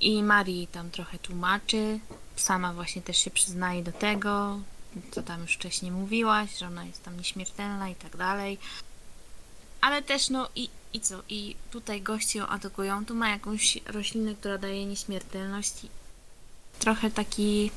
I 0.00 0.22
Marii 0.22 0.66
tam 0.66 0.90
trochę 0.90 1.18
tłumaczy. 1.18 1.98
Sama 2.36 2.72
właśnie 2.72 3.02
też 3.02 3.18
się 3.18 3.30
przyznaje 3.30 3.82
do 3.82 3.92
tego, 3.92 4.60
co 5.10 5.22
tam 5.22 5.40
już 5.40 5.54
wcześniej 5.54 5.92
mówiłaś, 5.92 6.58
że 6.58 6.66
ona 6.66 6.84
jest 6.84 7.02
tam 7.04 7.16
nieśmiertelna 7.16 7.88
i 7.88 7.94
tak 7.94 8.16
dalej. 8.16 8.58
Ale 9.80 10.02
też 10.02 10.30
no 10.30 10.48
i, 10.56 10.68
i 10.92 11.00
co? 11.00 11.22
I 11.28 11.56
tutaj 11.70 12.02
goście 12.02 12.38
ją 12.38 12.46
atakują. 12.46 13.04
Tu 13.04 13.14
ma 13.14 13.28
jakąś 13.30 13.78
roślinę, 13.86 14.34
która 14.34 14.58
daje 14.58 14.86
nieśmiertelność. 14.86 15.74
Trochę 16.78 17.10
taki... 17.10 17.70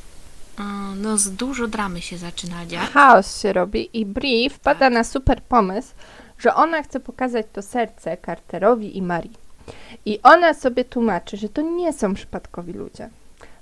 mm, 0.59 1.01
No, 1.01 1.17
z 1.17 1.29
dużo 1.31 1.67
dramy 1.67 2.01
się 2.01 2.17
zaczyna 2.17 2.65
dziać. 2.65 2.89
Chaos 2.89 3.41
się 3.41 3.53
robi 3.53 3.89
i 3.99 4.05
Bri 4.05 4.49
wpada 4.49 4.79
Tak. 4.79 4.93
na 4.93 5.03
super 5.03 5.43
pomysł, 5.43 5.93
że 6.39 6.55
ona 6.55 6.83
chce 6.83 6.99
pokazać 6.99 7.45
to 7.53 7.61
serce 7.61 8.17
Carterowi 8.25 8.97
i 8.97 9.01
Marii. 9.01 9.33
I 10.05 10.19
ona 10.23 10.53
sobie 10.53 10.85
tłumaczy, 10.85 11.37
że 11.37 11.49
to 11.49 11.61
nie 11.61 11.93
są 11.93 12.13
przypadkowi 12.13 12.73
ludzie. 12.73 13.09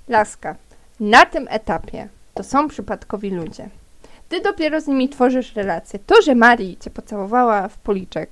Laska, 0.08 0.56
na 1.00 1.26
tym 1.26 1.46
etapie 1.50 2.08
to 2.36 2.42
są 2.42 2.68
przypadkowi 2.68 3.30
ludzie. 3.30 3.68
Ty 4.28 4.40
dopiero 4.40 4.80
z 4.80 4.86
nimi 4.86 5.08
tworzysz 5.08 5.54
relacje. 5.54 5.98
To, 6.06 6.22
że 6.22 6.34
Marii 6.34 6.76
cię 6.76 6.90
pocałowała 6.90 7.68
w 7.68 7.78
policzek, 7.78 8.30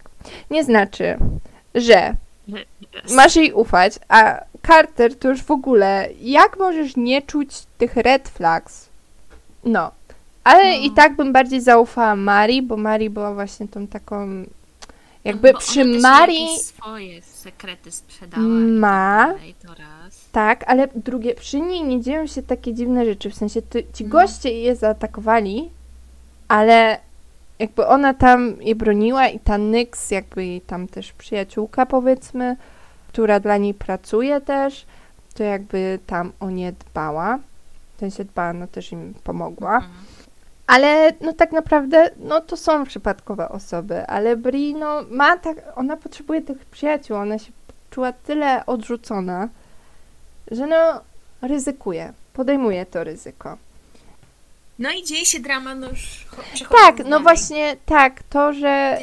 nie 0.50 0.64
znaczy, 0.64 1.16
że 1.74 2.12
masz 3.16 3.36
jej 3.36 3.52
ufać, 3.52 3.98
a 4.08 4.40
Carter 4.66 5.18
to 5.18 5.28
już 5.28 5.42
w 5.42 5.50
ogóle, 5.50 6.08
jak 6.20 6.58
możesz 6.58 6.96
nie 6.96 7.22
czuć 7.22 7.62
tych 7.78 7.96
red 7.96 8.28
flags? 8.28 8.88
No, 9.64 9.90
ale 10.44 10.64
No. 10.64 10.84
i 10.84 10.90
tak 10.90 11.16
bym 11.16 11.32
bardziej 11.32 11.60
zaufała 11.60 12.16
Marii, 12.16 12.62
bo 12.62 12.76
Marii 12.76 13.10
była 13.10 13.34
właśnie 13.34 13.68
tą 13.68 13.86
taką, 13.86 14.44
jakby 15.24 15.52
Bo 15.52 15.58
przy 15.58 15.84
Marii, 15.84 16.58
swoje 16.58 17.22
sekrety 17.22 17.90
sprzedała. 17.90 18.42
Ma. 18.78 19.34
I 19.48 19.54
tak 19.54 19.76
to 19.76 19.82
raz. 19.82 20.28
tak, 20.32 20.64
ale 20.66 20.88
drugie, 20.94 21.34
przy 21.34 21.60
niej 21.60 21.84
nie 21.84 22.00
dzieją 22.02 22.26
się 22.26 22.42
takie 22.42 22.74
dziwne 22.74 23.04
rzeczy, 23.04 23.30
w 23.30 23.34
sensie 23.34 23.62
ty, 23.62 23.84
ci 23.92 24.04
No. 24.04 24.10
goście 24.10 24.50
je 24.60 24.76
zaatakowali, 24.76 25.70
ale 26.48 26.98
jakby 27.58 27.86
ona 27.86 28.14
tam 28.14 28.54
je 28.60 28.74
broniła 28.74 29.28
i 29.28 29.38
ta 29.40 29.58
Nyx, 29.58 30.10
jakby 30.10 30.46
jej 30.46 30.60
tam 30.60 30.88
też 30.88 31.12
przyjaciółka 31.12 31.86
powiedzmy, 31.86 32.56
która 33.08 33.40
dla 33.40 33.56
niej 33.56 33.74
pracuje 33.74 34.40
też, 34.40 34.86
to 35.34 35.42
jakby 35.42 35.98
tam 36.06 36.32
o 36.40 36.50
nie 36.50 36.72
dbała. 36.72 37.38
W 37.96 38.00
sensie 38.00 38.24
dbała, 38.24 38.52
no 38.52 38.66
też 38.66 38.92
im 38.92 39.14
pomogła. 39.24 39.76
Mhm. 39.76 39.92
Ale 40.66 41.12
no 41.20 41.32
tak 41.32 41.52
naprawdę, 41.52 42.10
no 42.18 42.40
to 42.40 42.56
są 42.56 42.84
przypadkowe 42.84 43.48
osoby, 43.48 44.06
ale 44.06 44.36
Bri, 44.36 44.74
no 44.74 45.02
ma 45.10 45.36
tak, 45.36 45.56
ona 45.76 45.96
potrzebuje 45.96 46.42
tych 46.42 46.64
przyjaciół, 46.64 47.16
ona 47.16 47.38
się 47.38 47.52
czuła 47.90 48.12
tyle 48.12 48.66
odrzucona, 48.66 49.48
że 50.50 50.66
no 50.66 51.00
ryzykuje, 51.42 52.12
podejmuje 52.32 52.86
to 52.86 53.04
ryzyko. 53.04 53.58
No 54.78 54.90
i 54.90 55.04
dzieje 55.04 55.26
się 55.26 55.40
drama, 55.40 55.74
no 55.74 55.88
już 55.88 56.26
Tak, 56.84 57.06
no 57.06 57.20
właśnie 57.20 57.76
tak, 57.86 58.22
to, 58.22 58.52
że 58.52 58.98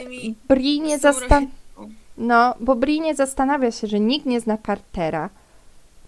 Bri 0.47 0.82
nie 0.82 0.97
z 0.97 1.01
tą 1.01 1.14
zastan... 1.14 1.30
rośliną. 1.30 1.95
No, 2.18 2.55
bo 2.59 2.76
Bri 2.76 3.01
nie 3.01 3.16
zastanawia 3.16 3.72
się, 3.72 3.88
że 3.88 3.99
nikt 3.99 4.26
nie 4.26 4.39
zna 4.39 4.57
Cartera. 4.66 5.30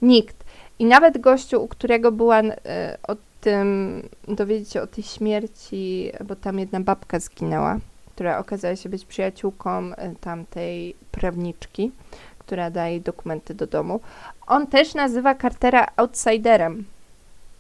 Nikt. 0.02 0.36
I 0.80 0.86
nawet 0.86 1.18
gościu, 1.18 1.64
u 1.64 1.68
którego 1.68 2.12
była 2.12 2.40
e, 2.40 2.98
o 3.08 3.16
tym, 3.44 4.02
dowiedzieć 4.28 4.72
się 4.72 4.82
o 4.82 4.88
tej 4.88 5.04
śmierci, 5.04 6.12
bo 6.26 6.36
tam 6.36 6.60
jedna 6.60 6.80
babka 6.80 7.20
zginęła, 7.20 7.78
która 8.16 8.38
okazała 8.40 8.76
się 8.76 8.90
być 8.90 9.06
przyjaciółką 9.06 9.94
e, 9.96 10.16
tamtej 10.22 10.96
prawniczki, 11.12 11.92
która 12.40 12.70
daje 12.72 13.00
dokumenty 13.00 13.54
do 13.54 13.68
domu. 13.68 14.00
On 14.48 14.68
też 14.68 14.94
nazywa 14.94 15.36
Cartera 15.36 15.88
outsiderem. 15.96 16.86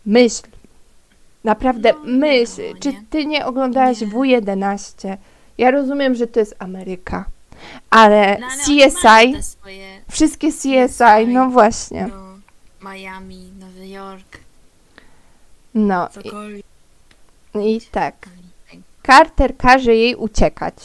Myśl. 0.05 0.43
Naprawdę, 1.43 1.93
No, 1.93 1.99
myśl. 2.05 2.61
wiadomo, 2.61 2.79
Czy 2.81 2.93
ty 3.09 3.25
nie 3.25 3.45
oglądałaś 3.45 4.01
Nie. 4.01 4.07
W11? 4.07 5.17
Ja 5.57 5.71
rozumiem, 5.71 6.15
że 6.15 6.27
to 6.27 6.39
jest 6.39 6.55
Ameryka, 6.59 7.25
ale 7.89 8.38
No, 8.41 8.47
ale 8.47 8.57
CSI, 8.57 9.43
swoje, 9.43 10.01
wszystkie 10.11 10.51
CSI, 10.51 10.88
CSI. 10.88 11.27
no 11.27 11.49
właśnie. 11.49 12.07
no, 12.10 12.89
Miami, 12.91 13.51
Nowy 13.60 13.88
Jork, 13.88 14.38
No 15.76 16.10
cokolwiek. 16.10 16.66
i, 17.56 17.76
i 17.76 17.82
tak. 17.82 18.16
Carter 19.08 19.58
każe 19.58 19.95
jej 19.95 20.16
uciekać. 20.16 20.76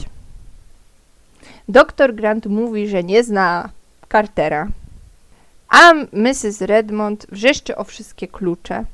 Doktor 1.69 2.15
Grant 2.15 2.45
mówi, 2.45 2.87
że 2.87 3.03
nie 3.03 3.23
zna 3.23 3.69
Cartera, 4.11 4.67
a 5.69 5.93
Mrs. 5.93 6.61
Redmond 6.61 7.27
wrzeszczy 7.31 7.75
o 7.75 7.83
wszystkie 7.83 8.27
klucze. 8.27 8.85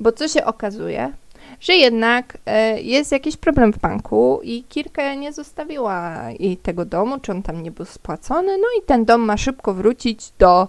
Bo 0.00 0.12
co 0.12 0.28
się 0.28 0.44
okazuje? 0.44 1.12
Że 1.60 1.74
jednak 1.74 2.38
e, 2.46 2.80
jest 2.80 3.12
jakiś 3.12 3.36
problem 3.36 3.72
w 3.72 3.78
banku 3.78 4.40
i 4.42 4.64
Kirka 4.64 5.14
nie 5.14 5.32
zostawiła 5.32 6.16
jej 6.38 6.56
tego 6.56 6.84
domu, 6.84 7.20
czy 7.20 7.32
on 7.32 7.42
tam 7.42 7.62
nie 7.62 7.70
był 7.70 7.84
spłacony, 7.84 8.58
no 8.58 8.66
i 8.78 8.86
ten 8.86 9.04
dom 9.04 9.20
ma 9.20 9.36
szybko 9.36 9.74
wrócić 9.74 10.32
do 10.38 10.68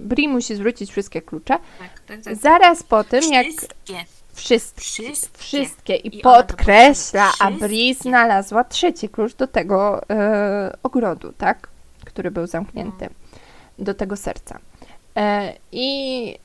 Bri 0.00 0.28
musi 0.28 0.54
zwrócić 0.54 0.90
wszystkie 0.90 1.22
klucze. 1.22 1.58
Tak, 1.78 2.00
tak, 2.06 2.20
tak. 2.24 2.36
Zaraz 2.36 2.82
po 2.82 3.04
tym, 3.04 3.32
jak 3.32 3.46
Wszystkie. 3.46 3.94
wszystkie, 4.32 4.80
Wszystkie. 4.82 5.38
wszystkie 5.38 5.96
i, 5.96 6.18
I 6.18 6.20
podkreśla, 6.20 7.30
a 7.40 7.50
Bri 7.50 7.94
znalazła 7.94 8.64
trzeci 8.64 9.08
klucz 9.08 9.34
do 9.34 9.46
tego 9.46 10.00
e, 10.10 10.76
ogrodu, 10.82 11.32
tak? 11.38 11.68
Który 12.04 12.30
był 12.30 12.46
zamknięty, 12.46 13.08
No. 13.78 13.84
do 13.84 13.94
tego 13.94 14.16
serca. 14.16 14.58
E, 15.16 15.52
I 15.72 16.38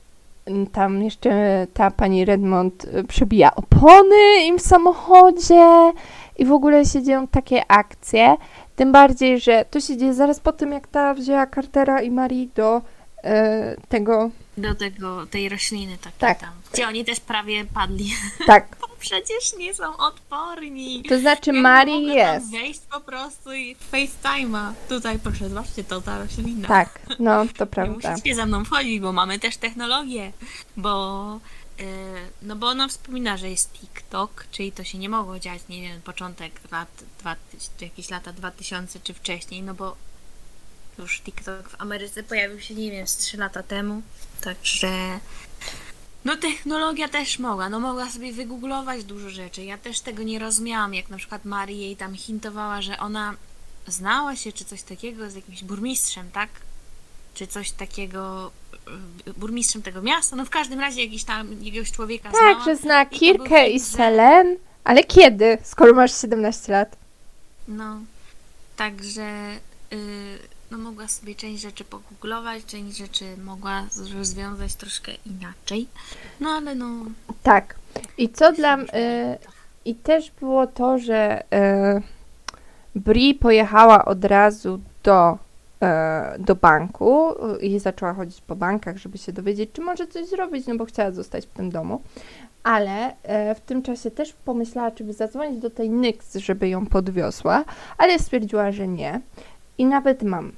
tam 0.71 1.03
jeszcze 1.03 1.67
ta 1.73 1.91
pani 1.91 2.25
Redmond 2.25 2.85
e, 2.93 3.03
przebija 3.03 3.55
opony 3.55 4.43
im 4.45 4.57
w 4.57 4.61
samochodzie 4.61 5.93
i 6.37 6.45
w 6.45 6.51
ogóle 6.51 6.85
się 6.85 7.03
dzieją 7.03 7.27
takie 7.27 7.71
akcje. 7.71 8.35
Tym 8.75 8.91
bardziej, 8.91 9.39
że 9.39 9.65
to 9.71 9.79
się 9.81 9.97
dzieje 9.97 10.13
zaraz 10.13 10.39
po 10.39 10.51
tym, 10.53 10.71
jak 10.71 10.87
ta 10.87 11.13
wzięła 11.13 11.47
Cartera 11.47 12.01
i 12.01 12.11
Marii 12.11 12.49
do 12.55 12.81
e, 13.23 13.75
tego. 13.89 14.29
Do 14.57 14.75
tego, 14.75 15.27
tej 15.27 15.49
rośliny 15.49 15.97
takiej 15.97 16.19
Tak. 16.19 16.39
tam. 16.39 16.49
Gdzie 16.73 16.87
oni 16.87 17.05
też 17.05 17.19
prawie 17.19 17.65
padli. 17.65 18.13
Tak, 18.47 18.77
Bo 18.81 18.87
przecież 18.99 19.57
nie 19.57 19.73
są 19.73 19.97
odporni. 19.97 21.03
to 21.09 21.19
znaczy 21.19 21.49
Ja 21.49 21.53
nie 21.53 21.61
Marii 21.61 22.05
jest. 22.07 22.51
wejść 22.51 22.79
po 22.91 22.99
prostu 23.01 23.53
i 23.53 23.75
FaceTime'a. 23.91 24.71
Tutaj 24.89 25.19
proszę, 25.19 25.49
zobaczcie, 25.49 25.83
to 25.83 26.01
ta 26.01 26.17
roślina. 26.17 26.67
Tak, 26.67 26.99
no 27.19 27.45
to 27.57 27.63
Nie 27.65 27.67
prawda. 27.71 28.11
musicie 28.11 28.35
za 28.35 28.45
mną 28.45 28.65
wchodzić, 28.65 28.99
bo 28.99 29.11
mamy 29.13 29.39
też 29.39 29.57
technologię, 29.57 30.31
bo 30.77 31.39
no 32.41 32.55
bo 32.55 32.67
ona 32.67 32.87
wspomina, 32.87 33.37
że 33.37 33.49
jest 33.49 33.71
TikTok, 33.71 34.45
czyli 34.51 34.71
to 34.71 34.83
się 34.83 34.97
nie 34.97 35.09
mogło 35.09 35.39
dziać, 35.39 35.61
nie 35.69 35.81
wiem, 35.81 36.01
początek 36.01 36.71
lat, 36.71 37.03
dwa, 37.19 37.35
czy 37.77 37.85
jakieś 37.85 38.09
lata 38.09 38.33
2000 38.33 38.99
czy 38.99 39.13
wcześniej, 39.13 39.63
no 39.63 39.73
bo 39.73 39.95
już 40.97 41.21
TikTok 41.21 41.69
w 41.69 41.81
Ameryce 41.81 42.23
pojawił 42.23 42.61
się, 42.61 42.75
nie 42.75 42.91
wiem, 42.91 43.07
z 43.07 43.17
3 43.17 43.37
lata 43.37 43.63
temu, 43.63 44.01
także 44.41 45.19
no 46.25 46.37
technologia 46.37 47.09
też 47.09 47.39
mogła, 47.39 47.69
no 47.69 47.79
mogła 47.79 48.09
sobie 48.09 48.33
wygooglować 48.33 49.03
dużo 49.03 49.29
rzeczy, 49.29 49.63
ja 49.63 49.77
też 49.77 49.99
tego 49.99 50.23
nie 50.23 50.39
rozumiałam, 50.39 50.93
jak 50.93 51.09
na 51.09 51.17
przykład 51.17 51.45
Marii 51.45 51.79
jej 51.79 51.95
tam 51.95 52.15
hintowała, 52.15 52.81
że 52.81 52.99
ona 52.99 53.35
znała 53.87 54.35
się 54.35 54.51
czy 54.51 54.65
coś 54.65 54.83
takiego 54.83 55.29
z 55.29 55.35
jakimś 55.35 55.63
burmistrzem, 55.63 56.31
tak? 56.31 56.49
Czy 57.33 57.47
coś 57.47 57.71
takiego, 57.71 58.51
burmistrzem 59.37 59.81
tego 59.81 60.01
miasta, 60.01 60.35
no 60.35 60.45
w 60.45 60.49
każdym 60.49 60.79
razie 60.79 61.03
jakiś 61.03 61.23
tam, 61.23 61.63
jakiegoś 61.63 61.91
człowieka 61.91 62.31
Tak, 62.31 62.39
znała. 62.39 62.65
że 62.65 62.75
zna 62.75 63.05
Kirkę 63.05 63.69
i 63.69 63.79
że- 63.79 63.85
Selen, 63.85 64.55
ale 64.83 65.03
kiedy? 65.03 65.57
Skoro 65.63 65.93
masz 65.93 66.21
17 66.21 66.71
lat. 66.71 66.95
No, 67.67 67.99
także 68.75 69.51
y, 69.93 69.97
no 70.71 70.77
mogła 70.77 71.07
sobie 71.07 71.35
część 71.35 71.61
rzeczy 71.61 71.83
pogooglować, 71.83 72.65
część 72.65 72.97
rzeczy 72.97 73.25
mogła 73.43 73.83
rozwiązać 74.17 74.75
troszkę 74.75 75.11
inaczej. 75.25 75.87
No 76.39 76.49
ale 76.49 76.75
no. 76.75 77.05
Tak. 77.43 77.75
I 78.17 78.29
co 78.29 78.51
dla. 78.51 78.77
Y, 78.77 78.85
I 79.85 79.95
też 79.95 80.31
było 80.39 80.67
to, 80.67 80.99
że 80.99 81.41
y, 81.41 82.01
Bri 82.95 83.33
pojechała 83.35 84.05
od 84.05 84.25
razu 84.25 84.79
do, 85.03 85.37
do 86.39 86.55
banku 86.55 87.29
y, 87.55 87.57
i 87.65 87.79
zaczęła 87.79 88.13
chodzić 88.13 88.41
po 88.41 88.55
bankach, 88.55 88.97
żeby 88.97 89.17
się 89.17 89.33
dowiedzieć, 89.33 89.69
czy 89.73 89.81
może 89.81 90.07
coś 90.07 90.25
zrobić, 90.27 90.67
no 90.67 90.75
bo 90.75 90.85
chciała 90.85 91.11
zostać 91.11 91.45
w 91.45 91.49
tym 91.53 91.71
domu. 91.71 92.01
Ale 92.63 93.09
y, 93.11 93.55
w 93.55 93.59
tym 93.59 93.81
czasie 93.81 94.11
też 94.11 94.33
pomyślała, 94.33 94.91
czy 94.91 95.03
by 95.03 95.13
zadzwonić 95.13 95.59
do 95.59 95.69
tej 95.69 95.89
Nyx, 95.89 96.35
żeby 96.35 96.69
ją 96.69 96.85
podwiosła, 96.85 97.63
ale 97.97 98.19
stwierdziła, 98.19 98.71
że 98.71 98.87
nie. 98.87 99.19
I 99.77 99.85
nawet 99.85 100.23
mam, 100.23 100.51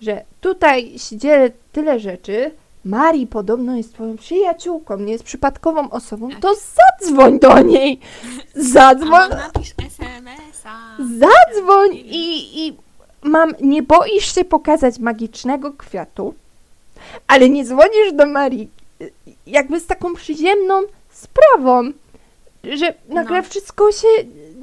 że 0.00 0.22
tutaj 0.40 0.98
się 0.98 1.16
dzieje 1.16 1.50
tyle 1.72 2.00
rzeczy. 2.00 2.50
Marii 2.84 3.26
podobno 3.26 3.76
jest 3.76 3.94
twoją 3.94 4.16
przyjaciółką, 4.16 4.96
nie 4.98 5.12
jest 5.12 5.24
przypadkową 5.24 5.90
osobą, 5.90 6.30
Tak. 6.30 6.40
to 6.40 6.54
zadzwoń 7.00 7.38
do 7.38 7.58
niej. 7.60 8.00
Zadzwoń, 8.54 9.12
Albo 9.22 9.34
napisz 9.36 9.74
SMS-a. 9.86 10.96
zadzwoń 10.98 11.90
i, 11.94 12.66
i 12.66 12.76
mam, 13.32 13.52
nie 13.60 13.82
boisz 13.82 14.34
się 14.34 14.44
pokazać 14.44 14.98
magicznego 14.98 15.72
kwiatu, 15.72 16.34
ale 17.26 17.48
nie 17.48 17.64
dzwonisz 17.64 18.12
do 18.12 18.26
Marii 18.26 18.70
jakby 19.46 19.80
z 19.80 19.86
taką 19.86 20.14
przyziemną 20.14 20.82
sprawą, 21.10 21.92
że 22.64 22.94
nagle 23.08 23.36
No. 23.36 23.42
wszystko 23.42 23.92
się, 23.92 24.08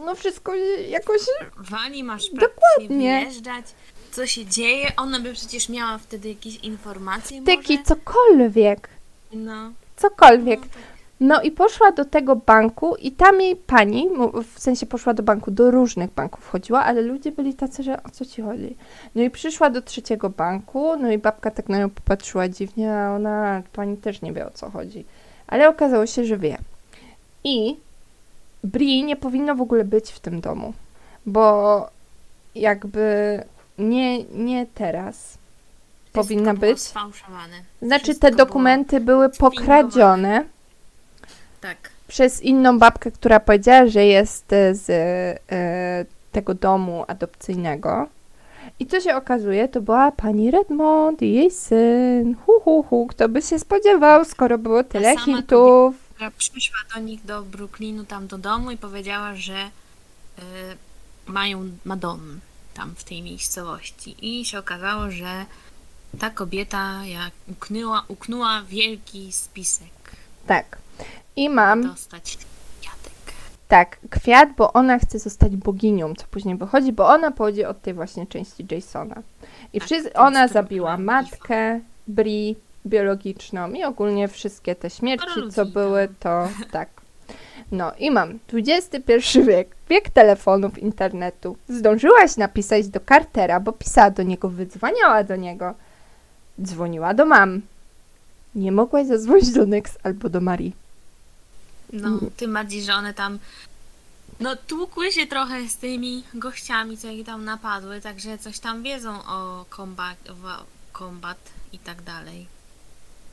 no 0.06 0.16
wszystko 0.16 0.56
jakoś 0.90 1.22
Wani 1.58 2.04
masz 2.04 2.30
Dokładnie. 2.30 3.20
wyjeżdżać. 3.22 3.66
Co 4.12 4.28
się 4.28 4.46
dzieje? 4.46 4.88
Ona 4.98 5.20
by 5.20 5.34
przecież 5.34 5.70
miała 5.70 5.98
wtedy 5.98 6.30
jakieś 6.30 6.56
informacje 6.56 7.42
tyki, 7.42 7.74
może? 7.74 7.84
cokolwiek, 7.86 8.90
No. 9.34 9.72
cokolwiek. 9.98 10.60
No, 10.60 10.66
tak. 10.66 10.82
No 11.20 11.42
i 11.42 11.52
poszła 11.52 11.92
do 11.92 12.06
tego 12.06 12.36
banku 12.36 12.96
i 12.96 13.12
tam 13.12 13.42
jej 13.42 13.56
pani, 13.56 14.10
w 14.56 14.60
sensie 14.60 14.86
poszła 14.86 15.14
do 15.14 15.24
banku, 15.24 15.52
do 15.52 15.72
różnych 15.72 16.12
banków 16.12 16.50
chodziła, 16.50 16.84
ale 16.84 17.02
ludzie 17.02 17.32
byli 17.32 17.54
tacy, 17.54 17.84
że 17.84 18.04
o 18.04 18.10
co 18.10 18.26
ci 18.26 18.42
chodzi? 18.42 18.76
No 19.16 19.22
i 19.22 19.30
przyszła 19.30 19.70
do 19.70 19.82
trzeciego 19.82 20.30
banku, 20.30 20.98
no 20.98 21.12
i 21.12 21.18
babka 21.18 21.52
tak 21.52 21.70
na 21.70 21.78
nią 21.78 21.90
popatrzyła 21.90 22.50
dziwnie, 22.50 22.94
a 22.94 23.16
ona, 23.16 23.62
pani 23.74 23.98
też 23.98 24.22
nie 24.22 24.34
wie 24.34 24.48
o 24.48 24.52
co 24.52 24.70
chodzi. 24.70 25.06
Ale 25.48 25.70
okazało 25.70 26.06
się, 26.06 26.26
że 26.26 26.38
wie. 26.38 26.58
I 27.44 27.78
Bri 28.64 29.04
nie 29.04 29.16
powinno 29.16 29.56
w 29.56 29.62
ogóle 29.62 29.84
być 29.84 30.12
w 30.12 30.20
tym 30.20 30.42
domu, 30.42 30.74
bo 31.26 31.88
jakby 32.56 33.44
nie, 33.78 34.24
nie 34.24 34.66
teraz 34.66 35.38
powinna 36.14 36.54
Wszystko 36.54 36.68
być. 36.68 36.80
Znaczy 37.82 38.04
Wszystko 38.04 38.30
te 38.30 38.36
dokumenty 38.36 39.00
były 39.00 39.30
pokradzione 39.30 40.46
Tak. 41.62 41.90
przez 42.08 42.42
inną 42.42 42.80
babkę, 42.80 43.12
która 43.12 43.40
powiedziała, 43.40 43.88
że 43.88 44.06
jest 44.06 44.54
e, 44.54 44.76
z 44.76 44.90
e, 45.52 46.06
tego 46.32 46.54
domu 46.54 47.06
adopcyjnego. 47.08 48.08
I 48.80 48.88
co 48.88 49.02
się 49.02 49.16
okazuje, 49.16 49.68
to 49.68 49.82
była 49.82 50.12
pani 50.12 50.52
Redmond 50.52 51.22
i 51.22 51.34
jej 51.34 51.52
syn. 51.52 52.36
Hu, 52.46 52.60
hu, 52.60 52.84
hu. 52.84 53.08
Kto 53.08 53.30
by 53.30 53.42
się 53.42 53.60
spodziewał, 53.60 54.26
skoro 54.26 54.58
było 54.58 54.84
tyle 54.84 55.14
sama 55.14 55.26
hintów. 55.26 55.96
która 56.14 56.32
przyszła 56.32 56.80
do 56.96 57.02
nich 57.02 57.26
do 57.26 57.42
Brooklynu, 57.44 58.04
tam 58.04 58.28
do 58.28 58.38
domu 58.38 58.72
i 58.72 58.78
powiedziała, 58.78 59.36
że 59.36 59.66
y, 60.40 60.42
mają 61.28 61.70
Madon 61.86 62.40
tam 62.74 62.96
w 62.96 63.04
tej 63.04 63.22
miejscowości. 63.22 64.16
I 64.22 64.46
się 64.46 64.60
okazało, 64.60 65.12
że 65.12 65.46
ta 66.20 66.30
kobieta 66.30 67.06
jak 67.06 67.32
uknęła, 67.48 68.04
uknęła 68.08 68.62
wielki 68.70 69.32
spisek. 69.32 70.12
Tak. 70.48 70.78
I 71.40 71.50
mam, 71.50 71.84
Dostać 71.84 72.38
kwiatek. 72.38 73.14
tak, 73.68 73.98
kwiat, 74.10 74.50
bo 74.58 74.74
ona 74.74 75.00
chce 75.00 75.20
zostać 75.20 75.56
boginią, 75.56 76.14
co 76.16 76.26
później 76.32 76.56
wychodzi, 76.56 76.94
bo 76.94 77.08
ona 77.08 77.32
pochodzi 77.32 77.66
od 77.66 77.82
tej 77.82 77.94
właśnie 77.94 78.28
części 78.28 78.66
Jasona. 78.72 79.16
I 79.74 79.80
Tak, 79.80 79.88
wszyscy, 79.88 80.14
ona 80.14 80.48
zabiła 80.48 80.98
matkę, 80.98 81.80
Bri, 82.08 82.56
biologiczną 82.86 83.72
i 83.72 83.84
ogólnie 83.84 84.28
wszystkie 84.28 84.76
te 84.76 84.90
śmierci, 84.90 85.52
co 85.52 85.66
były, 85.66 86.08
to 86.20 86.48
tak. 86.72 86.90
No 87.72 87.92
i 88.00 88.12
mam 88.12 88.40
XXI 88.54 89.42
wiek, 89.48 89.76
wiek 89.90 90.10
telefonów, 90.10 90.80
internetu. 90.80 91.58
Zdążyłaś 91.70 92.38
napisać 92.38 92.88
do 92.88 93.00
Cartera, 93.10 93.60
bo 93.60 93.72
pisała 93.72 94.12
do 94.12 94.24
niego, 94.24 94.50
wydzwaniała 94.50 95.24
do 95.24 95.36
niego. 95.36 95.74
Dzwoniła 96.62 97.14
do 97.14 97.26
mam. 97.26 97.62
Nie 98.56 98.72
mogłaś 98.72 99.08
zadzwonić 99.08 99.52
do 99.52 99.66
Nyx 99.66 99.98
albo 100.04 100.30
do 100.30 100.42
Marii. 100.42 100.76
No, 101.94 102.08
Mm. 102.08 102.32
tym 102.38 102.54
bardziej, 102.54 102.84
że 102.84 102.94
one 102.96 103.14
tam 103.14 103.40
no 104.40 104.56
tłukły 104.56 105.12
się 105.12 105.28
trochę 105.28 105.70
z 105.70 105.76
tymi 105.78 106.24
gościami, 106.34 106.98
co 106.98 107.08
ich 107.10 107.26
tam 107.26 107.46
napadły, 107.46 108.02
także 108.02 108.38
coś 108.38 108.60
tam 108.60 108.84
wiedzą 108.84 109.24
o 109.26 109.66
kombat, 109.70 110.18
kombat 110.92 111.38
i 111.74 111.80
tak 111.80 112.02
dalej. 112.02 112.48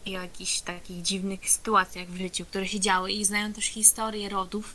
I 0.07 0.17
o 0.17 0.21
jakichś 0.23 0.61
takich 0.61 1.03
dziwnych 1.03 1.51
sytuacjach 1.51 2.09
w 2.09 2.17
życiu, 2.19 2.45
które 2.45 2.69
się 2.69 2.81
działy 2.81 3.13
i 3.13 3.25
znają 3.25 3.53
też 3.53 3.65
historię 3.65 4.29
rodów. 4.29 4.75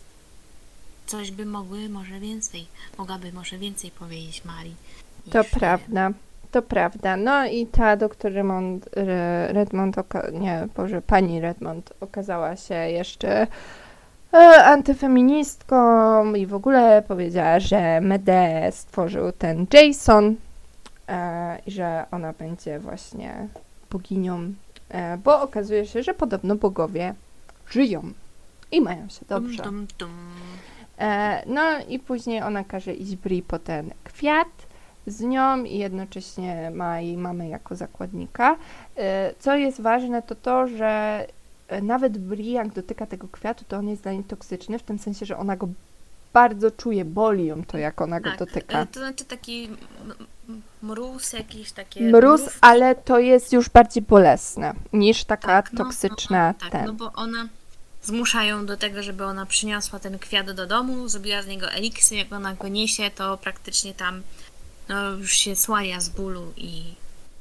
Coś 1.08 1.32
by 1.32 1.46
mogły 1.46 1.90
może 1.90 2.20
więcej, 2.20 2.68
mogłaby 2.98 3.32
może 3.32 3.58
więcej 3.58 3.92
powiedzieć 3.92 4.46
Marii. 4.46 4.76
To 5.32 5.44
prawda. 5.44 6.12
To 6.52 6.62
prawda. 6.62 7.18
No 7.18 7.46
i 7.46 7.68
ta 7.68 7.96
doktor 7.98 8.34
Redmond, 8.34 8.90
Re- 8.96 9.54
Redmond 9.54 9.96
oka- 9.98 10.32
nie, 10.34 10.68
Boże, 10.76 11.02
pani 11.02 11.42
Redmond 11.42 11.94
okazała 12.02 12.56
się 12.56 12.76
jeszcze 12.76 13.48
e, 14.34 14.38
antyfeministką 14.66 16.34
i 16.36 16.46
w 16.46 16.54
ogóle 16.54 17.04
powiedziała, 17.08 17.60
że 17.60 18.02
Mede 18.02 18.72
stworzył 18.72 19.32
ten 19.32 19.66
Jason 19.74 20.36
e, 21.08 21.58
i 21.66 21.72
że 21.72 22.06
ona 22.12 22.34
będzie 22.34 22.80
właśnie 22.80 23.48
boginią, 23.92 24.54
e, 24.90 25.18
bo 25.18 25.42
okazuje 25.42 25.86
się, 25.86 26.04
że 26.04 26.14
podobno 26.14 26.56
bogowie 26.56 27.14
żyją 27.70 28.02
i 28.72 28.82
mają 28.82 29.10
się 29.10 29.26
dobrze. 29.30 29.64
No 31.46 31.62
i 31.90 32.00
później 32.00 32.42
ona 32.42 32.64
każe 32.64 32.94
iść 32.94 33.16
Bri 33.16 33.42
po 33.42 33.60
ten 33.60 33.92
kwiat 34.04 34.48
z 35.08 35.22
nią 35.22 35.64
i 35.64 35.78
jednocześnie 35.78 36.72
ma 36.76 37.00
jej 37.02 37.18
mamę 37.18 37.48
jako 37.50 37.76
zakładnika. 37.76 38.56
E, 38.98 39.34
Co 39.40 39.56
jest 39.56 39.82
ważne, 39.82 40.22
to 40.22 40.36
to, 40.36 40.68
że 40.68 41.26
nawet 41.82 42.18
Bri, 42.18 42.52
jak 42.52 42.74
dotyka 42.74 43.06
tego 43.06 43.28
kwiatu, 43.28 43.66
to 43.68 43.78
on 43.78 43.90
jest 43.90 44.04
dla 44.04 44.12
niej 44.12 44.24
toksyczny, 44.24 44.80
w 44.80 44.84
tym 44.84 45.00
sensie, 45.00 45.26
że 45.26 45.38
ona 45.38 45.56
go 45.58 45.68
bardzo 46.34 46.72
czuje, 46.72 47.06
boli 47.06 47.46
ją 47.46 47.64
to, 47.64 47.78
jak 47.78 48.02
ona 48.02 48.20
go 48.20 48.30
Tak, 48.30 48.40
dotyka. 48.40 48.80
e, 48.80 48.88
to 48.88 49.00
znaczy 49.00 49.26
taki 49.26 49.70
mróz, 50.82 51.34
jakieś 51.34 51.72
takie... 51.72 52.02
Mróz, 52.02 52.42
mrówki. 52.42 52.60
ale 52.62 52.96
to 52.96 53.20
jest 53.20 53.54
już 53.54 53.70
bardziej 53.70 54.04
bolesne 54.04 54.74
niż 54.94 55.24
taka 55.24 55.48
Tak, 55.48 55.74
no, 55.74 55.84
toksyczna 55.84 56.48
no, 56.48 56.66
no, 56.66 56.72
tak, 56.72 56.86
no 56.88 56.94
bo 56.94 57.12
ona 57.14 57.48
zmusza 58.04 58.44
ją 58.44 58.66
do 58.66 58.78
tego, 58.78 59.04
żeby 59.04 59.26
ona 59.26 59.46
przyniosła 59.46 60.00
ten 60.00 60.20
kwiat 60.20 60.52
do 60.52 60.68
domu, 60.68 61.08
zrobiła 61.08 61.42
z 61.42 61.48
niego 61.48 61.72
eliksir, 61.72 62.18
jak 62.18 62.34
ona 62.34 62.54
go 62.54 62.68
niesie, 62.68 63.12
to 63.16 63.38
praktycznie 63.38 63.94
tam 63.94 64.22
no, 64.92 65.10
już 65.10 65.32
się 65.34 65.56
słaja 65.56 66.00
z 66.00 66.10
bólu 66.10 66.54
i 66.58 66.84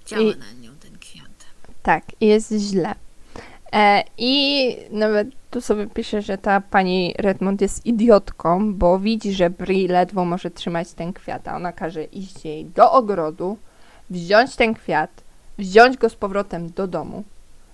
działa 0.07 0.23
I- 0.23 0.37
na 0.39 0.53
nią 0.53 0.71
ten 0.81 0.99
kwiat. 0.99 1.31
Tak, 1.83 2.05
jest 2.21 2.53
źle. 2.53 2.95
E, 3.73 4.03
I 4.19 4.77
nawet 4.91 5.29
tu 5.51 5.61
sobie 5.61 5.87
pisze, 5.87 6.23
że 6.23 6.39
ta 6.39 6.61
pani 6.61 7.15
Redmond 7.19 7.61
jest 7.61 7.87
idiotką, 7.87 8.75
bo 8.75 8.99
widzi, 8.99 9.33
że 9.33 9.51
Bri 9.51 9.89
ledwo 9.89 10.25
może 10.25 10.51
trzymać 10.51 10.93
ten 10.93 11.13
kwiat, 11.13 11.49
a 11.49 11.57
ona 11.57 11.73
każe 11.73 12.05
iść 12.05 12.45
jej 12.45 12.65
do 12.65 12.93
ogrodu, 12.93 13.59
wziąć 14.11 14.57
ten 14.57 14.75
kwiat, 14.75 15.11
wziąć 15.59 15.97
go 15.97 16.09
z 16.09 16.15
powrotem 16.15 16.71
do 16.71 16.87
domu, 16.87 17.25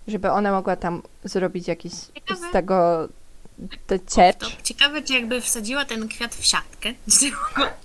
żeby 0.08 0.30
ona 0.30 0.52
mogła 0.52 0.76
tam 0.76 1.02
zrobić 1.24 1.68
jakiś 1.68 1.92
z 1.92 2.52
tego 2.52 3.08
To 3.86 3.98
ciecz. 3.98 4.62
ciekawe, 4.62 5.02
czy 5.02 5.12
jakby 5.14 5.40
wsadziła 5.40 5.84
ten 5.84 6.08
kwiat 6.08 6.34
w 6.34 6.44
siatkę, 6.44 6.88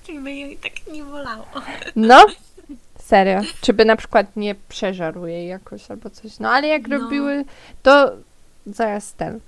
czy, 0.06 0.20
by 0.22 0.32
jej 0.32 0.58
tak 0.58 0.94
nie 0.94 1.04
bolało. 1.04 1.46
No, 1.96 2.26
serio. 3.00 3.42
Czy 3.62 3.74
by 3.74 3.86
na 3.86 3.96
przykład 3.96 4.36
nie 4.36 4.56
przeżarł 4.70 5.26
jej 5.28 5.48
jakoś 5.48 5.92
albo 5.92 6.10
coś. 6.10 6.40
No, 6.40 6.50
ale 6.50 6.68
jak 6.68 6.88
No. 6.88 6.98
robiły, 6.98 7.46
to 7.84 8.12
zaraz 8.66 9.14
ten. 9.14 9.40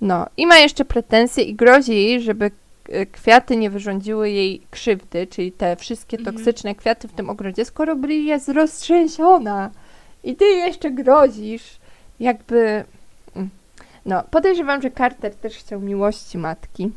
No, 0.00 0.26
i 0.36 0.46
ma 0.46 0.58
jeszcze 0.58 0.84
pretensje 0.84 1.44
i 1.44 1.54
grozi 1.54 1.92
jej, 1.94 2.22
żeby 2.22 2.50
e, 2.88 3.06
kwiaty 3.06 3.56
nie 3.56 3.70
wyrządziły 3.70 4.30
jej 4.30 4.62
krzywdy, 4.70 5.26
czyli 5.26 5.52
te 5.52 5.76
wszystkie 5.76 6.18
Mhm. 6.18 6.36
toksyczne 6.36 6.74
kwiaty 6.74 7.08
w 7.08 7.12
tym 7.12 7.30
ogrodzie, 7.30 7.64
skoro 7.64 7.96
Bri 7.96 8.24
jest 8.26 8.48
roztrzęsiona 8.48 9.70
i 10.24 10.36
ty 10.36 10.44
jeszcze 10.44 10.90
grozisz, 10.90 11.76
jakby... 12.20 12.84
No, 14.06 14.22
podejrzewam, 14.30 14.82
że 14.82 14.90
Carter 14.90 15.34
też 15.34 15.56
chciał 15.56 15.80
miłości 15.80 16.38
matki. 16.38 16.90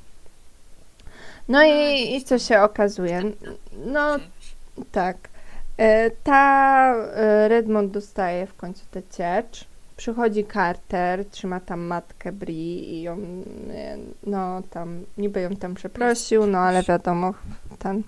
No 1.48 1.64
i, 1.64 2.16
i 2.16 2.24
co 2.24 2.40
się 2.40 2.62
okazuje? 2.62 3.22
No, 3.86 4.16
tak. 4.92 5.18
E, 5.78 6.12
Ta 6.12 6.94
e, 6.96 7.48
Redmond 7.48 7.92
dostaje 7.92 8.48
w 8.48 8.56
końcu 8.56 8.86
tę 8.92 9.02
ciecz. 9.18 9.66
Przychodzi 9.98 10.46
Carter, 10.54 11.26
trzyma 11.26 11.60
tam 11.60 11.80
matkę 11.80 12.32
Bri 12.32 12.94
i 12.94 13.02
ją, 13.02 13.18
e, 13.74 13.98
no 14.28 14.62
tam, 14.70 15.04
niby 15.18 15.42
ją 15.42 15.50
tam 15.50 15.76
przeprosił, 15.76 16.48
no 16.48 16.60
ale 16.60 16.84
wiadomo, 16.84 17.34
ten. 17.80 18.04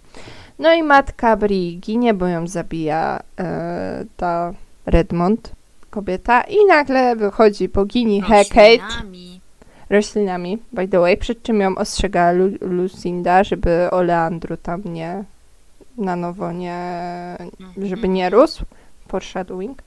No 0.59 0.73
i 0.73 0.83
matka 0.83 1.37
Bri 1.37 1.77
ginie, 1.79 2.13
bo 2.13 2.27
ją 2.27 2.47
zabija 2.47 3.19
e, 3.39 4.05
ta 4.17 4.53
Redmond, 4.85 5.51
kobieta 6.01 6.41
i 6.41 6.65
nagle 6.67 7.15
wychodzi 7.15 7.69
bogini 7.69 8.21
Hecate 8.21 8.77
Roślinami. 9.89 10.57
by 10.73 10.87
the 10.87 10.99
way, 10.99 11.17
przed 11.17 11.43
czym 11.43 11.59
ją 11.61 11.75
ostrzega 11.75 12.31
Lu- 12.31 12.57
Lucinda, 12.61 13.43
żeby 13.43 13.91
Oleandru 13.91 14.57
tam 14.57 14.81
nie, 14.85 15.23
na 15.97 16.15
nowo 16.15 16.51
nie, 16.51 16.77
żeby 17.83 18.07
nie 18.09 18.29
rósł, 18.29 18.65
foreshadowing, 19.07 19.81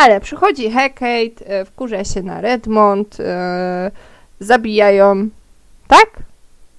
ale 0.00 0.20
przychodzi 0.20 0.70
Hecate, 0.70 1.46
e, 1.46 1.64
wkurza 1.64 2.04
się 2.04 2.22
na 2.22 2.40
Redmond, 2.40 3.16
e, 3.20 3.90
zabija 4.40 4.90
ją, 4.90 5.28
tak? 5.88 6.10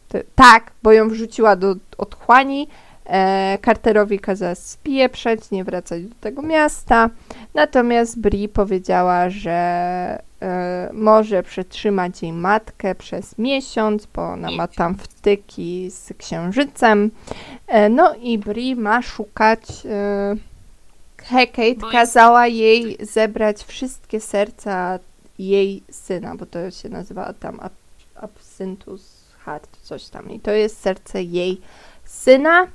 Ty- 0.09 0.23
tak, 0.35 0.71
bo 0.83 0.91
ją 0.91 1.09
wrzuciła 1.09 1.55
do 1.55 1.75
otchłani, 1.97 2.67
e, 3.07 3.57
Carterowi 3.65 4.19
kazała 4.19 4.55
spieprzeć, 4.55 5.51
nie 5.51 5.63
wracać 5.63 6.03
do 6.03 6.15
tego 6.21 6.41
miasta, 6.41 7.09
natomiast 7.53 8.19
Bri 8.19 8.49
powiedziała, 8.49 9.29
że 9.29 9.51
e, 10.41 10.89
może 10.93 11.43
przetrzymać 11.43 12.21
jej 12.21 12.33
matkę 12.33 12.95
przez 12.95 13.37
miesiąc, 13.37 14.05
bo 14.05 14.21
ona 14.29 14.51
ma 14.51 14.67
tam 14.67 14.95
wtyki 14.95 15.91
z 15.91 16.13
księżycem. 16.17 17.11
E, 17.67 17.89
no 17.89 18.15
i 18.15 18.37
Bri 18.37 18.75
ma 18.75 19.01
szukać. 19.01 19.85
E, 19.85 20.35
Hecate 21.17 21.91
kazała 21.91 22.47
jej 22.47 22.97
zebrać 23.01 23.63
wszystkie 23.63 24.19
serca 24.19 24.99
jej 25.39 25.83
syna, 25.91 26.35
bo 26.35 26.45
to 26.45 26.71
się 26.71 26.89
nazywa 26.89 27.33
tam 27.33 27.59
ab- 27.59 27.73
absyntus 28.15 29.01
heart, 29.45 29.77
coś 29.83 30.05
tam. 30.05 30.31
I 30.31 30.39
to 30.39 30.51
jest 30.51 30.81
serce 30.81 31.23
jej 31.23 31.61
syna, 32.05 32.67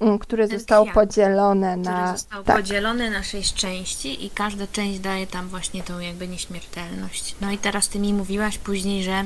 mm, 0.00 0.18
które 0.18 0.48
Ten 0.48 0.58
zostało 0.58 0.84
kwiat, 0.84 0.94
podzielone 0.94 1.72
Który 1.72 1.94
na. 1.94 2.12
został 2.12 2.44
tak, 2.44 2.56
podzielony 2.56 3.10
na 3.10 3.22
sześć 3.22 3.54
części 3.54 4.26
i 4.26 4.30
każda 4.30 4.66
część 4.66 4.98
daje 4.98 5.26
tam 5.26 5.48
właśnie 5.48 5.82
tą 5.82 5.98
jakby 5.98 6.28
nieśmiertelność. 6.28 7.36
No 7.40 7.50
i 7.50 7.58
teraz 7.58 7.88
ty 7.88 7.98
mi 7.98 8.14
mówiłaś 8.14 8.58
później, 8.58 9.02
że 9.02 9.24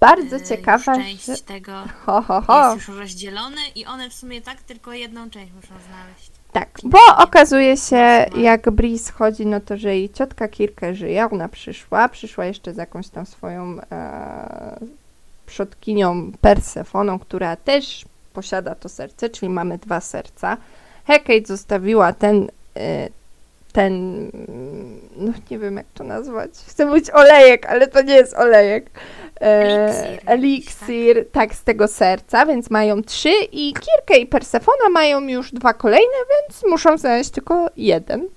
bardzo 0.00 0.36
e, 0.36 0.42
ciekawa, 0.42 0.96
część 0.96 1.24
że... 1.24 1.36
tego 1.36 1.72
Ho, 2.06 2.22
ho, 2.22 2.40
ho. 2.40 2.74
jest 2.74 2.88
już 2.88 2.98
rozdzielone 2.98 3.60
i 3.74 3.86
one 3.86 4.10
w 4.10 4.14
sumie 4.14 4.40
tak 4.40 4.62
tylko 4.62 4.92
jedną 4.92 5.30
część 5.30 5.52
muszą 5.52 5.68
znaleźć. 5.68 6.30
Tak, 6.52 6.78
bo 6.84 6.98
okazuje 7.18 7.76
się, 7.76 8.26
jak 8.36 8.70
Bri 8.70 8.98
schodzi, 8.98 9.46
no 9.46 9.60
to, 9.60 9.76
że 9.76 9.96
jej 9.96 10.10
ciotka 10.10 10.48
Kirkę 10.48 10.94
żyje, 10.94 11.28
ona 11.32 11.48
przyszła, 11.48 12.08
przyszła 12.08 12.44
jeszcze 12.44 12.74
z 12.74 12.76
jakąś 12.76 13.08
tam 13.08 13.26
swoją 13.26 13.80
e, 13.92 14.78
przodkinią 15.46 16.32
Persefoną, 16.40 17.18
która 17.18 17.56
też 17.56 18.04
posiada 18.34 18.74
to 18.74 18.88
serce, 18.88 19.28
czyli 19.30 19.48
mamy 19.48 19.78
dwa 19.78 20.00
serca. 20.00 20.56
Hecate 21.06 21.46
zostawiła 21.46 22.12
ten, 22.12 22.48
e, 22.76 23.08
ten, 23.72 24.24
no 25.16 25.32
nie 25.50 25.58
wiem 25.58 25.76
jak 25.76 25.86
to 25.94 26.04
nazwać, 26.04 26.50
chcę 26.66 26.86
mówić 26.86 27.10
olejek, 27.10 27.66
ale 27.66 27.88
to 27.88 28.02
nie 28.02 28.14
jest 28.14 28.34
olejek. 28.34 28.90
E, 29.40 29.46
Eliksir. 29.46 30.20
eliksir, 30.26 31.26
tak, 31.32 31.54
z 31.54 31.62
tego 31.62 31.88
serca, 31.88 32.46
więc 32.46 32.70
mają 32.70 33.02
trzy 33.02 33.32
i 33.52 33.72
Kirkę 33.74 34.20
i 34.20 34.26
Persefona 34.26 34.88
mają 34.90 35.20
już 35.20 35.52
dwa 35.52 35.74
kolejne, 35.74 36.18
więc 36.30 36.62
muszą 36.70 36.98
znaleźć 36.98 37.30
tylko 37.30 37.66
jeden. 37.76 38.28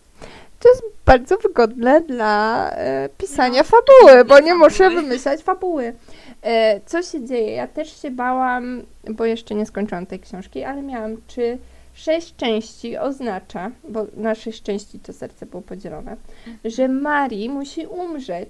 To 0.60 0.70
jest 0.70 0.84
bardzo 1.06 1.38
wygodne 1.38 2.02
dla 2.02 2.70
e, 2.72 3.10
pisania 3.18 3.62
No, 3.62 3.64
fabuły, 3.64 4.26
bo 4.26 4.40
nie 4.40 4.56
muszę 4.56 4.90
wymyślać 4.90 5.42
fabuły. 5.42 5.94
E, 6.48 6.82
co 6.86 7.02
się 7.04 7.26
dzieje? 7.26 7.52
Ja 7.52 7.68
też 7.68 8.02
się 8.02 8.12
bałam, 8.12 8.84
bo 9.10 9.26
jeszcze 9.26 9.56
nie 9.56 9.66
skończyłam 9.66 10.06
tej 10.06 10.20
książki, 10.20 10.64
ale 10.64 10.82
miałam, 10.82 11.18
czy 11.28 11.58
sześć 11.94 12.36
części 12.36 12.98
oznacza, 12.98 13.72
bo 13.90 14.06
na 14.18 14.36
sześć 14.36 14.64
części 14.64 15.00
to 15.00 15.14
serce 15.14 15.46
było 15.46 15.62
podzielone, 15.62 16.16
że 16.66 16.88
Mari 16.88 17.50
musi 17.50 17.86
umrzeć. 17.86 18.50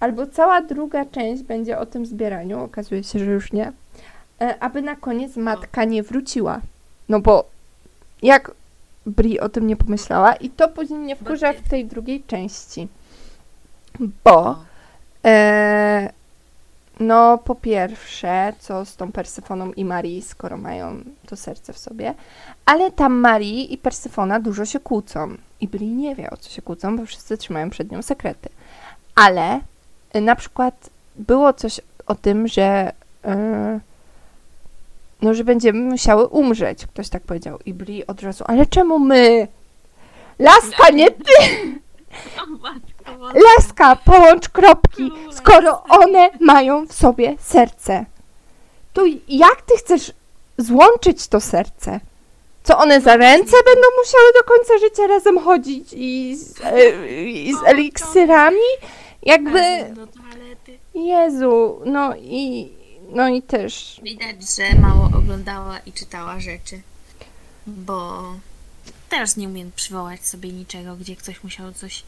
Albo 0.00 0.26
cała 0.26 0.62
druga 0.62 1.04
część 1.04 1.42
będzie 1.42 1.78
o 1.78 1.86
tym 1.86 2.06
zbieraniu, 2.06 2.64
okazuje 2.64 3.04
się, 3.04 3.18
że 3.18 3.24
już 3.24 3.52
nie, 3.52 3.72
e, 4.40 4.58
aby 4.58 4.82
na 4.82 4.96
koniec 4.96 5.36
matka 5.36 5.84
nie 5.84 6.02
wróciła. 6.02 6.60
No 7.08 7.20
bo 7.20 7.44
jak 8.22 8.50
Bri 9.06 9.40
o 9.40 9.48
tym 9.48 9.66
nie 9.66 9.76
pomyślała 9.76 10.34
i 10.34 10.50
to 10.50 10.68
później 10.68 10.98
mnie 10.98 11.16
wkurza 11.16 11.52
w 11.52 11.68
tej 11.68 11.84
drugiej 11.84 12.22
części. 12.22 12.88
Bo 14.24 14.34
O, 14.34 14.56
E, 15.26 16.12
no, 17.00 17.38
po 17.38 17.54
pierwsze, 17.54 18.52
co 18.58 18.84
z 18.84 18.96
tą 18.96 19.12
Persyfoną 19.12 19.72
i 19.72 19.84
Marii, 19.84 20.22
skoro 20.22 20.56
mają 20.56 21.04
to 21.26 21.36
serce 21.36 21.72
w 21.72 21.78
sobie, 21.78 22.14
ale 22.64 22.90
tam 22.90 23.14
Marii 23.14 23.74
i 23.74 23.78
Persefona 23.78 24.40
dużo 24.40 24.64
się 24.64 24.80
kłócą. 24.80 25.36
I 25.60 25.68
Bri 25.68 25.86
nie 25.86 26.14
wie, 26.14 26.30
o 26.30 26.36
co 26.36 26.50
się 26.50 26.62
kłócą, 26.62 26.96
bo 26.96 27.06
wszyscy 27.06 27.38
trzymają 27.38 27.70
przed 27.70 27.90
nią 27.90 28.02
sekrety. 28.02 28.48
Ale 29.14 29.60
y, 30.16 30.20
na 30.20 30.36
przykład 30.36 30.90
było 31.16 31.52
coś 31.52 31.80
o 32.06 32.14
tym, 32.14 32.48
że 32.48 32.92
y, 33.24 33.80
no, 35.22 35.34
że 35.34 35.44
będziemy 35.44 35.78
musiały 35.78 36.26
umrzeć, 36.26 36.86
ktoś 36.86 37.08
tak 37.08 37.22
powiedział. 37.22 37.58
I 37.66 37.74
Bri 37.74 38.06
od 38.06 38.22
razu, 38.22 38.44
ale 38.46 38.66
czemu 38.66 38.98
my? 38.98 39.48
Laska, 40.38 40.90
nie 40.90 41.10
ty! 41.10 41.32
Laska, 43.34 43.96
połącz 43.96 44.48
kropki, 44.48 45.10
skoro 45.32 45.82
one 45.82 46.30
mają 46.40 46.86
w 46.86 46.92
sobie 46.92 47.36
serce. 47.40 48.04
To 48.92 49.02
jak 49.28 49.62
ty 49.62 49.76
chcesz 49.78 50.12
złączyć 50.58 51.28
to 51.28 51.40
serce? 51.40 52.00
Co 52.64 52.78
one 52.78 53.00
za 53.00 53.16
ręce 53.16 53.56
będą 53.64 53.88
musiały 53.98 54.32
do 54.38 54.44
końca 54.44 54.78
życia 54.78 55.06
razem 55.06 55.38
chodzić 55.38 55.88
i 55.92 56.36
z, 56.36 56.60
e, 56.60 57.08
i 57.20 57.54
z 57.54 57.56
eliksirami? 57.66 58.58
Jakby, 59.22 59.60
Razem 59.60 59.94
do 59.94 60.06
toalety. 60.06 60.78
Jezu, 60.94 61.80
no 61.84 62.16
i, 62.16 62.72
no 63.08 63.28
i 63.28 63.42
też, 63.42 64.00
Widać, 64.02 64.36
że 64.56 64.80
mało 64.80 65.04
oglądała 65.18 65.78
i 65.78 65.92
czytała 65.92 66.40
rzeczy. 66.40 66.80
Bo 67.66 68.22
teraz 69.08 69.36
nie 69.36 69.48
umiem 69.48 69.72
przywołać 69.76 70.26
sobie 70.26 70.52
niczego, 70.52 70.96
gdzie 70.96 71.16
ktoś 71.16 71.42
musiał 71.44 71.72
coś. 71.72 72.02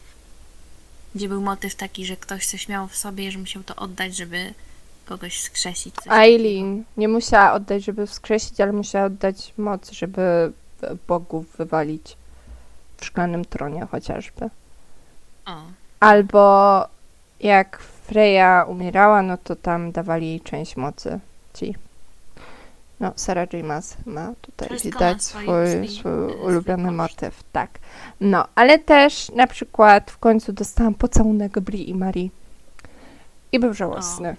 Gdzie 1.15 1.29
był 1.29 1.41
motyw 1.41 1.75
taki, 1.75 2.05
że 2.05 2.17
ktoś 2.17 2.47
coś 2.47 2.67
miał 2.67 2.87
w 2.87 2.95
sobie, 2.95 3.31
że 3.31 3.39
musiał 3.39 3.63
to 3.63 3.75
oddać, 3.75 4.15
żeby 4.15 4.53
kogoś 5.05 5.41
skrzesić. 5.41 5.95
Aileen 6.07 6.83
nie 6.97 7.07
musiała 7.07 7.53
oddać, 7.53 7.83
żeby 7.85 8.07
wskrzesić, 8.07 8.61
ale 8.61 8.71
musiała 8.71 9.05
oddać 9.05 9.53
moc, 9.57 9.91
żeby 9.91 10.51
bogów 11.07 11.57
wywalić 11.57 12.17
w 12.97 13.05
szklanym 13.05 13.45
tronie 13.45 13.87
chociażby. 13.91 14.49
O, 15.45 15.61
Albo 15.99 16.87
jak 17.39 17.79
Freya 17.79 18.65
umierała, 18.67 19.21
no 19.21 19.37
to 19.37 19.55
tam 19.55 19.91
dawali 19.91 20.27
jej 20.27 20.41
część 20.41 20.77
mocy 20.77 21.19
ci. 21.53 21.75
No, 22.99 23.11
Sarah 23.15 23.53
J. 23.53 23.65
Maas 23.65 23.97
ma 24.05 24.33
tutaj 24.41 24.69
widać 24.83 25.23
swój- 25.23 25.87
swój, 25.87 26.11
ulubiony 26.43 26.91
motyw, 26.91 27.43
tak. 27.51 27.69
No, 28.21 28.45
ale 28.55 28.79
też 28.79 29.29
na 29.29 29.47
przykład 29.47 30.11
w 30.11 30.17
końcu 30.17 30.53
dostałam 30.53 30.93
pocałunek 30.93 31.59
Bri 31.59 31.89
i 31.89 31.95
Marii. 31.95 32.31
I 33.51 33.59
był 33.59 33.73
żałosny. 33.73 34.35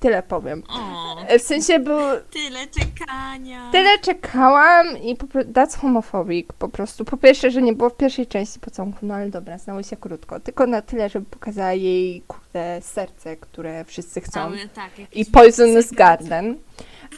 Tyle 0.00 0.22
powiem. 0.22 0.62
o, 0.68 1.38
W 1.38 1.42
sensie 1.42 1.78
był... 1.78 1.98
tyle 2.30 2.66
czekania. 2.66 3.70
Tyle 3.72 3.98
czekałam 3.98 4.98
i 4.98 5.16
po, 5.16 5.26
that's 5.26 6.42
po 6.58 6.68
prostu. 6.68 7.04
Po 7.04 7.16
pierwsze, 7.16 7.50
że 7.50 7.62
nie 7.62 7.72
było 7.72 7.90
w 7.90 7.96
pierwszej 7.96 8.26
części 8.26 8.60
pocałunku, 8.60 9.06
no 9.06 9.14
ale 9.14 9.30
dobra, 9.30 9.58
znały 9.58 9.84
się 9.84 9.96
krótko. 9.96 10.40
Tylko 10.40 10.66
na 10.66 10.82
tyle, 10.82 11.08
żeby 11.08 11.26
pokazała 11.26 11.72
jej 11.72 12.22
kurde 12.28 12.80
serce, 12.82 13.36
które 13.36 13.84
wszyscy 13.84 14.20
chcą. 14.20 14.30
Cały, 14.32 14.68
tak, 14.74 14.90
I 15.12 15.26
Poisonous. 15.26 15.92
Garden. 15.92 16.58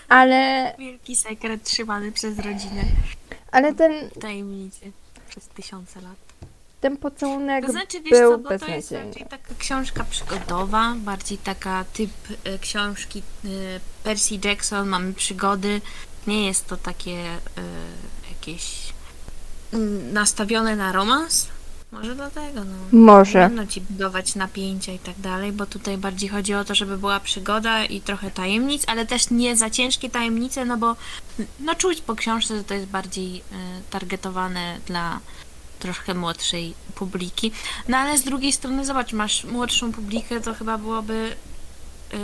Ale, 0.08 0.74
Wielki 0.78 1.16
sekret 1.16 1.62
trzymany 1.62 2.12
przez 2.12 2.38
rodzinę 2.38 2.82
ale 3.56 3.74
ten, 3.74 4.10
w 4.10 4.18
tajemnicy 4.18 4.92
przez 5.28 5.48
tysiące 5.48 6.00
lat. 6.00 6.16
ten 6.80 6.96
pocałunek 6.96 7.66
To 7.66 7.72
znaczy, 7.72 8.00
wiesz 8.00 8.10
był 8.10 8.32
co, 8.32 8.38
bo 8.38 8.58
to 8.58 8.66
jest 8.66 8.92
raczej 8.92 9.26
taka 9.30 9.54
książka 9.58 10.04
przygodowa, 10.04 10.94
bardziej 10.96 11.38
taka 11.38 11.84
typ 11.92 12.10
e, 12.44 12.58
książki 12.58 13.22
e, 13.44 13.48
Percy 14.04 14.38
Jackson, 14.44 14.88
mamy 14.88 15.14
przygody. 15.14 15.80
Nie 16.26 16.46
jest 16.46 16.66
to 16.66 16.76
takie 16.76 17.12
e, 17.12 17.38
jakieś 18.30 18.92
mm, 19.72 20.12
nastawione 20.12 20.76
na 20.76 20.92
romans. 20.92 21.48
Może 21.96 22.14
dlatego, 22.14 22.60
no. 22.64 22.98
Może. 22.98 23.38
Nie 23.38 23.56
Będą 23.56 23.66
ci 23.66 23.80
budować 23.80 24.34
napięcia 24.34 24.92
i 24.92 24.98
tak 24.98 25.20
dalej, 25.20 25.52
bo 25.52 25.66
tutaj 25.66 25.98
bardziej 25.98 26.28
chodzi 26.28 26.54
o 26.54 26.64
to, 26.64 26.74
żeby 26.74 26.98
była 26.98 27.20
przygoda 27.20 27.84
i 27.84 28.00
trochę 28.00 28.30
tajemnic, 28.30 28.84
ale 28.86 29.06
też 29.06 29.30
nie 29.30 29.56
za 29.56 29.70
ciężkie 29.70 30.10
tajemnice, 30.10 30.64
no 30.64 30.76
bo 30.76 30.96
no 31.60 31.74
czuć 31.74 32.00
po 32.00 32.14
książce, 32.14 32.56
że 32.56 32.64
to 32.64 32.74
jest 32.74 32.86
bardziej 32.86 33.36
e, 33.36 33.42
targetowane 33.90 34.78
dla 34.86 35.20
troszkę 35.78 36.14
młodszej 36.14 36.74
publiki. 36.94 37.52
No 37.88 37.96
ale 37.96 38.18
z 38.18 38.22
drugiej 38.24 38.52
strony, 38.52 38.84
zobacz, 38.84 39.12
masz 39.12 39.44
młodszą 39.44 39.92
publikę, 39.92 40.40
to 40.40 40.54
chyba 40.54 40.78
byłoby 40.78 41.36
e, 42.12 42.18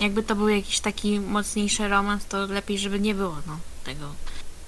jakby 0.00 0.22
to 0.22 0.34
był 0.36 0.48
jakiś 0.48 0.80
taki 0.80 1.20
mocniejszy 1.20 1.88
romans, 1.88 2.24
to 2.24 2.46
lepiej, 2.46 2.78
żeby 2.78 3.00
nie 3.00 3.14
było 3.14 3.36
no, 3.46 3.58
tego 3.84 4.06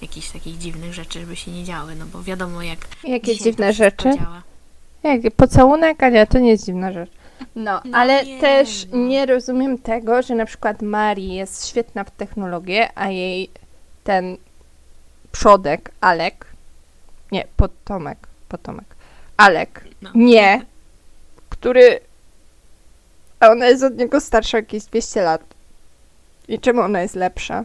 jakichś 0.04 0.30
takich 0.30 0.58
dziwnych 0.58 0.94
rzeczy, 0.94 1.20
żeby 1.20 1.36
się 1.36 1.50
nie 1.50 1.64
działy, 1.64 1.94
no 1.96 2.06
bo 2.06 2.22
wiadomo 2.22 2.62
jak 2.62 2.78
Jakie 3.04 3.36
dziwne 3.38 3.72
rzeczy? 3.72 4.10
działa. 4.18 4.42
Jak 5.02 5.34
pocałunek, 5.36 6.02
a 6.02 6.08
nie, 6.08 6.26
to 6.26 6.38
nie 6.38 6.50
jest 6.50 6.64
dziwna 6.66 6.92
rzecz. 6.92 7.10
No, 7.56 7.80
No 7.84 7.98
ale 7.98 8.24
nie, 8.24 8.40
też 8.40 8.86
no. 8.92 8.98
nie 8.98 9.26
rozumiem 9.26 9.78
tego, 9.78 10.22
że 10.22 10.34
na 10.34 10.46
przykład 10.46 10.82
Marii 10.82 11.34
jest 11.34 11.66
świetna 11.68 12.04
w 12.04 12.10
technologię, 12.10 12.88
a 12.94 13.08
jej 13.10 13.50
ten 14.04 14.36
przodek, 15.32 15.90
Alek, 16.00 16.46
nie, 17.32 17.44
potomek, 17.56 18.18
potomek, 18.48 18.84
Alek, 19.36 19.84
No. 20.02 20.10
nie, 20.14 20.62
który, 21.48 22.00
a 23.40 23.48
ona 23.48 23.66
jest 23.66 23.82
od 23.82 23.96
niego 23.96 24.20
starsza 24.20 24.58
jakieś 24.58 24.84
200 24.84 25.22
lat. 25.22 25.42
I 26.48 26.58
czemu 26.60 26.80
ona 26.80 27.02
jest 27.02 27.14
lepsza? 27.14 27.64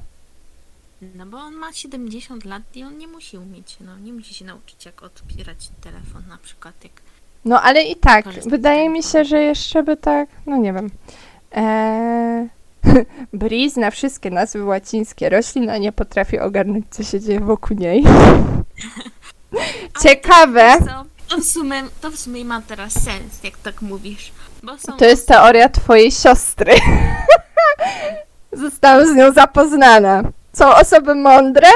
No 1.02 1.26
bo 1.26 1.38
on 1.38 1.54
ma 1.54 1.74
70 1.74 2.46
lat 2.46 2.62
i 2.76 2.84
on 2.84 2.98
nie 2.98 3.08
musi 3.08 3.38
umieć, 3.38 3.78
no 3.82 3.98
nie 3.98 4.14
musi 4.14 4.34
się 4.34 4.46
nauczyć 4.46 4.86
jak 4.86 5.04
odpierać 5.04 5.70
telefon 5.82 6.24
na 6.30 6.38
przykład, 6.38 6.84
jak 6.84 6.94
No 7.46 7.62
ale 7.62 7.84
i 7.84 7.96
tak, 7.96 8.26
Korzystać 8.26 8.52
wydaje 8.52 8.90
mi 8.90 9.04
się, 9.04 9.26
że 9.26 9.42
jeszcze 9.42 9.84
by 9.84 9.98
tak, 9.98 10.30
no 10.46 10.58
nie 10.58 10.74
wiem. 10.74 10.90
Eee, 11.52 12.50
Bri 13.34 13.70
zna 13.70 13.92
wszystkie 13.92 14.32
nazwy 14.32 14.64
łacińskie 14.64 15.30
roślin, 15.30 15.70
a 15.70 15.78
nie 15.78 15.92
potrafi 15.92 16.40
ogarnąć, 16.40 16.86
co 16.90 17.04
się 17.04 17.20
dzieje 17.20 17.40
wokół 17.40 17.78
niej. 17.78 18.04
Ciekawe, 20.04 20.78
co, 20.80 21.06
to 21.36 21.42
w, 21.42 21.46
sumie, 21.46 21.84
to 22.02 22.12
w 22.12 22.20
sumie 22.20 22.46
ma 22.46 22.62
teraz 22.62 22.94
sens, 22.94 23.44
jak 23.44 23.58
tak 23.58 23.82
mówisz, 23.82 24.32
bo 24.64 24.78
są 24.78 24.98
to 24.98 25.06
jest 25.06 25.28
teoria 25.28 25.70
twojej 25.70 26.12
siostry. 26.12 26.74
Zostałam 28.52 29.08
z 29.08 29.16
nią 29.16 29.34
zapoznana. 29.34 30.24
Są 30.54 30.76
osoby 30.76 31.16
mądre 31.16 31.68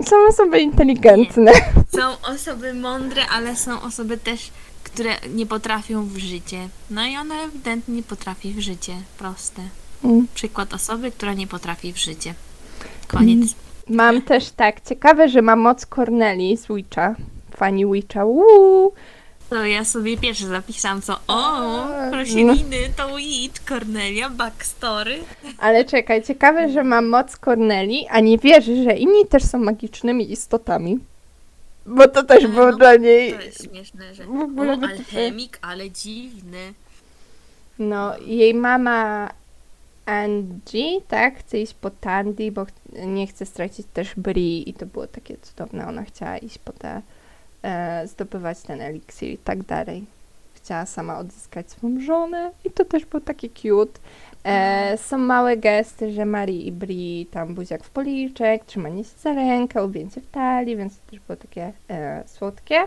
i 0.00 0.04
są 0.04 0.16
osoby 0.28 0.60
inteligentne. 0.60 1.52
Są 1.96 2.32
osoby 2.34 2.74
mądre, 2.74 3.22
ale 3.26 3.56
są 3.56 3.82
osoby 3.82 4.18
też, 4.18 4.50
które 4.84 5.10
nie 5.34 5.46
potrafią 5.46 6.06
w 6.06 6.16
życie. 6.16 6.68
No 6.90 7.06
i 7.06 7.16
ona 7.16 7.34
ewidentnie 7.42 8.02
potrafi 8.02 8.52
w 8.52 8.60
życie. 8.60 8.92
Proste. 9.18 9.62
Mm. 10.04 10.26
Przykład 10.34 10.74
osoby, 10.74 11.10
która 11.10 11.34
nie 11.34 11.46
potrafi 11.46 11.92
w 11.92 11.98
życie. 11.98 12.34
Koniec. 13.08 13.54
Mam 13.88 14.22
też 14.22 14.50
tak, 14.50 14.80
ciekawe, 14.80 15.28
że 15.28 15.42
ma 15.42 15.56
moc 15.56 15.86
Corneli 15.86 16.56
z 16.56 16.66
Witcha. 16.66 17.14
Fani 17.56 17.86
Witcha, 17.86 18.24
uuu. 18.24 18.92
To 19.50 19.64
ja 19.66 19.84
sobie 19.84 20.18
pierwszy 20.18 20.46
zapisałam, 20.46 21.02
co 21.02 21.20
o, 21.28 21.84
A, 21.84 22.10
rośliny, 22.10 22.76
to 22.96 23.16
Witch, 23.16 23.64
Cornelia, 23.64 24.30
backstory. 24.30 25.18
Ale 25.58 25.84
czekaj, 25.84 26.22
ciekawe, 26.22 26.72
że 26.72 26.84
ma 26.84 27.02
moc 27.02 27.36
Corneli, 27.36 28.06
a 28.10 28.20
nie 28.20 28.38
wierzy, 28.38 28.82
że 28.82 28.92
inni 28.92 29.26
też 29.26 29.44
są 29.44 29.58
magicznymi 29.58 30.32
istotami. 30.32 30.98
Bo 31.86 32.08
to 32.08 32.22
też 32.22 32.44
E, 32.44 32.48
było 32.48 32.70
no, 32.70 32.76
dla 32.76 32.96
niej. 32.96 33.32
To 33.32 33.40
jest 33.40 33.64
śmieszne, 33.64 34.14
że 34.14 34.24
w 34.24 34.40
ogóle 34.40 34.72
o, 34.72 34.84
alchemik, 34.84 35.58
ale 35.62 35.90
dziwny. 35.90 36.72
No, 37.78 38.18
jej 38.18 38.54
mama 38.54 39.30
Angie, 40.06 41.00
tak, 41.08 41.38
chce 41.38 41.58
iść 41.58 41.74
po 41.74 41.90
Tandy, 41.90 42.52
bo 42.52 42.66
nie 43.06 43.26
chce 43.26 43.46
stracić 43.46 43.86
też 43.92 44.14
Bri 44.16 44.70
i 44.70 44.74
to 44.74 44.86
było 44.86 45.06
takie 45.06 45.36
cudowne. 45.42 45.88
Ona 45.88 46.04
chciała 46.04 46.38
iść 46.38 46.58
po 46.58 46.72
te, 46.72 47.02
e, 47.62 48.06
zdobywać 48.06 48.60
ten 48.62 48.80
eliksir 48.80 49.28
i 49.30 49.38
tak 49.38 49.62
dalej. 49.62 50.04
Chciała 50.54 50.86
sama 50.86 51.18
odzyskać 51.18 51.70
swoją 51.70 52.00
żonę 52.00 52.50
i 52.64 52.70
to 52.70 52.84
też 52.84 53.04
było 53.04 53.20
takie 53.20 53.48
cute. 53.48 54.00
E, 54.44 54.98
są 54.98 55.18
małe 55.18 55.56
gesty, 55.56 56.12
że 56.12 56.24
Marii 56.26 56.66
i 56.66 56.72
Bri 56.72 57.26
tam 57.30 57.54
buziak 57.54 57.84
w 57.84 57.90
policzek, 57.90 58.64
trzymanie 58.64 59.04
się 59.04 59.10
za 59.18 59.32
rękę, 59.34 59.82
objęcie 59.82 60.20
w 60.20 60.26
talii, 60.30 60.76
więc 60.76 60.96
to 60.96 61.10
też 61.10 61.20
było 61.20 61.36
takie 61.36 61.72
e, 61.90 62.22
słodkie. 62.26 62.84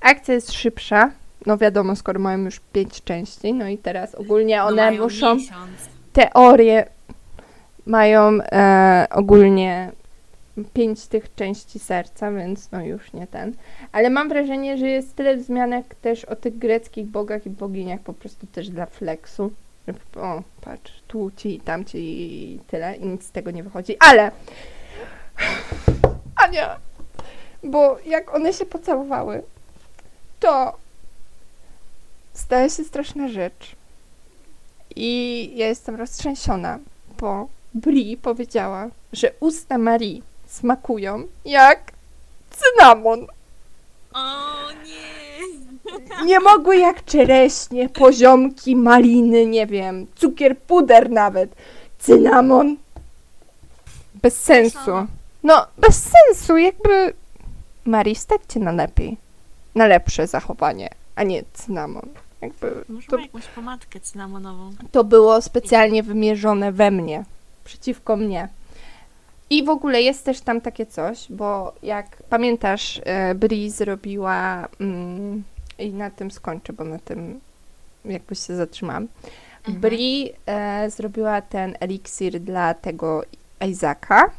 Akcja 0.00 0.34
jest 0.34 0.52
szybsza, 0.52 1.10
no 1.46 1.58
wiadomo, 1.58 1.96
skoro 1.96 2.20
mają 2.20 2.38
już 2.38 2.60
pięć 2.72 3.02
części, 3.04 3.52
no 3.54 3.68
i 3.68 3.78
teraz 3.78 4.14
ogólnie 4.14 4.56
No 4.56 4.64
one 4.66 4.86
mają 4.90 5.02
muszą, 5.02 5.34
Miesiąc. 5.34 5.70
teorie 6.12 6.86
mają 7.86 8.38
e, 8.52 9.06
ogólnie 9.10 9.92
pięć 10.72 11.06
tych 11.06 11.34
części 11.34 11.78
serca, 11.78 12.32
więc 12.32 12.70
no 12.72 12.84
już 12.84 13.12
nie 13.12 13.26
ten. 13.26 13.54
Ale 13.92 14.10
mam 14.10 14.28
wrażenie, 14.28 14.78
że 14.78 14.88
jest 14.88 15.16
tyle 15.16 15.36
wzmianek 15.36 15.94
też 15.94 16.24
o 16.24 16.36
tych 16.36 16.58
greckich 16.58 17.06
bogach 17.06 17.46
i 17.46 17.50
boginiach 17.50 18.00
po 18.00 18.12
prostu 18.12 18.46
też 18.46 18.68
dla 18.68 18.86
flexu. 18.86 19.50
O, 20.16 20.42
patrz, 20.60 21.02
tu 21.08 21.30
ci, 21.36 21.60
tam 21.60 21.84
ci 21.84 21.98
i 21.98 22.58
tyle 22.66 22.96
i 22.96 23.06
nic 23.06 23.26
z 23.26 23.30
tego 23.30 23.50
nie 23.50 23.62
wychodzi. 23.62 23.96
Ale 24.00 24.30
Ania, 26.44 26.78
bo 27.64 27.98
jak 28.06 28.34
one 28.34 28.52
się 28.52 28.66
pocałowały, 28.66 29.42
to 30.40 30.76
stała 32.34 32.68
się 32.68 32.84
straszna 32.84 33.28
rzecz. 33.28 33.76
I 34.96 35.50
ja 35.54 35.66
jestem 35.66 35.94
roztrzęsiona, 35.94 36.78
bo 37.20 37.48
Bri 37.74 38.16
powiedziała, 38.16 38.88
że 39.12 39.32
usta 39.40 39.78
Marii 39.78 40.22
smakują 40.50 41.22
jak 41.44 41.92
cynamon. 42.50 43.26
O 44.14 44.20
nie! 44.84 45.20
Nie 46.26 46.40
mogły 46.40 46.76
jak 46.76 47.04
czereśnie, 47.04 47.88
poziomki, 47.88 48.76
maliny, 48.76 49.46
nie 49.46 49.66
wiem, 49.66 50.06
cukier, 50.14 50.58
puder 50.58 51.10
nawet. 51.10 51.54
Cynamon. 51.98 52.76
Bez 54.22 54.40
sensu. 54.40 54.90
No, 55.42 55.66
bez 55.78 56.10
sensu, 56.10 56.56
jakby... 56.56 57.12
Marii, 57.84 58.14
stawcie 58.14 58.60
na 58.60 58.72
lepiej. 58.72 59.16
Na 59.74 59.86
lepsze 59.86 60.26
zachowanie, 60.26 60.88
a 61.16 61.22
nie 61.22 61.42
cynamon. 61.52 62.08
Jakby 62.42 62.84
Może 62.88 63.06
to 63.08 63.18
jakąś 63.18 63.46
pomadkę 63.46 64.00
cynamonową. 64.00 64.70
to 64.92 65.04
było 65.04 65.42
specjalnie 65.42 66.02
wymierzone 66.02 66.72
we 66.72 66.90
mnie, 66.90 67.24
przeciwko 67.64 68.16
mnie. 68.16 68.48
I 69.50 69.64
w 69.64 69.68
ogóle 69.68 70.02
jest 70.02 70.24
też 70.24 70.40
tam 70.40 70.60
takie 70.60 70.86
coś, 70.86 71.26
bo 71.30 71.72
jak 71.82 72.22
pamiętasz, 72.22 73.00
e, 73.04 73.34
Bri 73.34 73.70
zrobiła 73.70 74.68
mm, 74.80 75.44
i 75.78 75.92
na 75.92 76.10
tym 76.10 76.30
skończę, 76.30 76.72
bo 76.72 76.84
na 76.84 76.98
tym 76.98 77.40
jakbyś 78.04 78.46
się 78.46 78.56
zatrzymałam. 78.56 79.08
Mhm. 79.58 79.80
Bri 79.80 80.32
e, 80.46 80.90
zrobiła 80.90 81.42
ten 81.42 81.76
eliksir 81.80 82.40
dla 82.40 82.74
tego 82.74 83.22
Isaaca 83.68 84.30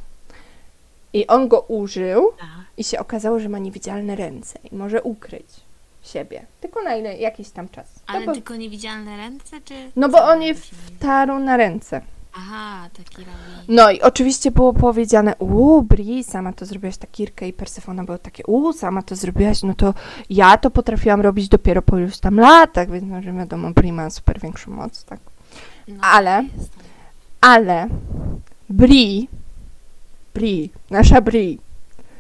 i 1.13 1.27
on 1.27 1.47
go 1.47 1.61
użył 1.61 2.31
Tak. 2.39 2.49
i 2.77 2.83
się 2.83 2.99
okazało, 2.99 3.39
że 3.39 3.49
ma 3.49 3.59
niewidzialne 3.59 4.15
ręce 4.15 4.59
i 4.71 4.75
może 4.75 5.01
ukryć 5.01 5.45
siebie. 6.01 6.45
Tylko 6.61 6.83
na 6.83 6.95
ile, 6.95 7.17
jakiś 7.17 7.49
tam 7.49 7.69
czas. 7.69 7.99
Ale 8.07 8.19
no, 8.19 8.25
bo, 8.25 8.33
tylko 8.33 8.55
niewidzialne 8.55 9.17
ręce, 9.17 9.61
czy... 9.65 9.91
no 9.95 10.09
bo 10.09 10.23
on 10.23 10.41
je 10.41 10.53
wtarł 10.55 11.39
na 11.39 11.57
ręce. 11.57 12.01
Aha, 12.33 12.89
taki 12.97 13.17
robi. 13.17 13.31
No 13.67 13.91
i 13.91 14.01
oczywiście 14.01 14.51
było 14.51 14.73
powiedziane, 14.73 15.35
uuu, 15.35 15.81
Bri, 15.81 16.23
sama 16.23 16.53
to 16.53 16.65
zrobiłaś, 16.65 16.97
ta 16.97 17.07
Kirka 17.07 17.45
i 17.45 17.53
Persefona 17.53 18.03
były 18.03 18.19
takie, 18.19 18.45
uuu, 18.45 18.73
sama 18.73 19.01
to 19.01 19.15
zrobiłaś, 19.15 19.63
no 19.63 19.73
to 19.73 19.93
ja 20.29 20.57
to 20.57 20.71
potrafiłam 20.71 21.21
robić 21.21 21.47
dopiero 21.49 21.81
po 21.81 21.97
iluś 21.97 22.17
tam 22.17 22.35
latach, 22.39 22.91
więc 22.91 23.05
no, 23.07 23.21
że 23.21 23.33
wiadomo, 23.33 23.71
Bri 23.71 23.91
ma 23.91 24.09
super 24.09 24.39
większą 24.39 24.71
moc, 24.71 25.03
tak. 25.03 25.19
No, 25.87 26.03
ale- 26.03 26.43
jest. 26.57 26.69
Ale 27.41 27.87
Bri, 28.69 29.27
Bri, 30.33 30.69
nasza 30.89 31.21
Bri, 31.21 31.59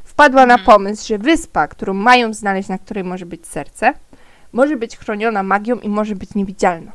wpadła 0.03 0.45
na 0.45 0.53
Mhm. 0.53 0.65
pomysł, 0.65 1.07
że 1.07 1.17
wyspa, 1.17 1.67
którą 1.67 1.93
mają 1.93 2.33
znaleźć, 2.33 2.69
na 2.69 2.77
której 2.77 3.03
może 3.03 3.25
być 3.25 3.47
serce, 3.47 3.93
może 4.53 4.77
być 4.77 4.97
chroniona 4.97 5.43
magią 5.43 5.75
i 5.79 5.89
może 5.89 6.15
być 6.15 6.35
niewidzialna. 6.35 6.91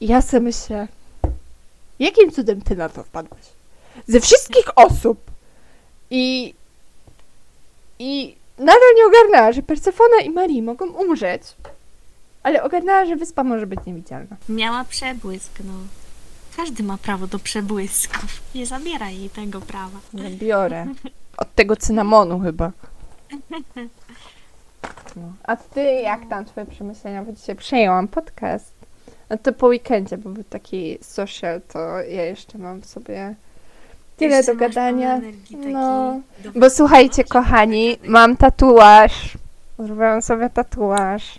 I 0.00 0.06
ja 0.06 0.22
sobie 0.22 0.40
myślę, 0.40 0.88
jakim 1.98 2.32
cudem 2.32 2.60
ty 2.62 2.76
na 2.76 2.88
to 2.88 3.02
wpadłaś? 3.02 3.42
Ze 4.06 4.20
wszystkich 4.20 4.78
osób 4.78 5.18
i 6.10 6.54
i 7.98 8.36
nadal 8.58 8.94
nie 8.96 9.06
ogarnęła, 9.06 9.52
że 9.52 9.62
Persefona 9.62 10.20
i 10.24 10.30
Marie 10.30 10.62
mogą 10.62 10.88
umrzeć, 10.90 11.42
ale 12.42 12.62
ogarnęła, 12.62 13.06
że 13.06 13.16
wyspa 13.16 13.44
może 13.44 13.66
być 13.66 13.80
niewidzialna. 13.86 14.36
Miała 14.48 14.84
przebłysk, 14.84 15.52
no. 15.64 15.72
Każdy 16.56 16.82
ma 16.82 16.98
prawo 16.98 17.26
do 17.26 17.38
przebłysków. 17.38 18.42
Nie 18.54 18.66
zabieraj 18.66 19.18
jej 19.18 19.30
tego 19.30 19.60
prawa. 19.60 19.98
Nie 20.12 20.30
biorę. 20.30 20.86
Od 21.36 21.54
tego 21.54 21.76
cynamonu 21.76 22.40
chyba. 22.40 22.72
No. 25.16 25.32
A 25.42 25.56
ty, 25.56 25.80
jak 25.82 26.28
tam 26.28 26.44
twoje 26.44 26.66
przemyślenia? 26.66 27.22
Bo 27.24 27.32
dzisiaj 27.32 27.56
przejęłam 27.56 28.08
podcast. 28.08 28.72
No 29.30 29.38
to 29.38 29.52
po 29.52 29.66
weekendzie, 29.66 30.18
bo 30.18 30.30
był 30.30 30.44
taki 30.44 30.98
social, 31.00 31.60
to 31.72 31.78
ja 32.00 32.24
jeszcze 32.24 32.58
mam 32.58 32.80
w 32.80 32.86
sobie 32.86 33.34
tyle 34.16 34.36
Jeszcze 34.36 34.52
do 34.54 34.58
gadania. 34.60 35.20
No, 35.72 36.20
Bo 36.54 36.70
słuchajcie, 36.70 37.24
kochani, 37.24 37.96
mam 38.04 38.36
tatuaż. 38.36 39.38
Zrobiłam 39.78 40.22
sobie 40.22 40.50
tatuaż. 40.50 41.38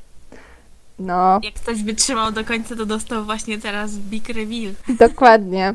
No, 1.00 1.40
Jak 1.44 1.54
ktoś 1.54 1.84
wytrzymał 1.84 2.32
do 2.32 2.46
końca, 2.46 2.76
to 2.76 2.86
dostał 2.86 3.26
właśnie 3.26 3.60
teraz 3.60 3.92
Big 3.92 4.30
Reveal. 4.30 4.74
dokładnie. 5.00 5.74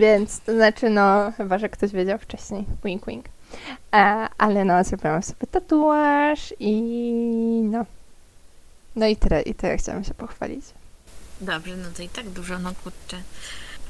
Więc 0.00 0.40
to 0.40 0.52
znaczy, 0.54 0.90
no, 0.90 1.32
chyba, 1.36 1.58
że 1.58 1.68
ktoś 1.68 1.92
wiedział 1.92 2.18
wcześniej. 2.18 2.64
Wink, 2.84 3.06
wink. 3.06 3.24
E, 3.94 4.26
ale 4.38 4.64
no, 4.64 4.84
zrobiłam 4.84 5.22
sobie 5.22 5.46
tatuaż 5.50 6.54
i 6.60 6.72
no. 7.70 7.86
No 8.96 9.06
i 9.06 9.16
tyle, 9.16 9.42
i 9.42 9.54
tyle 9.54 9.76
chciałam 9.76 10.04
się 10.04 10.14
pochwalić. 10.14 10.64
Dobrze, 11.42 11.76
no 11.76 11.88
to 11.96 12.02
i 12.02 12.08
tak 12.08 12.28
dużo, 12.28 12.58
no 12.58 12.72
kurczę. 12.84 13.22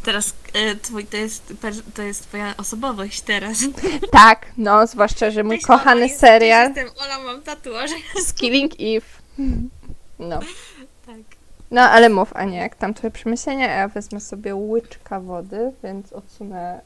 Teraz 0.02 0.34
e, 0.54 0.76
twój, 0.76 1.06
to, 1.06 1.16
jest, 1.16 1.52
to 1.94 2.02
jest 2.02 2.22
twoja 2.28 2.56
osobowość 2.56 3.20
teraz. 3.20 3.58
Tak, 4.12 4.46
no, 4.58 4.86
zwłaszcza, 4.86 5.30
że 5.30 5.42
mój 5.44 5.56
Cześć, 5.56 5.66
kochany 5.66 6.00
jest- 6.00 6.20
serial 6.20 6.66
jestem 6.66 6.88
Ola, 6.96 7.18
mam 7.18 7.42
tatuaż. 7.42 7.90
z 8.26 8.32
Killing 8.32 8.72
Eve. 8.80 9.06
No. 10.18 10.40
Tak. 11.06 11.16
No, 11.70 11.80
ale 11.80 12.08
mów, 12.08 12.36
Ania, 12.36 12.62
jak 12.62 12.74
tam 12.74 12.94
twoje 12.94 13.10
przemyślenia? 13.10 13.70
Ja 13.76 13.88
wezmę 13.88 14.20
sobie 14.20 14.54
łyczka 14.54 15.20
wody, 15.20 15.72
więc 15.84 16.12
odsunę 16.12 16.80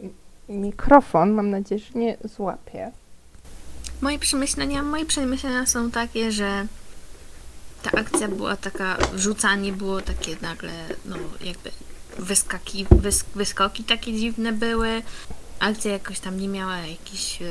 mikrofon. 0.48 1.30
Mam 1.32 1.50
nadzieję, 1.50 1.78
że 1.78 1.98
nie 1.98 2.16
złapię. 2.24 2.90
Moje 4.00 4.18
przemyślenia, 4.18 4.82
moje 4.82 5.06
przemyślenia 5.06 5.66
są 5.66 5.90
takie, 5.90 6.32
że 6.32 6.66
ta 7.90 7.98
akcja 7.98 8.28
była 8.28 8.56
taka, 8.56 8.96
wrzucanie 9.12 9.72
było 9.72 10.00
takie 10.00 10.36
nagle, 10.40 10.72
no 11.04 11.16
jakby 11.40 11.70
wyskaki, 12.18 12.86
wys, 12.90 13.24
wyskoki 13.34 13.84
takie 13.84 14.12
dziwne 14.12 14.52
były. 14.52 15.02
Akcja 15.58 15.92
jakoś 15.92 16.20
tam 16.20 16.40
nie 16.40 16.48
miała 16.48 16.76
jakiś... 16.78 17.42
e, 17.42 17.46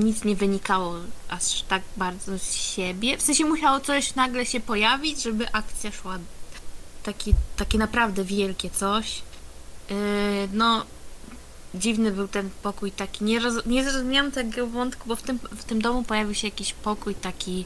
nic 0.00 0.24
nie 0.24 0.36
wynikało 0.36 0.94
aż 1.28 1.62
tak 1.62 1.82
bardzo 1.96 2.38
z 2.38 2.52
siebie. 2.52 3.18
W 3.18 3.22
sensie 3.22 3.44
musiało 3.44 3.80
coś 3.80 4.14
nagle 4.14 4.46
się 4.46 4.60
pojawić, 4.60 5.22
żeby 5.22 5.52
akcja 5.52 5.92
szła 5.92 6.18
taki, 7.02 7.34
takie 7.56 7.78
naprawdę 7.78 8.24
wielkie 8.24 8.70
coś. 8.70 9.22
Yy, 9.90 9.96
no, 10.52 10.86
dziwny 11.74 12.10
był 12.10 12.28
ten 12.28 12.50
pokój 12.62 12.92
taki. 12.92 13.24
Nie, 13.24 13.40
roz, 13.40 13.66
nie 13.66 13.90
zrozumiałam 13.90 14.32
tego 14.32 14.66
wątku, 14.66 15.08
bo 15.08 15.16
w 15.16 15.22
tym, 15.22 15.38
w 15.38 15.64
tym 15.64 15.82
domu 15.82 16.02
pojawił 16.02 16.34
się 16.34 16.46
jakiś 16.46 16.72
pokój 16.72 17.14
taki 17.14 17.64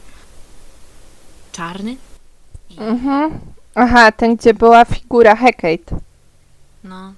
czarny. 1.61 1.97
I, 2.70 2.78
Mhm. 2.78 3.39
Aha, 3.74 4.12
ten, 4.12 4.37
gdzie 4.37 4.55
była 4.55 4.85
figura 4.85 5.37
Hecate. 5.37 5.97
No. 6.85 7.12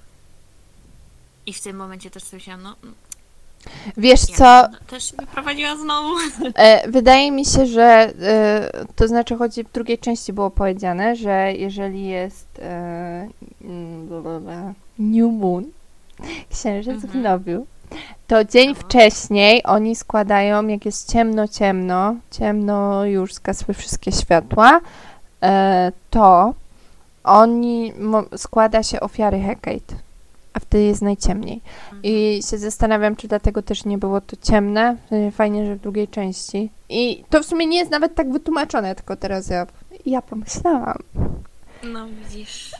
I 1.47 1.53
w 1.53 1.61
tym 1.61 1.77
momencie 1.77 2.11
też 2.11 2.33
myślałam, 2.33 2.63
no, 2.63 2.75
Wiesz 3.97 4.21
ja 4.31 4.37
co, 4.37 4.69
też 4.87 5.11
się 5.11 5.17
wyprowadziła 5.17 5.77
znowu. 5.77 6.15
e, 6.55 6.91
wydaje 6.91 7.31
mi 7.33 7.45
się, 7.45 7.67
że 7.67 7.83
e, 8.23 8.71
to 8.97 9.09
znaczy, 9.09 9.37
choć 9.37 9.53
w 9.61 9.73
drugiej 9.73 9.99
części 9.99 10.33
było 10.33 10.51
powiedziane, 10.51 11.17
że 11.17 11.53
jeżeli 11.53 12.07
jest 12.07 12.47
e, 12.63 13.29
New 14.99 15.33
Moon, 15.33 15.65
księżyc 16.51 17.01
w 17.01 17.05
Mhm. 17.05 17.23
nowiu, 17.25 17.67
to 18.27 18.45
dzień 18.45 18.75
wcześniej 18.75 19.63
oni 19.65 19.97
składają, 19.97 20.67
jak 20.67 20.85
jest 20.87 21.13
ciemno, 21.13 21.49
ciemno, 21.49 22.17
ciemno 22.31 23.05
już 23.05 23.35
zgasły 23.35 23.75
wszystkie 23.75 24.13
światła, 24.13 24.81
e, 25.43 25.93
to 26.11 26.55
oni 27.25 27.93
składa 28.37 28.83
się 28.83 29.01
ofiary 29.01 29.41
Hecate, 29.41 29.95
a 30.53 30.61
wtedy 30.61 30.85
jest 30.85 31.03
najciemniej. 31.03 31.61
I 32.03 32.41
się 32.51 32.59
zastanawiam, 32.59 33.17
czy 33.17 33.29
dlatego 33.29 33.63
też 33.63 33.85
nie 33.85 33.99
było 33.99 34.21
to 34.21 34.37
ciemne. 34.43 34.97
Sensie 35.11 35.31
Fajnie, 35.31 35.67
że 35.67 35.75
w 35.75 35.81
drugiej 35.81 36.09
części. 36.09 36.71
I 36.89 37.25
to 37.31 37.43
w 37.43 37.47
sumie 37.47 37.67
nie 37.67 37.79
jest 37.79 37.91
nawet 37.91 38.15
tak 38.15 38.33
wytłumaczone, 38.33 38.95
tylko 38.95 39.17
teraz 39.17 39.49
ja, 39.49 39.67
ja 40.07 40.23
pomyślałam. 40.23 40.99
No 41.83 42.07
widzisz. 42.07 42.73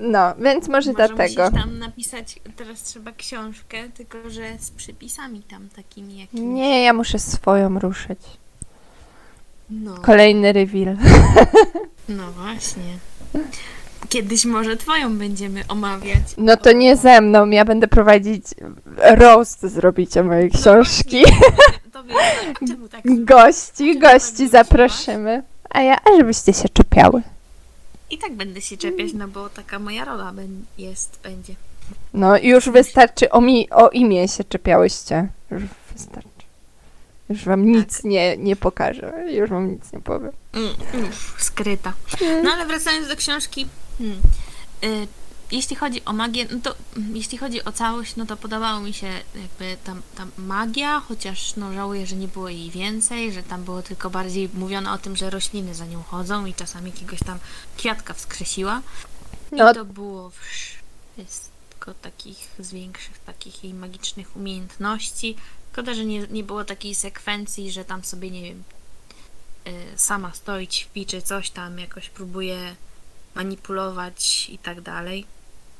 No, 0.00 0.34
więc 0.38 0.68
może, 0.68 0.92
Może 0.92 1.06
dlatego. 1.08 1.50
tam 1.50 1.78
napisać, 1.78 2.40
teraz 2.56 2.82
trzeba 2.82 3.12
książkę, 3.12 3.76
tylko 3.94 4.30
że 4.30 4.42
z 4.58 4.70
przypisami 4.70 5.42
tam 5.42 5.68
takimi 5.76 6.18
jakimiś. 6.18 6.44
Nie, 6.54 6.82
ja 6.82 6.92
muszę 6.92 7.18
swoją 7.18 7.78
ruszyć. 7.78 8.18
No, 9.70 9.94
Kolejny 9.94 10.52
reveal. 10.52 10.96
no 12.08 12.32
właśnie. 12.32 12.98
Kiedyś 14.08 14.44
może 14.44 14.76
twoją 14.76 15.18
będziemy 15.18 15.62
omawiać. 15.68 16.22
No 16.38 16.56
to 16.56 16.72
nie 16.72 16.96
ze 16.96 17.20
mną, 17.20 17.50
ja 17.50 17.64
będę 17.64 17.88
prowadzić 17.88 18.44
roast 18.96 19.60
zrobicie 19.66 20.22
mojej 20.22 20.50
No 20.54 20.60
książki. 20.60 21.22
właśnie, 21.24 21.36
To 21.92 22.04
wiem, 22.04 22.16
a 22.62 22.66
czemu 22.66 22.88
tak 22.88 23.24
Gości, 23.24 23.98
gości 23.98 24.38
tak 24.42 24.48
zaproszymy. 24.50 25.42
A 25.70 25.82
ja, 25.82 25.96
a 26.04 26.16
żebyście 26.16 26.52
się 26.52 26.68
czepiały. 26.68 27.22
I 28.10 28.18
tak 28.18 28.32
będę 28.34 28.60
się 28.60 28.76
czepiać, 28.76 29.12
no 29.12 29.28
bo 29.28 29.48
taka 29.48 29.78
moja 29.78 30.04
rola 30.04 30.32
jest, 30.78 31.20
będzie. 31.22 31.54
No 32.14 32.38
już 32.38 32.70
wystarczy 32.70 33.30
o, 33.30 33.40
mi, 33.40 33.70
o 33.70 33.88
imię 33.88 34.28
się 34.28 34.44
czepiałyście. 34.44 35.28
Już 35.50 35.62
wystarczy. 35.92 36.30
Już 37.28 37.44
wam 37.44 37.66
nic 37.66 38.04
nie, 38.04 38.36
nie 38.36 38.56
pokażę. 38.56 39.12
Już 39.32 39.50
wam 39.50 39.72
nic 39.72 39.92
nie 39.92 40.00
powiem. 40.00 40.32
Mm, 40.52 40.74
skryta. 41.38 41.92
No 42.44 42.50
ale 42.50 42.66
wracając 42.66 43.08
do 43.08 43.16
książki. 43.16 43.66
Hmm, 43.98 44.18
y, 44.84 45.06
jeśli 45.50 45.76
chodzi 45.76 46.04
o 46.04 46.12
magię, 46.12 46.46
no 46.50 46.60
to 46.62 46.74
jeśli 47.12 47.38
chodzi 47.38 47.64
o 47.64 47.72
całość, 47.72 48.16
no 48.16 48.26
to 48.26 48.36
podobało 48.36 48.80
mi 48.80 48.92
się 48.94 49.06
jakby 49.34 49.76
ta, 49.84 49.96
ta 50.14 50.26
magia, 50.38 51.00
chociaż 51.00 51.56
no 51.56 51.72
żałuję, 51.72 52.06
że 52.06 52.16
nie 52.16 52.28
było 52.28 52.48
jej 52.48 52.70
więcej, 52.70 53.32
że 53.32 53.42
tam 53.42 53.64
było 53.64 53.82
tylko 53.82 54.10
bardziej 54.10 54.48
mówione 54.54 54.92
o 54.92 54.98
tym, 54.98 55.16
że 55.16 55.30
rośliny 55.30 55.74
za 55.74 55.86
nią 55.86 56.02
chodzą 56.02 56.46
i 56.46 56.54
czasami 56.54 56.90
jakiegoś 56.90 57.18
tam 57.18 57.38
kwiatka 57.76 58.14
wskrzesiła. 58.14 58.82
No. 59.52 59.70
I 59.70 59.74
to 59.74 59.84
było 59.84 60.30
wszystko 60.30 61.94
takich 62.02 62.48
z 62.58 62.72
większych 62.72 63.18
takich 63.18 63.64
jej 63.64 63.74
magicznych 63.74 64.36
umiejętności. 64.36 65.36
Szkoda, 65.72 65.94
że 65.94 66.04
nie, 66.04 66.26
nie 66.26 66.44
było 66.44 66.64
takiej 66.64 66.94
sekwencji, 66.94 67.72
że 67.72 67.84
tam 67.84 68.04
sobie, 68.04 68.30
nie 68.30 68.42
wiem, 68.42 68.62
y, 69.66 69.98
sama 69.98 70.32
stoi, 70.34 70.68
ćwiczy 70.68 71.22
coś 71.22 71.50
tam, 71.50 71.78
jakoś 71.78 72.08
próbuje 72.08 72.76
manipulować 73.34 74.50
i 74.50 74.58
tak 74.58 74.80
dalej. 74.80 75.26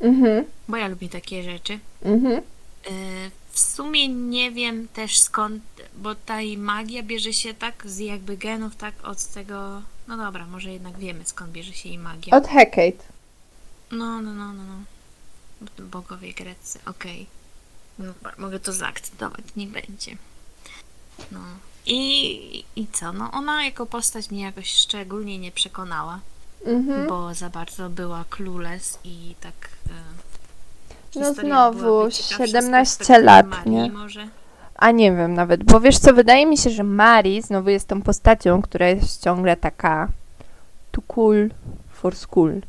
Mhm, 0.01 0.45
bo 0.69 0.77
ja 0.77 0.89
lubię 0.89 1.09
takie 1.09 1.43
rzeczy. 1.43 1.79
mhm. 2.03 2.33
E, 2.87 2.91
W 3.51 3.59
sumie 3.61 4.09
nie 4.09 4.51
wiem 4.51 4.89
też 4.89 5.19
skąd, 5.19 5.63
bo 5.97 6.15
ta 6.15 6.41
jej 6.41 6.59
magia 6.59 7.03
bierze 7.03 7.33
się 7.33 7.55
tak 7.55 7.83
z 7.87 7.99
jakby 7.99 8.37
genów, 8.37 8.77
tak 8.77 8.95
od 9.05 9.25
tego. 9.27 9.83
No 10.09 10.17
dobra, 10.17 10.47
może 10.47 10.73
jednak 10.73 10.99
wiemy 10.99 11.25
skąd 11.25 11.51
bierze 11.53 11.73
się 11.73 11.89
jej 11.89 11.99
magia. 11.99 12.37
Od 12.37 12.49
Hecate. 12.49 13.05
No, 13.91 14.23
no, 14.23 14.33
no, 14.35 14.53
no, 14.53 14.63
no. 14.65 14.77
Bogowie 15.85 16.33
greccy, 16.35 16.79
okej. 16.87 17.27
No, 17.99 18.13
mogę 18.39 18.61
to 18.61 18.73
zaakceptować, 18.73 19.45
nie 19.57 19.67
będzie. 19.67 20.17
No. 21.33 21.41
I, 21.87 22.65
I 22.77 22.87
co? 22.93 23.13
No 23.13 23.31
ona 23.33 23.65
jako 23.65 23.87
postać 23.87 24.31
mnie 24.31 24.43
jakoś 24.43 24.71
szczególnie 24.75 25.39
nie 25.39 25.53
przekonała, 25.53 26.21
Mhm. 26.67 27.07
bo 27.07 27.35
za 27.35 27.51
bardzo 27.51 27.91
była 27.91 28.25
clueless 28.31 28.99
i 29.05 29.35
tak... 29.41 29.55
E, 31.15 31.21
No 31.21 31.35
znowu, 31.35 31.81
byłaby 31.81 32.13
ciekawsza 32.13 32.45
z 32.47 32.49
17 32.49 32.71
perspektywy 32.73 33.23
lat, 33.23 33.47
Marii 33.47 33.71
nie? 33.73 33.91
może. 33.91 34.29
A 34.75 34.91
nie 34.91 35.13
wiem 35.13 35.35
nawet, 35.35 35.65
bo 35.65 35.81
wiesz 35.81 35.99
co, 35.99 36.13
wydaje 36.13 36.47
mi 36.47 36.59
się, 36.59 36.71
że 36.71 36.83
Mari 36.83 37.43
znowu 37.43 37.71
jest 37.71 37.89
tą 37.89 38.03
postacią, 38.03 38.63
która 38.63 38.89
jest 38.89 39.23
ciągle 39.23 39.57
taka 39.57 40.09
too 40.93 41.03
cool 41.07 41.51
for 41.93 42.17
school. 42.17 42.61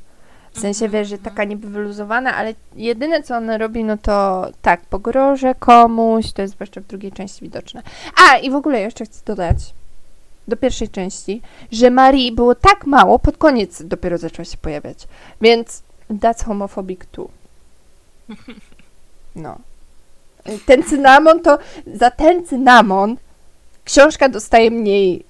W 0.51 0.59
sensie, 0.59 0.85
Mhm, 0.85 0.91
wiesz, 0.91 1.07
że 1.09 1.15
mhm. 1.15 1.35
taka 1.35 1.43
niby 1.43 1.69
wyluzowana, 1.69 2.35
ale 2.35 2.53
jedyne 2.75 3.23
co 3.23 3.37
ona 3.37 3.57
robi, 3.57 3.83
no 3.83 3.97
to 3.97 4.47
tak, 4.61 4.81
pogroże 4.85 5.55
komuś, 5.55 6.31
to 6.31 6.41
jest 6.41 6.53
zwłaszcza 6.53 6.81
w 6.81 6.85
drugiej 6.87 7.11
części 7.11 7.41
widoczne. 7.41 7.81
A, 8.27 8.37
i 8.37 8.51
w 8.51 8.55
ogóle 8.55 8.81
jeszcze 8.81 9.05
chcę 9.05 9.21
dodać 9.25 9.57
do 10.47 10.57
pierwszej 10.57 10.89
części, 10.89 11.41
że 11.71 11.89
Marii 11.89 12.31
było 12.31 12.55
tak 12.55 12.85
mało, 12.85 13.19
pod 13.19 13.37
koniec 13.37 13.83
dopiero 13.83 14.17
zaczęła 14.17 14.45
się 14.45 14.57
pojawiać. 14.57 15.07
Więc 15.41 15.83
that's 16.09 16.45
homophobic 16.45 17.05
too. 17.11 17.29
No. 19.35 19.57
Ten 20.65 20.83
cynamon 20.83 21.39
to, 21.39 21.57
za 21.93 22.11
ten 22.11 22.45
cynamon 22.45 23.17
książka 23.83 24.29
dostaje 24.29 24.71
mniej 24.71 25.23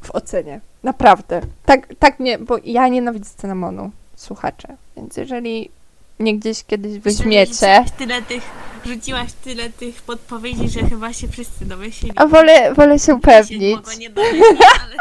w 0.00 0.10
ocenie. 0.10 0.60
Naprawdę. 0.82 1.40
Tak, 1.64 1.94
tak 1.98 2.20
mnie, 2.20 2.38
bo 2.38 2.56
ja 2.64 2.88
nienawidzę 2.88 3.30
cynamonu, 3.36 3.90
słuchacze. 4.16 4.76
Więc 4.96 5.16
jeżeli 5.16 5.70
mnie 6.18 6.38
gdzieś 6.38 6.64
kiedyś 6.64 6.98
weźmiecie, 6.98 7.84
tyle 7.98 8.22
tych, 8.22 8.42
rzuciłaś 8.86 9.32
tyle 9.32 9.70
tych 9.70 10.02
podpowiedzi, 10.02 10.68
że 10.68 10.80
chyba 10.80 11.12
się 11.12 11.28
wszyscy 11.28 11.66
domyślili. 11.66 12.12
a 12.16 12.26
wolę, 12.26 12.74
wolę 12.74 12.98
się 12.98 13.14
upewnić. 13.14 13.76
mogło 13.76 13.92
nie 13.92 14.10
domyślić, 14.10 14.42
ale... 14.82 14.96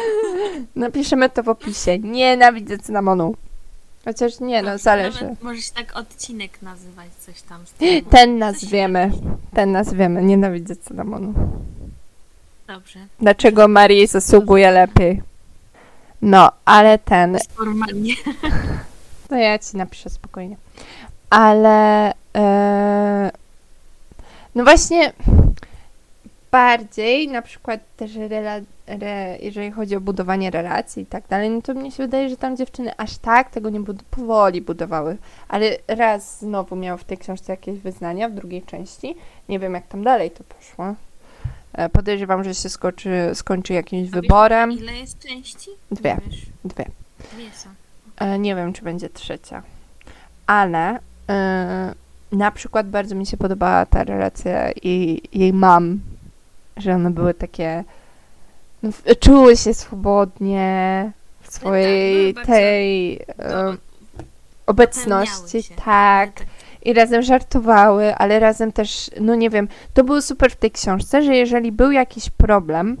Napiszemy 0.76 1.30
to 1.30 1.42
w 1.42 1.48
opisie. 1.48 1.98
Nienawidzę 1.98 2.78
cynamonu. 2.78 3.34
Chociaż 4.04 4.40
nie, 4.40 4.62
no 4.62 4.78
zależy. 4.78 5.24
Nawet 5.24 5.42
możesz 5.42 5.70
tak 5.70 5.96
odcinek 5.96 6.62
nazywać, 6.62 7.08
coś 7.26 7.42
tam 7.42 7.66
z. 7.66 7.74
Ten 8.10 8.38
nazwiemy. 8.38 9.10
Ten 9.54 9.72
nazwiemy. 9.72 10.22
Nienawidzę 10.22 10.76
cynamonu. 10.76 11.34
Dobrze. 12.66 12.98
Dlaczego 13.20 13.68
Marii 13.68 14.06
zasługuje 14.06 14.70
lepiej? 14.70 15.22
No, 16.22 16.52
ale 16.64 16.98
ten. 16.98 17.38
Formalnie. 17.56 18.14
To 19.30 19.36
ja 19.36 19.58
ci 19.58 19.76
napiszę 19.76 20.10
spokojnie. 20.10 20.56
Ale. 21.30 22.12
E, 22.36 23.30
no 24.54 24.64
właśnie. 24.64 25.12
Bardziej 26.50 27.28
na 27.28 27.42
przykład 27.42 27.80
też 27.96 28.14
rela, 28.16 28.56
re, 28.86 29.38
jeżeli 29.40 29.70
chodzi 29.70 29.96
o 29.96 30.00
budowanie 30.00 30.50
relacji 30.50 31.02
i 31.02 31.06
tak 31.06 31.28
dalej, 31.28 31.50
no 31.50 31.62
to 31.62 31.74
mnie 31.74 31.90
się 31.90 32.02
wydaje, 32.02 32.28
że 32.28 32.36
tam 32.36 32.56
dziewczyny 32.56 32.96
aż 32.96 33.18
tak 33.18 33.50
tego 33.50 33.70
nie 33.70 33.80
bud- 33.80 34.02
powoli 34.10 34.60
budowały. 34.62 35.16
Ale 35.48 35.76
raz 35.88 36.38
znowu 36.40 36.76
miał 36.76 36.98
w 36.98 37.04
tej 37.04 37.18
książce 37.18 37.52
jakieś 37.52 37.78
wyznania 37.78 38.28
w 38.28 38.32
drugiej 38.32 38.62
części. 38.62 39.14
Nie 39.48 39.58
wiem, 39.58 39.74
jak 39.74 39.86
tam 39.88 40.04
dalej 40.04 40.30
to 40.30 40.44
poszło. 40.44 40.94
E, 41.72 41.88
podejrzewam, 41.88 42.44
że 42.44 42.54
się 42.54 42.68
skoczy, 42.68 43.30
skończy 43.34 43.72
jakimś 43.72 44.02
A 44.02 44.04
wiesz, 44.04 44.10
wyborem. 44.22 44.72
Ile 44.72 44.92
jest 44.92 45.18
części? 45.18 45.70
Dwie. 45.90 46.16
Wiesz. 46.26 46.40
Dwie. 46.64 46.84
Dwie 47.32 47.50
są. 47.54 47.68
E, 48.20 48.38
Nie 48.38 48.54
wiem, 48.54 48.72
czy 48.72 48.82
będzie 48.82 49.08
trzecia. 49.08 49.62
Ale 50.46 50.98
e, 51.30 51.94
na 52.32 52.50
przykład 52.50 52.88
bardzo 52.88 53.14
mi 53.14 53.26
się 53.26 53.36
podobała 53.36 53.86
ta 53.86 54.04
relacja 54.04 54.70
jej, 54.84 55.22
jej 55.32 55.52
mam, 55.52 56.00
że 56.76 56.94
one 56.94 57.10
były 57.10 57.34
takie. 57.34 57.84
No, 58.82 58.90
czuły 59.20 59.56
się 59.56 59.74
swobodnie 59.74 61.12
w 61.40 61.52
swojej 61.52 62.34
tak, 62.34 62.46
tej 62.46 63.14
e, 63.16 63.22
No, 63.38 63.74
obecności. 64.66 65.58
dopełniały 65.58 65.62
się. 65.62 65.74
Tak. 65.74 66.34
Tak. 66.34 66.46
I 66.82 66.92
razem 66.92 67.22
żartowały, 67.22 68.14
ale 68.14 68.38
razem 68.38 68.72
też, 68.72 69.10
no 69.20 69.34
nie 69.34 69.50
wiem, 69.50 69.68
to 69.94 70.04
było 70.04 70.22
super 70.22 70.52
w 70.52 70.56
tej 70.56 70.70
książce, 70.70 71.22
że 71.22 71.36
jeżeli 71.36 71.72
był 71.72 71.90
jakiś 71.90 72.30
problem, 72.30 72.96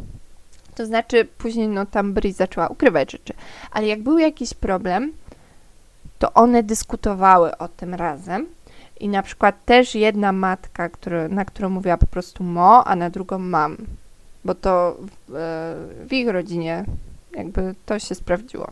to 0.80 0.86
znaczy 0.86 1.24
później 1.38 1.68
no 1.68 1.86
tam 1.86 2.12
Bri 2.12 2.32
zaczęła 2.32 2.68
ukrywać 2.68 3.12
rzeczy, 3.12 3.32
ale 3.70 3.86
jak 3.86 4.02
był 4.02 4.18
jakiś 4.18 4.54
problem, 4.54 5.12
to 6.18 6.32
one 6.32 6.62
dyskutowały 6.62 7.58
o 7.58 7.68
tym 7.68 7.94
razem. 7.94 8.46
I 9.00 9.08
na 9.08 9.22
przykład 9.22 9.64
też 9.64 9.94
jedna 9.94 10.32
matka, 10.32 10.88
który, 10.88 11.28
na 11.28 11.44
którą 11.44 11.68
mówiła 11.68 11.96
po 11.96 12.06
prostu 12.06 12.44
mo, 12.44 12.86
a 12.86 12.96
na 12.96 13.10
drugą 13.10 13.38
mam, 13.38 13.76
bo 14.44 14.54
to 14.54 14.96
w, 15.00 15.34
e, 15.34 16.06
w 16.06 16.12
ich 16.12 16.28
rodzinie 16.28 16.84
jakby 17.32 17.74
to 17.86 17.98
się 17.98 18.14
sprawdziło. 18.14 18.70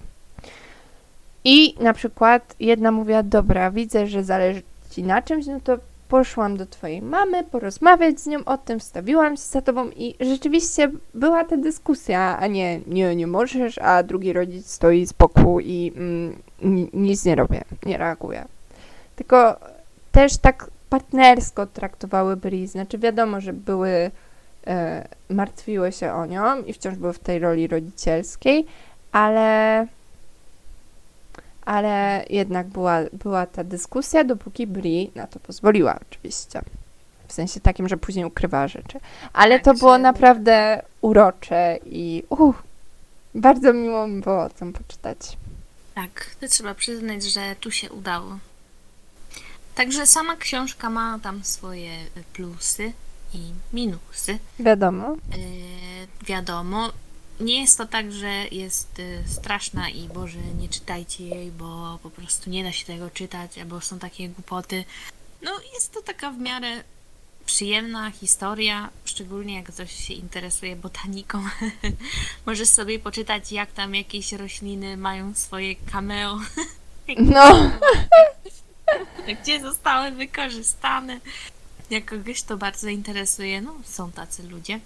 I 1.44 1.74
na 1.80 1.92
przykład 1.92 2.56
jedna 2.60 2.92
mówiła, 2.92 3.22
dobra, 3.22 3.70
widzę, 3.70 4.06
że 4.06 4.24
zależy 4.24 4.62
ci 4.90 5.02
na 5.02 5.22
czymś, 5.22 5.46
no 5.46 5.60
to 5.64 5.78
poszłam 6.08 6.56
do 6.56 6.66
twojej 6.66 7.02
mamy, 7.02 7.44
porozmawiać 7.44 8.20
z 8.20 8.26
nią 8.26 8.38
o 8.44 8.58
tym, 8.58 8.80
wstawiłam 8.80 9.36
się 9.36 9.42
za 9.42 9.62
tobą 9.62 9.90
i 9.96 10.14
rzeczywiście 10.20 10.90
była 11.14 11.44
ta 11.44 11.56
dyskusja, 11.56 12.38
a 12.40 12.46
nie, 12.46 12.80
nie, 12.86 13.16
nie 13.16 13.26
możesz, 13.26 13.78
a 13.78 14.02
drugi 14.02 14.32
rodzic 14.32 14.70
stoi 14.70 15.06
z 15.06 15.12
boku 15.12 15.60
i 15.60 15.92
mm, 15.96 16.42
ni- 16.62 16.90
nic 16.92 17.24
nie 17.24 17.34
robię, 17.34 17.64
nie 17.86 17.98
reaguje. 17.98 18.44
Tylko 19.16 19.56
też 20.12 20.36
tak 20.36 20.70
partnersko 20.90 21.66
traktowały 21.66 22.36
Bri, 22.36 22.66
znaczy 22.66 22.98
wiadomo, 22.98 23.40
że 23.40 23.52
były, 23.52 24.10
e, 24.66 25.08
martwiły 25.30 25.92
się 25.92 26.12
o 26.12 26.26
nią 26.26 26.62
i 26.62 26.72
wciąż 26.72 26.94
były 26.94 27.12
w 27.12 27.18
tej 27.18 27.38
roli 27.38 27.66
rodzicielskiej, 27.66 28.66
ale 29.12 29.86
ale 31.68 32.24
jednak 32.30 32.66
była, 32.66 32.98
była 33.12 33.46
ta 33.46 33.64
dyskusja, 33.64 34.24
dopóki 34.24 34.66
Bri 34.66 35.10
na 35.14 35.26
to 35.26 35.40
pozwoliła, 35.40 35.98
oczywiście. 36.10 36.62
W 37.28 37.32
sensie 37.32 37.60
takim, 37.60 37.88
że 37.88 37.96
później 37.96 38.24
ukrywała 38.24 38.68
rzeczy. 38.68 39.00
Ale 39.32 39.60
to 39.60 39.74
było 39.74 39.98
naprawdę 39.98 40.82
urocze 41.00 41.78
i 41.86 42.22
uh, 42.28 42.56
bardzo 43.34 43.72
miło 43.72 44.06
mi 44.06 44.20
było 44.20 44.42
o 44.42 44.50
tym 44.50 44.72
poczytać. 44.72 45.18
Tak, 45.94 46.30
to 46.40 46.48
trzeba 46.48 46.74
przyznać, 46.74 47.22
że 47.24 47.56
tu 47.60 47.70
się 47.70 47.90
udało. 47.90 48.38
Także 49.74 50.06
sama 50.06 50.36
książka 50.36 50.90
ma 50.90 51.18
tam 51.22 51.44
swoje 51.44 51.90
plusy 52.32 52.92
i 53.34 53.52
minusy. 53.72 54.38
Wiadomo. 54.58 55.10
Yy, 55.12 56.26
wiadomo, 56.26 56.90
nie 57.40 57.60
jest 57.60 57.78
to 57.78 57.86
tak, 57.86 58.12
że 58.12 58.28
jest 58.50 58.98
y, 58.98 59.22
straszna 59.26 59.88
i 59.88 60.08
Boże, 60.08 60.38
nie 60.60 60.68
czytajcie 60.68 61.24
jej, 61.24 61.50
bo 61.50 61.98
po 62.02 62.10
prostu 62.10 62.50
nie 62.50 62.64
da 62.64 62.72
się 62.72 62.86
tego 62.86 63.10
czytać, 63.10 63.58
albo 63.58 63.80
są 63.80 63.98
takie 63.98 64.28
głupoty. 64.28 64.84
No, 65.42 65.50
jest 65.74 65.92
to 65.92 66.02
taka 66.02 66.30
w 66.30 66.38
miarę 66.38 66.84
przyjemna 67.46 68.10
historia, 68.10 68.90
szczególnie 69.04 69.54
jak 69.54 69.72
ktoś 69.72 70.06
się 70.06 70.14
interesuje 70.14 70.76
botaniką. 70.76 71.44
Możesz 72.46 72.68
sobie 72.68 72.98
poczytać, 72.98 73.52
jak 73.52 73.72
tam 73.72 73.94
jakieś 73.94 74.32
rośliny 74.32 74.96
mają 74.96 75.34
swoje 75.34 75.76
cameo, 75.76 76.38
No, 77.16 77.70
gdzie 79.42 79.60
zostały 79.60 80.10
wykorzystane. 80.10 81.20
Jak 81.90 82.04
kogoś 82.04 82.42
to 82.42 82.56
bardzo 82.56 82.88
interesuje, 82.88 83.60
no 83.60 83.74
są 83.84 84.12
tacy 84.12 84.42
ludzie, 84.42 84.80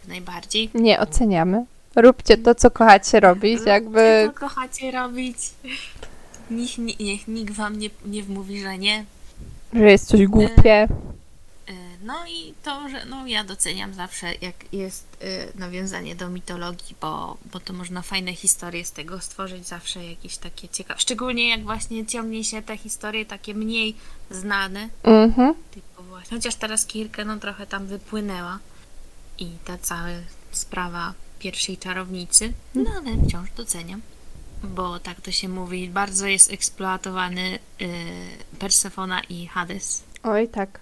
jak 0.00 0.08
najbardziej. 0.08 0.70
nie 0.74 1.00
oceniamy. 1.00 1.64
Róbcie 1.96 2.36
to, 2.36 2.54
co 2.54 2.70
kochacie 2.70 3.20
robić, 3.20 3.54
Róbcie, 3.56 3.70
jakby 3.70 4.30
co 4.34 4.40
kochacie 4.40 4.90
robić. 4.90 5.36
Niech, 6.50 6.78
niech, 6.78 6.98
niech 7.00 7.28
nikt 7.28 7.54
wam 7.54 7.78
nie, 7.78 7.90
nie 8.06 8.22
wmówi, 8.22 8.60
że 8.60 8.78
nie. 8.78 9.04
że 9.72 9.90
jest 9.90 10.06
coś 10.08 10.26
głupie. 10.26 10.88
Y, 11.68 11.72
No 12.04 12.14
i 12.28 12.54
to, 12.62 12.88
że 12.88 13.04
no, 13.04 13.26
ja 13.26 13.44
doceniam 13.44 13.94
zawsze, 13.94 14.26
jak 14.40 14.54
jest 14.72 15.04
y, 15.54 15.58
nawiązanie 15.58 16.14
do 16.14 16.28
mitologii, 16.28 16.96
bo, 17.00 17.36
bo 17.52 17.60
to 17.60 17.72
można 17.72 18.02
fajne 18.02 18.34
historie 18.34 18.84
z 18.84 18.92
tego 18.92 19.20
stworzyć, 19.20 19.68
zawsze 19.68 20.04
jakieś 20.04 20.36
takie 20.36 20.68
ciekawe. 20.68 21.00
Szczególnie 21.00 21.48
jak 21.50 21.62
właśnie 21.62 22.06
ciągnie 22.06 22.44
się 22.44 22.62
te 22.62 22.76
historie 22.76 23.26
takie 23.26 23.54
mniej 23.54 23.94
znane, 24.30 24.88
Mhm. 25.02 25.54
typu 25.70 26.02
właśnie, 26.02 26.36
chociaż 26.36 26.54
teraz 26.54 26.86
Kirkę 26.86 27.24
no 27.24 27.36
trochę 27.36 27.66
tam 27.66 27.86
wypłynęła 27.86 28.58
i 29.38 29.50
ta 29.64 29.78
cała 29.78 30.08
sprawa 30.52 31.14
pierwszej 31.38 31.78
czarownicy, 31.78 32.52
no 32.74 32.90
ale 32.96 33.26
wciąż 33.26 33.50
doceniam. 33.56 34.00
bo 34.62 34.98
tak 34.98 35.20
to 35.20 35.30
się 35.32 35.48
mówi, 35.48 35.88
bardzo 35.88 36.26
jest 36.26 36.52
eksploatowany 36.52 37.58
yy, 37.80 37.88
Persefona 38.58 39.20
i 39.20 39.46
Hades. 39.46 40.02
Oj, 40.22 40.48
tak. 40.48 40.80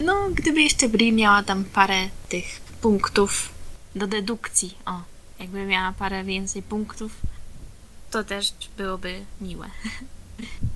No, 0.00 0.28
gdyby 0.34 0.62
jeszcze 0.62 0.88
Bri 0.88 1.12
miała 1.12 1.42
tam 1.42 1.64
parę 1.64 2.08
tych 2.28 2.60
punktów 2.80 3.48
do 3.94 4.06
dedukcji, 4.06 4.74
o, 4.86 5.00
jakby 5.38 5.66
miała 5.66 5.92
parę 5.92 6.24
więcej 6.24 6.62
punktów, 6.62 7.12
to 8.10 8.24
też 8.24 8.54
byłoby 8.76 9.24
miłe. 9.40 9.66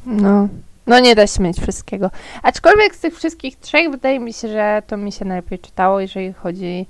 No. 0.07 0.49
No 0.91 1.01
nie 1.01 1.15
da 1.15 1.27
się 1.27 1.43
mieć 1.43 1.61
wszystkiego. 1.61 2.11
Aczkolwiek 2.43 2.97
z 2.97 3.01
tych 3.01 3.17
wszystkich 3.17 3.57
trzech 3.57 3.91
wydaje 3.91 4.21
mi 4.21 4.33
się, 4.33 4.49
że 4.49 4.83
to 4.87 4.97
mi 4.97 5.13
się 5.13 5.25
najlepiej 5.25 5.59
czytało, 5.59 6.01
jeżeli 6.01 6.33
chodzi... 6.33 6.87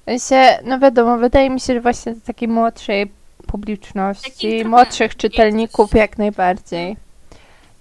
w 0.00 0.04
sensie, 0.04 0.58
no 0.64 0.78
wiadomo, 0.78 1.18
wydaje 1.18 1.50
mi 1.50 1.60
się, 1.60 1.74
że 1.74 1.80
właśnie 1.80 2.14
do 2.14 2.20
takiej 2.20 2.48
młodszej 2.48 3.10
publiczności, 3.46 4.64
młodszych 4.64 5.16
czytelników 5.16 5.94
jak 5.94 6.18
najbardziej. 6.18 6.96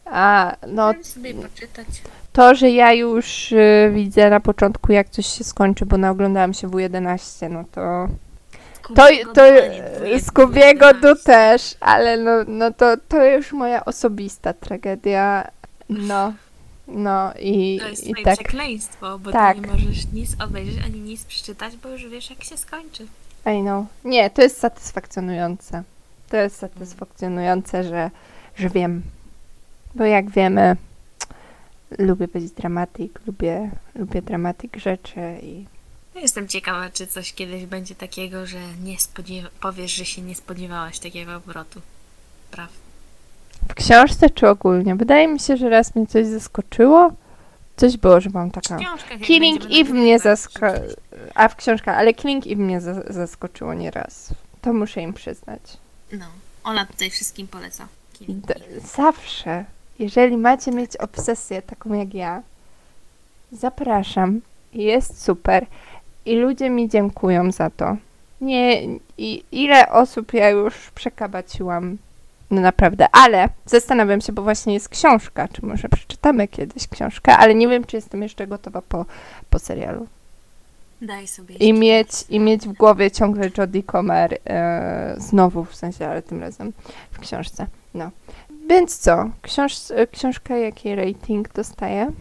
A 0.05 0.55
no 0.67 0.93
to, 2.33 2.55
że 2.55 2.71
ja 2.71 2.93
już 2.93 3.51
y, 3.51 3.91
widzę 3.93 4.29
na 4.29 4.39
początku 4.39 4.91
jak 4.91 5.09
coś 5.09 5.25
się 5.25 5.43
skończy, 5.43 5.85
bo 5.85 5.97
naoglądałam 5.97 6.53
się 6.53 6.67
W11, 6.67 7.49
no 7.49 7.63
to... 7.71 8.07
To, 8.95 9.07
to 9.33 9.41
z 10.19 10.31
Kubiego 10.31 10.93
tu 10.93 11.15
też, 11.23 11.75
ale 11.79 12.17
no, 12.17 12.31
no 12.47 12.71
to, 12.71 12.97
to 13.09 13.25
już 13.25 13.53
moja 13.53 13.85
osobista 13.85 14.53
tragedia. 14.53 15.47
No, 15.89 16.33
no 16.87 17.33
i, 17.39 17.79
To 17.81 17.87
jest 17.87 18.07
i 18.07 18.11
twoje 18.11 18.25
tak. 18.25 18.35
przekleństwo, 18.39 19.19
bo 19.19 19.31
Tak. 19.31 19.57
ty 19.57 19.61
nie 19.61 19.67
możesz 19.67 20.11
nic 20.13 20.35
obejrzeć 20.43 20.83
ani 20.85 20.99
nic 20.99 21.25
przeczytać, 21.25 21.77
bo 21.77 21.89
już 21.89 22.07
wiesz 22.07 22.29
jak 22.29 22.43
się 22.43 22.57
skończy. 22.57 23.07
I 23.45 23.61
know. 23.61 23.85
Nie, 24.03 24.29
to 24.29 24.41
jest 24.41 24.59
satysfakcjonujące. 24.59 25.83
To 26.29 26.37
jest 26.37 26.55
satysfakcjonujące, 26.55 27.83
że, 27.83 28.11
że 28.55 28.69
wiem. 28.69 29.01
Bo 29.95 30.03
jak 30.03 30.29
wiemy, 30.29 30.75
lubię 31.99 32.27
być 32.27 32.51
dramatyk, 32.51 33.19
lubię, 33.27 33.71
lubię 33.95 34.21
dramatyk 34.21 34.77
rzeczy 34.77 35.39
i 35.43 35.65
Jestem 36.15 36.47
ciekawa, 36.47 36.89
czy 36.89 37.07
coś 37.07 37.33
kiedyś 37.33 37.65
będzie 37.65 37.95
takiego, 37.95 38.45
że 38.45 38.57
nie 38.83 38.97
spodziewa- 38.97 39.49
powiesz, 39.61 39.91
że 39.91 40.05
się 40.05 40.21
nie 40.21 40.35
spodziewałaś 40.35 40.99
takiego 40.99 41.35
obrotu. 41.35 41.81
Praw. 42.51 42.69
w 43.69 43.73
książce 43.73 44.29
czy 44.29 44.49
ogólnie. 44.49 44.95
Wydaje 44.95 45.27
mi 45.27 45.39
się, 45.39 45.57
że 45.57 45.69
raz 45.69 45.95
mnie 45.95 46.07
coś 46.07 46.27
zaskoczyło. 46.27 47.11
Coś 47.77 47.97
było, 47.97 48.21
że 48.21 48.29
mam 48.29 48.51
taka... 48.51 48.77
książkach, 48.77 49.19
Killing 49.19 49.61
Eve 49.65 49.93
mnie 49.93 50.19
zaskoczyło. 50.19 50.71
A 51.35 51.47
w 51.47 51.55
książkach, 51.55 51.97
ale 51.97 52.13
Killing 52.13 52.47
Eve 52.47 52.55
mnie 52.55 52.81
za- 52.81 53.13
zaskoczyło 53.13 53.73
nieraz. 53.73 54.29
To 54.61 54.73
muszę 54.73 55.01
im 55.01 55.13
przyznać. 55.13 55.61
No, 56.11 56.25
Ola 56.63 56.85
tutaj 56.85 57.09
wszystkim 57.09 57.47
poleca. 57.47 57.87
Killing 58.13 58.45
D- 58.45 58.55
Eve. 58.55 58.79
zawsze, 58.79 59.65
jeżeli 59.99 60.37
macie 60.37 60.71
mieć 60.71 60.97
obsesję 60.97 61.61
taką 61.61 61.93
jak 61.93 62.13
ja, 62.13 62.41
zapraszam. 63.51 64.41
Jest 64.73 65.23
super. 65.23 65.65
I 66.25 66.35
ludzie 66.35 66.69
mi 66.69 66.89
dziękują 66.89 67.51
za 67.51 67.69
to. 67.69 67.97
Nie, 68.41 68.83
i 69.17 69.43
ile 69.51 69.89
osób 69.89 70.33
ja 70.33 70.49
już 70.49 70.91
przekabaciłam. 70.95 71.97
No 72.51 72.61
naprawdę, 72.61 73.07
ale 73.11 73.49
zastanawiam 73.65 74.21
się, 74.21 74.33
bo 74.33 74.41
właśnie 74.41 74.73
jest 74.73 74.89
książka, 74.89 75.47
czy 75.47 75.65
może 75.65 75.89
przeczytamy 75.89 76.47
kiedyś 76.47 76.87
książkę, 76.87 77.37
ale 77.37 77.55
nie 77.55 77.67
wiem, 77.67 77.83
czy 77.83 77.95
jestem 77.95 78.23
jeszcze 78.23 78.47
gotowa 78.47 78.81
po, 78.81 79.05
po 79.49 79.59
serialu. 79.59 80.07
Daj 81.01 81.27
sobie 81.27 81.55
I 81.55 81.73
mieć. 81.73 82.09
I 82.29 82.39
mieć 82.39 82.67
w 82.67 82.73
głowie 82.73 83.11
ciągle 83.11 83.49
Jodie 83.57 83.83
Comer 83.83 84.37
e, 84.45 85.15
znowu, 85.17 85.65
w 85.65 85.75
sensie, 85.75 86.07
ale 86.07 86.21
tym 86.21 86.41
razem 86.41 86.73
w 87.11 87.19
książce. 87.19 87.67
No. 87.93 88.11
Więc 88.69 88.97
co? 88.97 89.29
Książ, 89.41 89.77
książka 90.11 90.57
jaki 90.57 90.95
rating 90.95 91.53
dostaje? 91.53 92.11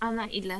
A 0.00 0.10
na 0.10 0.26
ile? 0.26 0.54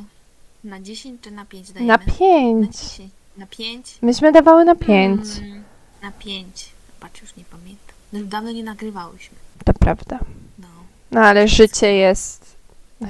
Na 0.67 0.81
10 0.81 1.21
czy 1.23 1.31
na 1.31 1.45
5 1.45 1.73
dajemy? 1.73 1.87
Na 1.87 1.97
Na 1.97 2.13
5. 2.19 2.77
10. 2.77 3.13
Na 3.37 3.47
5? 3.47 3.99
Myśmy 4.03 4.33
dawały 4.33 4.65
na 4.65 4.75
5. 4.75 5.21
Mm, 5.39 5.65
na 6.03 6.13
5. 6.13 6.69
Patrz, 7.01 7.23
już 7.23 7.37
nie 7.37 7.45
pamiętam. 7.45 7.97
No, 8.13 8.19
już 8.19 8.29
dawno 8.29 8.53
nie 8.53 8.65
nagrywałyśmy. 8.65 9.37
To 9.65 9.73
prawda. 9.73 10.19
No. 10.59 10.67
No 11.11 11.21
ale 11.21 11.49
życie 11.49 11.93
jest 11.95 12.57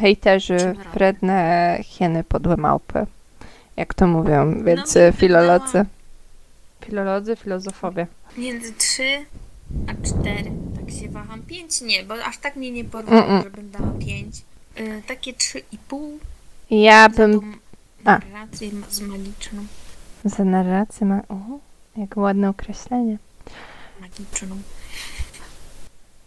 hejterzy, 0.00 0.74
wredne 0.94 1.78
hieny, 1.82 2.24
podłe 2.24 2.56
małpy. 2.56 3.06
Jak 3.76 3.94
to 3.94 4.06
mówią, 4.06 4.64
więc 4.64 4.96
mi 4.96 5.02
e, 5.02 5.12
filolodzy. 5.12 5.84
Filolodzy, 6.84 7.36
filozofowie. 7.36 8.06
Między 8.36 8.72
3 8.72 9.24
a 9.86 10.06
4. 10.06 10.50
Tak 10.76 10.90
się 11.00 11.08
waham. 11.08 11.42
5 11.42 11.80
nie, 11.80 12.04
bo 12.04 12.14
aż 12.24 12.38
tak 12.38 12.56
mnie 12.56 12.70
nie 12.70 12.84
porwało, 12.84 13.22
Mm-mm. 13.22 13.42
żebym 13.42 13.70
dała 13.70 13.90
5. 14.06 14.36
Y, 14.80 15.02
takie 15.06 15.32
3,5 15.32 16.18
Ja 16.70 17.08
za 17.08 17.16
bym 17.16 17.58
A. 18.04 18.18
narrację 18.18 18.70
z 18.88 19.00
magiczną. 19.00 19.66
za 20.24 20.44
narrację 20.44 21.06
ma... 21.06 21.22
O, 21.28 21.36
jak 21.96 22.16
ładne 22.16 22.48
określenie. 22.48 23.18
Magiczną. 24.00 24.56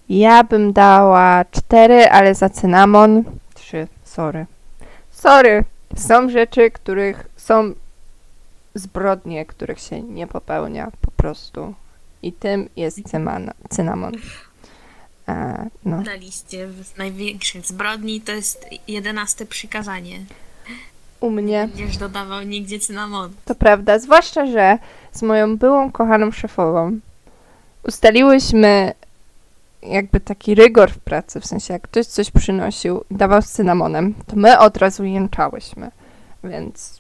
Ja 0.10 0.44
bym 0.44 0.74
dała 0.74 1.46
4, 1.52 2.10
ale 2.10 2.36
za 2.36 2.50
cynamon 2.50 3.24
3. 3.54 3.88
Sorry. 4.04 4.46
Sorry. 5.12 5.64
Są 5.96 6.30
rzeczy, 6.30 6.72
których 6.72 7.30
są 7.36 7.74
zbrodnie, 8.76 9.46
których 9.46 9.80
się 9.80 10.02
nie 10.02 10.28
popełnia 10.28 10.92
po 11.02 11.12
prostu. 11.12 11.74
I 12.22 12.34
tym 12.34 12.70
jest 12.76 13.10
cymana, 13.10 13.54
cynamon. 13.70 14.14
E, 15.30 15.70
no. 15.86 16.02
Na 16.02 16.14
liście 16.14 16.70
największych 16.98 17.66
zbrodni 17.66 18.22
to 18.22 18.32
jest 18.32 18.66
11 18.88 19.46
przykazanie. 19.46 20.20
U 21.20 21.30
mnie 21.30 21.68
Będziesz 21.68 21.98
dodawał 21.98 22.42
nigdzie 22.42 22.80
cynamon. 22.80 23.34
to 23.46 23.56
prawda, 23.56 24.00
zwłaszcza, 24.00 24.46
że 24.46 24.78
z 25.12 25.22
moją 25.22 25.58
byłą 25.58 25.92
kochaną 25.92 26.32
szefową 26.32 27.00
ustaliłyśmy 27.88 28.94
jakby 29.84 30.20
taki 30.20 30.56
rygor 30.56 30.92
w 30.92 31.00
pracy, 31.00 31.40
w 31.40 31.46
sensie 31.46 31.74
jak 31.74 31.82
ktoś 31.82 32.06
coś 32.06 32.32
przynosił 32.32 33.04
i 33.12 33.16
dawał 33.16 33.42
z 33.42 33.50
cynamonem, 33.50 34.14
to 34.28 34.36
my 34.36 34.60
od 34.60 34.78
razu 34.78 35.04
jęczałyśmy. 35.06 35.92
Więc 36.44 37.00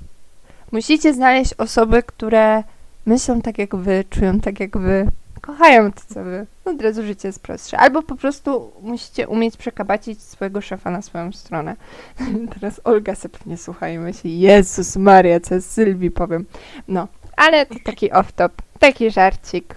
musicie 0.72 1.14
znaleźć 1.14 1.54
osoby, 1.58 2.04
które 2.04 2.64
myślą 3.06 3.42
tak 3.42 3.58
jak 3.58 3.76
wy, 3.76 4.04
czują 4.10 4.40
tak 4.40 4.60
jak 4.60 4.78
wy, 4.78 5.08
kochają 5.40 5.91
to 5.91 6.02
co 6.14 6.24
wy. 6.24 6.45
Od 6.66 6.82
razu 6.82 7.03
życie 7.03 7.28
jest 7.28 7.41
prostsze. 7.41 7.78
Albo 7.78 8.02
po 8.02 8.16
prostu 8.16 8.72
musicie 8.82 9.28
umieć 9.28 9.57
przekabacić 9.57 10.22
swojego 10.22 10.61
szefa 10.61 10.91
na 10.91 11.02
swoją 11.02 11.32
stronę. 11.32 11.76
Teraz 12.53 12.82
Olga 12.84 13.16
se 13.16 13.30
pewnie 13.30 13.57
słucha 13.57 13.90
i 13.90 13.98
myśli, 13.98 14.40
Jezus 14.40 14.95
Maria, 14.95 15.40
co 15.40 15.61
Sylwii 15.61 16.11
powiem. 16.11 16.45
No, 16.88 17.07
ale 17.38 17.66
to 17.66 17.76
taki 17.84 18.11
off-top, 18.11 18.49
taki 18.80 19.11
żarcik. 19.11 19.76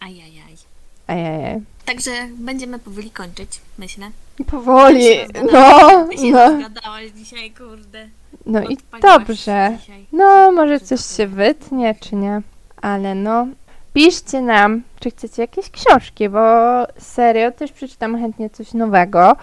Ajajaj. 0.00 0.56
Ajajaj. 1.06 1.60
Także 1.84 2.10
będziemy 2.38 2.78
powoli 2.78 3.10
kończyć, 3.10 3.60
myślę. 3.78 4.10
Powoli, 4.46 5.04
się 5.04 5.26
no, 5.52 6.12
się 6.12 6.30
no, 6.32 6.50
rozgadałaś 6.50 7.10
dzisiaj, 7.16 7.50
kurde. 7.50 8.08
no 8.46 8.62
i 8.62 8.76
dobrze. 9.02 9.78
No, 10.12 10.52
może 10.52 10.80
coś 10.80 11.04
się 11.04 11.26
wytnie, 11.26 11.94
czy 12.00 12.16
nie, 12.16 12.42
ale 12.82 13.14
no. 13.14 13.46
Piszcie 13.92 14.40
nam, 14.40 14.82
czy 15.00 15.10
chcecie 15.10 15.42
jakieś 15.42 15.70
książki, 15.70 16.28
bo 16.28 16.40
serio 16.98 17.52
też 17.52 17.72
przeczytam 17.72 18.18
chętnie 18.20 18.50
coś 18.50 18.74
nowego. 18.74 19.36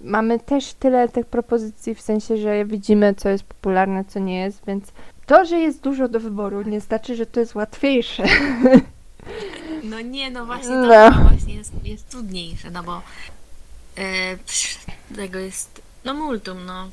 Mamy 0.00 0.38
też 0.40 0.74
tyle 0.74 1.08
tych 1.08 1.26
propozycji, 1.26 1.94
w 1.94 2.00
sensie, 2.00 2.36
że 2.36 2.64
widzimy, 2.64 3.14
co 3.14 3.28
jest 3.28 3.44
popularne, 3.44 4.04
co 4.04 4.18
nie 4.18 4.40
jest, 4.40 4.60
więc 4.66 4.84
to, 5.26 5.44
że 5.44 5.58
jest 5.58 5.80
dużo 5.80 6.08
do 6.08 6.20
wyboru, 6.20 6.62
nie 6.62 6.80
znaczy, 6.80 7.16
że 7.16 7.26
to 7.26 7.40
jest 7.40 7.54
łatwiejsze. 7.54 8.24
No 9.84 10.00
nie, 10.00 10.30
no 10.30 10.46
właśnie 10.46 10.70
No. 10.70 10.88
to 11.10 11.10
no. 11.10 11.28
właśnie 11.28 11.54
jest, 11.54 11.72
jest 11.84 12.08
trudniejsze, 12.08 12.70
no 12.70 12.82
bo 12.82 13.02
e, 13.96 14.36
psz, 14.36 14.78
tego 15.16 15.38
jest, 15.38 15.82
no 16.04 16.14
multum, 16.14 16.64
no 16.66 16.88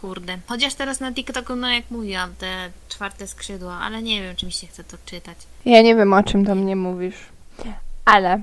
kurde. 0.00 0.38
Chociaż 0.46 0.74
teraz 0.74 1.00
na 1.00 1.12
TikToku, 1.12 1.56
no 1.56 1.68
jak 1.70 1.84
mówiłam, 1.90 2.34
te 2.38 2.70
czwarte 2.88 3.26
skrzydła, 3.26 3.72
ale 3.82 4.02
nie 4.02 4.22
wiem, 4.22 4.36
czy 4.36 4.46
mi 4.46 4.52
się 4.52 4.66
chce 4.66 4.84
to 4.84 4.96
czytać. 5.06 5.36
Ja 5.64 5.82
nie 5.82 5.96
wiem, 5.96 6.12
o 6.12 6.22
czym 6.22 6.44
do 6.44 6.54
mnie 6.54 6.76
mówisz, 6.76 7.16
ale 8.04 8.42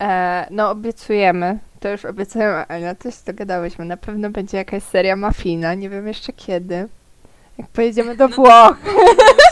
e, 0.00 0.46
no 0.50 0.70
obiecujemy, 0.70 1.58
to 1.80 1.88
już 1.88 2.04
obiecujemy, 2.04 2.64
ale 2.68 2.80
na 2.80 2.94
coś 2.94 3.14
dogadałyśmy, 3.26 3.84
na 3.84 3.96
pewno 3.96 4.30
będzie 4.30 4.56
jakaś 4.56 4.82
seria 4.82 5.16
mafijna, 5.16 5.74
nie 5.74 5.90
wiem 5.90 6.08
jeszcze 6.08 6.32
kiedy. 6.32 6.88
Jak 7.58 7.68
pojedziemy 7.68 8.16
do 8.16 8.28
No 8.28 8.34
to- 8.34 8.42
Włoch, 8.42 8.76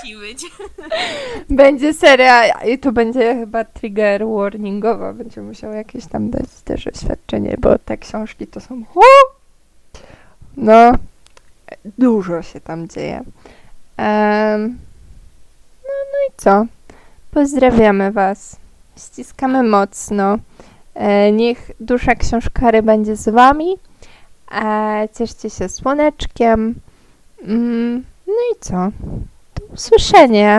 Musi 0.02 0.16
być. 0.16 0.44
będzie 1.50 1.94
seria 1.94 2.62
i 2.64 2.78
to 2.78 2.92
będzie 2.92 3.34
chyba 3.34 3.64
trigger 3.64 4.26
warningowa, 4.26 5.12
będzie 5.12 5.40
musiał 5.42 5.72
jakieś 5.72 6.06
tam 6.06 6.30
dać 6.30 6.48
też 6.64 6.86
oświadczenie, 6.86 7.56
bo 7.60 7.78
te 7.78 7.96
książki 7.98 8.46
to 8.46 8.60
są 8.60 8.84
hu! 8.84 9.00
no 10.56 10.92
dużo 11.98 12.42
się 12.42 12.60
tam 12.60 12.88
dzieje. 12.88 13.22
No, 15.84 15.94
no 16.12 16.18
i 16.28 16.32
co? 16.36 16.66
Pozdrawiamy 17.30 18.12
Was. 18.12 18.56
ściskamy 18.96 19.62
mocno. 19.62 20.38
E, 20.94 21.32
niech 21.32 21.70
dusza 21.80 22.14
książkary 22.14 22.82
będzie 22.82 23.16
z 23.16 23.28
wami. 23.28 23.76
E, 24.52 25.08
cieszcie 25.18 25.50
się 25.50 25.68
słoneczkiem. 25.68 26.74
Mm, 27.42 28.04
no 28.26 28.34
i 28.52 28.60
co? 28.60 28.76
Do 29.54 29.74
usłyszenia. 29.74 30.56